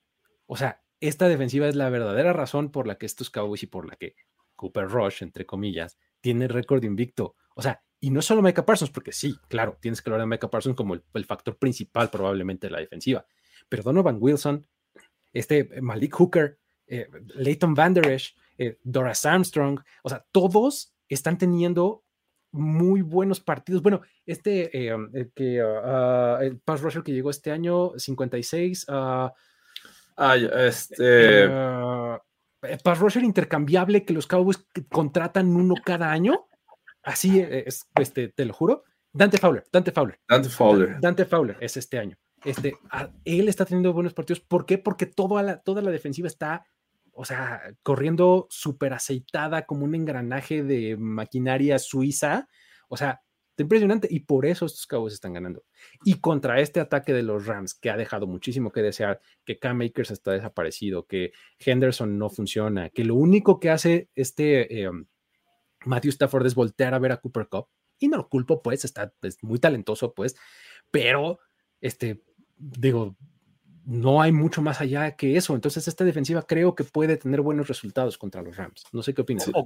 O 0.47 0.57
sea, 0.57 0.81
esta 0.99 1.27
defensiva 1.27 1.67
es 1.67 1.75
la 1.75 1.89
verdadera 1.89 2.33
razón 2.33 2.71
por 2.71 2.87
la 2.87 2.97
que 2.97 3.05
estos 3.05 3.29
Cowboys 3.29 3.63
y 3.63 3.67
por 3.67 3.87
la 3.87 3.95
que 3.95 4.15
Cooper 4.55 4.87
Rush, 4.87 5.23
entre 5.23 5.45
comillas, 5.45 5.97
tiene 6.21 6.47
récord 6.47 6.83
invicto. 6.83 7.35
O 7.55 7.61
sea, 7.61 7.81
y 7.99 8.11
no 8.11 8.21
solo 8.21 8.41
Micah 8.41 8.65
Parsons, 8.65 8.91
porque 8.91 9.11
sí, 9.11 9.35
claro, 9.47 9.77
tienes 9.81 10.01
que 10.01 10.09
hablar 10.09 10.21
de 10.21 10.27
Micah 10.27 10.49
Parsons 10.49 10.75
como 10.75 10.95
el, 10.95 11.25
factor 11.25 11.57
principal 11.57 12.09
probablemente 12.09 12.67
de 12.67 12.71
la 12.71 12.79
defensiva. 12.79 13.25
Pero 13.67 13.83
Donovan 13.83 14.17
Wilson, 14.19 14.67
este 15.33 15.59
eh, 15.59 15.81
Malik 15.81 16.15
Hooker, 16.15 16.59
eh, 16.87 17.07
Leighton 17.35 17.73
Van 17.73 17.93
Der 17.93 18.07
Esch, 18.07 18.35
eh, 18.57 18.77
Doras 18.83 19.25
Armstrong, 19.25 19.79
o 20.03 20.09
sea, 20.09 20.25
todos 20.31 20.93
están 21.07 21.37
teniendo 21.37 22.03
muy 22.51 23.01
buenos 23.01 23.39
partidos. 23.39 23.81
Bueno, 23.81 24.01
este 24.25 24.87
eh, 24.87 24.95
el 25.13 25.31
que 25.33 25.63
uh, 25.63 25.67
uh, 25.67 26.41
el 26.41 26.59
pass 26.59 26.81
rusher 26.81 27.03
que 27.03 27.13
llegó 27.13 27.29
este 27.29 27.51
año, 27.51 27.91
56. 27.97 28.87
Uh, 28.89 29.29
Ay, 30.19 30.49
este. 30.53 31.45
Eh, 31.45 32.77
pass 32.83 32.99
rusher 32.99 33.23
intercambiable 33.23 34.03
que 34.03 34.13
los 34.13 34.27
Cowboys 34.27 34.65
contratan 34.91 35.47
uno 35.55 35.75
cada 35.83 36.11
año. 36.11 36.47
Así 37.03 37.39
es, 37.39 37.87
este, 37.95 38.27
te 38.27 38.45
lo 38.45 38.53
juro. 38.53 38.83
Dante 39.11 39.37
Fowler, 39.37 39.63
Dante 39.71 39.91
Fowler. 39.91 40.19
Dante 40.27 40.49
Fowler. 40.49 40.99
Dante 40.99 41.25
Fowler 41.25 41.57
es 41.61 41.77
este 41.77 41.97
año. 41.97 42.17
Este, 42.43 42.73
él 43.25 43.47
está 43.47 43.65
teniendo 43.65 43.93
buenos 43.93 44.13
partidos. 44.13 44.41
¿Por 44.41 44.65
qué? 44.65 44.77
Porque 44.77 45.05
toda 45.05 45.41
la, 45.41 45.61
toda 45.61 45.81
la 45.81 45.91
defensiva 45.91 46.27
está 46.27 46.65
o 47.13 47.25
sea, 47.25 47.61
corriendo 47.83 48.47
súper 48.49 48.93
aceitada 48.93 49.65
como 49.65 49.83
un 49.83 49.93
engranaje 49.93 50.63
de 50.63 50.95
maquinaria 50.97 51.77
suiza. 51.77 52.47
O 52.87 52.95
sea, 52.95 53.21
impresionante 53.63 54.07
y 54.09 54.21
por 54.21 54.45
eso 54.45 54.65
estos 54.65 54.87
Cowboys 54.87 55.13
están 55.13 55.33
ganando. 55.33 55.63
Y 56.03 56.15
contra 56.15 56.59
este 56.59 56.79
ataque 56.79 57.13
de 57.13 57.23
los 57.23 57.45
Rams, 57.45 57.73
que 57.73 57.89
ha 57.89 57.97
dejado 57.97 58.27
muchísimo 58.27 58.71
que 58.71 58.81
desear, 58.81 59.19
que 59.45 59.59
Cam 59.59 59.81
Akers 59.81 60.11
está 60.11 60.31
desaparecido, 60.31 61.05
que 61.05 61.31
Henderson 61.59 62.17
no 62.17 62.29
funciona, 62.29 62.89
que 62.89 63.03
lo 63.03 63.15
único 63.15 63.59
que 63.59 63.69
hace 63.69 64.09
este 64.15 64.83
eh, 64.83 64.89
Matthew 65.85 66.09
Stafford 66.09 66.45
es 66.45 66.55
voltear 66.55 66.93
a 66.93 66.99
ver 66.99 67.11
a 67.11 67.17
Cooper 67.17 67.47
Cup. 67.47 67.67
Y 67.99 68.07
no 68.07 68.17
lo 68.17 68.29
culpo, 68.29 68.61
pues, 68.61 68.85
está 68.85 69.13
es 69.21 69.43
muy 69.43 69.59
talentoso, 69.59 70.13
pues, 70.13 70.35
pero, 70.89 71.39
este, 71.81 72.23
digo, 72.57 73.17
no 73.85 74.21
hay 74.21 74.31
mucho 74.31 74.61
más 74.61 74.81
allá 74.81 75.15
que 75.15 75.37
eso. 75.37 75.55
Entonces, 75.55 75.87
esta 75.87 76.03
defensiva 76.03 76.43
creo 76.43 76.75
que 76.75 76.83
puede 76.83 77.17
tener 77.17 77.41
buenos 77.41 77.67
resultados 77.67 78.17
contra 78.17 78.41
los 78.41 78.55
Rams. 78.55 78.83
No 78.91 79.01
sé 79.01 79.13
qué 79.13 79.21
opinas. 79.21 79.49
O, 79.53 79.65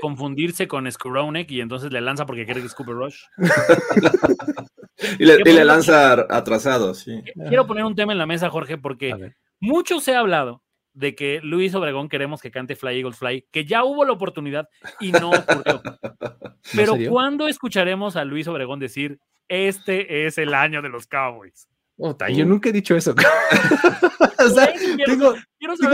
confundirse 0.00 0.68
con 0.68 0.90
Skowronek 0.90 1.50
y 1.50 1.60
entonces 1.60 1.92
le 1.92 2.00
lanza 2.00 2.26
porque 2.26 2.44
quiere 2.44 2.60
que 2.60 2.66
es 2.66 2.74
Cooper 2.74 2.94
Rush. 2.94 3.22
y, 5.18 5.24
le, 5.24 5.64
lanza 5.64 6.26
atrasado, 6.28 6.94
sí. 6.94 7.22
Quiero 7.48 7.66
poner 7.66 7.84
un 7.84 7.94
tema 7.94 8.12
en 8.12 8.18
la 8.18 8.26
mesa, 8.26 8.50
Jorge, 8.50 8.78
porque 8.78 9.34
mucho 9.60 10.00
se 10.00 10.14
ha 10.14 10.20
hablado 10.20 10.62
de 10.94 11.14
que 11.14 11.40
Luis 11.42 11.74
Obregón 11.74 12.08
queremos 12.08 12.42
que 12.42 12.50
cante 12.50 12.76
Fly 12.76 12.98
Eagles 12.98 13.16
Fly, 13.16 13.46
que 13.50 13.64
ya 13.64 13.84
hubo 13.84 14.04
la 14.04 14.12
oportunidad 14.12 14.68
y 15.00 15.12
no 15.12 15.30
ocurrió. 15.30 15.82
Pero 16.74 16.94
¿cuándo 17.08 17.48
escucharemos 17.48 18.16
a 18.16 18.24
Luis 18.24 18.46
Obregón 18.46 18.78
decir, 18.78 19.18
este 19.48 20.26
es 20.26 20.38
el 20.38 20.54
año 20.54 20.82
de 20.82 20.90
los 20.90 21.06
Cowboys? 21.06 21.68
Yo 22.34 22.44
nunca 22.44 22.68
he 22.68 22.72
dicho 22.72 22.96
eso. 22.96 23.14
o 24.38 24.48
sea, 24.48 24.72
tengo, 25.06 25.34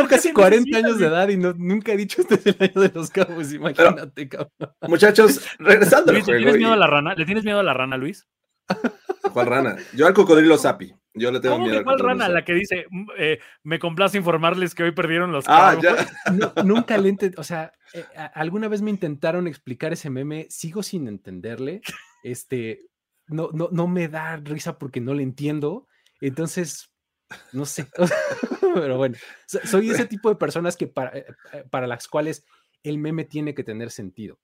casi 0.09 0.33
40 0.33 0.79
años 0.79 0.99
de 0.99 1.07
edad 1.07 1.29
y 1.29 1.37
nunca 1.37 1.93
he 1.93 1.97
dicho 1.97 2.23
este 2.23 2.35
es 2.35 2.47
el 2.47 2.57
año 2.61 2.81
de 2.81 2.93
los 2.95 3.11
Cowboys, 3.11 3.53
imagínate, 3.53 4.29
cabrón. 4.29 4.51
Muchachos, 4.83 5.47
regresando 5.59 6.13
al 6.13 6.23
juego. 6.23 6.39
¿Le 6.39 6.45
tienes 6.45 6.59
miedo 6.59 6.73
a 6.73 6.77
la 6.77 6.87
rana? 6.87 7.15
¿Le 7.15 7.25
tienes 7.25 7.45
miedo 7.45 7.61
a 7.61 7.63
la 7.63 7.75
rana, 7.75 7.97
Luis? 7.97 8.27
¿Cuál 9.33 9.47
rana? 9.47 9.77
Yo 9.95 10.07
al 10.07 10.15
cocodrilo 10.15 10.57
Sapi. 10.57 10.95
Yo 11.15 11.33
le 11.33 11.41
tengo 11.41 11.59
miedo. 11.59 11.83
¿Cuál 11.85 11.99
rana? 11.99 12.29
La 12.29 12.45
que 12.45 12.55
dice, 12.55 12.87
mm, 12.91 13.07
eh, 13.19 13.41
me 13.65 13.79
complace 13.79 14.17
informarles 14.17 14.75
que 14.75 14.85
hoy 14.85 14.93
perdieron 14.93 15.33
los 15.33 15.45
ah, 15.49 15.77
nunca 16.65 16.97
le 16.99 17.17
o 17.37 17.43
sea, 17.43 17.73
eh, 17.93 18.05
alguna 18.35 18.69
vez 18.69 18.83
me 18.83 18.91
intentaron 18.91 19.47
explicar 19.47 19.93
ese 19.93 20.11
meme, 20.11 20.47
sigo 20.51 20.83
sin 20.83 21.09
entenderle. 21.09 21.81
Este, 22.23 22.87
no, 23.27 23.51
no, 23.53 23.69
no 23.73 23.89
me 23.89 24.09
da 24.09 24.37
risa 24.37 24.79
porque 24.79 25.01
no 25.01 25.15
le 25.15 25.23
entiendo. 25.23 25.87
Entonces, 26.21 26.91
no 27.53 27.65
sé. 27.67 27.87
Pero 28.75 28.97
bueno, 28.97 29.17
soy 29.47 29.91
ese 29.91 30.07
tipo 30.07 30.29
de 30.29 30.37
personas 30.37 30.77
que 30.77 30.87
para, 30.87 31.17
eh, 31.17 31.27
para 31.71 31.87
las 31.87 32.09
cuales 32.09 32.45
el 32.83 32.99
meme 32.99 33.25
tiene 33.25 33.55
que 33.55 33.65
tener 33.65 33.91
sentido 33.91 34.39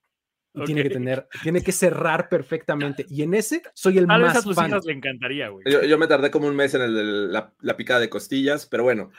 tiene 0.64 0.82
que 0.84 0.90
tener, 0.90 1.26
tiene 1.42 1.62
que 1.62 1.72
cerrar 1.72 2.28
perfectamente. 2.28 3.04
Y 3.08 3.22
en 3.22 3.34
ese 3.34 3.62
soy 3.74 3.98
el 3.98 4.06
más. 4.06 4.36
a 4.36 4.42
tus 4.42 4.56
hijas 4.56 4.84
le 4.84 4.92
encantaría, 4.92 5.48
güey. 5.48 5.64
Yo, 5.66 5.98
me 5.98 6.06
tardé 6.06 6.30
como 6.30 6.46
un 6.46 6.54
mes 6.54 6.74
en 6.74 6.82
el, 6.82 7.32
la, 7.32 7.52
la, 7.60 7.76
picada 7.76 8.00
de 8.00 8.08
costillas, 8.08 8.66
pero 8.66 8.84
bueno. 8.84 9.10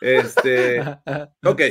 Este. 0.00 0.80
ok. 1.44 1.62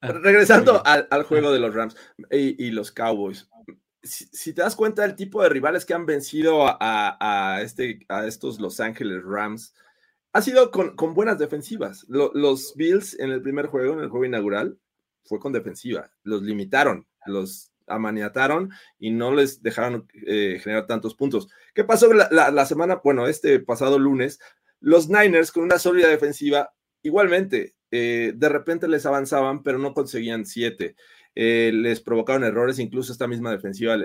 Regresando 0.00 0.84
al, 0.84 1.06
al, 1.10 1.22
juego 1.22 1.52
de 1.52 1.60
los 1.60 1.74
Rams 1.74 1.96
y, 2.30 2.66
y 2.66 2.70
los 2.70 2.90
Cowboys. 2.90 3.48
Si, 4.02 4.52
te 4.52 4.62
das 4.62 4.74
cuenta 4.74 5.02
del 5.02 5.14
tipo 5.14 5.42
de 5.42 5.48
rivales 5.48 5.84
que 5.84 5.94
han 5.94 6.06
vencido 6.06 6.64
a, 6.66 7.60
este, 7.62 8.00
a 8.08 8.26
estos 8.26 8.60
Los 8.60 8.80
Ángeles 8.80 9.22
Rams, 9.24 9.74
ha 10.32 10.42
sido 10.42 10.70
con, 10.70 10.96
con 10.96 11.14
buenas 11.14 11.38
defensivas. 11.38 12.04
los 12.08 12.74
Bills 12.74 13.18
en 13.20 13.30
el 13.30 13.42
primer 13.42 13.66
juego, 13.66 13.94
en 13.94 14.00
el 14.00 14.08
juego 14.08 14.24
inaugural, 14.24 14.78
fue 15.24 15.38
con 15.38 15.52
defensiva. 15.52 16.10
Los 16.24 16.42
limitaron. 16.42 17.06
Los 17.26 17.72
amaniataron 17.86 18.70
y 18.98 19.10
no 19.10 19.34
les 19.34 19.62
dejaron 19.62 20.08
eh, 20.26 20.60
generar 20.62 20.86
tantos 20.86 21.14
puntos. 21.14 21.48
¿Qué 21.74 21.84
pasó 21.84 22.12
la, 22.12 22.66
semana? 22.66 23.00
Bueno, 23.02 23.26
este 23.26 23.60
pasado 23.60 23.98
lunes, 23.98 24.40
los 24.80 25.08
Niners 25.08 25.52
con 25.52 25.64
una 25.64 25.78
sólida 25.78 26.08
defensiva, 26.08 26.72
igualmente, 27.02 27.74
eh, 27.90 28.32
de 28.34 28.48
repente 28.48 28.88
les 28.88 29.06
avanzaban, 29.06 29.62
pero 29.62 29.78
no 29.78 29.94
conseguían 29.94 30.46
siete. 30.46 30.96
Eh, 31.34 31.70
les 31.74 32.00
provocaron 32.00 32.44
errores, 32.44 32.78
incluso 32.78 33.12
esta 33.12 33.26
misma 33.26 33.50
defensiva 33.50 33.96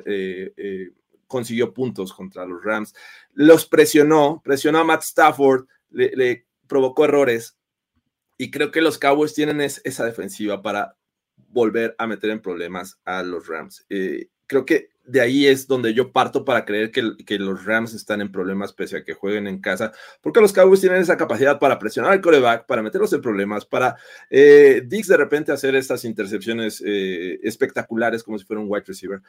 consiguió 1.27 1.73
puntos 1.73 2.13
contra 2.13 2.45
los 2.45 2.63
Rams. 2.63 2.93
Los 3.33 3.65
presionó, 3.65 4.41
presionó 4.43 4.79
a 4.79 4.83
Matt 4.83 5.03
Stafford, 5.03 5.67
le, 5.91 6.45
provocó 6.67 7.05
errores. 7.05 7.57
Y 8.37 8.51
creo 8.51 8.71
que 8.71 8.81
los 8.81 8.97
Cowboys 8.97 9.33
tienen 9.33 9.61
esa 9.61 10.05
defensiva 10.05 10.61
para 10.61 10.95
volver 11.49 11.95
a 11.97 12.07
meter 12.07 12.29
en 12.29 12.41
problemas 12.41 12.99
a 13.05 13.23
los 13.23 13.47
Rams. 13.47 13.85
Eh, 13.89 14.29
creo 14.45 14.65
que 14.65 14.89
de 15.07 15.21
ahí 15.21 15.47
es 15.47 15.67
donde 15.67 15.93
yo 15.93 16.11
parto 16.11 16.45
para 16.45 16.65
creer 16.65 16.91
que, 16.91 17.37
los 17.39 17.65
Rams 17.65 17.93
están 17.93 18.21
en 18.21 18.31
problemas 18.31 18.73
pese 18.73 18.97
a 18.97 19.03
que 19.03 19.13
jueguen 19.13 19.47
en 19.47 19.59
casa, 19.59 19.91
porque 20.21 20.41
los 20.41 20.53
Cowboys 20.53 20.81
tienen 20.81 21.01
esa 21.01 21.17
capacidad 21.17 21.59
para 21.59 21.79
presionar 21.79 22.11
al 22.11 22.21
coreback, 22.21 22.65
para 22.65 22.81
meterlos 22.81 23.13
en 23.13 23.21
problemas, 23.21 23.65
para 23.65 23.95
eh, 24.29 24.83
Dix 24.85 25.07
de 25.07 25.17
repente 25.17 25.51
hacer 25.51 25.75
estas 25.75 26.03
intercepciones 26.05 26.83
eh, 26.85 27.39
espectaculares 27.43 28.23
como 28.23 28.37
si 28.37 28.45
fuera 28.45 28.61
un 28.61 28.67
wide 28.69 28.85
receiver. 28.85 29.21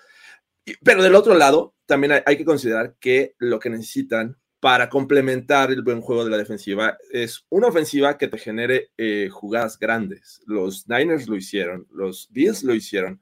pero 0.83 1.03
del 1.03 1.15
otro 1.15 1.35
lado, 1.35 1.75
también 1.87 2.23
hay 2.25 2.37
que 2.37 2.45
considerar 2.45 2.97
que 2.99 3.35
lo 3.39 3.59
que 3.59 3.71
necesitan 3.71 4.37
para 4.61 4.89
complementar 4.89 5.71
el 5.71 5.83
buen 5.83 6.01
juego 6.01 6.25
de 6.25 6.31
la 6.31 6.37
defensiva 6.37 6.99
es 7.13 7.45
una 7.49 7.69
ofensiva 7.69 8.19
que 8.19 8.29
te 8.29 8.39
genere 8.39 8.91
eh, 8.97 9.29
jugadas 9.31 9.79
grandes. 9.79 10.41
Los 10.47 10.89
Niners 10.89 11.29
lo 11.29 11.37
hicieron, 11.37 11.87
los 11.93 12.29
Bills 12.31 12.65
lo 12.65 12.75
hicieron. 12.75 13.21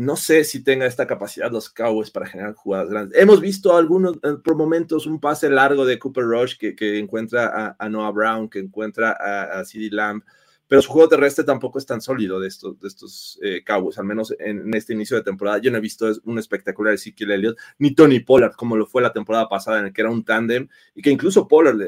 No 0.00 0.16
sé 0.16 0.44
si 0.44 0.64
tenga 0.64 0.86
esta 0.86 1.06
capacidad 1.06 1.52
los 1.52 1.68
Cowboys 1.68 2.10
para 2.10 2.24
generar 2.24 2.54
jugadas 2.54 2.88
grandes. 2.88 3.20
Hemos 3.20 3.38
visto 3.38 3.76
algunos, 3.76 4.16
eh, 4.22 4.36
por 4.42 4.56
momentos, 4.56 5.04
un 5.04 5.20
pase 5.20 5.50
largo 5.50 5.84
de 5.84 5.98
Cooper 5.98 6.24
Rush 6.24 6.56
que, 6.56 6.98
encuentra 6.98 7.76
a, 7.78 7.88
Noah 7.90 8.10
Brown, 8.10 8.48
que 8.48 8.60
encuentra 8.60 9.10
a, 9.10 9.60
a 9.60 9.64
Lamb 9.90 10.22
pero 10.66 10.80
su 10.80 10.90
juego 10.90 11.08
terrestre 11.10 11.44
tampoco 11.44 11.78
es 11.78 11.84
tan 11.84 12.00
sólido 12.00 12.40
de 12.40 12.48
estos, 12.48 12.80
de 12.80 12.88
estos 12.88 13.38
eh, 13.42 13.62
Cowboys, 13.62 13.98
al 13.98 14.06
menos 14.06 14.34
en, 14.38 14.72
este 14.72 14.94
inicio 14.94 15.18
de 15.18 15.22
temporada. 15.22 15.58
Yo 15.58 15.70
no 15.70 15.76
he 15.76 15.82
visto 15.82 16.10
un 16.24 16.38
espectacular 16.38 16.94
Ezekiel 16.94 17.32
Elliott, 17.32 17.58
ni 17.78 17.94
Tony 17.94 18.20
Pollard, 18.20 18.54
como 18.54 18.78
lo 18.78 18.86
fue 18.86 19.02
la 19.02 19.12
temporada 19.12 19.50
pasada, 19.50 19.80
en 19.80 19.86
el 19.86 19.92
que 19.92 20.00
era 20.00 20.10
un 20.10 20.24
tándem, 20.24 20.68
y 20.94 21.02
que 21.02 21.10
incluso 21.10 21.46
Pollard 21.46 21.78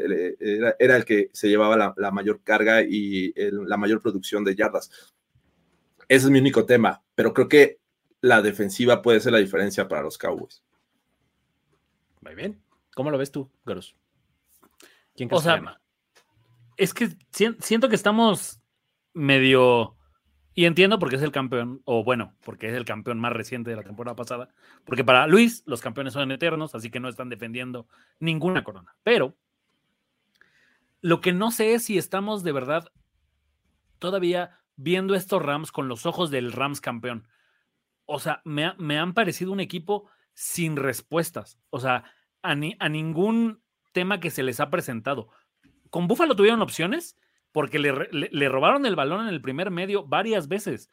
era, 0.79 0.97
el 0.97 1.05
que 1.07 1.31
se 1.33 1.49
llevaba 1.49 1.95
la, 1.97 2.11
mayor 2.11 2.43
carga 2.43 2.83
y 2.83 3.33
la 3.37 3.79
mayor 3.79 4.03
producción 4.03 4.45
de 4.45 4.55
yardas. 4.55 4.91
Ese 6.09 6.27
es 6.27 6.31
mi 6.31 6.41
único 6.41 6.67
tema, 6.67 7.03
pero 7.15 7.33
creo 7.33 7.49
que 7.49 7.82
la 8.23 8.41
defensiva 8.41 9.03
puede 9.03 9.21
ser 9.21 9.33
la 9.33 9.39
diferencia 9.39 9.87
para 9.89 10.03
los 10.03 10.17
Cowboys. 10.17 10.65
Muy 12.23 12.35
bien. 12.35 12.63
¿Cómo 12.95 13.11
lo 13.11 13.19
ves 13.19 13.31
tú, 13.31 13.51
Garus? 13.67 13.95
¿Quién 15.15 15.29
o 15.31 15.41
sea, 15.41 15.79
es 16.79 16.95
que 16.95 17.11
siento 17.61 17.91
que 17.91 17.97
estamos 17.97 18.61
medio... 19.13 19.97
Y 20.55 20.67
entiendo 20.67 20.99
porque 20.99 21.17
es 21.17 21.23
el 21.23 21.33
campeón, 21.33 21.81
o 21.85 22.05
bueno, 22.05 22.37
porque 22.45 22.69
es 22.69 22.75
el 22.75 22.85
campeón 22.85 23.19
más 23.19 23.33
reciente 23.33 23.71
de 23.71 23.77
la 23.77 23.83
temporada 23.83 24.15
pasada, 24.15 24.51
porque 24.85 25.03
para 25.03 25.27
Luis 25.27 25.63
los 25.65 25.81
campeones 25.81 26.13
son 26.13 26.31
eternos, 26.31 26.75
así 26.75 26.91
que 26.91 27.01
no 27.01 27.09
están 27.09 27.31
defendiendo 27.31 27.89
ninguna 28.21 28.63
corona. 28.63 28.95
Pero 29.03 29.35
lo 31.01 31.23
que 31.23 31.33
no 31.33 31.51
sé 31.51 31.73
es 31.73 31.85
si 31.85 31.97
estamos 31.97 32.45
de 32.45 32.53
verdad 32.53 32.93
todavía 33.99 34.61
viendo 34.77 35.15
estos 35.15 35.41
Rams 35.41 35.73
con 35.73 35.89
los 35.89 36.05
ojos 36.05 36.31
del 36.31 36.53
Rams 36.53 36.83
campeón. 36.83 37.27
O 38.13 38.19
sea, 38.19 38.43
me, 38.45 38.75
me 38.77 38.99
han 38.99 39.15
parecido 39.15 39.53
un 39.53 39.61
equipo 39.61 40.11
sin 40.35 40.77
respuestas. 40.77 41.59
O 41.71 41.81
sea, 41.81 42.05
a, 42.43 42.51
a 42.51 42.89
ningún 42.91 43.63
tema 43.93 44.21
que 44.21 44.31
se 44.31 44.43
les 44.43 44.61
ha 44.61 44.69
presentado. 44.69 45.31
Con 45.89 46.09
Buffalo 46.09 46.37
tuvieron 46.37 46.61
opciones 46.61 47.19
porque 47.53 47.79
le, 47.79 48.49
robaron 48.51 48.85
el 48.85 48.97
balón 48.97 49.27
en 49.29 49.33
el 49.33 49.41
primer 49.41 49.71
medio 49.71 50.05
varias 50.05 50.47
veces. 50.47 50.91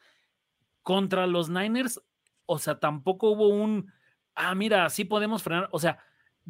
Contra 0.82 1.26
los 1.26 1.50
Niners, 1.50 2.00
o 2.46 2.58
sea, 2.58 2.80
tampoco 2.80 3.32
hubo 3.32 3.48
un, 3.48 3.92
ah, 4.34 4.54
mira, 4.54 4.88
sí 4.88 5.04
podemos 5.04 5.42
frenar. 5.42 5.68
O 5.72 5.78
sea, 5.78 5.98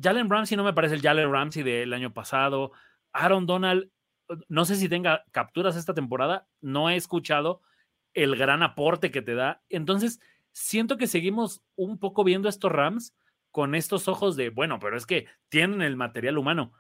Jalen 0.00 0.30
Ramsey 0.30 0.56
no 0.56 0.62
me 0.62 0.72
parece 0.72 0.94
el 0.94 1.02
Jalen 1.02 1.32
Ramsey 1.32 1.64
del 1.64 1.92
año 1.92 2.14
pasado. 2.14 2.70
Aaron 3.12 3.44
Donald, 3.44 3.90
no 4.48 4.64
sé 4.64 4.76
si 4.76 4.88
tenga 4.88 5.24
capturas 5.32 5.74
esta 5.74 5.94
temporada, 5.94 6.46
no 6.60 6.90
he 6.90 6.94
escuchado 6.94 7.60
el 8.14 8.36
gran 8.36 8.62
aporte 8.62 9.10
que 9.10 9.22
te 9.22 9.34
da. 9.34 9.62
Entonces, 9.68 10.20
siento 10.52 10.96
que 10.96 11.06
seguimos 11.06 11.62
un 11.76 11.98
poco 11.98 12.24
viendo 12.24 12.48
estos 12.48 12.72
Rams 12.72 13.14
con 13.50 13.74
estos 13.74 14.08
ojos 14.08 14.36
de, 14.36 14.50
bueno, 14.50 14.78
pero 14.78 14.96
es 14.96 15.06
que 15.06 15.26
tienen 15.48 15.82
el 15.82 15.96
material 15.96 16.38
humano 16.38 16.72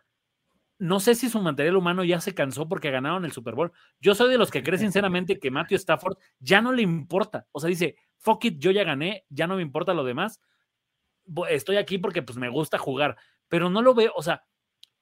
no 0.80 0.98
sé 0.98 1.14
si 1.14 1.28
su 1.28 1.40
material 1.42 1.76
humano 1.76 2.04
ya 2.04 2.22
se 2.22 2.34
cansó 2.34 2.66
porque 2.66 2.90
ganaron 2.90 3.26
el 3.26 3.32
Super 3.32 3.54
Bowl. 3.54 3.70
Yo 4.00 4.14
soy 4.14 4.30
de 4.30 4.38
los 4.38 4.50
que 4.50 4.62
cree 4.62 4.78
sinceramente 4.78 5.38
que 5.38 5.50
Matthew 5.50 5.76
Stafford 5.76 6.16
ya 6.38 6.62
no 6.62 6.72
le 6.72 6.80
importa. 6.80 7.46
O 7.52 7.60
sea, 7.60 7.68
dice, 7.68 7.96
fuck 8.16 8.46
it, 8.46 8.58
yo 8.58 8.70
ya 8.70 8.82
gané, 8.82 9.26
ya 9.28 9.46
no 9.46 9.56
me 9.56 9.62
importa 9.62 9.92
lo 9.92 10.04
demás. 10.04 10.40
Estoy 11.50 11.76
aquí 11.76 11.98
porque 11.98 12.22
pues 12.22 12.38
me 12.38 12.48
gusta 12.48 12.78
jugar, 12.78 13.18
pero 13.48 13.68
no 13.68 13.82
lo 13.82 13.92
veo, 13.92 14.10
o 14.16 14.22
sea, 14.22 14.46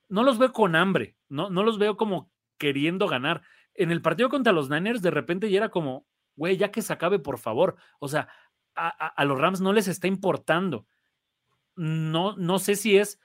no 0.09 0.25
los 0.25 0.37
veo 0.37 0.53
con 0.53 0.75
hambre, 0.75 1.17
no, 1.29 1.49
no 1.49 1.63
los 1.63 1.79
veo 1.79 1.97
como 1.97 2.33
queriendo 2.59 3.07
ganar. 3.07 3.43
En 3.75 3.93
el 3.93 4.03
partido 4.03 4.29
contra 4.31 4.53
los 4.53 4.69
Niners, 4.69 5.01
de 5.01 5.13
repente 5.13 5.49
ya 5.49 5.59
era 5.59 5.69
como, 5.69 6.09
güey, 6.35 6.57
ya 6.57 6.73
que 6.73 6.83
se 6.83 6.93
acabe, 6.93 7.21
por 7.21 7.39
favor. 7.39 7.77
O 8.01 8.09
sea, 8.09 8.29
a, 8.79 9.25
los 9.25 9.41
Rams 9.41 9.61
no 9.61 9.73
les 9.73 9.89
está 9.89 10.07
importando. 10.07 10.87
No, 11.77 12.37
no 12.37 12.59
sé 12.59 12.77
si 12.77 12.97
es 12.97 13.21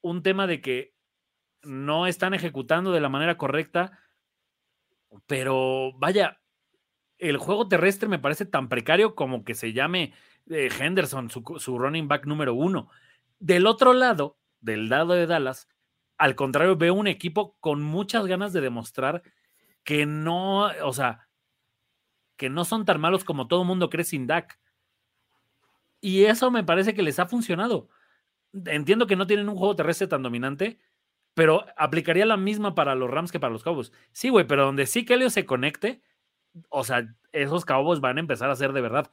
un 0.00 0.22
tema 0.22 0.46
de 0.46 0.60
que 0.60 0.94
no 1.62 2.06
están 2.06 2.34
ejecutando 2.34 2.92
de 2.92 3.00
la 3.00 3.08
manera 3.08 3.36
correcta, 3.36 3.98
pero 5.26 5.92
vaya, 5.98 6.40
el 7.18 7.36
juego 7.36 7.68
terrestre 7.68 8.08
me 8.08 8.18
parece 8.18 8.46
tan 8.46 8.68
precario 8.68 9.14
como 9.14 9.44
que 9.44 9.54
se 9.54 9.72
llame 9.72 10.12
eh, 10.50 10.68
Henderson, 10.76 11.30
su, 11.30 11.78
running 11.78 12.08
back 12.08 12.26
número 12.26 12.54
uno. 12.54 12.90
Del 13.38 13.66
otro 13.66 13.92
lado, 13.92 14.38
del 14.60 14.88
lado 14.88 15.12
de 15.14 15.26
Dallas, 15.26 15.68
al 16.18 16.34
contrario, 16.34 16.76
veo 16.76 16.94
un 16.94 17.06
equipo 17.06 17.56
con 17.60 17.82
muchas 17.82 18.26
ganas 18.26 18.52
de 18.52 18.60
demostrar 18.60 19.22
que 19.84 20.06
no, 20.06 20.70
o 20.84 20.92
sea, 20.92 21.28
que 22.36 22.48
no 22.50 22.64
son 22.64 22.84
tan 22.84 23.00
malos 23.00 23.24
como 23.24 23.46
todo 23.46 23.62
el 23.62 23.68
mundo 23.68 23.90
cree 23.90 24.04
sin 24.04 24.26
Dak. 24.26 24.58
Y 26.02 26.24
eso 26.24 26.50
me 26.50 26.64
parece 26.64 26.94
que 26.94 27.02
les 27.02 27.20
ha 27.20 27.26
funcionado. 27.26 27.88
Entiendo 28.52 29.06
que 29.06 29.16
no 29.16 29.26
tienen 29.26 29.48
un 29.48 29.56
juego 29.56 29.76
terrestre 29.76 30.08
tan 30.08 30.22
dominante, 30.22 30.80
pero 31.32 31.64
aplicaría 31.76 32.26
la 32.26 32.36
misma 32.36 32.74
para 32.74 32.96
los 32.96 33.08
Rams 33.08 33.30
que 33.30 33.40
para 33.40 33.52
los 33.52 33.62
Cowboys. 33.62 33.92
Sí, 34.10 34.28
güey, 34.28 34.44
pero 34.46 34.66
donde 34.66 34.86
sí 34.86 35.04
que 35.04 35.14
Elio 35.14 35.30
se 35.30 35.46
conecte, 35.46 36.02
o 36.68 36.82
sea, 36.82 37.06
esos 37.30 37.64
Cowboys 37.64 38.00
van 38.00 38.16
a 38.16 38.20
empezar 38.20 38.50
a 38.50 38.56
ser 38.56 38.72
de 38.72 38.80
verdad. 38.80 39.10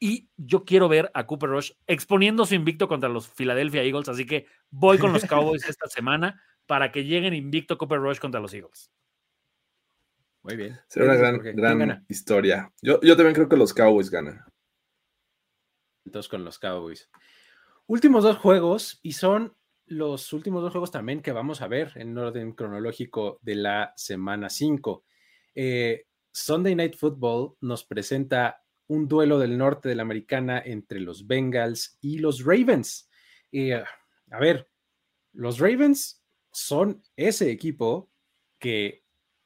Y 0.00 0.28
yo 0.36 0.64
quiero 0.64 0.88
ver 0.88 1.12
a 1.14 1.26
Cooper 1.26 1.48
Rush 1.48 1.72
exponiendo 1.86 2.44
su 2.44 2.56
invicto 2.56 2.88
contra 2.88 3.08
los 3.08 3.28
Philadelphia 3.28 3.84
Eagles, 3.84 4.08
así 4.08 4.26
que 4.26 4.46
voy 4.68 4.98
con 4.98 5.12
los 5.12 5.24
Cowboys 5.26 5.66
esta 5.68 5.86
semana 5.86 6.42
para 6.66 6.90
que 6.90 7.04
lleguen 7.04 7.34
invicto 7.34 7.78
Cooper 7.78 8.00
Rush 8.00 8.18
contra 8.18 8.40
los 8.40 8.52
Eagles. 8.52 8.90
Muy 10.42 10.56
bien. 10.56 10.76
Será 10.88 11.06
una 11.06 11.14
gran, 11.14 11.38
gran 11.38 12.04
historia. 12.08 12.72
Yo, 12.82 13.00
yo 13.00 13.16
también 13.16 13.34
creo 13.34 13.48
que 13.48 13.56
los 13.56 13.72
Cowboys 13.72 14.10
ganan. 14.10 14.44
Entonces 16.06 16.30
con 16.30 16.44
los 16.44 16.58
Cowboys. 16.58 17.10
Últimos 17.86 18.24
dos 18.24 18.38
juegos 18.38 19.00
y 19.02 19.12
son 19.12 19.54
los 19.86 20.32
últimos 20.32 20.62
dos 20.62 20.72
juegos 20.72 20.90
también 20.90 21.20
que 21.20 21.32
vamos 21.32 21.62
a 21.62 21.68
ver 21.68 21.92
en 21.96 22.16
orden 22.16 22.52
cronológico 22.52 23.38
de 23.42 23.54
la 23.56 23.92
semana 23.96 24.48
5. 24.48 25.04
Eh, 25.54 26.06
Sunday 26.32 26.74
Night 26.74 26.96
Football 26.96 27.56
nos 27.60 27.84
presenta 27.84 28.62
un 28.88 29.08
duelo 29.08 29.38
del 29.38 29.56
norte 29.56 29.88
de 29.88 29.94
la 29.94 30.02
americana 30.02 30.62
entre 30.64 31.00
los 31.00 31.26
Bengals 31.26 31.98
y 32.00 32.18
los 32.18 32.44
Ravens. 32.44 33.08
Eh, 33.52 33.74
a 33.74 34.38
ver, 34.40 34.68
los 35.32 35.58
Ravens 35.58 36.22
son 36.52 37.02
ese 37.16 37.50
equipo 37.50 38.10
que 38.58 39.04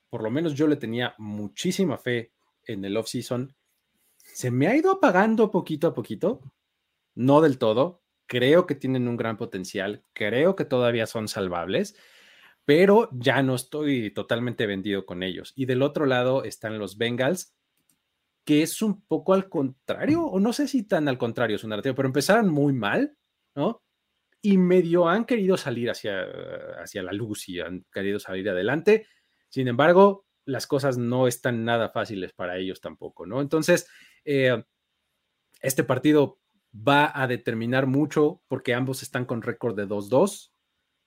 por 0.08 0.22
lo 0.22 0.30
menos 0.30 0.54
yo 0.54 0.66
le 0.66 0.76
tenía 0.76 1.14
muchísima 1.18 1.96
fe 1.96 2.32
en 2.64 2.84
el 2.84 2.96
offseason. 2.96 3.54
Se 4.40 4.50
me 4.50 4.68
ha 4.68 4.74
ido 4.74 4.90
apagando 4.90 5.50
poquito 5.50 5.86
a 5.86 5.92
poquito, 5.92 6.40
no 7.14 7.42
del 7.42 7.58
todo. 7.58 8.02
Creo 8.26 8.66
que 8.66 8.74
tienen 8.74 9.06
un 9.06 9.18
gran 9.18 9.36
potencial, 9.36 10.02
creo 10.14 10.56
que 10.56 10.64
todavía 10.64 11.06
son 11.06 11.28
salvables, 11.28 11.94
pero 12.64 13.10
ya 13.12 13.42
no 13.42 13.54
estoy 13.54 14.14
totalmente 14.14 14.64
vendido 14.66 15.04
con 15.04 15.22
ellos. 15.22 15.52
Y 15.56 15.66
del 15.66 15.82
otro 15.82 16.06
lado 16.06 16.44
están 16.44 16.78
los 16.78 16.96
Bengals, 16.96 17.54
que 18.46 18.62
es 18.62 18.80
un 18.80 19.02
poco 19.02 19.34
al 19.34 19.50
contrario, 19.50 20.22
o 20.22 20.40
no 20.40 20.54
sé 20.54 20.68
si 20.68 20.84
tan 20.84 21.06
al 21.08 21.18
contrario 21.18 21.56
es 21.56 21.64
un 21.64 21.68
narrativo, 21.68 21.94
pero 21.94 22.08
empezaron 22.08 22.48
muy 22.48 22.72
mal, 22.72 23.18
¿no? 23.54 23.82
Y 24.40 24.56
medio 24.56 25.06
han 25.06 25.26
querido 25.26 25.58
salir 25.58 25.90
hacia, 25.90 26.26
hacia 26.82 27.02
la 27.02 27.12
luz 27.12 27.46
y 27.50 27.60
han 27.60 27.84
querido 27.92 28.18
salir 28.18 28.48
adelante. 28.48 29.06
Sin 29.50 29.68
embargo, 29.68 30.24
las 30.46 30.66
cosas 30.66 30.96
no 30.96 31.26
están 31.26 31.66
nada 31.66 31.90
fáciles 31.90 32.32
para 32.32 32.56
ellos 32.56 32.80
tampoco, 32.80 33.26
¿no? 33.26 33.42
Entonces, 33.42 33.86
eh, 34.24 34.62
este 35.60 35.84
partido 35.84 36.38
va 36.74 37.10
a 37.14 37.26
determinar 37.26 37.86
mucho 37.86 38.42
porque 38.48 38.74
ambos 38.74 39.02
están 39.02 39.24
con 39.24 39.42
récord 39.42 39.76
de 39.76 39.86
2-2, 39.86 40.50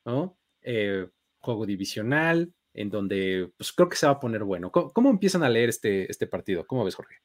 ¿no? 0.05 0.37
Eh, 0.61 1.07
juego 1.39 1.65
divisional, 1.65 2.53
en 2.73 2.89
donde 2.89 3.51
pues 3.57 3.71
creo 3.71 3.89
que 3.89 3.97
se 3.97 4.05
va 4.05 4.13
a 4.13 4.19
poner 4.19 4.43
bueno. 4.43 4.71
¿Cómo, 4.71 5.09
empiezan 5.09 5.43
a 5.43 5.49
leer 5.49 5.69
este, 5.69 6.09
este 6.09 6.27
partido? 6.27 6.65
¿Cómo 6.65 6.85
ves, 6.85 6.95
Jorge? 6.95 7.15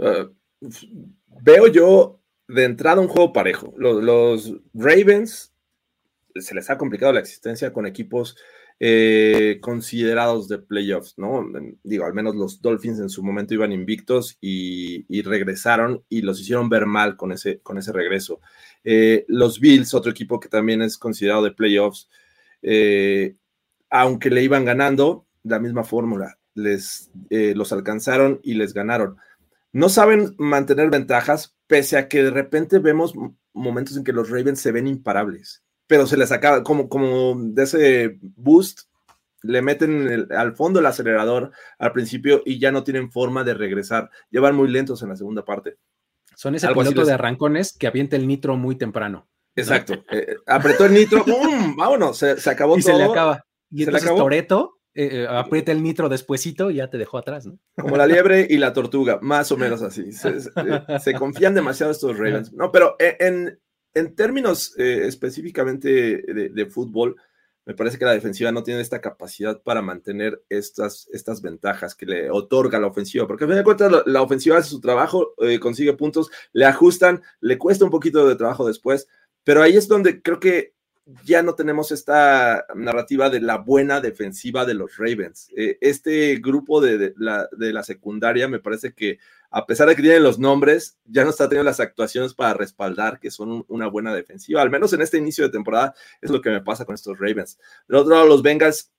Ah, 0.00 0.28
veo 1.42 1.66
yo 1.68 2.20
de 2.48 2.64
entrada 2.64 3.00
un 3.00 3.08
juego 3.08 3.32
parejo. 3.32 3.74
Los, 3.76 4.54
Ravens 4.74 5.54
se 6.34 6.54
les 6.54 6.70
ha 6.70 6.78
complicado 6.78 7.12
la 7.12 7.20
existencia 7.20 7.72
con 7.72 7.86
equipos 7.86 8.36
eh, 8.80 9.58
considerados 9.60 10.48
de 10.48 10.58
playoffs, 10.58 11.14
¿no? 11.16 11.44
Digo, 11.82 12.04
al 12.04 12.14
menos 12.14 12.34
los 12.34 12.60
Dolphins 12.60 12.98
en 12.98 13.08
su 13.08 13.22
momento 13.22 13.54
iban 13.54 13.72
invictos 13.72 14.36
y, 14.40 15.22
regresaron 15.22 16.04
y 16.08 16.22
los 16.22 16.40
hicieron 16.40 16.68
ver 16.68 16.86
mal 16.86 17.16
con 17.16 17.32
ese, 17.32 17.60
con 17.60 17.78
ese 17.78 17.92
regreso. 17.92 18.40
Eh, 18.84 19.24
los 19.28 19.60
Bills, 19.60 19.94
otro 19.94 20.10
equipo 20.10 20.40
que 20.40 20.48
también 20.48 20.82
es 20.82 20.98
considerado 20.98 21.44
de 21.44 21.52
playoffs, 21.52 22.08
eh, 22.62 23.36
aunque 23.90 24.30
le 24.30 24.42
iban 24.42 24.64
ganando, 24.64 25.26
la 25.44 25.58
misma 25.58 25.84
fórmula, 25.84 26.38
les 26.54 27.10
los 27.30 27.72
alcanzaron 27.72 28.40
y 28.42 28.54
les 28.54 28.74
ganaron 28.74 29.16
no 29.72 29.88
saben 29.88 30.34
mantener 30.38 30.90
ventajas, 30.90 31.56
pese 31.66 31.96
a 31.96 32.08
que 32.08 32.22
de 32.22 32.30
repente 32.30 32.78
vemos 32.78 33.14
momentos 33.54 33.96
en 33.96 34.04
que 34.04 34.12
los 34.12 34.30
Ravens 34.30 34.60
se 34.60 34.72
ven 34.72 34.86
imparables, 34.86 35.64
pero 35.86 36.06
se 36.06 36.16
les 36.16 36.32
acaba, 36.32 36.62
como, 36.62 36.88
como 36.88 37.34
de 37.38 37.62
ese 37.62 38.18
boost, 38.20 38.82
le 39.42 39.60
meten 39.60 40.28
al 40.30 40.54
fondo 40.54 40.80
el 40.80 40.86
acelerador 40.86 41.50
al 41.78 41.92
principio 41.92 42.42
y 42.44 42.58
ya 42.58 42.70
no 42.70 42.84
tienen 42.84 43.10
forma 43.10 43.44
de 43.44 43.54
regresar. 43.54 44.10
Llevan 44.30 44.54
muy 44.54 44.68
lentos 44.68 45.02
en 45.02 45.08
la 45.08 45.16
segunda 45.16 45.44
parte. 45.44 45.76
Son 46.36 46.54
ese 46.54 46.68
piloto 46.68 47.04
de 47.04 47.12
arrancones 47.12 47.76
que 47.76 47.86
avienta 47.86 48.16
el 48.16 48.26
nitro 48.26 48.56
muy 48.56 48.76
temprano. 48.76 49.28
Exacto. 49.54 50.04
Eh, 50.10 50.36
apretó 50.46 50.86
el 50.86 50.94
nitro, 50.94 51.24
¡bum! 51.24 51.76
vámonos, 51.76 52.16
se, 52.16 52.50
acabó 52.50 52.78
y 52.78 52.82
se 52.82 52.94
le 52.94 53.04
acaba. 53.04 53.44
Y 53.70 53.84
entonces 53.84 54.08
Toreto 54.08 54.78
eh, 54.94 55.22
eh, 55.22 55.26
aprieta 55.28 55.72
el 55.72 55.82
nitro 55.82 56.08
despuesito 56.08 56.70
y 56.70 56.76
ya 56.76 56.88
te 56.88 56.98
dejó 56.98 57.18
atrás, 57.18 57.46
¿no? 57.46 57.58
Como 57.76 57.96
la 57.96 58.06
liebre 58.06 58.46
y 58.48 58.56
la 58.56 58.72
tortuga, 58.72 59.18
más 59.20 59.52
o 59.52 59.56
menos 59.56 59.82
así. 59.82 60.12
Se, 60.12 61.14
confían 61.14 61.54
demasiado 61.54 61.92
estos 61.92 62.16
Ravens. 62.18 62.52
No, 62.52 62.72
pero 62.72 62.96
en, 62.98 63.58
en 63.94 64.14
términos 64.14 64.74
eh, 64.78 65.06
específicamente 65.06 65.88
de, 65.88 66.66
fútbol, 66.66 67.16
me 67.64 67.74
parece 67.74 67.98
que 67.98 68.04
la 68.04 68.12
defensiva 68.12 68.50
no 68.50 68.62
tiene 68.62 68.80
esta 68.80 69.00
capacidad 69.00 69.62
para 69.62 69.82
mantener 69.82 70.42
estas, 70.48 71.08
estas 71.12 71.42
ventajas 71.42 71.94
que 71.94 72.06
le 72.06 72.30
otorga 72.30 72.80
la 72.80 72.88
ofensiva, 72.88 73.26
porque 73.26 73.44
a 73.44 73.46
fin 73.46 73.56
de 73.56 73.64
cuentas 73.64 73.92
la, 74.04 74.22
ofensiva 74.22 74.58
hace 74.58 74.70
su 74.70 74.80
trabajo, 74.80 75.34
consigue 75.60 75.92
puntos, 75.92 76.30
le 76.52 76.64
ajustan, 76.64 77.22
le 77.40 77.58
cuesta 77.58 77.84
un 77.84 77.90
poquito 77.90 78.26
de 78.26 78.34
trabajo 78.34 78.66
después, 78.66 79.06
pero 79.44 79.62
ahí 79.62 79.76
es 79.76 79.86
donde 79.86 80.22
creo 80.22 80.40
que 80.40 80.74
ya 81.24 81.42
no 81.42 81.54
tenemos 81.54 81.90
esta 81.90 82.64
narrativa 82.74 83.28
de 83.28 83.40
la 83.40 83.58
buena 83.58 84.00
defensiva 84.00 84.64
de 84.64 84.74
los 84.74 84.96
Ravens. 84.96 85.48
Eh, 85.56 85.78
este 85.80 86.36
grupo 86.36 86.80
de, 86.80 87.14
la, 87.16 87.82
secundaria 87.82 88.48
me 88.48 88.60
parece 88.60 88.92
que, 88.92 89.18
a 89.52 89.66
pesar 89.66 89.86
de 89.86 89.94
que 89.94 90.02
tienen 90.02 90.22
los 90.22 90.38
nombres, 90.38 90.98
ya 91.04 91.24
no 91.24 91.30
está 91.30 91.46
teniendo 91.46 91.68
las 91.70 91.78
actuaciones 91.78 92.32
para 92.32 92.54
respaldar 92.54 93.20
que 93.20 93.30
son 93.30 93.64
una 93.68 93.86
buena 93.86 94.14
defensiva. 94.14 94.62
Al 94.62 94.70
menos 94.70 94.92
en 94.94 95.02
este 95.02 95.18
inicio 95.18 95.44
de 95.44 95.50
temporada 95.50 95.94
es 96.22 96.30
lo 96.30 96.40
que 96.40 96.48
me 96.48 96.62
pasa 96.62 96.86
con 96.86 96.94
estos 96.94 97.18
Ravens. 97.18 97.58
Del 97.86 97.98
otro 97.98 98.14
lado, 98.14 98.26
los 98.26 98.42
Bengals 98.42 98.90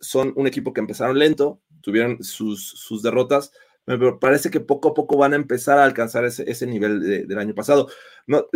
son 0.00 0.32
un 0.34 0.46
equipo 0.46 0.72
que 0.72 0.80
empezaron 0.80 1.18
lento, 1.18 1.60
tuvieron 1.82 2.22
sus, 2.24 3.02
derrotas, 3.02 3.52
pero 3.84 4.18
parece 4.18 4.50
que 4.50 4.60
poco 4.60 4.88
a 4.88 4.94
poco 4.94 5.18
van 5.18 5.34
a 5.34 5.36
empezar 5.36 5.78
a 5.78 5.84
alcanzar 5.84 6.24
ese, 6.24 6.66
nivel 6.66 7.28
del 7.28 7.38
año 7.38 7.54
pasado. 7.54 7.88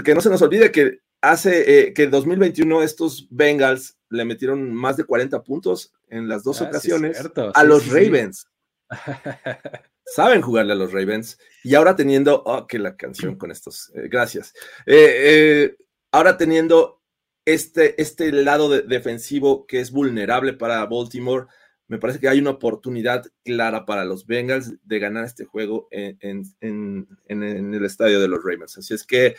que 0.03 0.15
no 0.15 0.23
se 0.23 0.31
nos 0.31 0.41
olvide 0.41 0.73
que 0.73 1.01
hace 1.21 1.89
eh, 1.89 1.93
que 1.93 2.05
en 2.05 2.11
2021 2.11 2.83
estos 2.83 3.29
Bengals 3.31 3.99
le 4.09 4.25
metieron 4.25 4.73
más 4.73 4.97
de 4.97 5.05
40 5.05 5.43
puntos 5.43 5.93
en 6.09 6.29
las 6.29 6.45
dos 6.45 6.63
ah, 6.63 6.65
ocasiones 6.65 7.23
a 7.55 7.65
los 7.65 7.89
Ravens. 7.89 8.49
Saben 10.05 10.43
jugarle 10.43 10.73
a 10.73 10.77
los 10.77 10.93
Ravens 10.93 11.39
y 11.63 11.75
ahora 11.75 11.95
teniendo, 11.95 12.43
oh, 12.45 12.67
que 12.67 12.79
la 12.79 12.97
canción 12.97 13.37
con 13.37 13.51
estos, 13.51 13.93
eh, 13.95 14.09
gracias. 14.09 14.53
Eh, 14.87 15.77
ahora 16.11 16.37
teniendo 16.37 17.03
este, 17.45 18.01
este 18.01 18.33
lado 18.33 18.69
defensivo 18.69 19.67
que 19.67 19.81
es 19.81 19.91
vulnerable 19.91 20.53
para 20.53 20.85
Baltimore, 20.87 21.47
me 21.87 21.99
parece 21.99 22.21
que 22.21 22.29
hay 22.29 22.41
una 22.41 22.51
oportunidad 22.51 23.25
clara 23.45 23.85
para 23.85 24.05
los 24.05 24.27
Bengals 24.27 24.75
de 24.83 24.99
ganar 24.99 25.25
este 25.25 25.45
juego 25.45 25.89
en, 25.91 26.45
en 26.61 27.75
el 27.75 27.85
estadio 27.85 28.21
de 28.21 28.29
los 28.29 28.45
Ravens. 28.45 28.79
Así 28.79 28.95
es 28.95 29.05
que 29.05 29.35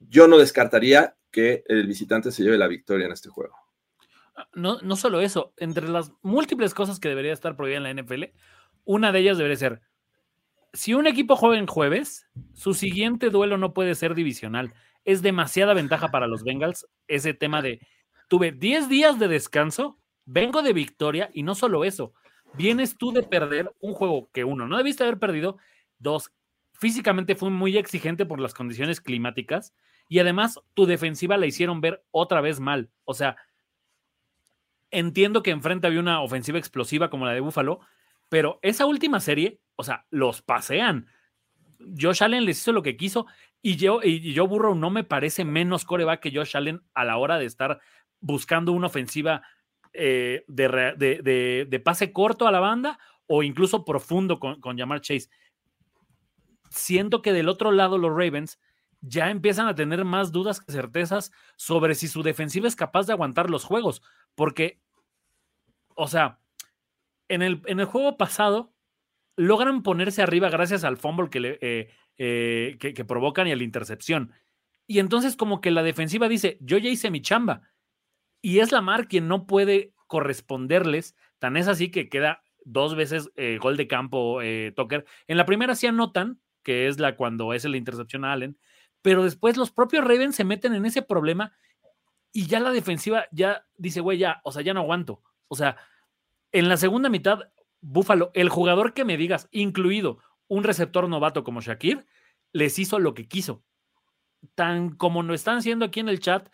yo 0.00 0.26
no 0.26 0.38
descartaría 0.38 1.16
que 1.30 1.64
el 1.66 1.86
visitante 1.86 2.32
se 2.32 2.42
lleve 2.42 2.58
la 2.58 2.68
victoria 2.68 3.06
en 3.06 3.12
este 3.12 3.28
juego. 3.28 3.54
Ah, 4.36 4.48
no, 4.54 4.80
no 4.82 4.96
solo 4.96 5.20
eso, 5.20 5.52
entre 5.56 5.88
las 5.88 6.12
múltiples 6.22 6.74
cosas 6.74 7.00
que 7.00 7.08
debería 7.08 7.32
estar 7.32 7.56
prohibida 7.56 7.78
en 7.78 7.96
la 7.96 8.02
NFL, 8.02 8.24
una 8.88 9.12
de 9.12 9.18
ellas 9.18 9.36
debería 9.36 9.58
ser, 9.58 9.82
si 10.72 10.94
un 10.94 11.06
equipo 11.06 11.36
juega 11.36 11.58
en 11.58 11.66
jueves, 11.66 12.26
su 12.54 12.72
siguiente 12.72 13.28
duelo 13.28 13.58
no 13.58 13.74
puede 13.74 13.94
ser 13.94 14.14
divisional. 14.14 14.72
Es 15.04 15.20
demasiada 15.20 15.74
ventaja 15.74 16.10
para 16.10 16.26
los 16.26 16.42
Bengals 16.42 16.88
ese 17.06 17.34
tema 17.34 17.60
de, 17.60 17.86
tuve 18.28 18.50
10 18.50 18.88
días 18.88 19.18
de 19.18 19.28
descanso, 19.28 19.98
vengo 20.24 20.62
de 20.62 20.72
victoria 20.72 21.28
y 21.34 21.42
no 21.42 21.54
solo 21.54 21.84
eso, 21.84 22.14
vienes 22.54 22.96
tú 22.96 23.12
de 23.12 23.22
perder 23.22 23.74
un 23.80 23.92
juego 23.92 24.30
que 24.32 24.44
uno 24.44 24.66
no 24.66 24.78
debiste 24.78 25.04
haber 25.04 25.18
perdido, 25.18 25.58
dos, 25.98 26.32
físicamente 26.72 27.34
fue 27.34 27.50
muy 27.50 27.76
exigente 27.76 28.24
por 28.24 28.40
las 28.40 28.54
condiciones 28.54 29.02
climáticas 29.02 29.74
y 30.08 30.18
además 30.18 30.60
tu 30.72 30.86
defensiva 30.86 31.36
la 31.36 31.44
hicieron 31.44 31.82
ver 31.82 32.02
otra 32.10 32.40
vez 32.40 32.58
mal. 32.58 32.88
O 33.04 33.12
sea, 33.12 33.36
entiendo 34.90 35.42
que 35.42 35.50
enfrente 35.50 35.86
había 35.86 36.00
una 36.00 36.22
ofensiva 36.22 36.58
explosiva 36.58 37.10
como 37.10 37.26
la 37.26 37.34
de 37.34 37.40
Buffalo, 37.40 37.80
pero 38.28 38.58
esa 38.62 38.86
última 38.86 39.20
serie, 39.20 39.60
o 39.76 39.84
sea, 39.84 40.06
los 40.10 40.42
pasean. 40.42 41.06
Josh 41.98 42.22
Allen 42.22 42.44
les 42.44 42.58
hizo 42.58 42.72
lo 42.72 42.82
que 42.82 42.96
quiso 42.96 43.26
y 43.62 43.76
yo, 43.76 44.00
y 44.02 44.32
yo 44.32 44.46
Burrow 44.46 44.74
no 44.74 44.90
me 44.90 45.04
parece 45.04 45.44
menos 45.44 45.84
coreback 45.84 46.20
que 46.20 46.32
Josh 46.34 46.56
Allen 46.56 46.82
a 46.94 47.04
la 47.04 47.16
hora 47.16 47.38
de 47.38 47.46
estar 47.46 47.80
buscando 48.20 48.72
una 48.72 48.86
ofensiva 48.88 49.42
eh, 49.92 50.44
de, 50.46 51.82
pase 51.84 52.12
corto 52.12 52.46
a 52.46 52.52
la 52.52 52.60
banda 52.60 52.98
o 53.26 53.42
incluso 53.42 53.84
profundo 53.84 54.38
con, 54.38 54.60
con 54.60 54.78
Jamar 54.78 55.00
Chase. 55.00 55.28
Siento 56.70 57.22
que 57.22 57.32
del 57.32 57.48
otro 57.48 57.72
lado 57.72 57.98
los 57.98 58.10
Ravens 58.10 58.58
ya 59.00 59.30
empiezan 59.30 59.68
a 59.68 59.74
tener 59.74 60.04
más 60.04 60.32
dudas 60.32 60.60
que 60.60 60.72
certezas 60.72 61.32
sobre 61.56 61.94
si 61.94 62.08
su 62.08 62.22
defensiva 62.22 62.68
es 62.68 62.76
capaz 62.76 63.06
de 63.06 63.12
aguantar 63.12 63.50
los 63.50 63.64
juegos. 63.64 64.02
Porque, 64.34 64.80
o 65.94 66.08
sea, 66.08 66.40
en 67.28 67.42
el, 67.42 67.62
en 67.66 67.80
el 67.80 67.86
juego 67.86 68.16
pasado, 68.16 68.74
logran 69.36 69.82
ponerse 69.82 70.22
arriba 70.22 70.50
gracias 70.50 70.84
al 70.84 70.96
fumble 70.96 71.30
que, 71.30 71.40
le, 71.40 71.58
eh, 71.60 71.90
eh, 72.16 72.76
que, 72.78 73.04
provocan 73.04 73.46
y 73.46 73.52
a 73.52 73.56
la 73.56 73.62
intercepción. 73.62 74.32
Y 74.86 74.98
entonces 74.98 75.36
como 75.36 75.60
que 75.60 75.70
la 75.70 75.82
defensiva 75.82 76.28
dice, 76.28 76.58
yo 76.60 76.78
ya 76.78 76.90
hice 76.90 77.10
mi 77.10 77.20
chamba. 77.20 77.62
Y 78.40 78.60
es 78.60 78.72
Lamar 78.72 79.08
quien 79.08 79.28
no 79.28 79.46
puede 79.46 79.92
corresponderles. 80.06 81.14
Tan 81.38 81.56
es 81.56 81.68
así 81.68 81.90
que 81.90 82.08
queda 82.08 82.42
dos 82.64 82.94
veces 82.94 83.30
eh, 83.36 83.58
gol 83.60 83.76
de 83.76 83.86
campo 83.86 84.40
Tucker. 84.74 85.04
En 85.26 85.36
la 85.36 85.46
primera 85.46 85.74
sí 85.74 85.86
anotan, 85.86 86.40
que 86.62 86.88
es 86.88 86.98
la 86.98 87.16
cuando 87.16 87.52
es 87.52 87.64
la 87.64 87.76
intercepción 87.76 88.24
a 88.24 88.32
Allen, 88.32 88.58
pero 89.02 89.22
después 89.22 89.56
los 89.56 89.70
propios 89.70 90.04
Ravens 90.04 90.36
se 90.36 90.44
meten 90.44 90.74
en 90.74 90.86
ese 90.86 91.02
problema 91.02 91.52
y 92.32 92.46
ya 92.46 92.60
la 92.60 92.72
defensiva 92.72 93.26
ya 93.32 93.66
dice, 93.76 94.00
güey, 94.00 94.18
ya, 94.18 94.40
o 94.44 94.52
sea, 94.52 94.62
ya 94.62 94.74
no 94.74 94.80
aguanto. 94.80 95.22
O 95.48 95.56
sea, 95.56 95.76
en 96.52 96.68
la 96.68 96.76
segunda 96.76 97.08
mitad, 97.08 97.50
Búfalo, 97.80 98.30
el 98.34 98.48
jugador 98.48 98.92
que 98.94 99.04
me 99.04 99.16
digas, 99.16 99.48
incluido 99.50 100.18
un 100.48 100.64
receptor 100.64 101.08
novato 101.08 101.44
como 101.44 101.60
Shakir, 101.60 102.06
les 102.52 102.78
hizo 102.78 102.98
lo 102.98 103.14
que 103.14 103.28
quiso. 103.28 103.64
Tan 104.54 104.90
como 104.96 105.22
lo 105.22 105.34
están 105.34 105.58
haciendo 105.58 105.84
aquí 105.84 106.00
en 106.00 106.08
el 106.08 106.20
chat 106.20 106.48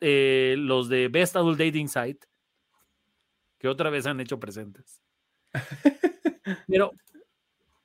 eh, 0.00 0.56
los 0.58 0.88
de 0.88 1.08
Best 1.08 1.36
Adult 1.36 1.58
Dating 1.58 1.88
Site, 1.88 2.26
que 3.58 3.68
otra 3.68 3.90
vez 3.90 4.06
han 4.06 4.20
hecho 4.20 4.40
presentes. 4.40 5.02
Pero 6.66 6.92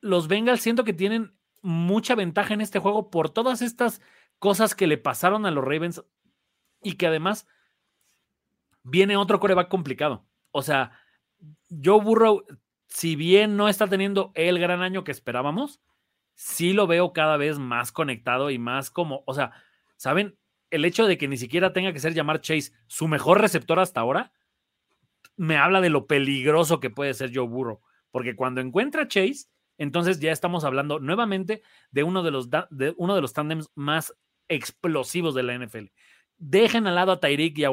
los 0.01 0.27
Bengals 0.27 0.61
siento 0.61 0.83
que 0.83 0.93
tienen 0.93 1.37
mucha 1.61 2.15
ventaja 2.15 2.53
en 2.53 2.61
este 2.61 2.79
juego 2.79 3.09
por 3.09 3.29
todas 3.29 3.61
estas 3.61 4.01
cosas 4.39 4.75
que 4.75 4.87
le 4.87 4.97
pasaron 4.97 5.45
a 5.45 5.51
los 5.51 5.63
Ravens 5.63 6.03
y 6.81 6.93
que 6.93 7.07
además 7.07 7.47
viene 8.83 9.17
otro 9.17 9.39
coreback 9.39 9.67
complicado. 9.67 10.25
O 10.51 10.61
sea, 10.61 10.99
Joe 11.69 12.01
Burrow, 12.01 12.43
si 12.87 13.15
bien 13.15 13.57
no 13.57 13.69
está 13.69 13.87
teniendo 13.87 14.31
el 14.35 14.59
gran 14.59 14.81
año 14.81 15.03
que 15.03 15.11
esperábamos, 15.11 15.81
sí 16.33 16.73
lo 16.73 16.87
veo 16.87 17.13
cada 17.13 17.37
vez 17.37 17.59
más 17.59 17.91
conectado 17.91 18.49
y 18.51 18.59
más 18.59 18.89
como, 18.91 19.23
o 19.25 19.33
sea, 19.33 19.51
¿saben? 19.97 20.37
El 20.69 20.85
hecho 20.85 21.07
de 21.07 21.17
que 21.17 21.27
ni 21.27 21.37
siquiera 21.37 21.73
tenga 21.73 21.93
que 21.93 21.99
ser 21.99 22.13
llamar 22.13 22.41
Chase 22.41 22.71
su 22.87 23.07
mejor 23.07 23.41
receptor 23.41 23.79
hasta 23.79 24.01
ahora, 24.01 24.31
me 25.35 25.57
habla 25.57 25.81
de 25.81 25.89
lo 25.89 26.07
peligroso 26.07 26.79
que 26.79 26.89
puede 26.89 27.13
ser 27.13 27.31
Joe 27.33 27.47
Burrow. 27.47 27.81
Porque 28.11 28.35
cuando 28.35 28.61
encuentra 28.61 29.07
Chase, 29.07 29.45
entonces 29.77 30.19
ya 30.19 30.31
estamos 30.31 30.63
hablando 30.63 30.99
nuevamente 30.99 31.61
de 31.91 32.03
uno 32.03 32.23
de 32.23 32.31
los, 32.31 32.49
uno 32.97 33.15
de 33.15 33.21
los 33.21 33.33
tándems 33.33 33.69
más 33.75 34.13
explosivos 34.47 35.35
de 35.35 35.43
la 35.43 35.57
NFL. 35.57 35.85
Dejen 36.37 36.87
al 36.87 36.95
lado 36.95 37.11
a 37.11 37.19
Tyreek 37.19 37.57
y 37.57 37.65
a 37.65 37.71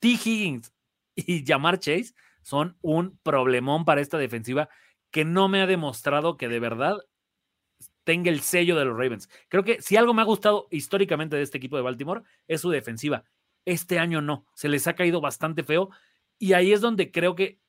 T. 0.00 0.08
Higgins 0.08 0.72
y 1.14 1.44
llamar 1.44 1.78
Chase 1.78 2.14
son 2.48 2.78
un 2.80 3.18
problemón 3.22 3.84
para 3.84 4.00
esta 4.00 4.16
defensiva 4.16 4.70
que 5.10 5.26
no 5.26 5.48
me 5.48 5.60
ha 5.60 5.66
demostrado 5.66 6.38
que 6.38 6.48
de 6.48 6.60
verdad 6.60 6.96
tenga 8.04 8.30
el 8.30 8.40
sello 8.40 8.74
de 8.74 8.86
los 8.86 8.96
Ravens. 8.96 9.28
Creo 9.48 9.64
que 9.64 9.82
si 9.82 9.98
algo 9.98 10.14
me 10.14 10.22
ha 10.22 10.24
gustado 10.24 10.66
históricamente 10.70 11.36
de 11.36 11.42
este 11.42 11.58
equipo 11.58 11.76
de 11.76 11.82
Baltimore 11.82 12.22
es 12.46 12.62
su 12.62 12.70
defensiva. 12.70 13.24
Este 13.66 13.98
año 13.98 14.22
no, 14.22 14.46
se 14.54 14.70
les 14.70 14.86
ha 14.86 14.94
caído 14.94 15.20
bastante 15.20 15.62
feo 15.62 15.90
y 16.38 16.54
ahí 16.54 16.72
es 16.72 16.80
donde 16.80 17.10
creo 17.10 17.34
que 17.34 17.60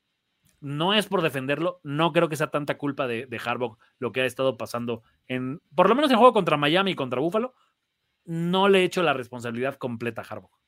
no 0.60 0.94
es 0.94 1.08
por 1.08 1.20
defenderlo, 1.20 1.80
no 1.82 2.12
creo 2.12 2.30
que 2.30 2.36
sea 2.36 2.50
tanta 2.50 2.78
culpa 2.78 3.06
de, 3.06 3.26
de 3.26 3.68
lo 3.98 4.12
que 4.12 4.22
ha 4.22 4.24
estado 4.24 4.56
pasando 4.56 5.02
en, 5.28 5.60
por 5.74 5.90
lo 5.90 5.94
menos 5.94 6.10
en 6.10 6.16
juego 6.16 6.32
contra 6.32 6.56
Miami 6.56 6.92
y 6.92 6.96
contra 6.96 7.20
Buffalo, 7.20 7.54
no 8.24 8.70
le 8.70 8.80
he 8.80 8.84
hecho 8.84 9.02
la 9.02 9.12
responsabilidad 9.12 9.76
completa 9.76 10.22
a 10.22 10.24
Harbaugh. 10.24 10.58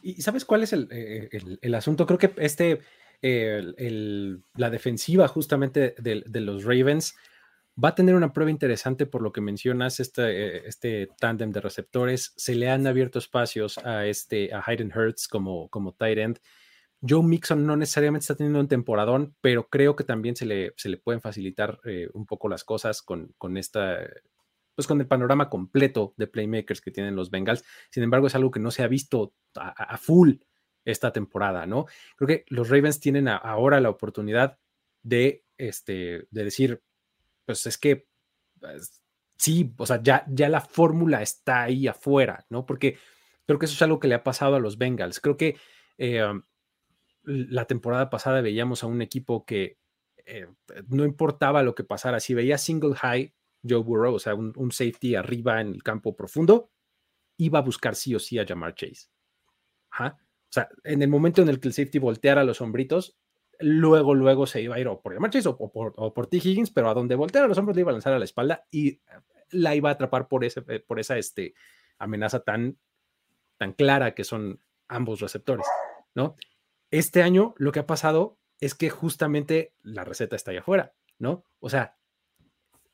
¿Y 0.00 0.22
sabes 0.22 0.46
cuál 0.46 0.62
es 0.62 0.72
el, 0.72 0.88
eh, 0.90 1.28
el, 1.30 1.58
el 1.60 1.74
asunto? 1.74 2.06
Creo 2.06 2.18
que 2.18 2.32
este, 2.38 2.80
el, 3.22 4.42
la 4.54 4.70
defensiva 4.70 5.28
justamente 5.28 5.94
de, 5.98 6.40
los 6.40 6.64
Ravens 6.64 7.14
va 7.82 7.90
a 7.90 7.94
tener 7.94 8.14
una 8.14 8.32
prueba 8.32 8.50
interesante 8.50 9.06
por 9.06 9.22
lo 9.22 9.32
que 9.32 9.40
mencionas, 9.40 10.00
este, 10.00 10.22
eh, 10.22 10.62
este 10.66 11.08
tándem 11.18 11.50
de 11.50 11.60
receptores. 11.60 12.32
Se 12.36 12.54
le 12.54 12.70
han 12.70 12.86
abierto 12.86 13.18
espacios 13.18 13.78
a, 13.78 14.06
este, 14.06 14.52
a 14.52 14.62
Hayden 14.64 14.92
Hurts 14.94 15.28
como, 15.28 15.68
como 15.68 15.92
tight 15.92 16.18
end. 16.18 16.40
Joe 17.06 17.22
Mixon 17.22 17.66
no 17.66 17.76
necesariamente 17.76 18.24
está 18.24 18.36
teniendo 18.36 18.60
un 18.60 18.68
temporadón, 18.68 19.34
pero 19.40 19.68
creo 19.68 19.96
que 19.96 20.04
también 20.04 20.36
se 20.36 20.46
le, 20.46 20.72
se 20.76 20.88
le 20.88 20.96
pueden 20.96 21.20
facilitar 21.20 21.80
eh, 21.84 22.08
un 22.14 22.26
poco 22.26 22.48
las 22.48 22.64
cosas 22.64 23.02
con, 23.02 23.34
con 23.36 23.56
esta, 23.58 23.98
pues 24.74 24.86
con 24.86 25.00
el 25.00 25.06
panorama 25.06 25.50
completo 25.50 26.14
de 26.16 26.28
playmakers 26.28 26.80
que 26.80 26.90
tienen 26.90 27.16
los 27.16 27.30
Bengals. 27.30 27.64
Sin 27.90 28.02
embargo, 28.02 28.28
es 28.28 28.34
algo 28.34 28.50
que 28.50 28.60
no 28.60 28.70
se 28.70 28.82
ha 28.82 28.88
visto 28.88 29.34
a 29.54 29.98
full 29.98 30.36
esta 30.84 31.12
temporada, 31.12 31.66
¿no? 31.66 31.86
Creo 32.16 32.28
que 32.28 32.44
los 32.48 32.68
Ravens 32.68 33.00
tienen 33.00 33.28
ahora 33.28 33.80
la 33.80 33.90
oportunidad 33.90 34.58
de, 35.02 35.44
este, 35.56 36.26
de 36.30 36.44
decir, 36.44 36.82
pues 37.44 37.66
es 37.66 37.78
que 37.78 38.06
pues, 38.60 39.02
sí, 39.36 39.74
o 39.76 39.86
sea, 39.86 40.02
ya, 40.02 40.24
ya 40.28 40.48
la 40.48 40.60
fórmula 40.60 41.22
está 41.22 41.62
ahí 41.62 41.86
afuera, 41.86 42.46
¿no? 42.50 42.66
Porque 42.66 42.98
creo 43.46 43.58
que 43.58 43.66
eso 43.66 43.74
es 43.74 43.82
algo 43.82 44.00
que 44.00 44.08
le 44.08 44.14
ha 44.14 44.24
pasado 44.24 44.56
a 44.56 44.60
los 44.60 44.78
Bengals. 44.78 45.20
Creo 45.20 45.36
que 45.36 45.56
eh, 45.98 46.22
la 47.24 47.66
temporada 47.66 48.10
pasada 48.10 48.40
veíamos 48.40 48.82
a 48.82 48.86
un 48.86 49.02
equipo 49.02 49.44
que 49.44 49.78
eh, 50.26 50.46
no 50.88 51.04
importaba 51.04 51.62
lo 51.62 51.74
que 51.74 51.84
pasara, 51.84 52.20
si 52.20 52.34
veía 52.34 52.58
single 52.58 52.94
high, 52.94 53.34
Joe 53.66 53.82
Burrow, 53.82 54.14
o 54.14 54.18
sea, 54.18 54.34
un, 54.34 54.52
un, 54.56 54.72
safety 54.72 55.14
arriba 55.14 55.60
en 55.60 55.68
el 55.74 55.82
campo 55.82 56.16
profundo, 56.16 56.70
iba 57.38 57.58
a 57.58 57.62
buscar 57.62 57.94
sí 57.94 58.14
o 58.14 58.18
sí 58.18 58.38
a 58.38 58.44
llamar 58.44 58.74
Chase. 58.74 59.08
Ajá. 59.90 60.23
O 60.54 60.60
sea, 60.60 60.68
en 60.84 61.02
el 61.02 61.08
momento 61.08 61.42
en 61.42 61.48
el 61.48 61.58
que 61.58 61.66
el 61.66 61.74
safety 61.74 61.98
volteara 61.98 62.44
los 62.44 62.60
hombritos, 62.60 63.18
luego, 63.58 64.14
luego 64.14 64.46
se 64.46 64.62
iba 64.62 64.76
a 64.76 64.78
ir 64.78 64.86
o 64.86 65.02
por 65.02 65.12
llamar 65.12 65.30
Chase 65.30 65.48
o, 65.48 65.56
por, 65.56 65.94
o 65.96 66.14
por 66.14 66.28
T. 66.28 66.36
Higgins, 66.36 66.70
pero 66.70 66.88
a 66.88 66.94
donde 66.94 67.16
volteara 67.16 67.48
los 67.48 67.58
hombros 67.58 67.74
le 67.74 67.80
iba 67.80 67.90
a 67.90 67.92
lanzar 67.92 68.12
a 68.12 68.20
la 68.20 68.24
espalda 68.24 68.64
y 68.70 69.00
la 69.50 69.74
iba 69.74 69.88
a 69.88 69.94
atrapar 69.94 70.28
por, 70.28 70.44
ese, 70.44 70.62
por 70.62 71.00
esa 71.00 71.18
este, 71.18 71.54
amenaza 71.98 72.44
tan, 72.44 72.78
tan 73.56 73.72
clara 73.72 74.14
que 74.14 74.22
son 74.22 74.60
ambos 74.86 75.20
receptores, 75.20 75.66
¿no? 76.14 76.36
Este 76.92 77.24
año 77.24 77.54
lo 77.58 77.72
que 77.72 77.80
ha 77.80 77.86
pasado 77.88 78.38
es 78.60 78.76
que 78.76 78.90
justamente 78.90 79.74
la 79.82 80.04
receta 80.04 80.36
está 80.36 80.52
allá 80.52 80.60
afuera, 80.60 80.94
¿no? 81.18 81.42
O 81.58 81.68
sea, 81.68 81.96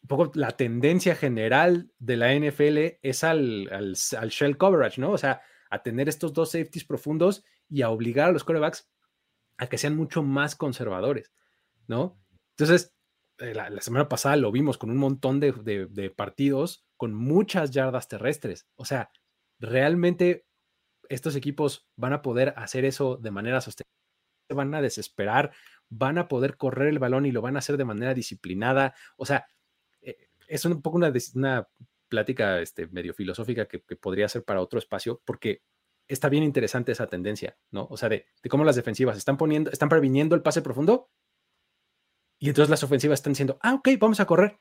un 0.00 0.08
poco 0.08 0.32
la 0.34 0.52
tendencia 0.52 1.14
general 1.14 1.92
de 1.98 2.16
la 2.16 2.34
NFL 2.34 2.98
es 3.02 3.22
al, 3.22 3.68
al, 3.70 3.94
al, 4.18 4.28
shell 4.30 4.56
coverage, 4.56 4.98
¿no? 4.98 5.10
O 5.10 5.18
sea, 5.18 5.42
a 5.70 5.82
tener 5.82 6.08
estos 6.08 6.32
dos 6.32 6.50
safeties 6.50 6.84
profundos 6.84 7.44
y 7.68 7.82
a 7.82 7.90
obligar 7.90 8.28
a 8.28 8.32
los 8.32 8.44
corebacks 8.44 8.90
a 9.56 9.68
que 9.68 9.78
sean 9.78 9.96
mucho 9.96 10.22
más 10.22 10.56
conservadores, 10.56 11.32
¿no? 11.86 12.20
Entonces, 12.56 12.94
eh, 13.38 13.54
la, 13.54 13.80
semana 13.80 14.08
pasada 14.08 14.36
lo 14.36 14.52
vimos 14.52 14.76
con 14.78 14.90
un 14.90 14.96
montón 14.96 15.40
de, 15.40 16.12
partidos 16.16 16.84
con 16.96 17.14
muchas 17.14 17.70
yardas 17.70 18.08
terrestres. 18.08 18.66
O 18.76 18.84
sea, 18.84 19.10
realmente 19.58 20.46
estos 21.08 21.36
equipos 21.36 21.88
van 21.96 22.12
a 22.12 22.22
poder 22.22 22.54
hacer 22.56 22.84
eso 22.84 23.16
de 23.16 23.30
manera 23.30 23.60
sostenible, 23.60 23.90
van 24.50 24.74
a 24.74 24.82
desesperar, 24.82 25.52
van 25.88 26.18
a 26.18 26.28
poder 26.28 26.56
correr 26.56 26.88
el 26.88 26.98
balón 26.98 27.26
y 27.26 27.32
lo 27.32 27.42
van 27.42 27.56
a 27.56 27.60
hacer 27.60 27.76
de 27.76 27.84
manera 27.84 28.14
disciplinada. 28.14 28.94
O 29.16 29.24
sea, 29.24 29.46
es 30.50 30.64
un 30.64 30.82
poco 30.82 30.96
una, 30.96 31.12
una 31.34 31.68
plática 32.10 32.60
este, 32.60 32.86
medio 32.88 33.14
filosófica 33.14 33.66
que, 33.66 33.78
podría 33.78 34.28
ser 34.28 34.44
para 34.44 34.60
otro 34.60 34.78
espacio, 34.78 35.22
porque 35.24 35.62
está 36.06 36.28
bien 36.28 36.44
interesante 36.44 36.92
esa 36.92 37.06
tendencia, 37.06 37.56
¿no? 37.70 37.86
O 37.90 37.96
sea, 37.96 38.10
de, 38.10 38.26
cómo 38.50 38.64
las 38.64 38.76
defensivas 38.76 39.16
están 39.16 39.38
poniendo, 39.38 39.70
están 39.70 39.88
previniendo 39.88 40.34
el 40.34 40.42
pase 40.42 40.60
profundo 40.60 41.08
y 42.38 42.48
entonces 42.48 42.68
las 42.68 42.82
ofensivas 42.82 43.20
están 43.20 43.32
diciendo, 43.32 43.58
ah, 43.62 43.74
ok, 43.74 43.88
vamos 43.98 44.20
a 44.20 44.26
correr. 44.26 44.58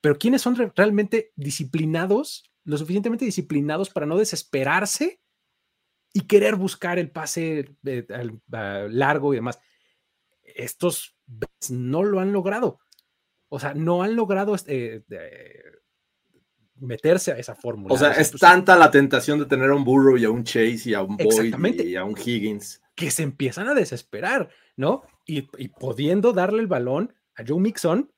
Pero 0.00 0.16
¿quiénes 0.16 0.40
son 0.42 0.56
re 0.56 0.72
realmente 0.74 1.32
disciplinados, 1.36 2.50
lo 2.64 2.78
suficientemente 2.78 3.24
disciplinados 3.24 3.90
para 3.90 4.06
no 4.06 4.16
desesperarse 4.16 5.20
y 6.14 6.26
querer 6.26 6.56
buscar 6.56 6.98
el 6.98 7.10
pase 7.10 7.76
eh, 7.84 8.06
uh, 8.10 8.88
largo 8.88 9.32
y 9.32 9.36
demás? 9.36 9.60
Estos 10.42 11.16
no 11.70 12.02
lo 12.02 12.20
han 12.20 12.32
logrado. 12.32 12.80
O 13.54 13.60
sea, 13.60 13.74
no 13.74 14.02
han 14.02 14.16
logrado 14.16 14.56
eh, 14.66 15.02
eh, 15.10 15.62
meterse 16.82 17.32
a 17.32 17.38
esa 17.38 17.54
fórmula. 17.54 17.94
O 17.94 17.96
sea, 17.96 18.12
es 18.12 18.30
pues, 18.30 18.40
tanta 18.40 18.76
la 18.76 18.90
tentación 18.90 19.38
de 19.38 19.46
tener 19.46 19.70
a 19.70 19.74
un 19.74 19.84
Burrow 19.84 20.16
y 20.16 20.24
a 20.24 20.30
un 20.30 20.44
Chase 20.44 20.82
y 20.90 20.94
a 20.94 21.02
un 21.02 21.16
Boyd 21.16 21.80
y 21.80 21.96
a 21.96 22.04
un 22.04 22.16
Higgins. 22.16 22.82
Que 22.94 23.10
se 23.10 23.22
empiezan 23.22 23.68
a 23.68 23.74
desesperar, 23.74 24.50
¿no? 24.76 25.02
Y, 25.26 25.48
y, 25.56 25.68
pudiendo 25.68 26.32
darle 26.32 26.60
el 26.60 26.66
balón 26.66 27.14
a 27.36 27.44
Joe 27.46 27.60
Mixon 27.60 28.12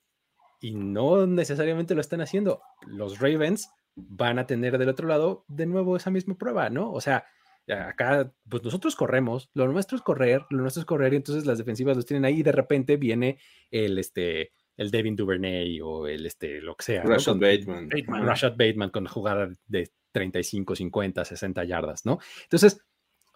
y 0.59 0.73
no 0.73 1.27
necesariamente 1.27 1.95
lo 1.95 2.01
están 2.01 2.21
haciendo. 2.21 2.61
Los 2.85 3.19
Ravens 3.19 3.69
van 3.95 4.39
a 4.39 4.47
tener 4.47 4.77
del 4.77 4.89
otro 4.89 5.07
lado 5.07 5.45
de 5.47 5.65
nuevo 5.65 5.95
esa 5.95 6.09
misma 6.09 6.35
prueba, 6.35 6.69
¿no? 6.69 6.91
O 6.91 6.99
sea, 7.01 7.25
acá, 7.73 8.31
pues 8.49 8.63
nosotros 8.63 8.95
corremos, 8.95 9.49
lo 9.53 9.67
nuestro 9.67 9.97
es 9.97 10.03
correr, 10.03 10.45
lo 10.49 10.61
nuestro 10.61 10.81
es 10.81 10.85
correr, 10.85 11.13
y 11.13 11.17
entonces 11.17 11.45
las 11.45 11.57
defensivas 11.57 11.95
los 11.95 12.05
tienen 12.05 12.25
ahí 12.25 12.39
y 12.39 12.43
de 12.43 12.51
repente 12.51 12.97
viene 12.97 13.39
el, 13.71 13.97
este, 13.97 14.51
el 14.77 14.91
Devin 14.91 15.15
Duvernay 15.15 15.79
o 15.81 16.07
el 16.07 16.25
este, 16.25 16.61
lo 16.61 16.75
que 16.75 16.83
sea. 16.83 17.03
Rashad 17.03 17.35
¿no? 17.35 17.41
Bateman. 17.41 17.89
Bateman. 17.89 18.25
Rashad 18.25 18.51
Bateman 18.51 18.89
con 18.89 19.05
jugada 19.05 19.49
de 19.67 19.91
35, 20.11 20.75
50, 20.75 21.25
60 21.25 21.63
yardas, 21.65 22.05
¿no? 22.05 22.19
Entonces, 22.43 22.85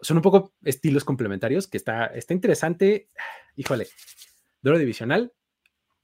son 0.01 0.17
un 0.17 0.23
poco 0.23 0.53
estilos 0.63 1.03
complementarios 1.03 1.67
que 1.67 1.77
está, 1.77 2.05
está 2.07 2.33
interesante. 2.33 3.09
Híjole, 3.55 3.87
duelo 4.61 4.79
divisional, 4.79 5.33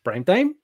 prime 0.03 0.25
time, 0.25 0.55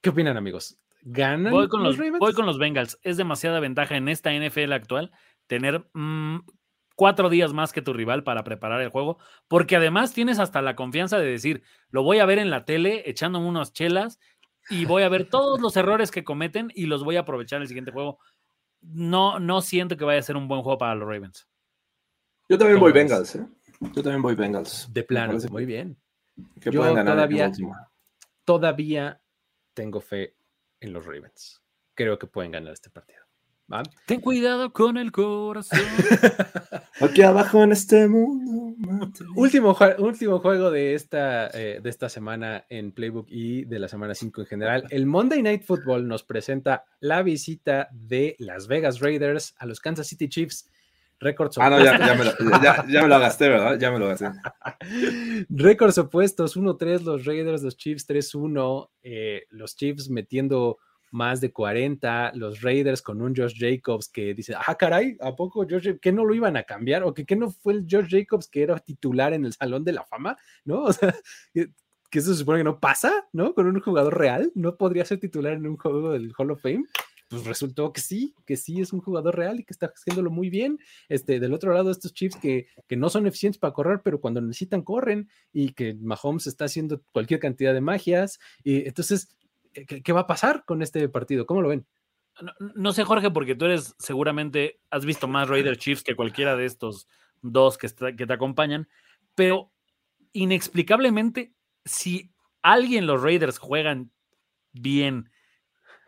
¿Qué 0.00 0.10
opinan, 0.10 0.36
amigos? 0.36 0.78
¿Ganan 1.02 1.52
Voy 1.52 1.68
con 1.68 1.82
los, 1.82 1.96
los, 1.96 1.98
Ravens? 1.98 2.18
voy 2.20 2.32
con 2.32 2.46
los 2.46 2.58
Bengals. 2.58 2.98
Es 3.02 3.16
demasiada 3.16 3.60
ventaja 3.60 3.96
en 3.96 4.08
esta 4.08 4.32
NFL 4.32 4.72
actual 4.72 5.10
tener 5.46 5.88
mm, 5.94 6.40
cuatro 6.98 7.30
días 7.30 7.52
más 7.52 7.72
que 7.72 7.80
tu 7.80 7.92
rival 7.92 8.24
para 8.24 8.42
preparar 8.42 8.80
el 8.80 8.88
juego, 8.88 9.18
porque 9.46 9.76
además 9.76 10.12
tienes 10.12 10.40
hasta 10.40 10.60
la 10.62 10.74
confianza 10.74 11.16
de 11.20 11.26
decir, 11.26 11.62
lo 11.90 12.02
voy 12.02 12.18
a 12.18 12.26
ver 12.26 12.40
en 12.40 12.50
la 12.50 12.64
tele 12.64 13.08
echándome 13.08 13.46
unas 13.46 13.72
chelas 13.72 14.18
y 14.68 14.84
voy 14.84 15.04
a 15.04 15.08
ver 15.08 15.28
todos 15.30 15.60
los 15.60 15.76
errores 15.76 16.10
que 16.10 16.24
cometen 16.24 16.72
y 16.74 16.86
los 16.86 17.04
voy 17.04 17.14
a 17.14 17.20
aprovechar 17.20 17.58
en 17.58 17.62
el 17.62 17.68
siguiente 17.68 17.92
juego. 17.92 18.18
No, 18.80 19.38
no 19.38 19.60
siento 19.60 19.96
que 19.96 20.04
vaya 20.04 20.18
a 20.18 20.24
ser 20.24 20.36
un 20.36 20.48
buen 20.48 20.62
juego 20.62 20.76
para 20.76 20.96
los 20.96 21.08
Ravens. 21.08 21.48
Yo 22.48 22.58
también 22.58 22.78
¿Cómo 22.78 22.86
voy 22.86 22.92
ves? 22.92 23.08
Bengals, 23.08 23.36
¿eh? 23.36 23.46
Yo 23.94 24.02
también 24.02 24.20
voy 24.20 24.34
Bengals. 24.34 24.92
De 24.92 25.04
plano, 25.04 25.38
muy 25.52 25.66
bien. 25.66 25.96
Que 26.60 26.72
Yo 26.72 26.80
pueden 26.80 26.96
ganar 26.96 27.14
todavía-. 27.14 27.52
Todavía 28.44 29.22
tengo 29.72 30.00
fe 30.00 30.34
en 30.80 30.92
los 30.92 31.06
Ravens. 31.06 31.62
Creo 31.94 32.18
que 32.18 32.26
pueden 32.26 32.50
ganar 32.50 32.72
este 32.72 32.90
partido. 32.90 33.27
¿Va? 33.72 33.82
Ten 34.06 34.20
cuidado 34.20 34.72
con 34.72 34.96
el 34.96 35.12
corazón. 35.12 35.78
Aquí 37.00 37.22
abajo 37.22 37.62
en 37.62 37.72
este 37.72 38.08
mundo. 38.08 38.74
mate. 38.78 39.24
Último, 39.36 39.76
último 39.98 40.38
juego 40.40 40.70
de 40.70 40.94
esta, 40.94 41.48
eh, 41.48 41.80
de 41.82 41.90
esta 41.90 42.08
semana 42.08 42.64
en 42.68 42.92
Playbook 42.92 43.26
y 43.30 43.64
de 43.64 43.78
la 43.78 43.88
semana 43.88 44.14
5 44.14 44.40
en 44.42 44.46
general. 44.46 44.84
El 44.90 45.06
Monday 45.06 45.42
Night 45.42 45.62
Football 45.64 46.08
nos 46.08 46.24
presenta 46.24 46.84
la 47.00 47.22
visita 47.22 47.88
de 47.92 48.34
Las 48.38 48.66
Vegas 48.68 49.00
Raiders 49.00 49.54
a 49.58 49.66
los 49.66 49.80
Kansas 49.80 50.06
City 50.08 50.28
Chiefs. 50.28 50.70
Récords 51.20 51.58
Ah, 51.58 51.68
no, 51.68 51.82
ya, 51.82 51.96
opuestos. 51.96 52.06
ya, 52.06 52.14
me 52.14 52.24
lo, 52.24 52.62
ya, 52.62 52.86
ya 52.88 53.02
me 53.02 53.08
lo 53.08 53.18
gasté, 53.18 53.48
¿verdad? 53.48 53.76
Ya 53.78 53.90
me 53.90 53.98
lo 53.98 54.06
gasté. 54.06 54.26
Récords 55.48 55.98
opuestos, 55.98 56.56
1-3 56.56 57.00
los 57.02 57.24
Raiders, 57.24 57.62
los 57.62 57.76
Chiefs 57.76 58.08
3-1, 58.08 58.90
eh, 59.02 59.42
los 59.50 59.74
Chiefs 59.76 60.10
metiendo 60.10 60.78
más 61.10 61.40
de 61.40 61.52
40, 61.52 62.32
los 62.34 62.60
Raiders 62.62 63.02
con 63.02 63.20
un 63.22 63.34
Josh 63.34 63.54
Jacobs 63.58 64.08
que 64.08 64.34
dice, 64.34 64.54
ah, 64.56 64.74
caray, 64.74 65.16
¿a 65.20 65.34
poco 65.34 65.66
Josh, 65.68 65.84
Ja- 65.84 65.98
que 65.98 66.12
no 66.12 66.24
lo 66.24 66.34
iban 66.34 66.56
a 66.56 66.64
cambiar? 66.64 67.02
¿O 67.04 67.14
que, 67.14 67.24
que 67.24 67.36
no 67.36 67.50
fue 67.50 67.74
el 67.74 67.86
Josh 67.90 68.08
Jacobs 68.10 68.48
que 68.48 68.62
era 68.62 68.78
titular 68.78 69.32
en 69.32 69.44
el 69.44 69.52
Salón 69.52 69.84
de 69.84 69.92
la 69.92 70.04
Fama? 70.04 70.36
¿No? 70.64 70.84
O 70.88 70.92
sea, 70.92 71.14
que, 71.52 71.70
eso 72.12 72.32
se 72.32 72.38
supone 72.40 72.60
que 72.60 72.64
no 72.64 72.80
pasa, 72.80 73.28
¿no? 73.32 73.54
Con 73.54 73.66
un 73.66 73.80
jugador 73.80 74.16
real, 74.18 74.50
¿no 74.54 74.76
podría 74.76 75.04
ser 75.04 75.20
titular 75.20 75.52
en 75.52 75.66
un 75.66 75.76
juego 75.76 76.12
del 76.12 76.32
Hall 76.36 76.50
of 76.50 76.62
Fame? 76.62 76.84
Pues 77.28 77.44
resultó 77.44 77.92
que 77.92 78.00
sí, 78.00 78.34
que 78.46 78.56
sí 78.56 78.80
es 78.80 78.94
un 78.94 79.02
jugador 79.02 79.36
real 79.36 79.60
y 79.60 79.64
que 79.64 79.74
está 79.74 79.92
haciéndolo 79.94 80.30
muy 80.30 80.48
bien. 80.48 80.78
Este, 81.10 81.38
del 81.38 81.52
otro 81.52 81.74
lado, 81.74 81.90
estos 81.90 82.14
Chiefs 82.14 82.36
que, 82.36 82.68
que 82.86 82.96
no 82.96 83.10
son 83.10 83.26
eficientes 83.26 83.58
para 83.58 83.74
correr, 83.74 84.00
pero 84.02 84.18
cuando 84.18 84.40
necesitan 84.40 84.80
corren 84.80 85.28
y 85.52 85.74
que 85.74 85.92
Mahomes 85.92 86.46
está 86.46 86.64
haciendo 86.64 87.02
cualquier 87.12 87.40
cantidad 87.40 87.74
de 87.74 87.82
magias. 87.82 88.40
Y 88.64 88.86
entonces, 88.88 89.28
¿qué, 89.86 90.02
qué 90.02 90.12
va 90.12 90.20
a 90.20 90.26
pasar 90.26 90.64
con 90.64 90.82
este 90.82 91.08
partido? 91.08 91.46
¿Cómo 91.46 91.62
lo 91.62 91.68
ven? 91.68 91.86
No, 92.40 92.52
no 92.74 92.92
sé, 92.92 93.04
Jorge, 93.04 93.30
porque 93.30 93.54
tú 93.54 93.64
eres 93.64 93.94
seguramente, 93.98 94.80
has 94.90 95.04
visto 95.04 95.26
más 95.28 95.48
Raider 95.48 95.76
Chiefs 95.76 96.02
que 96.04 96.14
cualquiera 96.16 96.56
de 96.56 96.66
estos 96.66 97.08
dos 97.42 97.78
que, 97.78 97.86
está- 97.86 98.14
que 98.14 98.26
te 98.26 98.32
acompañan, 98.32 98.88
pero 99.34 99.70
inexplicablemente, 100.32 101.52
si 101.84 102.30
alguien 102.62 103.06
los 103.06 103.22
Raiders 103.22 103.58
juegan 103.58 104.10
bien 104.72 105.30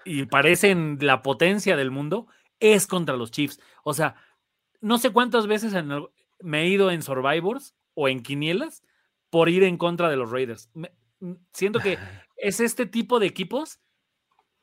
y 0.04 0.24
parecen 0.26 0.98
la 1.00 1.22
potencia 1.22 1.76
del 1.76 1.90
mundo, 1.90 2.26
es 2.58 2.86
contra 2.86 3.16
los 3.16 3.30
Chiefs. 3.30 3.60
O 3.84 3.92
sea, 3.94 4.14
no 4.80 4.98
sé 4.98 5.10
cuántas 5.10 5.46
veces 5.46 5.74
en 5.74 5.90
el- 5.90 6.08
me 6.40 6.62
he 6.62 6.68
ido 6.68 6.90
en 6.90 7.02
Survivors 7.02 7.74
o 7.94 8.08
en 8.08 8.22
Quinielas 8.22 8.82
por 9.30 9.48
ir 9.48 9.62
en 9.62 9.76
contra 9.76 10.08
de 10.08 10.16
los 10.16 10.30
Raiders. 10.30 10.70
Me- 10.74 10.92
siento 11.52 11.80
que 11.80 11.98
es 12.40 12.60
este 12.60 12.86
tipo 12.86 13.18
de 13.20 13.26
equipos 13.26 13.80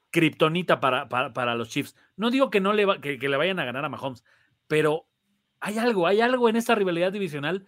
kriptonita 0.09 0.79
para, 0.79 1.09
para, 1.09 1.33
para 1.33 1.55
los 1.55 1.69
Chiefs. 1.69 1.95
No 2.15 2.31
digo 2.31 2.49
que 2.49 2.59
no 2.61 2.73
le, 2.73 2.85
va- 2.85 3.01
que, 3.01 3.19
que 3.19 3.29
le 3.29 3.37
vayan 3.37 3.59
a 3.59 3.65
ganar 3.65 3.85
a 3.85 3.89
Mahomes, 3.89 4.23
pero 4.67 5.07
hay 5.59 5.77
algo, 5.77 6.07
hay 6.07 6.21
algo 6.21 6.49
en 6.49 6.55
esta 6.55 6.75
rivalidad 6.75 7.11
divisional 7.11 7.67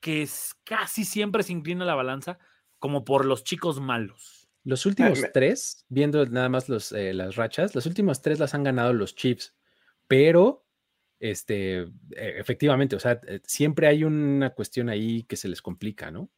que 0.00 0.22
es- 0.22 0.54
casi 0.64 1.04
siempre 1.04 1.42
se 1.42 1.52
inclina 1.52 1.84
la 1.84 1.94
balanza 1.94 2.38
como 2.78 3.04
por 3.04 3.24
los 3.24 3.44
chicos 3.44 3.80
malos. 3.80 4.48
Los 4.64 4.86
últimos 4.86 5.20
me- 5.20 5.28
tres, 5.28 5.84
viendo 5.88 6.24
nada 6.26 6.48
más 6.48 6.68
los, 6.68 6.92
eh, 6.92 7.12
las 7.14 7.36
rachas, 7.36 7.74
los 7.74 7.86
últimos 7.86 8.22
tres 8.22 8.38
las 8.38 8.54
han 8.54 8.64
ganado 8.64 8.92
los 8.92 9.14
Chiefs, 9.14 9.54
pero 10.08 10.66
este, 11.20 11.80
eh, 11.82 11.88
efectivamente, 12.16 12.96
o 12.96 13.00
sea, 13.00 13.20
eh, 13.26 13.40
siempre 13.44 13.86
hay 13.86 14.04
una 14.04 14.50
cuestión 14.50 14.88
ahí 14.88 15.22
que 15.24 15.36
se 15.36 15.48
les 15.48 15.62
complica, 15.62 16.10
¿no? 16.10 16.30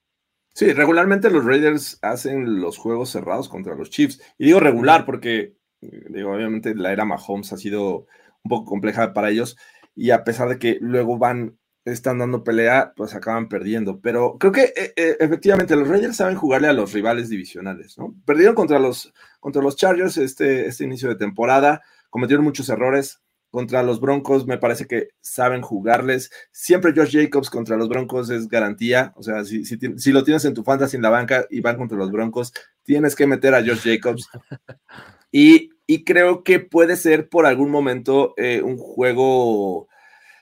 Sí, 0.57 0.73
regularmente 0.73 1.29
los 1.29 1.45
Raiders 1.45 1.99
hacen 2.01 2.63
los 2.63 2.79
juegos 2.79 3.11
cerrados 3.11 3.47
contra 3.47 3.75
los 3.75 3.91
Chiefs. 3.91 4.23
Y 4.39 4.47
digo 4.47 4.59
regular 4.59 5.05
porque, 5.05 5.55
eh, 5.83 6.05
digo, 6.09 6.33
obviamente 6.33 6.75
la 6.75 6.93
era 6.93 7.05
Mahomes 7.05 7.53
ha 7.53 7.59
sido 7.59 8.07
un 8.43 8.49
poco 8.49 8.65
compleja 8.65 9.13
para 9.13 9.29
ellos. 9.29 9.59
Y 9.95 10.13
a 10.13 10.25
pesar 10.25 10.49
de 10.49 10.59
que 10.59 10.79
luego 10.81 11.19
van, 11.19 11.59
están 11.85 12.17
dando 12.21 12.43
pelea, 12.43 12.95
pues 12.97 13.15
acaban 13.15 13.51
perdiendo. 13.51 14.01
Pero 14.01 14.39
creo 14.39 14.53
que 14.53 14.73
eh, 14.75 14.95
eh, 14.97 15.19
efectivamente 15.21 15.77
los 15.77 15.89
Raiders 15.89 16.17
saben 16.17 16.37
jugarle 16.37 16.69
a 16.69 16.73
los 16.73 16.95
rivales 16.95 17.29
divisionales, 17.29 17.99
¿no? 17.99 18.17
Perdieron 18.25 18.55
contra 18.55 18.79
los, 18.79 19.13
contra 19.41 19.61
los 19.61 19.77
Chargers 19.77 20.17
este, 20.17 20.69
este 20.69 20.85
inicio 20.85 21.11
de 21.11 21.17
temporada, 21.17 21.83
cometieron 22.09 22.47
muchos 22.47 22.71
errores. 22.71 23.21
Contra 23.51 23.83
los 23.83 24.01
Broncos 24.01 24.47
me 24.47 24.59
parece 24.59 24.87
que 24.87 25.09
saben 25.21 25.63
jugarles. 25.63 26.31
Siempre 26.53 26.93
Josh 26.95 27.13
Jacobs 27.17 27.49
contra 27.49 27.77
los 27.77 27.89
Broncos 27.89 28.29
es 28.31 28.49
garantía. 28.49 29.13
O 29.17 29.23
sea, 29.23 29.45
si, 29.45 29.65
si, 29.65 29.79
si 29.97 30.13
lo 30.13 30.25
tienes 30.25 30.45
en 30.45 30.55
tu 30.55 30.63
fantasy 30.63 30.97
en 30.97 31.03
la 31.03 31.11
banca 31.11 31.47
y 31.49 31.61
van 31.61 31.77
contra 31.77 31.97
los 31.97 32.11
Broncos, 32.11 32.53
tienes 32.83 33.15
que 33.17 33.27
meter 33.27 33.55
a 33.55 33.61
Josh 33.65 33.83
Jacobs. 33.85 34.29
Y, 35.33 35.71
y 35.87 36.05
creo 36.05 36.45
que 36.45 36.61
puede 36.61 36.97
ser 36.97 37.29
por 37.29 37.45
algún 37.47 37.71
momento 37.71 38.33
eh, 38.39 38.63
un 38.63 38.79
juego 38.79 39.89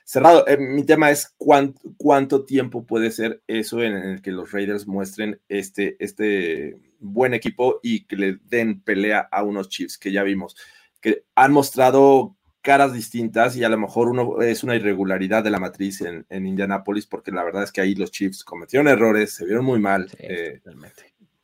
cerrado. 0.05 0.47
Eh, 0.47 0.57
mi 0.57 0.83
tema 0.85 1.11
es 1.11 1.33
cuán- 1.37 1.75
cuánto 1.97 2.45
tiempo 2.45 2.85
puede 2.85 3.11
ser 3.11 3.41
eso 3.47 3.81
en, 3.83 3.93
el 3.93 4.21
que 4.21 4.31
los 4.31 4.51
Raiders 4.51 4.87
muestren 4.87 5.41
este, 5.49 5.97
este 5.99 6.77
buen 6.99 7.33
equipo 7.33 7.79
y 7.83 8.05
que 8.05 8.15
le 8.15 8.37
den 8.45 8.79
pelea 8.81 9.27
a 9.31 9.43
unos 9.43 9.67
Chiefs 9.69 9.97
que 9.97 10.11
ya 10.11 10.23
vimos, 10.23 10.55
que 11.01 11.25
han 11.35 11.51
mostrado 11.51 12.37
caras 12.65 12.93
distintas 12.93 13.55
y 13.55 13.63
a 13.63 13.69
lo 13.69 13.77
mejor 13.77 14.09
uno 14.09 14.41
es 14.41 14.63
una 14.63 14.75
irregularidad 14.75 15.43
de 15.43 15.51
la 15.51 15.59
matriz 15.59 16.01
en, 16.01 16.25
en 16.29 16.47
Indianápolis 16.47 17.05
porque 17.05 17.31
la 17.31 17.43
verdad 17.43 17.61
es 17.61 17.71
que 17.71 17.79
ahí 17.79 17.93
los 17.93 18.09
Chiefs 18.09 18.43
cometieron 18.43 18.87
errores, 18.87 19.35
se 19.35 19.45
vieron 19.45 19.63
muy 19.63 19.79
mal. 19.79 20.09
Sí, 20.09 20.17
eh, 20.21 20.61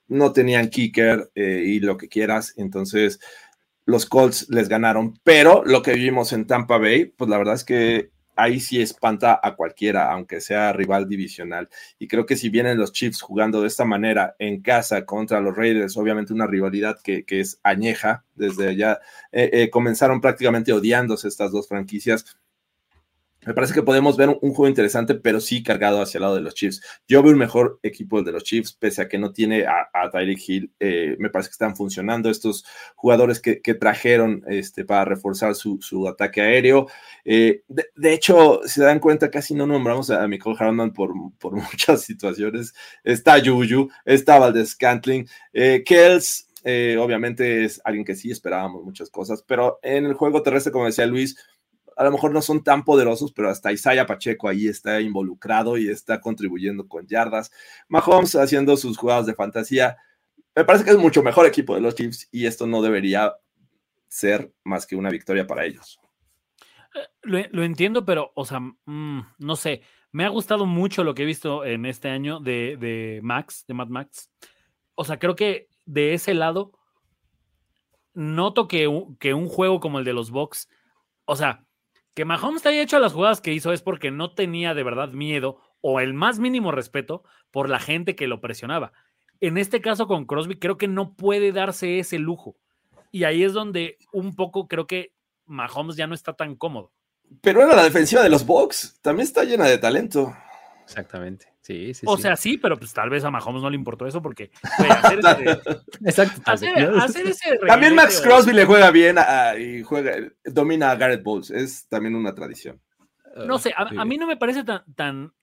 no 0.07 0.33
tenían 0.33 0.69
kicker 0.69 1.31
eh, 1.35 1.63
y 1.63 1.79
lo 1.79 1.95
que 1.95 2.09
quieras. 2.09 2.55
Entonces, 2.57 3.19
los 3.85 4.07
Colts 4.07 4.49
les 4.49 4.67
ganaron. 4.67 5.13
Pero 5.23 5.63
lo 5.63 5.83
que 5.83 5.93
vimos 5.93 6.33
en 6.33 6.47
Tampa 6.47 6.79
Bay, 6.79 7.05
pues 7.05 7.29
la 7.29 7.37
verdad 7.37 7.53
es 7.53 7.63
que 7.63 8.09
ahí 8.41 8.59
sí 8.59 8.81
espanta 8.81 9.39
a 9.41 9.55
cualquiera, 9.55 10.11
aunque 10.11 10.41
sea 10.41 10.73
rival 10.73 11.07
divisional. 11.07 11.69
Y 11.99 12.07
creo 12.07 12.25
que 12.25 12.35
si 12.35 12.49
vienen 12.49 12.77
los 12.77 12.91
Chiefs 12.91 13.21
jugando 13.21 13.61
de 13.61 13.67
esta 13.67 13.85
manera 13.85 14.35
en 14.39 14.61
casa 14.61 15.05
contra 15.05 15.39
los 15.41 15.55
Raiders, 15.55 15.97
obviamente 15.97 16.33
una 16.33 16.47
rivalidad 16.47 16.99
que, 17.01 17.23
es 17.27 17.59
añeja, 17.63 18.25
desde 18.35 18.75
ya 18.75 18.99
eh, 19.31 19.49
eh, 19.53 19.69
comenzaron 19.69 20.21
prácticamente 20.21 20.73
odiándose 20.73 21.27
estas 21.27 21.51
dos 21.51 21.67
franquicias. 21.67 22.25
Me 23.45 23.55
parece 23.55 23.73
que 23.73 23.81
podemos 23.81 24.17
ver 24.17 24.29
un, 24.29 24.53
juego 24.53 24.67
interesante, 24.67 25.15
pero 25.15 25.39
sí 25.39 25.63
cargado 25.63 25.99
hacia 26.01 26.19
el 26.19 26.21
lado 26.21 26.35
de 26.35 26.41
los 26.41 26.53
Chiefs. 26.53 26.81
Yo 27.07 27.23
veo 27.23 27.31
un 27.31 27.39
mejor 27.39 27.79
equipo 27.81 28.21
de 28.21 28.31
los 28.31 28.43
Chiefs, 28.43 28.73
pese 28.73 29.01
a 29.01 29.07
que 29.09 29.17
no 29.17 29.33
tiene 29.33 29.65
a, 29.65 29.89
a 29.93 30.11
Tyreek 30.11 30.39
Hill. 30.47 30.71
Eh, 30.79 31.15
me 31.17 31.31
parece 31.31 31.49
que 31.49 31.53
están 31.53 31.75
funcionando 31.75 32.29
estos 32.29 32.63
jugadores 32.95 33.39
que, 33.39 33.59
trajeron 33.73 34.43
este, 34.47 34.85
para 34.85 35.05
reforzar 35.05 35.55
su, 35.55 36.07
ataque 36.07 36.41
aéreo. 36.41 36.87
Eh, 37.25 37.63
de, 37.67 38.13
hecho, 38.13 38.61
se 38.65 38.83
dan 38.83 38.99
cuenta, 38.99 39.31
casi 39.31 39.55
no 39.55 39.65
nombramos 39.65 40.11
a 40.11 40.27
Michael 40.27 40.57
Harman 40.59 40.93
por, 40.93 41.15
muchas 41.51 42.03
situaciones. 42.03 42.73
Está 43.03 43.39
Juju, 43.43 43.89
está 44.05 44.37
Valdez 44.37 44.75
Cantling, 44.75 45.27
eh, 45.53 45.83
Kells. 45.83 46.47
Eh, 46.63 46.95
obviamente 46.99 47.63
es 47.63 47.81
alguien 47.83 48.05
que 48.05 48.15
sí 48.15 48.29
esperábamos 48.29 48.83
muchas 48.83 49.09
cosas, 49.09 49.43
pero 49.47 49.79
en 49.81 50.05
el 50.05 50.13
juego 50.13 50.43
terrestre, 50.43 50.71
como 50.71 50.85
decía 50.85 51.07
Luis, 51.07 51.35
a 51.97 52.03
lo 52.03 52.11
mejor 52.11 52.31
no 52.31 52.41
son 52.41 52.63
tan 52.63 52.83
poderosos, 52.83 53.31
pero 53.33 53.49
hasta 53.49 53.71
Isaiah 53.71 54.05
Pacheco 54.05 54.47
ahí 54.47 54.67
está 54.67 55.01
involucrado 55.01 55.77
y 55.77 55.89
está 55.89 56.21
contribuyendo 56.21 56.87
con 56.87 57.07
yardas. 57.07 57.51
Mahomes 57.87 58.35
haciendo 58.35 58.77
sus 58.77 58.97
jugadas 58.97 59.25
de 59.25 59.33
fantasía. 59.33 59.97
Me 60.55 60.65
parece 60.65 60.85
que 60.85 60.91
es 60.91 60.97
mucho 60.97 61.23
mejor 61.23 61.45
equipo 61.45 61.75
de 61.75 61.81
los 61.81 61.95
Chiefs 61.95 62.27
y 62.31 62.45
esto 62.45 62.67
no 62.67 62.81
debería 62.81 63.33
ser 64.07 64.51
más 64.63 64.85
que 64.85 64.95
una 64.95 65.09
victoria 65.09 65.47
para 65.47 65.65
ellos. 65.65 65.99
Lo, 67.21 67.39
lo 67.51 67.63
entiendo, 67.63 68.03
pero, 68.03 68.31
o 68.35 68.45
sea, 68.45 68.59
mmm, 68.59 69.21
no 69.39 69.55
sé. 69.55 69.81
Me 70.11 70.25
ha 70.25 70.29
gustado 70.29 70.65
mucho 70.65 71.05
lo 71.05 71.15
que 71.15 71.23
he 71.23 71.25
visto 71.25 71.63
en 71.63 71.85
este 71.85 72.09
año 72.09 72.41
de, 72.41 72.75
de 72.77 73.21
Max, 73.23 73.63
de 73.67 73.73
Mad 73.73 73.87
Max. 73.87 74.29
O 74.95 75.05
sea, 75.05 75.19
creo 75.19 75.35
que 75.35 75.69
de 75.85 76.13
ese 76.13 76.33
lado 76.33 76.73
noto 78.13 78.67
que 78.67 78.89
que 79.19 79.33
un 79.33 79.47
juego 79.47 79.79
como 79.79 79.99
el 79.99 80.05
de 80.05 80.11
los 80.11 80.31
Bucks, 80.31 80.67
o 81.23 81.37
sea, 81.37 81.65
que 82.13 82.25
Mahomes 82.25 82.61
te 82.61 82.69
haya 82.69 82.81
hecho 82.81 82.99
las 82.99 83.13
jugadas 83.13 83.41
que 83.41 83.53
hizo 83.53 83.71
es 83.71 83.81
porque 83.81 84.11
no 84.11 84.33
tenía 84.33 84.73
de 84.73 84.83
verdad 84.83 85.09
miedo 85.09 85.59
o 85.81 85.99
el 85.99 86.13
más 86.13 86.39
mínimo 86.39 86.71
respeto 86.71 87.23
por 87.51 87.69
la 87.69 87.79
gente 87.79 88.15
que 88.15 88.27
lo 88.27 88.41
presionaba. 88.41 88.91
En 89.39 89.57
este 89.57 89.81
caso 89.81 90.07
con 90.07 90.25
Crosby, 90.25 90.59
creo 90.59 90.77
que 90.77 90.87
no 90.87 91.15
puede 91.15 91.51
darse 91.51 91.99
ese 91.99 92.19
lujo. 92.19 92.55
Y 93.11 93.23
ahí 93.23 93.43
es 93.43 93.53
donde 93.53 93.97
un 94.11 94.35
poco 94.35 94.67
creo 94.67 94.87
que 94.87 95.13
Mahomes 95.45 95.95
ya 95.95 96.07
no 96.07 96.13
está 96.15 96.33
tan 96.33 96.55
cómodo. 96.55 96.91
Pero 97.41 97.63
era 97.63 97.75
la 97.75 97.83
defensiva 97.83 98.21
de 98.21 98.29
los 98.29 98.45
Bucks, 98.45 98.99
también 99.01 99.25
está 99.25 99.43
llena 99.43 99.65
de 99.65 99.77
talento. 99.77 100.35
Exactamente. 100.83 101.47
Sí, 101.61 101.93
sí, 101.93 102.05
o 102.09 102.15
sí. 102.17 102.23
sea, 102.23 102.35
sí, 102.35 102.57
pero 102.57 102.77
pues 102.77 102.91
tal 102.93 103.09
vez 103.09 103.23
a 103.23 103.29
Mahomes 103.31 103.61
no 103.61 103.69
le 103.69 103.75
importó 103.75 104.05
eso 104.07 104.21
porque 104.21 104.51
güey, 104.79 104.89
hacer, 104.91 105.19
ese, 106.03 106.21
Exacto. 106.23 106.41
tal 106.43 106.53
hacer, 106.55 106.75
vez, 106.75 106.89
¿no? 106.89 106.97
hacer 107.03 107.27
ese 107.27 107.57
También 107.67 107.95
Max 107.95 108.19
Crosby 108.21 108.53
le 108.53 108.65
juega 108.65 108.89
bien 108.91 109.17
a- 109.19 109.55
y 109.57 109.83
juega, 109.83 110.13
domina 110.45 110.91
a 110.91 110.95
Garrett 110.95 111.23
Bowles. 111.23 111.51
Es 111.51 111.87
también 111.87 112.15
una 112.15 112.33
tradición. 112.33 112.81
No 113.45 113.59
sé, 113.59 113.73
a, 113.77 113.87
Sí. 113.87 113.95
a 113.97 114.03
mí 114.05 114.17
no 114.17 114.27
me 114.27 114.37
parece 114.37 114.63
tan, 114.63 114.83
tan, 114.95 115.33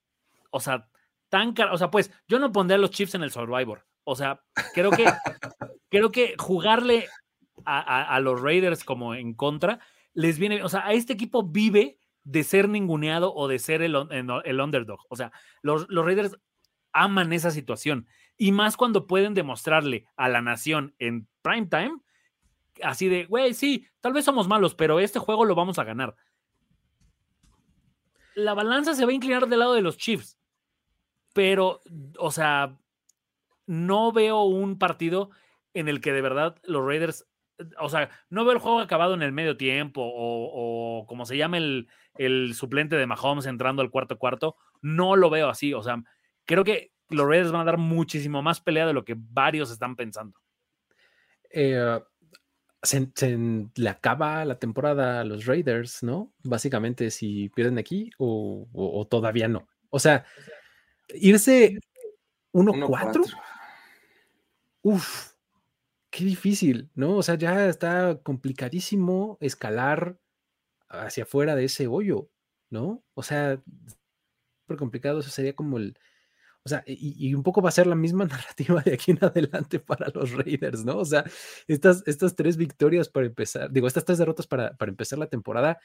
o 0.50 0.60
sea, 0.60 0.88
tan 1.28 1.52
caro. 1.54 1.72
O 1.74 1.78
sea, 1.78 1.90
pues 1.90 2.10
yo 2.26 2.38
no 2.38 2.52
pondría 2.52 2.76
a 2.76 2.80
los 2.80 2.90
Chiefs 2.90 3.14
en 3.14 3.22
el 3.22 3.30
Survivor. 3.30 3.86
O 4.04 4.16
sea, 4.16 4.42
creo 4.74 4.90
que, 4.90 5.04
creo 5.88 6.10
que 6.10 6.34
jugarle 6.38 7.06
a, 7.64 7.78
a- 7.80 8.14
a 8.16 8.20
los 8.20 8.40
Raiders 8.40 8.84
como 8.84 9.14
en 9.14 9.34
contra 9.34 9.78
les 10.14 10.38
viene, 10.38 10.62
o 10.64 10.68
sea, 10.68 10.84
a 10.86 10.92
este 10.94 11.12
equipo 11.12 11.44
vive 11.44 11.98
de 12.28 12.44
ser 12.44 12.68
ninguneado 12.68 13.34
o 13.34 13.48
de 13.48 13.58
ser 13.58 13.82
el, 13.82 13.96
el 14.10 14.60
underdog. 14.60 15.00
O 15.08 15.16
sea, 15.16 15.32
los, 15.62 15.86
los 15.88 16.04
Raiders 16.04 16.38
aman 16.92 17.32
esa 17.32 17.50
situación. 17.50 18.06
Y 18.36 18.52
más 18.52 18.76
cuando 18.76 19.06
pueden 19.06 19.34
demostrarle 19.34 20.06
a 20.16 20.28
la 20.28 20.40
nación 20.40 20.94
en 20.98 21.28
prime 21.42 21.66
time, 21.66 21.98
así 22.82 23.08
de, 23.08 23.24
güey, 23.24 23.54
sí, 23.54 23.86
tal 24.00 24.12
vez 24.12 24.24
somos 24.24 24.46
malos, 24.46 24.74
pero 24.74 25.00
este 25.00 25.18
juego 25.18 25.44
lo 25.44 25.54
vamos 25.54 25.78
a 25.78 25.84
ganar 25.84 26.14
la 28.38 28.54
balanza 28.54 28.94
se 28.94 29.04
va 29.04 29.10
a 29.10 29.14
inclinar 29.14 29.48
del 29.48 29.58
lado 29.58 29.74
de 29.74 29.82
los 29.82 29.98
Chiefs. 29.98 30.38
Pero, 31.34 31.80
o 32.18 32.30
sea, 32.30 32.78
no 33.66 34.12
veo 34.12 34.44
un 34.44 34.78
partido 34.78 35.30
en 35.74 35.88
el 35.88 36.00
que 36.00 36.12
de 36.12 36.22
verdad 36.22 36.56
los 36.62 36.84
Raiders, 36.86 37.26
o 37.80 37.88
sea, 37.88 38.10
no 38.30 38.44
veo 38.44 38.52
el 38.52 38.58
juego 38.58 38.80
acabado 38.80 39.14
en 39.14 39.22
el 39.22 39.32
medio 39.32 39.56
tiempo 39.56 40.02
o, 40.02 41.00
o 41.00 41.06
como 41.06 41.26
se 41.26 41.36
llama 41.36 41.58
el, 41.58 41.88
el 42.16 42.54
suplente 42.54 42.96
de 42.96 43.06
Mahomes 43.06 43.46
entrando 43.46 43.82
al 43.82 43.90
cuarto 43.90 44.18
cuarto. 44.18 44.56
No 44.82 45.16
lo 45.16 45.30
veo 45.30 45.48
así. 45.48 45.74
O 45.74 45.82
sea, 45.82 46.02
creo 46.44 46.64
que 46.64 46.92
los 47.10 47.26
Raiders 47.26 47.50
van 47.52 47.62
a 47.62 47.64
dar 47.64 47.78
muchísimo 47.78 48.42
más 48.42 48.60
pelea 48.60 48.86
de 48.86 48.92
lo 48.92 49.04
que 49.04 49.14
varios 49.16 49.70
están 49.70 49.96
pensando. 49.96 50.38
Eh, 51.50 52.00
se, 52.82 53.10
se 53.14 53.36
le 53.74 53.88
acaba 53.88 54.44
la 54.44 54.58
temporada 54.58 55.20
a 55.20 55.24
los 55.24 55.46
Raiders, 55.46 56.02
¿no? 56.02 56.32
Básicamente, 56.44 57.10
si 57.10 57.48
pierden 57.48 57.78
aquí 57.78 58.10
o, 58.18 58.68
o- 58.72 59.00
o 59.00 59.06
todavía 59.06 59.48
no. 59.48 59.66
O 59.90 59.98
sea, 59.98 60.24
irse 61.14 61.78
1-4, 62.52 62.86
1-4. 64.82 65.02
Qué 66.10 66.24
difícil, 66.24 66.90
¿no? 66.94 67.16
O 67.16 67.22
sea, 67.22 67.36
ya 67.36 67.68
está 67.68 68.20
complicadísimo 68.22 69.38
escalar 69.40 70.18
hacia 70.88 71.24
afuera 71.24 71.56
de 71.56 71.64
ese 71.64 71.86
hoyo, 71.86 72.30
¿no? 72.70 73.04
O 73.14 73.22
sea, 73.22 73.62
súper 74.62 74.78
complicado, 74.78 75.20
eso 75.20 75.30
sería 75.30 75.54
como 75.54 75.78
el, 75.78 75.98
o 76.64 76.68
sea, 76.68 76.84
y, 76.86 77.28
y 77.28 77.34
un 77.34 77.42
poco 77.42 77.62
va 77.62 77.70
a 77.70 77.72
ser 77.72 77.86
la 77.86 77.94
misma 77.94 78.24
narrativa 78.26 78.82
de 78.82 78.94
aquí 78.94 79.12
en 79.12 79.24
adelante 79.24 79.80
para 79.80 80.08
los 80.14 80.32
Raiders, 80.32 80.84
¿no? 80.84 80.98
O 80.98 81.04
sea, 81.04 81.24
estas, 81.66 82.02
estas 82.06 82.34
tres 82.34 82.56
victorias 82.56 83.08
para 83.08 83.26
empezar, 83.26 83.70
digo, 83.70 83.86
estas 83.86 84.04
tres 84.04 84.18
derrotas 84.18 84.46
para, 84.46 84.76
para 84.76 84.90
empezar 84.90 85.18
la 85.18 85.28
temporada 85.28 85.78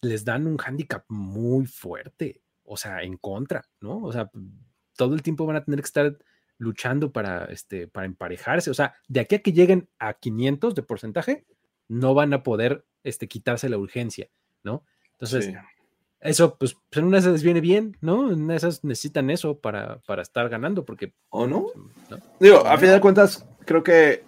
les 0.00 0.24
dan 0.24 0.46
un 0.46 0.56
hándicap 0.58 1.04
muy 1.08 1.66
fuerte, 1.66 2.42
o 2.64 2.76
sea, 2.76 3.02
en 3.02 3.16
contra, 3.16 3.62
¿no? 3.80 4.02
O 4.02 4.12
sea, 4.12 4.30
todo 4.96 5.14
el 5.14 5.22
tiempo 5.22 5.46
van 5.46 5.56
a 5.56 5.64
tener 5.64 5.80
que 5.80 5.86
estar 5.86 6.18
luchando 6.60 7.10
para, 7.10 7.46
este, 7.46 7.88
para 7.88 8.06
emparejarse, 8.06 8.70
o 8.70 8.74
sea, 8.74 8.94
de 9.08 9.20
aquí 9.20 9.34
a 9.34 9.38
que 9.40 9.52
lleguen 9.52 9.88
a 9.98 10.12
500 10.14 10.74
de 10.74 10.82
porcentaje, 10.82 11.46
no 11.88 12.12
van 12.12 12.34
a 12.34 12.42
poder 12.42 12.84
este, 13.02 13.28
quitarse 13.28 13.70
la 13.70 13.78
urgencia, 13.78 14.28
¿no? 14.62 14.84
Entonces, 15.12 15.46
Sí. 15.46 15.54
eso, 16.20 16.58
pues, 16.58 16.76
en 16.92 17.04
una 17.04 17.16
de 17.16 17.20
esas 17.20 17.32
les 17.32 17.42
viene 17.42 17.62
bien, 17.62 17.96
¿no? 18.02 18.30
En 18.30 18.42
una 18.42 18.52
de 18.52 18.58
esas 18.58 18.84
necesitan 18.84 19.30
eso 19.30 19.58
para, 19.58 20.00
para 20.00 20.20
estar 20.20 20.50
ganando, 20.50 20.84
porque, 20.84 21.14
¿O 21.30 21.46
no? 21.46 21.66
¿no? 22.10 22.18
Digo, 22.38 22.58
a 22.66 22.76
final 22.76 22.96
de 22.96 23.00
cuentas, 23.00 23.46
creo 23.64 23.82
que 23.82 24.22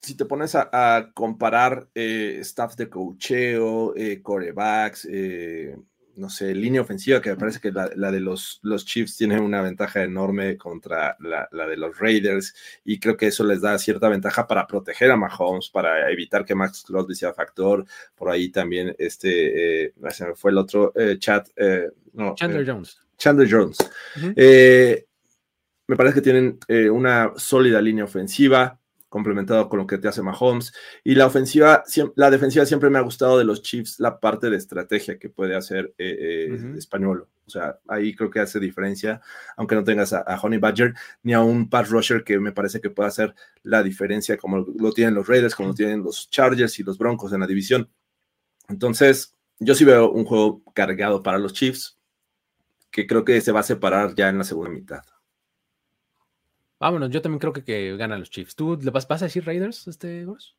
si 0.00 0.16
te 0.16 0.24
pones 0.24 0.54
a, 0.54 0.70
a 0.72 1.12
comparar 1.12 1.88
eh, 1.94 2.38
staff 2.40 2.76
de 2.76 2.88
cocheo, 2.88 3.94
eh, 3.94 4.22
corebacks, 4.22 5.06
eh, 5.10 5.76
no 6.16 6.30
sé, 6.30 6.54
línea 6.54 6.80
ofensiva, 6.80 7.20
que 7.20 7.30
me 7.30 7.36
parece 7.36 7.60
que 7.60 7.72
la, 7.72 7.90
la 7.96 8.10
de 8.10 8.20
los, 8.20 8.60
los 8.62 8.84
Chiefs 8.84 9.16
tiene 9.16 9.40
una 9.40 9.62
ventaja 9.62 10.02
enorme 10.02 10.56
contra 10.56 11.16
la, 11.20 11.48
la 11.52 11.66
de 11.66 11.76
los 11.76 11.98
Raiders, 11.98 12.54
y 12.84 12.98
creo 12.98 13.16
que 13.16 13.26
eso 13.26 13.44
les 13.44 13.60
da 13.60 13.78
cierta 13.78 14.08
ventaja 14.08 14.46
para 14.46 14.66
proteger 14.66 15.10
a 15.10 15.16
Mahomes, 15.16 15.68
para 15.70 16.10
evitar 16.10 16.44
que 16.44 16.54
Max 16.54 16.84
Crosby 16.86 17.14
sea 17.14 17.32
factor. 17.32 17.84
Por 18.14 18.30
ahí 18.30 18.50
también, 18.50 18.94
este, 18.98 19.86
eh, 19.86 19.94
se 20.10 20.26
me 20.26 20.34
fue 20.34 20.50
el 20.50 20.58
otro 20.58 20.92
eh, 20.94 21.16
chat, 21.18 21.48
eh, 21.56 21.90
no, 22.12 22.34
Chandler 22.34 22.66
Jones. 22.66 22.98
Chandler 23.18 23.48
Jones. 23.50 23.78
Me 25.86 25.96
parece 25.96 26.14
que 26.14 26.22
tienen 26.22 26.58
una 26.90 27.32
sólida 27.36 27.80
línea 27.80 28.04
ofensiva, 28.04 28.80
complementado 29.14 29.68
con 29.68 29.78
lo 29.78 29.86
que 29.86 29.96
te 29.96 30.08
hace 30.08 30.22
Mahomes. 30.22 30.74
Y 31.04 31.14
la 31.14 31.26
ofensiva, 31.26 31.84
la 32.16 32.30
defensiva 32.32 32.66
siempre 32.66 32.90
me 32.90 32.98
ha 32.98 33.02
gustado 33.02 33.38
de 33.38 33.44
los 33.44 33.62
Chiefs, 33.62 34.00
la 34.00 34.18
parte 34.18 34.50
de 34.50 34.56
estrategia 34.56 35.20
que 35.20 35.28
puede 35.28 35.54
hacer 35.54 35.94
eh, 35.98 36.48
eh. 36.50 36.74
Español. 36.76 37.28
O 37.46 37.48
sea, 37.48 37.78
ahí 37.86 38.16
creo 38.16 38.28
que 38.28 38.40
hace 38.40 38.58
diferencia, 38.58 39.20
aunque 39.56 39.76
no 39.76 39.84
tengas 39.84 40.12
a, 40.12 40.18
a 40.22 40.40
Honey 40.40 40.58
Badger 40.58 40.94
ni 41.22 41.32
a 41.32 41.42
un 41.42 41.70
pass 41.70 41.90
rusher 41.90 42.24
que 42.24 42.40
me 42.40 42.50
parece 42.50 42.80
que 42.80 42.90
puede 42.90 43.06
hacer 43.06 43.36
la 43.62 43.84
diferencia, 43.84 44.36
como 44.36 44.66
lo 44.76 44.90
tienen 44.90 45.14
los 45.14 45.28
Raiders, 45.28 45.54
como 45.54 45.68
lo 45.68 45.74
tienen 45.76 46.02
los 46.02 46.28
Chargers 46.28 46.80
y 46.80 46.82
los 46.82 46.98
Broncos 46.98 47.32
en 47.32 47.38
la 47.38 47.46
división. 47.46 47.88
Entonces, 48.68 49.36
yo 49.60 49.76
sí 49.76 49.84
veo 49.84 50.10
un 50.10 50.24
juego 50.24 50.60
cargado 50.74 51.22
para 51.22 51.38
los 51.38 51.52
Chiefs, 51.52 52.00
que 52.90 53.06
creo 53.06 53.24
que 53.24 53.40
se 53.40 53.52
va 53.52 53.60
a 53.60 53.62
separar 53.62 54.16
ya 54.16 54.28
en 54.28 54.38
la 54.38 54.44
segunda 54.44 54.70
mitad. 54.70 55.02
Vámonos, 56.84 57.08
yo 57.08 57.22
también 57.22 57.38
creo 57.38 57.54
que, 57.54 57.64
que 57.64 57.96
ganan 57.96 58.20
los 58.20 58.28
Chiefs. 58.28 58.56
¿Tú 58.56 58.78
le 58.78 58.90
vas, 58.90 59.10
a 59.10 59.16
decir 59.16 59.46
Raiders, 59.46 59.88
este, 59.88 60.26
Gors? 60.26 60.54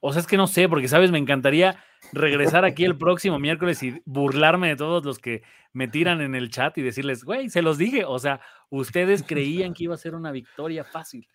O 0.00 0.12
sea, 0.12 0.18
es 0.18 0.26
que 0.26 0.36
no 0.36 0.48
sé, 0.48 0.68
porque, 0.68 0.88
¿sabes? 0.88 1.12
Me 1.12 1.18
encantaría 1.18 1.78
regresar 2.12 2.64
aquí 2.64 2.84
el 2.84 2.98
próximo 2.98 3.38
miércoles 3.38 3.80
y 3.84 4.02
burlarme 4.04 4.66
de 4.66 4.74
todos 4.74 5.04
los 5.04 5.20
que 5.20 5.44
me 5.72 5.86
tiran 5.86 6.22
en 6.22 6.34
el 6.34 6.50
chat 6.50 6.76
y 6.76 6.82
decirles, 6.82 7.22
güey, 7.22 7.50
se 7.50 7.62
los 7.62 7.78
dije. 7.78 8.04
O 8.04 8.18
sea, 8.18 8.40
ustedes 8.68 9.22
creían 9.22 9.74
que 9.74 9.84
iba 9.84 9.94
a 9.94 9.98
ser 9.98 10.16
una 10.16 10.32
victoria 10.32 10.82
fácil. 10.82 11.28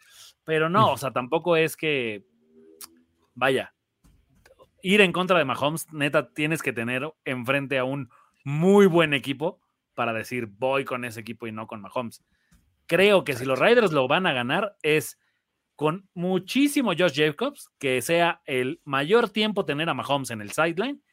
Pero 0.43 0.67
no, 0.67 0.91
o 0.91 0.97
sea, 0.97 1.11
tampoco 1.11 1.55
es 1.55 1.77
que, 1.77 2.25
vaya, 3.35 3.73
ir 4.81 4.99
en 4.99 5.13
contra 5.13 5.37
de 5.37 5.45
Mahomes, 5.45 5.93
neta, 5.93 6.33
tienes 6.33 6.61
que 6.61 6.73
tener 6.73 7.09
enfrente 7.23 7.79
a 7.79 7.85
un 7.85 8.09
muy 8.43 8.85
buen 8.85 9.13
equipo 9.13 9.61
para 9.93 10.11
decir, 10.11 10.47
voy 10.47 10.83
con 10.83 11.05
ese 11.05 11.21
equipo 11.21 11.47
y 11.47 11.53
no 11.53 11.67
con 11.67 11.79
Mahomes. 11.79 12.21
Creo 12.85 13.23
que 13.23 13.33
si 13.33 13.45
los 13.45 13.59
Raiders 13.59 13.91
lo 13.91 14.07
van 14.07 14.25
a 14.25 14.33
ganar 14.33 14.77
es 14.81 15.19
con 15.75 16.09
muchísimo 16.13 16.93
Josh 16.97 17.15
Jacobs, 17.15 17.69
que 17.79 18.01
sea 18.01 18.41
el 18.45 18.81
mayor 18.83 19.29
tiempo 19.29 19.65
tener 19.65 19.89
a 19.89 19.93
Mahomes 19.93 20.31
en 20.31 20.41
el 20.41 20.51
sideline 20.51 21.03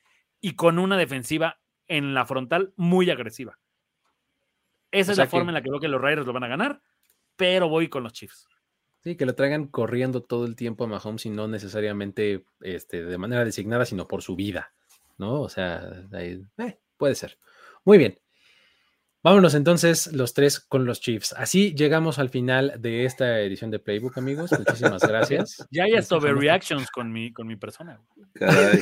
y 0.40 0.54
con 0.54 0.78
una 0.78 0.96
defensiva 0.96 1.60
en 1.86 2.14
la 2.14 2.26
frontal 2.26 2.72
muy 2.76 3.10
agresiva. 3.10 3.58
Esa 4.90 5.10
O 5.10 5.12
es 5.12 5.18
la 5.18 5.26
forma 5.26 5.50
en 5.50 5.54
la 5.54 5.62
que 5.62 5.70
veo 5.70 5.80
que 5.80 5.88
los 5.88 6.00
Raiders 6.00 6.26
lo 6.26 6.32
van 6.32 6.44
a 6.44 6.48
ganar, 6.48 6.82
pero 7.36 7.68
voy 7.68 7.88
con 7.88 8.02
los 8.02 8.12
Chiefs. 8.12 8.46
Sí, 9.02 9.16
que 9.16 9.24
lo 9.24 9.34
traigan 9.34 9.66
corriendo 9.66 10.22
todo 10.22 10.44
el 10.44 10.56
tiempo 10.56 10.84
a 10.84 10.86
Mahomes 10.86 11.24
y 11.24 11.30
no 11.30 11.48
necesariamente 11.48 12.44
este, 12.60 13.02
de 13.04 13.18
manera 13.18 13.44
designada, 13.44 13.86
sino 13.86 14.06
por 14.06 14.22
su 14.22 14.36
vida, 14.36 14.74
¿no? 15.16 15.40
O 15.40 15.48
sea, 15.48 16.06
ahí, 16.12 16.44
eh, 16.58 16.78
puede 16.98 17.14
ser. 17.14 17.38
Muy 17.84 17.96
bien. 17.96 18.20
Vámonos 19.22 19.54
entonces 19.54 20.10
los 20.14 20.32
tres 20.32 20.60
con 20.60 20.86
los 20.86 21.00
Chiefs. 21.00 21.34
Así 21.34 21.74
llegamos 21.74 22.18
al 22.18 22.30
final 22.30 22.74
de 22.78 23.04
esta 23.04 23.40
edición 23.40 23.70
de 23.70 23.78
Playbook, 23.78 24.16
amigos. 24.16 24.50
Muchísimas 24.50 25.02
gracias. 25.02 25.58
Ya 25.70 25.84
hay 25.84 25.92
hasta 25.92 26.16
overreactions 26.16 26.90
con 26.90 27.12
mi, 27.12 27.30
con 27.30 27.46
mi 27.46 27.56
persona. 27.56 28.00
Caray. 28.32 28.80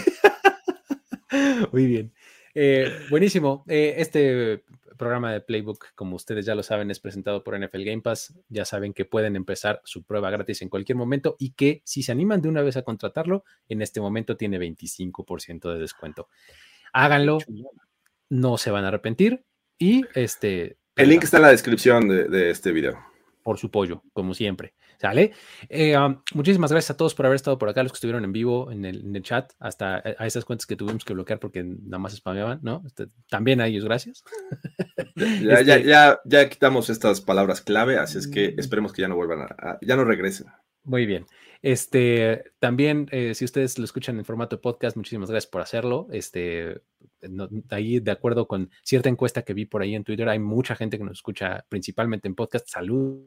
Muy 1.72 1.86
bien. 1.86 2.14
Eh, 2.54 2.88
buenísimo. 3.10 3.64
Eh, 3.66 3.94
este 3.98 4.62
programa 4.96 5.32
de 5.32 5.40
Playbook, 5.40 5.86
como 5.96 6.14
ustedes 6.14 6.46
ya 6.46 6.54
lo 6.54 6.62
saben, 6.62 6.92
es 6.92 7.00
presentado 7.00 7.42
por 7.42 7.58
NFL 7.58 7.82
Game 7.82 8.02
Pass. 8.02 8.32
Ya 8.48 8.64
saben 8.64 8.94
que 8.94 9.04
pueden 9.04 9.34
empezar 9.34 9.80
su 9.84 10.04
prueba 10.04 10.30
gratis 10.30 10.62
en 10.62 10.68
cualquier 10.68 10.96
momento 10.96 11.34
y 11.40 11.50
que 11.50 11.82
si 11.84 12.04
se 12.04 12.12
animan 12.12 12.42
de 12.42 12.48
una 12.48 12.62
vez 12.62 12.76
a 12.76 12.82
contratarlo, 12.82 13.44
en 13.68 13.82
este 13.82 14.00
momento 14.00 14.36
tiene 14.36 14.60
25% 14.60 15.72
de 15.72 15.80
descuento. 15.80 16.28
Háganlo, 16.92 17.38
no 18.28 18.56
se 18.56 18.70
van 18.70 18.84
a 18.84 18.88
arrepentir 18.88 19.44
y 19.78 20.04
este... 20.14 20.76
El 20.96 21.08
link 21.10 21.24
está 21.24 21.36
en 21.36 21.44
la 21.44 21.50
descripción 21.50 22.08
de, 22.08 22.24
de 22.28 22.50
este 22.50 22.72
video. 22.72 22.98
por 23.42 23.56
su 23.58 23.70
pollo, 23.70 24.02
como 24.12 24.34
siempre. 24.34 24.74
¿Sale? 25.00 25.30
Eh, 25.68 25.96
um, 25.96 26.20
muchísimas 26.34 26.72
gracias 26.72 26.90
a 26.90 26.96
todos 26.96 27.14
por 27.14 27.24
haber 27.24 27.36
estado 27.36 27.56
por 27.56 27.68
acá, 27.68 27.84
los 27.84 27.92
que 27.92 27.96
estuvieron 27.98 28.24
en 28.24 28.32
vivo 28.32 28.72
en 28.72 28.84
el, 28.84 29.06
en 29.06 29.14
el 29.14 29.22
chat, 29.22 29.52
hasta 29.60 30.02
a 30.18 30.26
esas 30.26 30.44
cuentas 30.44 30.66
que 30.66 30.74
tuvimos 30.74 31.04
que 31.04 31.14
bloquear 31.14 31.38
porque 31.38 31.62
nada 31.62 31.98
más 32.00 32.16
spameaban, 32.16 32.58
¿no? 32.62 32.82
Este, 32.84 33.06
también 33.30 33.60
a 33.60 33.68
ellos, 33.68 33.84
gracias. 33.84 34.24
Ya, 35.16 35.62
ya, 35.62 35.78
ya, 35.78 36.20
ya 36.24 36.48
quitamos 36.48 36.90
estas 36.90 37.20
palabras 37.20 37.60
clave, 37.60 37.98
así 37.98 38.18
es 38.18 38.28
que 38.28 38.54
esperemos 38.56 38.92
que 38.92 39.02
ya 39.02 39.08
no 39.08 39.16
vuelvan 39.16 39.40
a, 39.42 39.44
a- 39.58 39.78
ya 39.82 39.96
no 39.96 40.04
regresen. 40.04 40.46
Muy 40.84 41.06
bien. 41.06 41.26
Este, 41.62 42.44
también, 42.60 43.08
eh, 43.10 43.34
si 43.34 43.44
ustedes 43.44 43.78
lo 43.78 43.84
escuchan 43.84 44.18
en 44.18 44.24
formato 44.24 44.56
de 44.56 44.62
podcast, 44.62 44.96
muchísimas 44.96 45.30
gracias 45.30 45.50
por 45.50 45.60
hacerlo. 45.60 46.06
Este, 46.12 46.80
no- 47.22 47.48
ahí, 47.70 48.00
de 48.00 48.10
acuerdo 48.10 48.46
con 48.46 48.70
cierta 48.82 49.08
encuesta 49.08 49.42
que 49.42 49.54
vi 49.54 49.64
por 49.66 49.82
ahí 49.82 49.94
en 49.94 50.04
Twitter, 50.04 50.28
hay 50.28 50.38
mucha 50.38 50.76
gente 50.76 50.98
que 50.98 51.04
nos 51.04 51.18
escucha 51.18 51.64
principalmente 51.68 52.28
en 52.28 52.34
podcast. 52.34 52.68
Salud. 52.68 53.24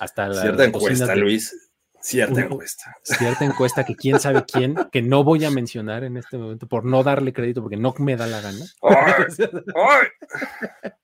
Hasta 0.00 0.28
las 0.28 0.40
Cierta 0.40 0.64
encuesta, 0.64 1.06
de- 1.06 1.16
Luis. 1.16 1.70
Cierta 2.04 2.42
encuesta. 2.42 2.94
Cierta 3.02 3.44
encuesta 3.46 3.84
que 3.84 3.96
quién 3.96 4.20
sabe 4.20 4.44
quién, 4.44 4.74
que 4.92 5.00
no 5.00 5.24
voy 5.24 5.42
a 5.44 5.50
mencionar 5.50 6.04
en 6.04 6.18
este 6.18 6.36
momento 6.36 6.66
por 6.68 6.84
no 6.84 7.02
darle 7.02 7.32
crédito 7.32 7.62
porque 7.62 7.78
no 7.78 7.94
me 7.98 8.14
da 8.14 8.26
la 8.26 8.42
gana. 8.42 8.64
¡Ay! 8.82 9.24
¡Ay! 9.74 10.06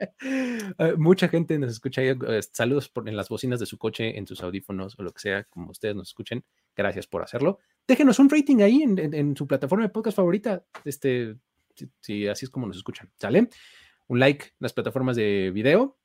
Eh, 0.79 0.95
Mucha 0.99 1.29
gente 1.29 1.59
nos 1.59 1.71
escucha. 1.73 2.03
ahí, 2.03 2.09
eh, 2.29 2.41
Saludos 2.53 2.89
por, 2.91 3.09
en 3.09 3.17
las 3.17 3.29
bocinas 3.31 3.59
de 3.61 3.65
su 3.67 3.79
coche, 3.79 4.19
en 4.19 4.27
sus 4.27 4.43
audífonos 4.43 4.99
o 4.99 5.03
lo 5.03 5.13
que 5.13 5.21
sea, 5.21 5.45
como 5.45 5.71
ustedes 5.71 5.97
nos 5.97 6.09
escuchen. 6.09 6.45
Gracias 6.77 7.07
por 7.07 7.23
hacerlo. 7.23 7.59
Déjenos 7.89 8.19
un 8.19 8.29
rating 8.29 8.61
ahí 8.61 8.83
en, 8.83 8.99
en- 8.99 9.15
en 9.15 9.37
su 9.37 9.47
plataforma 9.47 9.85
de 9.85 9.91
podcast 9.91 10.17
favorita. 10.17 10.63
Este, 10.85 11.37
si, 11.75 11.91
si 12.01 12.29
así 12.29 12.45
es 12.45 12.51
como 12.51 12.67
nos 12.67 12.77
escuchan. 12.77 13.11
¿Sale? 13.17 13.49
Un 14.09 14.21
like 14.21 14.45
en 14.47 14.53
las 14.59 14.73
plataformas 14.75 15.17
de 15.17 15.51
video. 15.55 15.97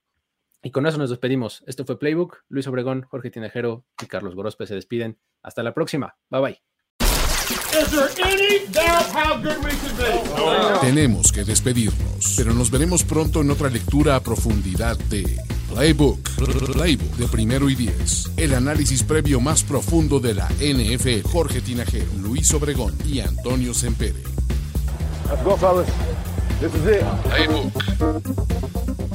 Y 0.65 0.71
con 0.71 0.87
eso 0.87 0.97
nos 0.97 1.11
despedimos. 1.11 1.63
Esto 1.67 1.85
fue 1.85 1.99
Playbook. 1.99 2.39
Luis 2.49 2.65
Obregón, 2.65 3.03
Jorge 3.03 3.29
Tinajero 3.29 3.85
y 4.01 4.07
Carlos 4.07 4.33
Gorospe 4.33 4.65
se 4.65 4.73
despiden. 4.73 5.19
Hasta 5.43 5.61
la 5.61 5.75
próxima. 5.75 6.15
Bye 6.31 6.41
bye. 6.41 6.61
Tenemos 10.81 11.31
que 11.31 11.43
despedirnos, 11.43 12.33
pero 12.35 12.55
nos 12.55 12.71
veremos 12.71 13.03
pronto 13.03 13.41
en 13.41 13.51
otra 13.51 13.69
lectura 13.69 14.15
a 14.15 14.21
profundidad 14.21 14.97
de 14.97 15.37
Playbook. 15.69 16.27
Playbook 16.73 17.15
de 17.15 17.27
primero 17.27 17.69
y 17.69 17.75
diez. 17.75 18.31
El 18.35 18.55
análisis 18.55 19.03
previo 19.03 19.39
más 19.39 19.63
profundo 19.63 20.19
de 20.19 20.33
la 20.33 20.47
NFL. 20.59 21.29
Jorge 21.31 21.61
Tinajero, 21.61 22.11
Luis 22.23 22.51
Obregón 22.55 22.95
y 23.05 23.19
Antonio 23.19 23.71
Sempere. 23.71 24.23
Let's 25.29 25.43
go, 25.43 25.55
fellas. 25.57 25.85
This 26.59 26.73
is 26.73 26.87
it. 26.87 27.03
Playbook. 27.23 29.14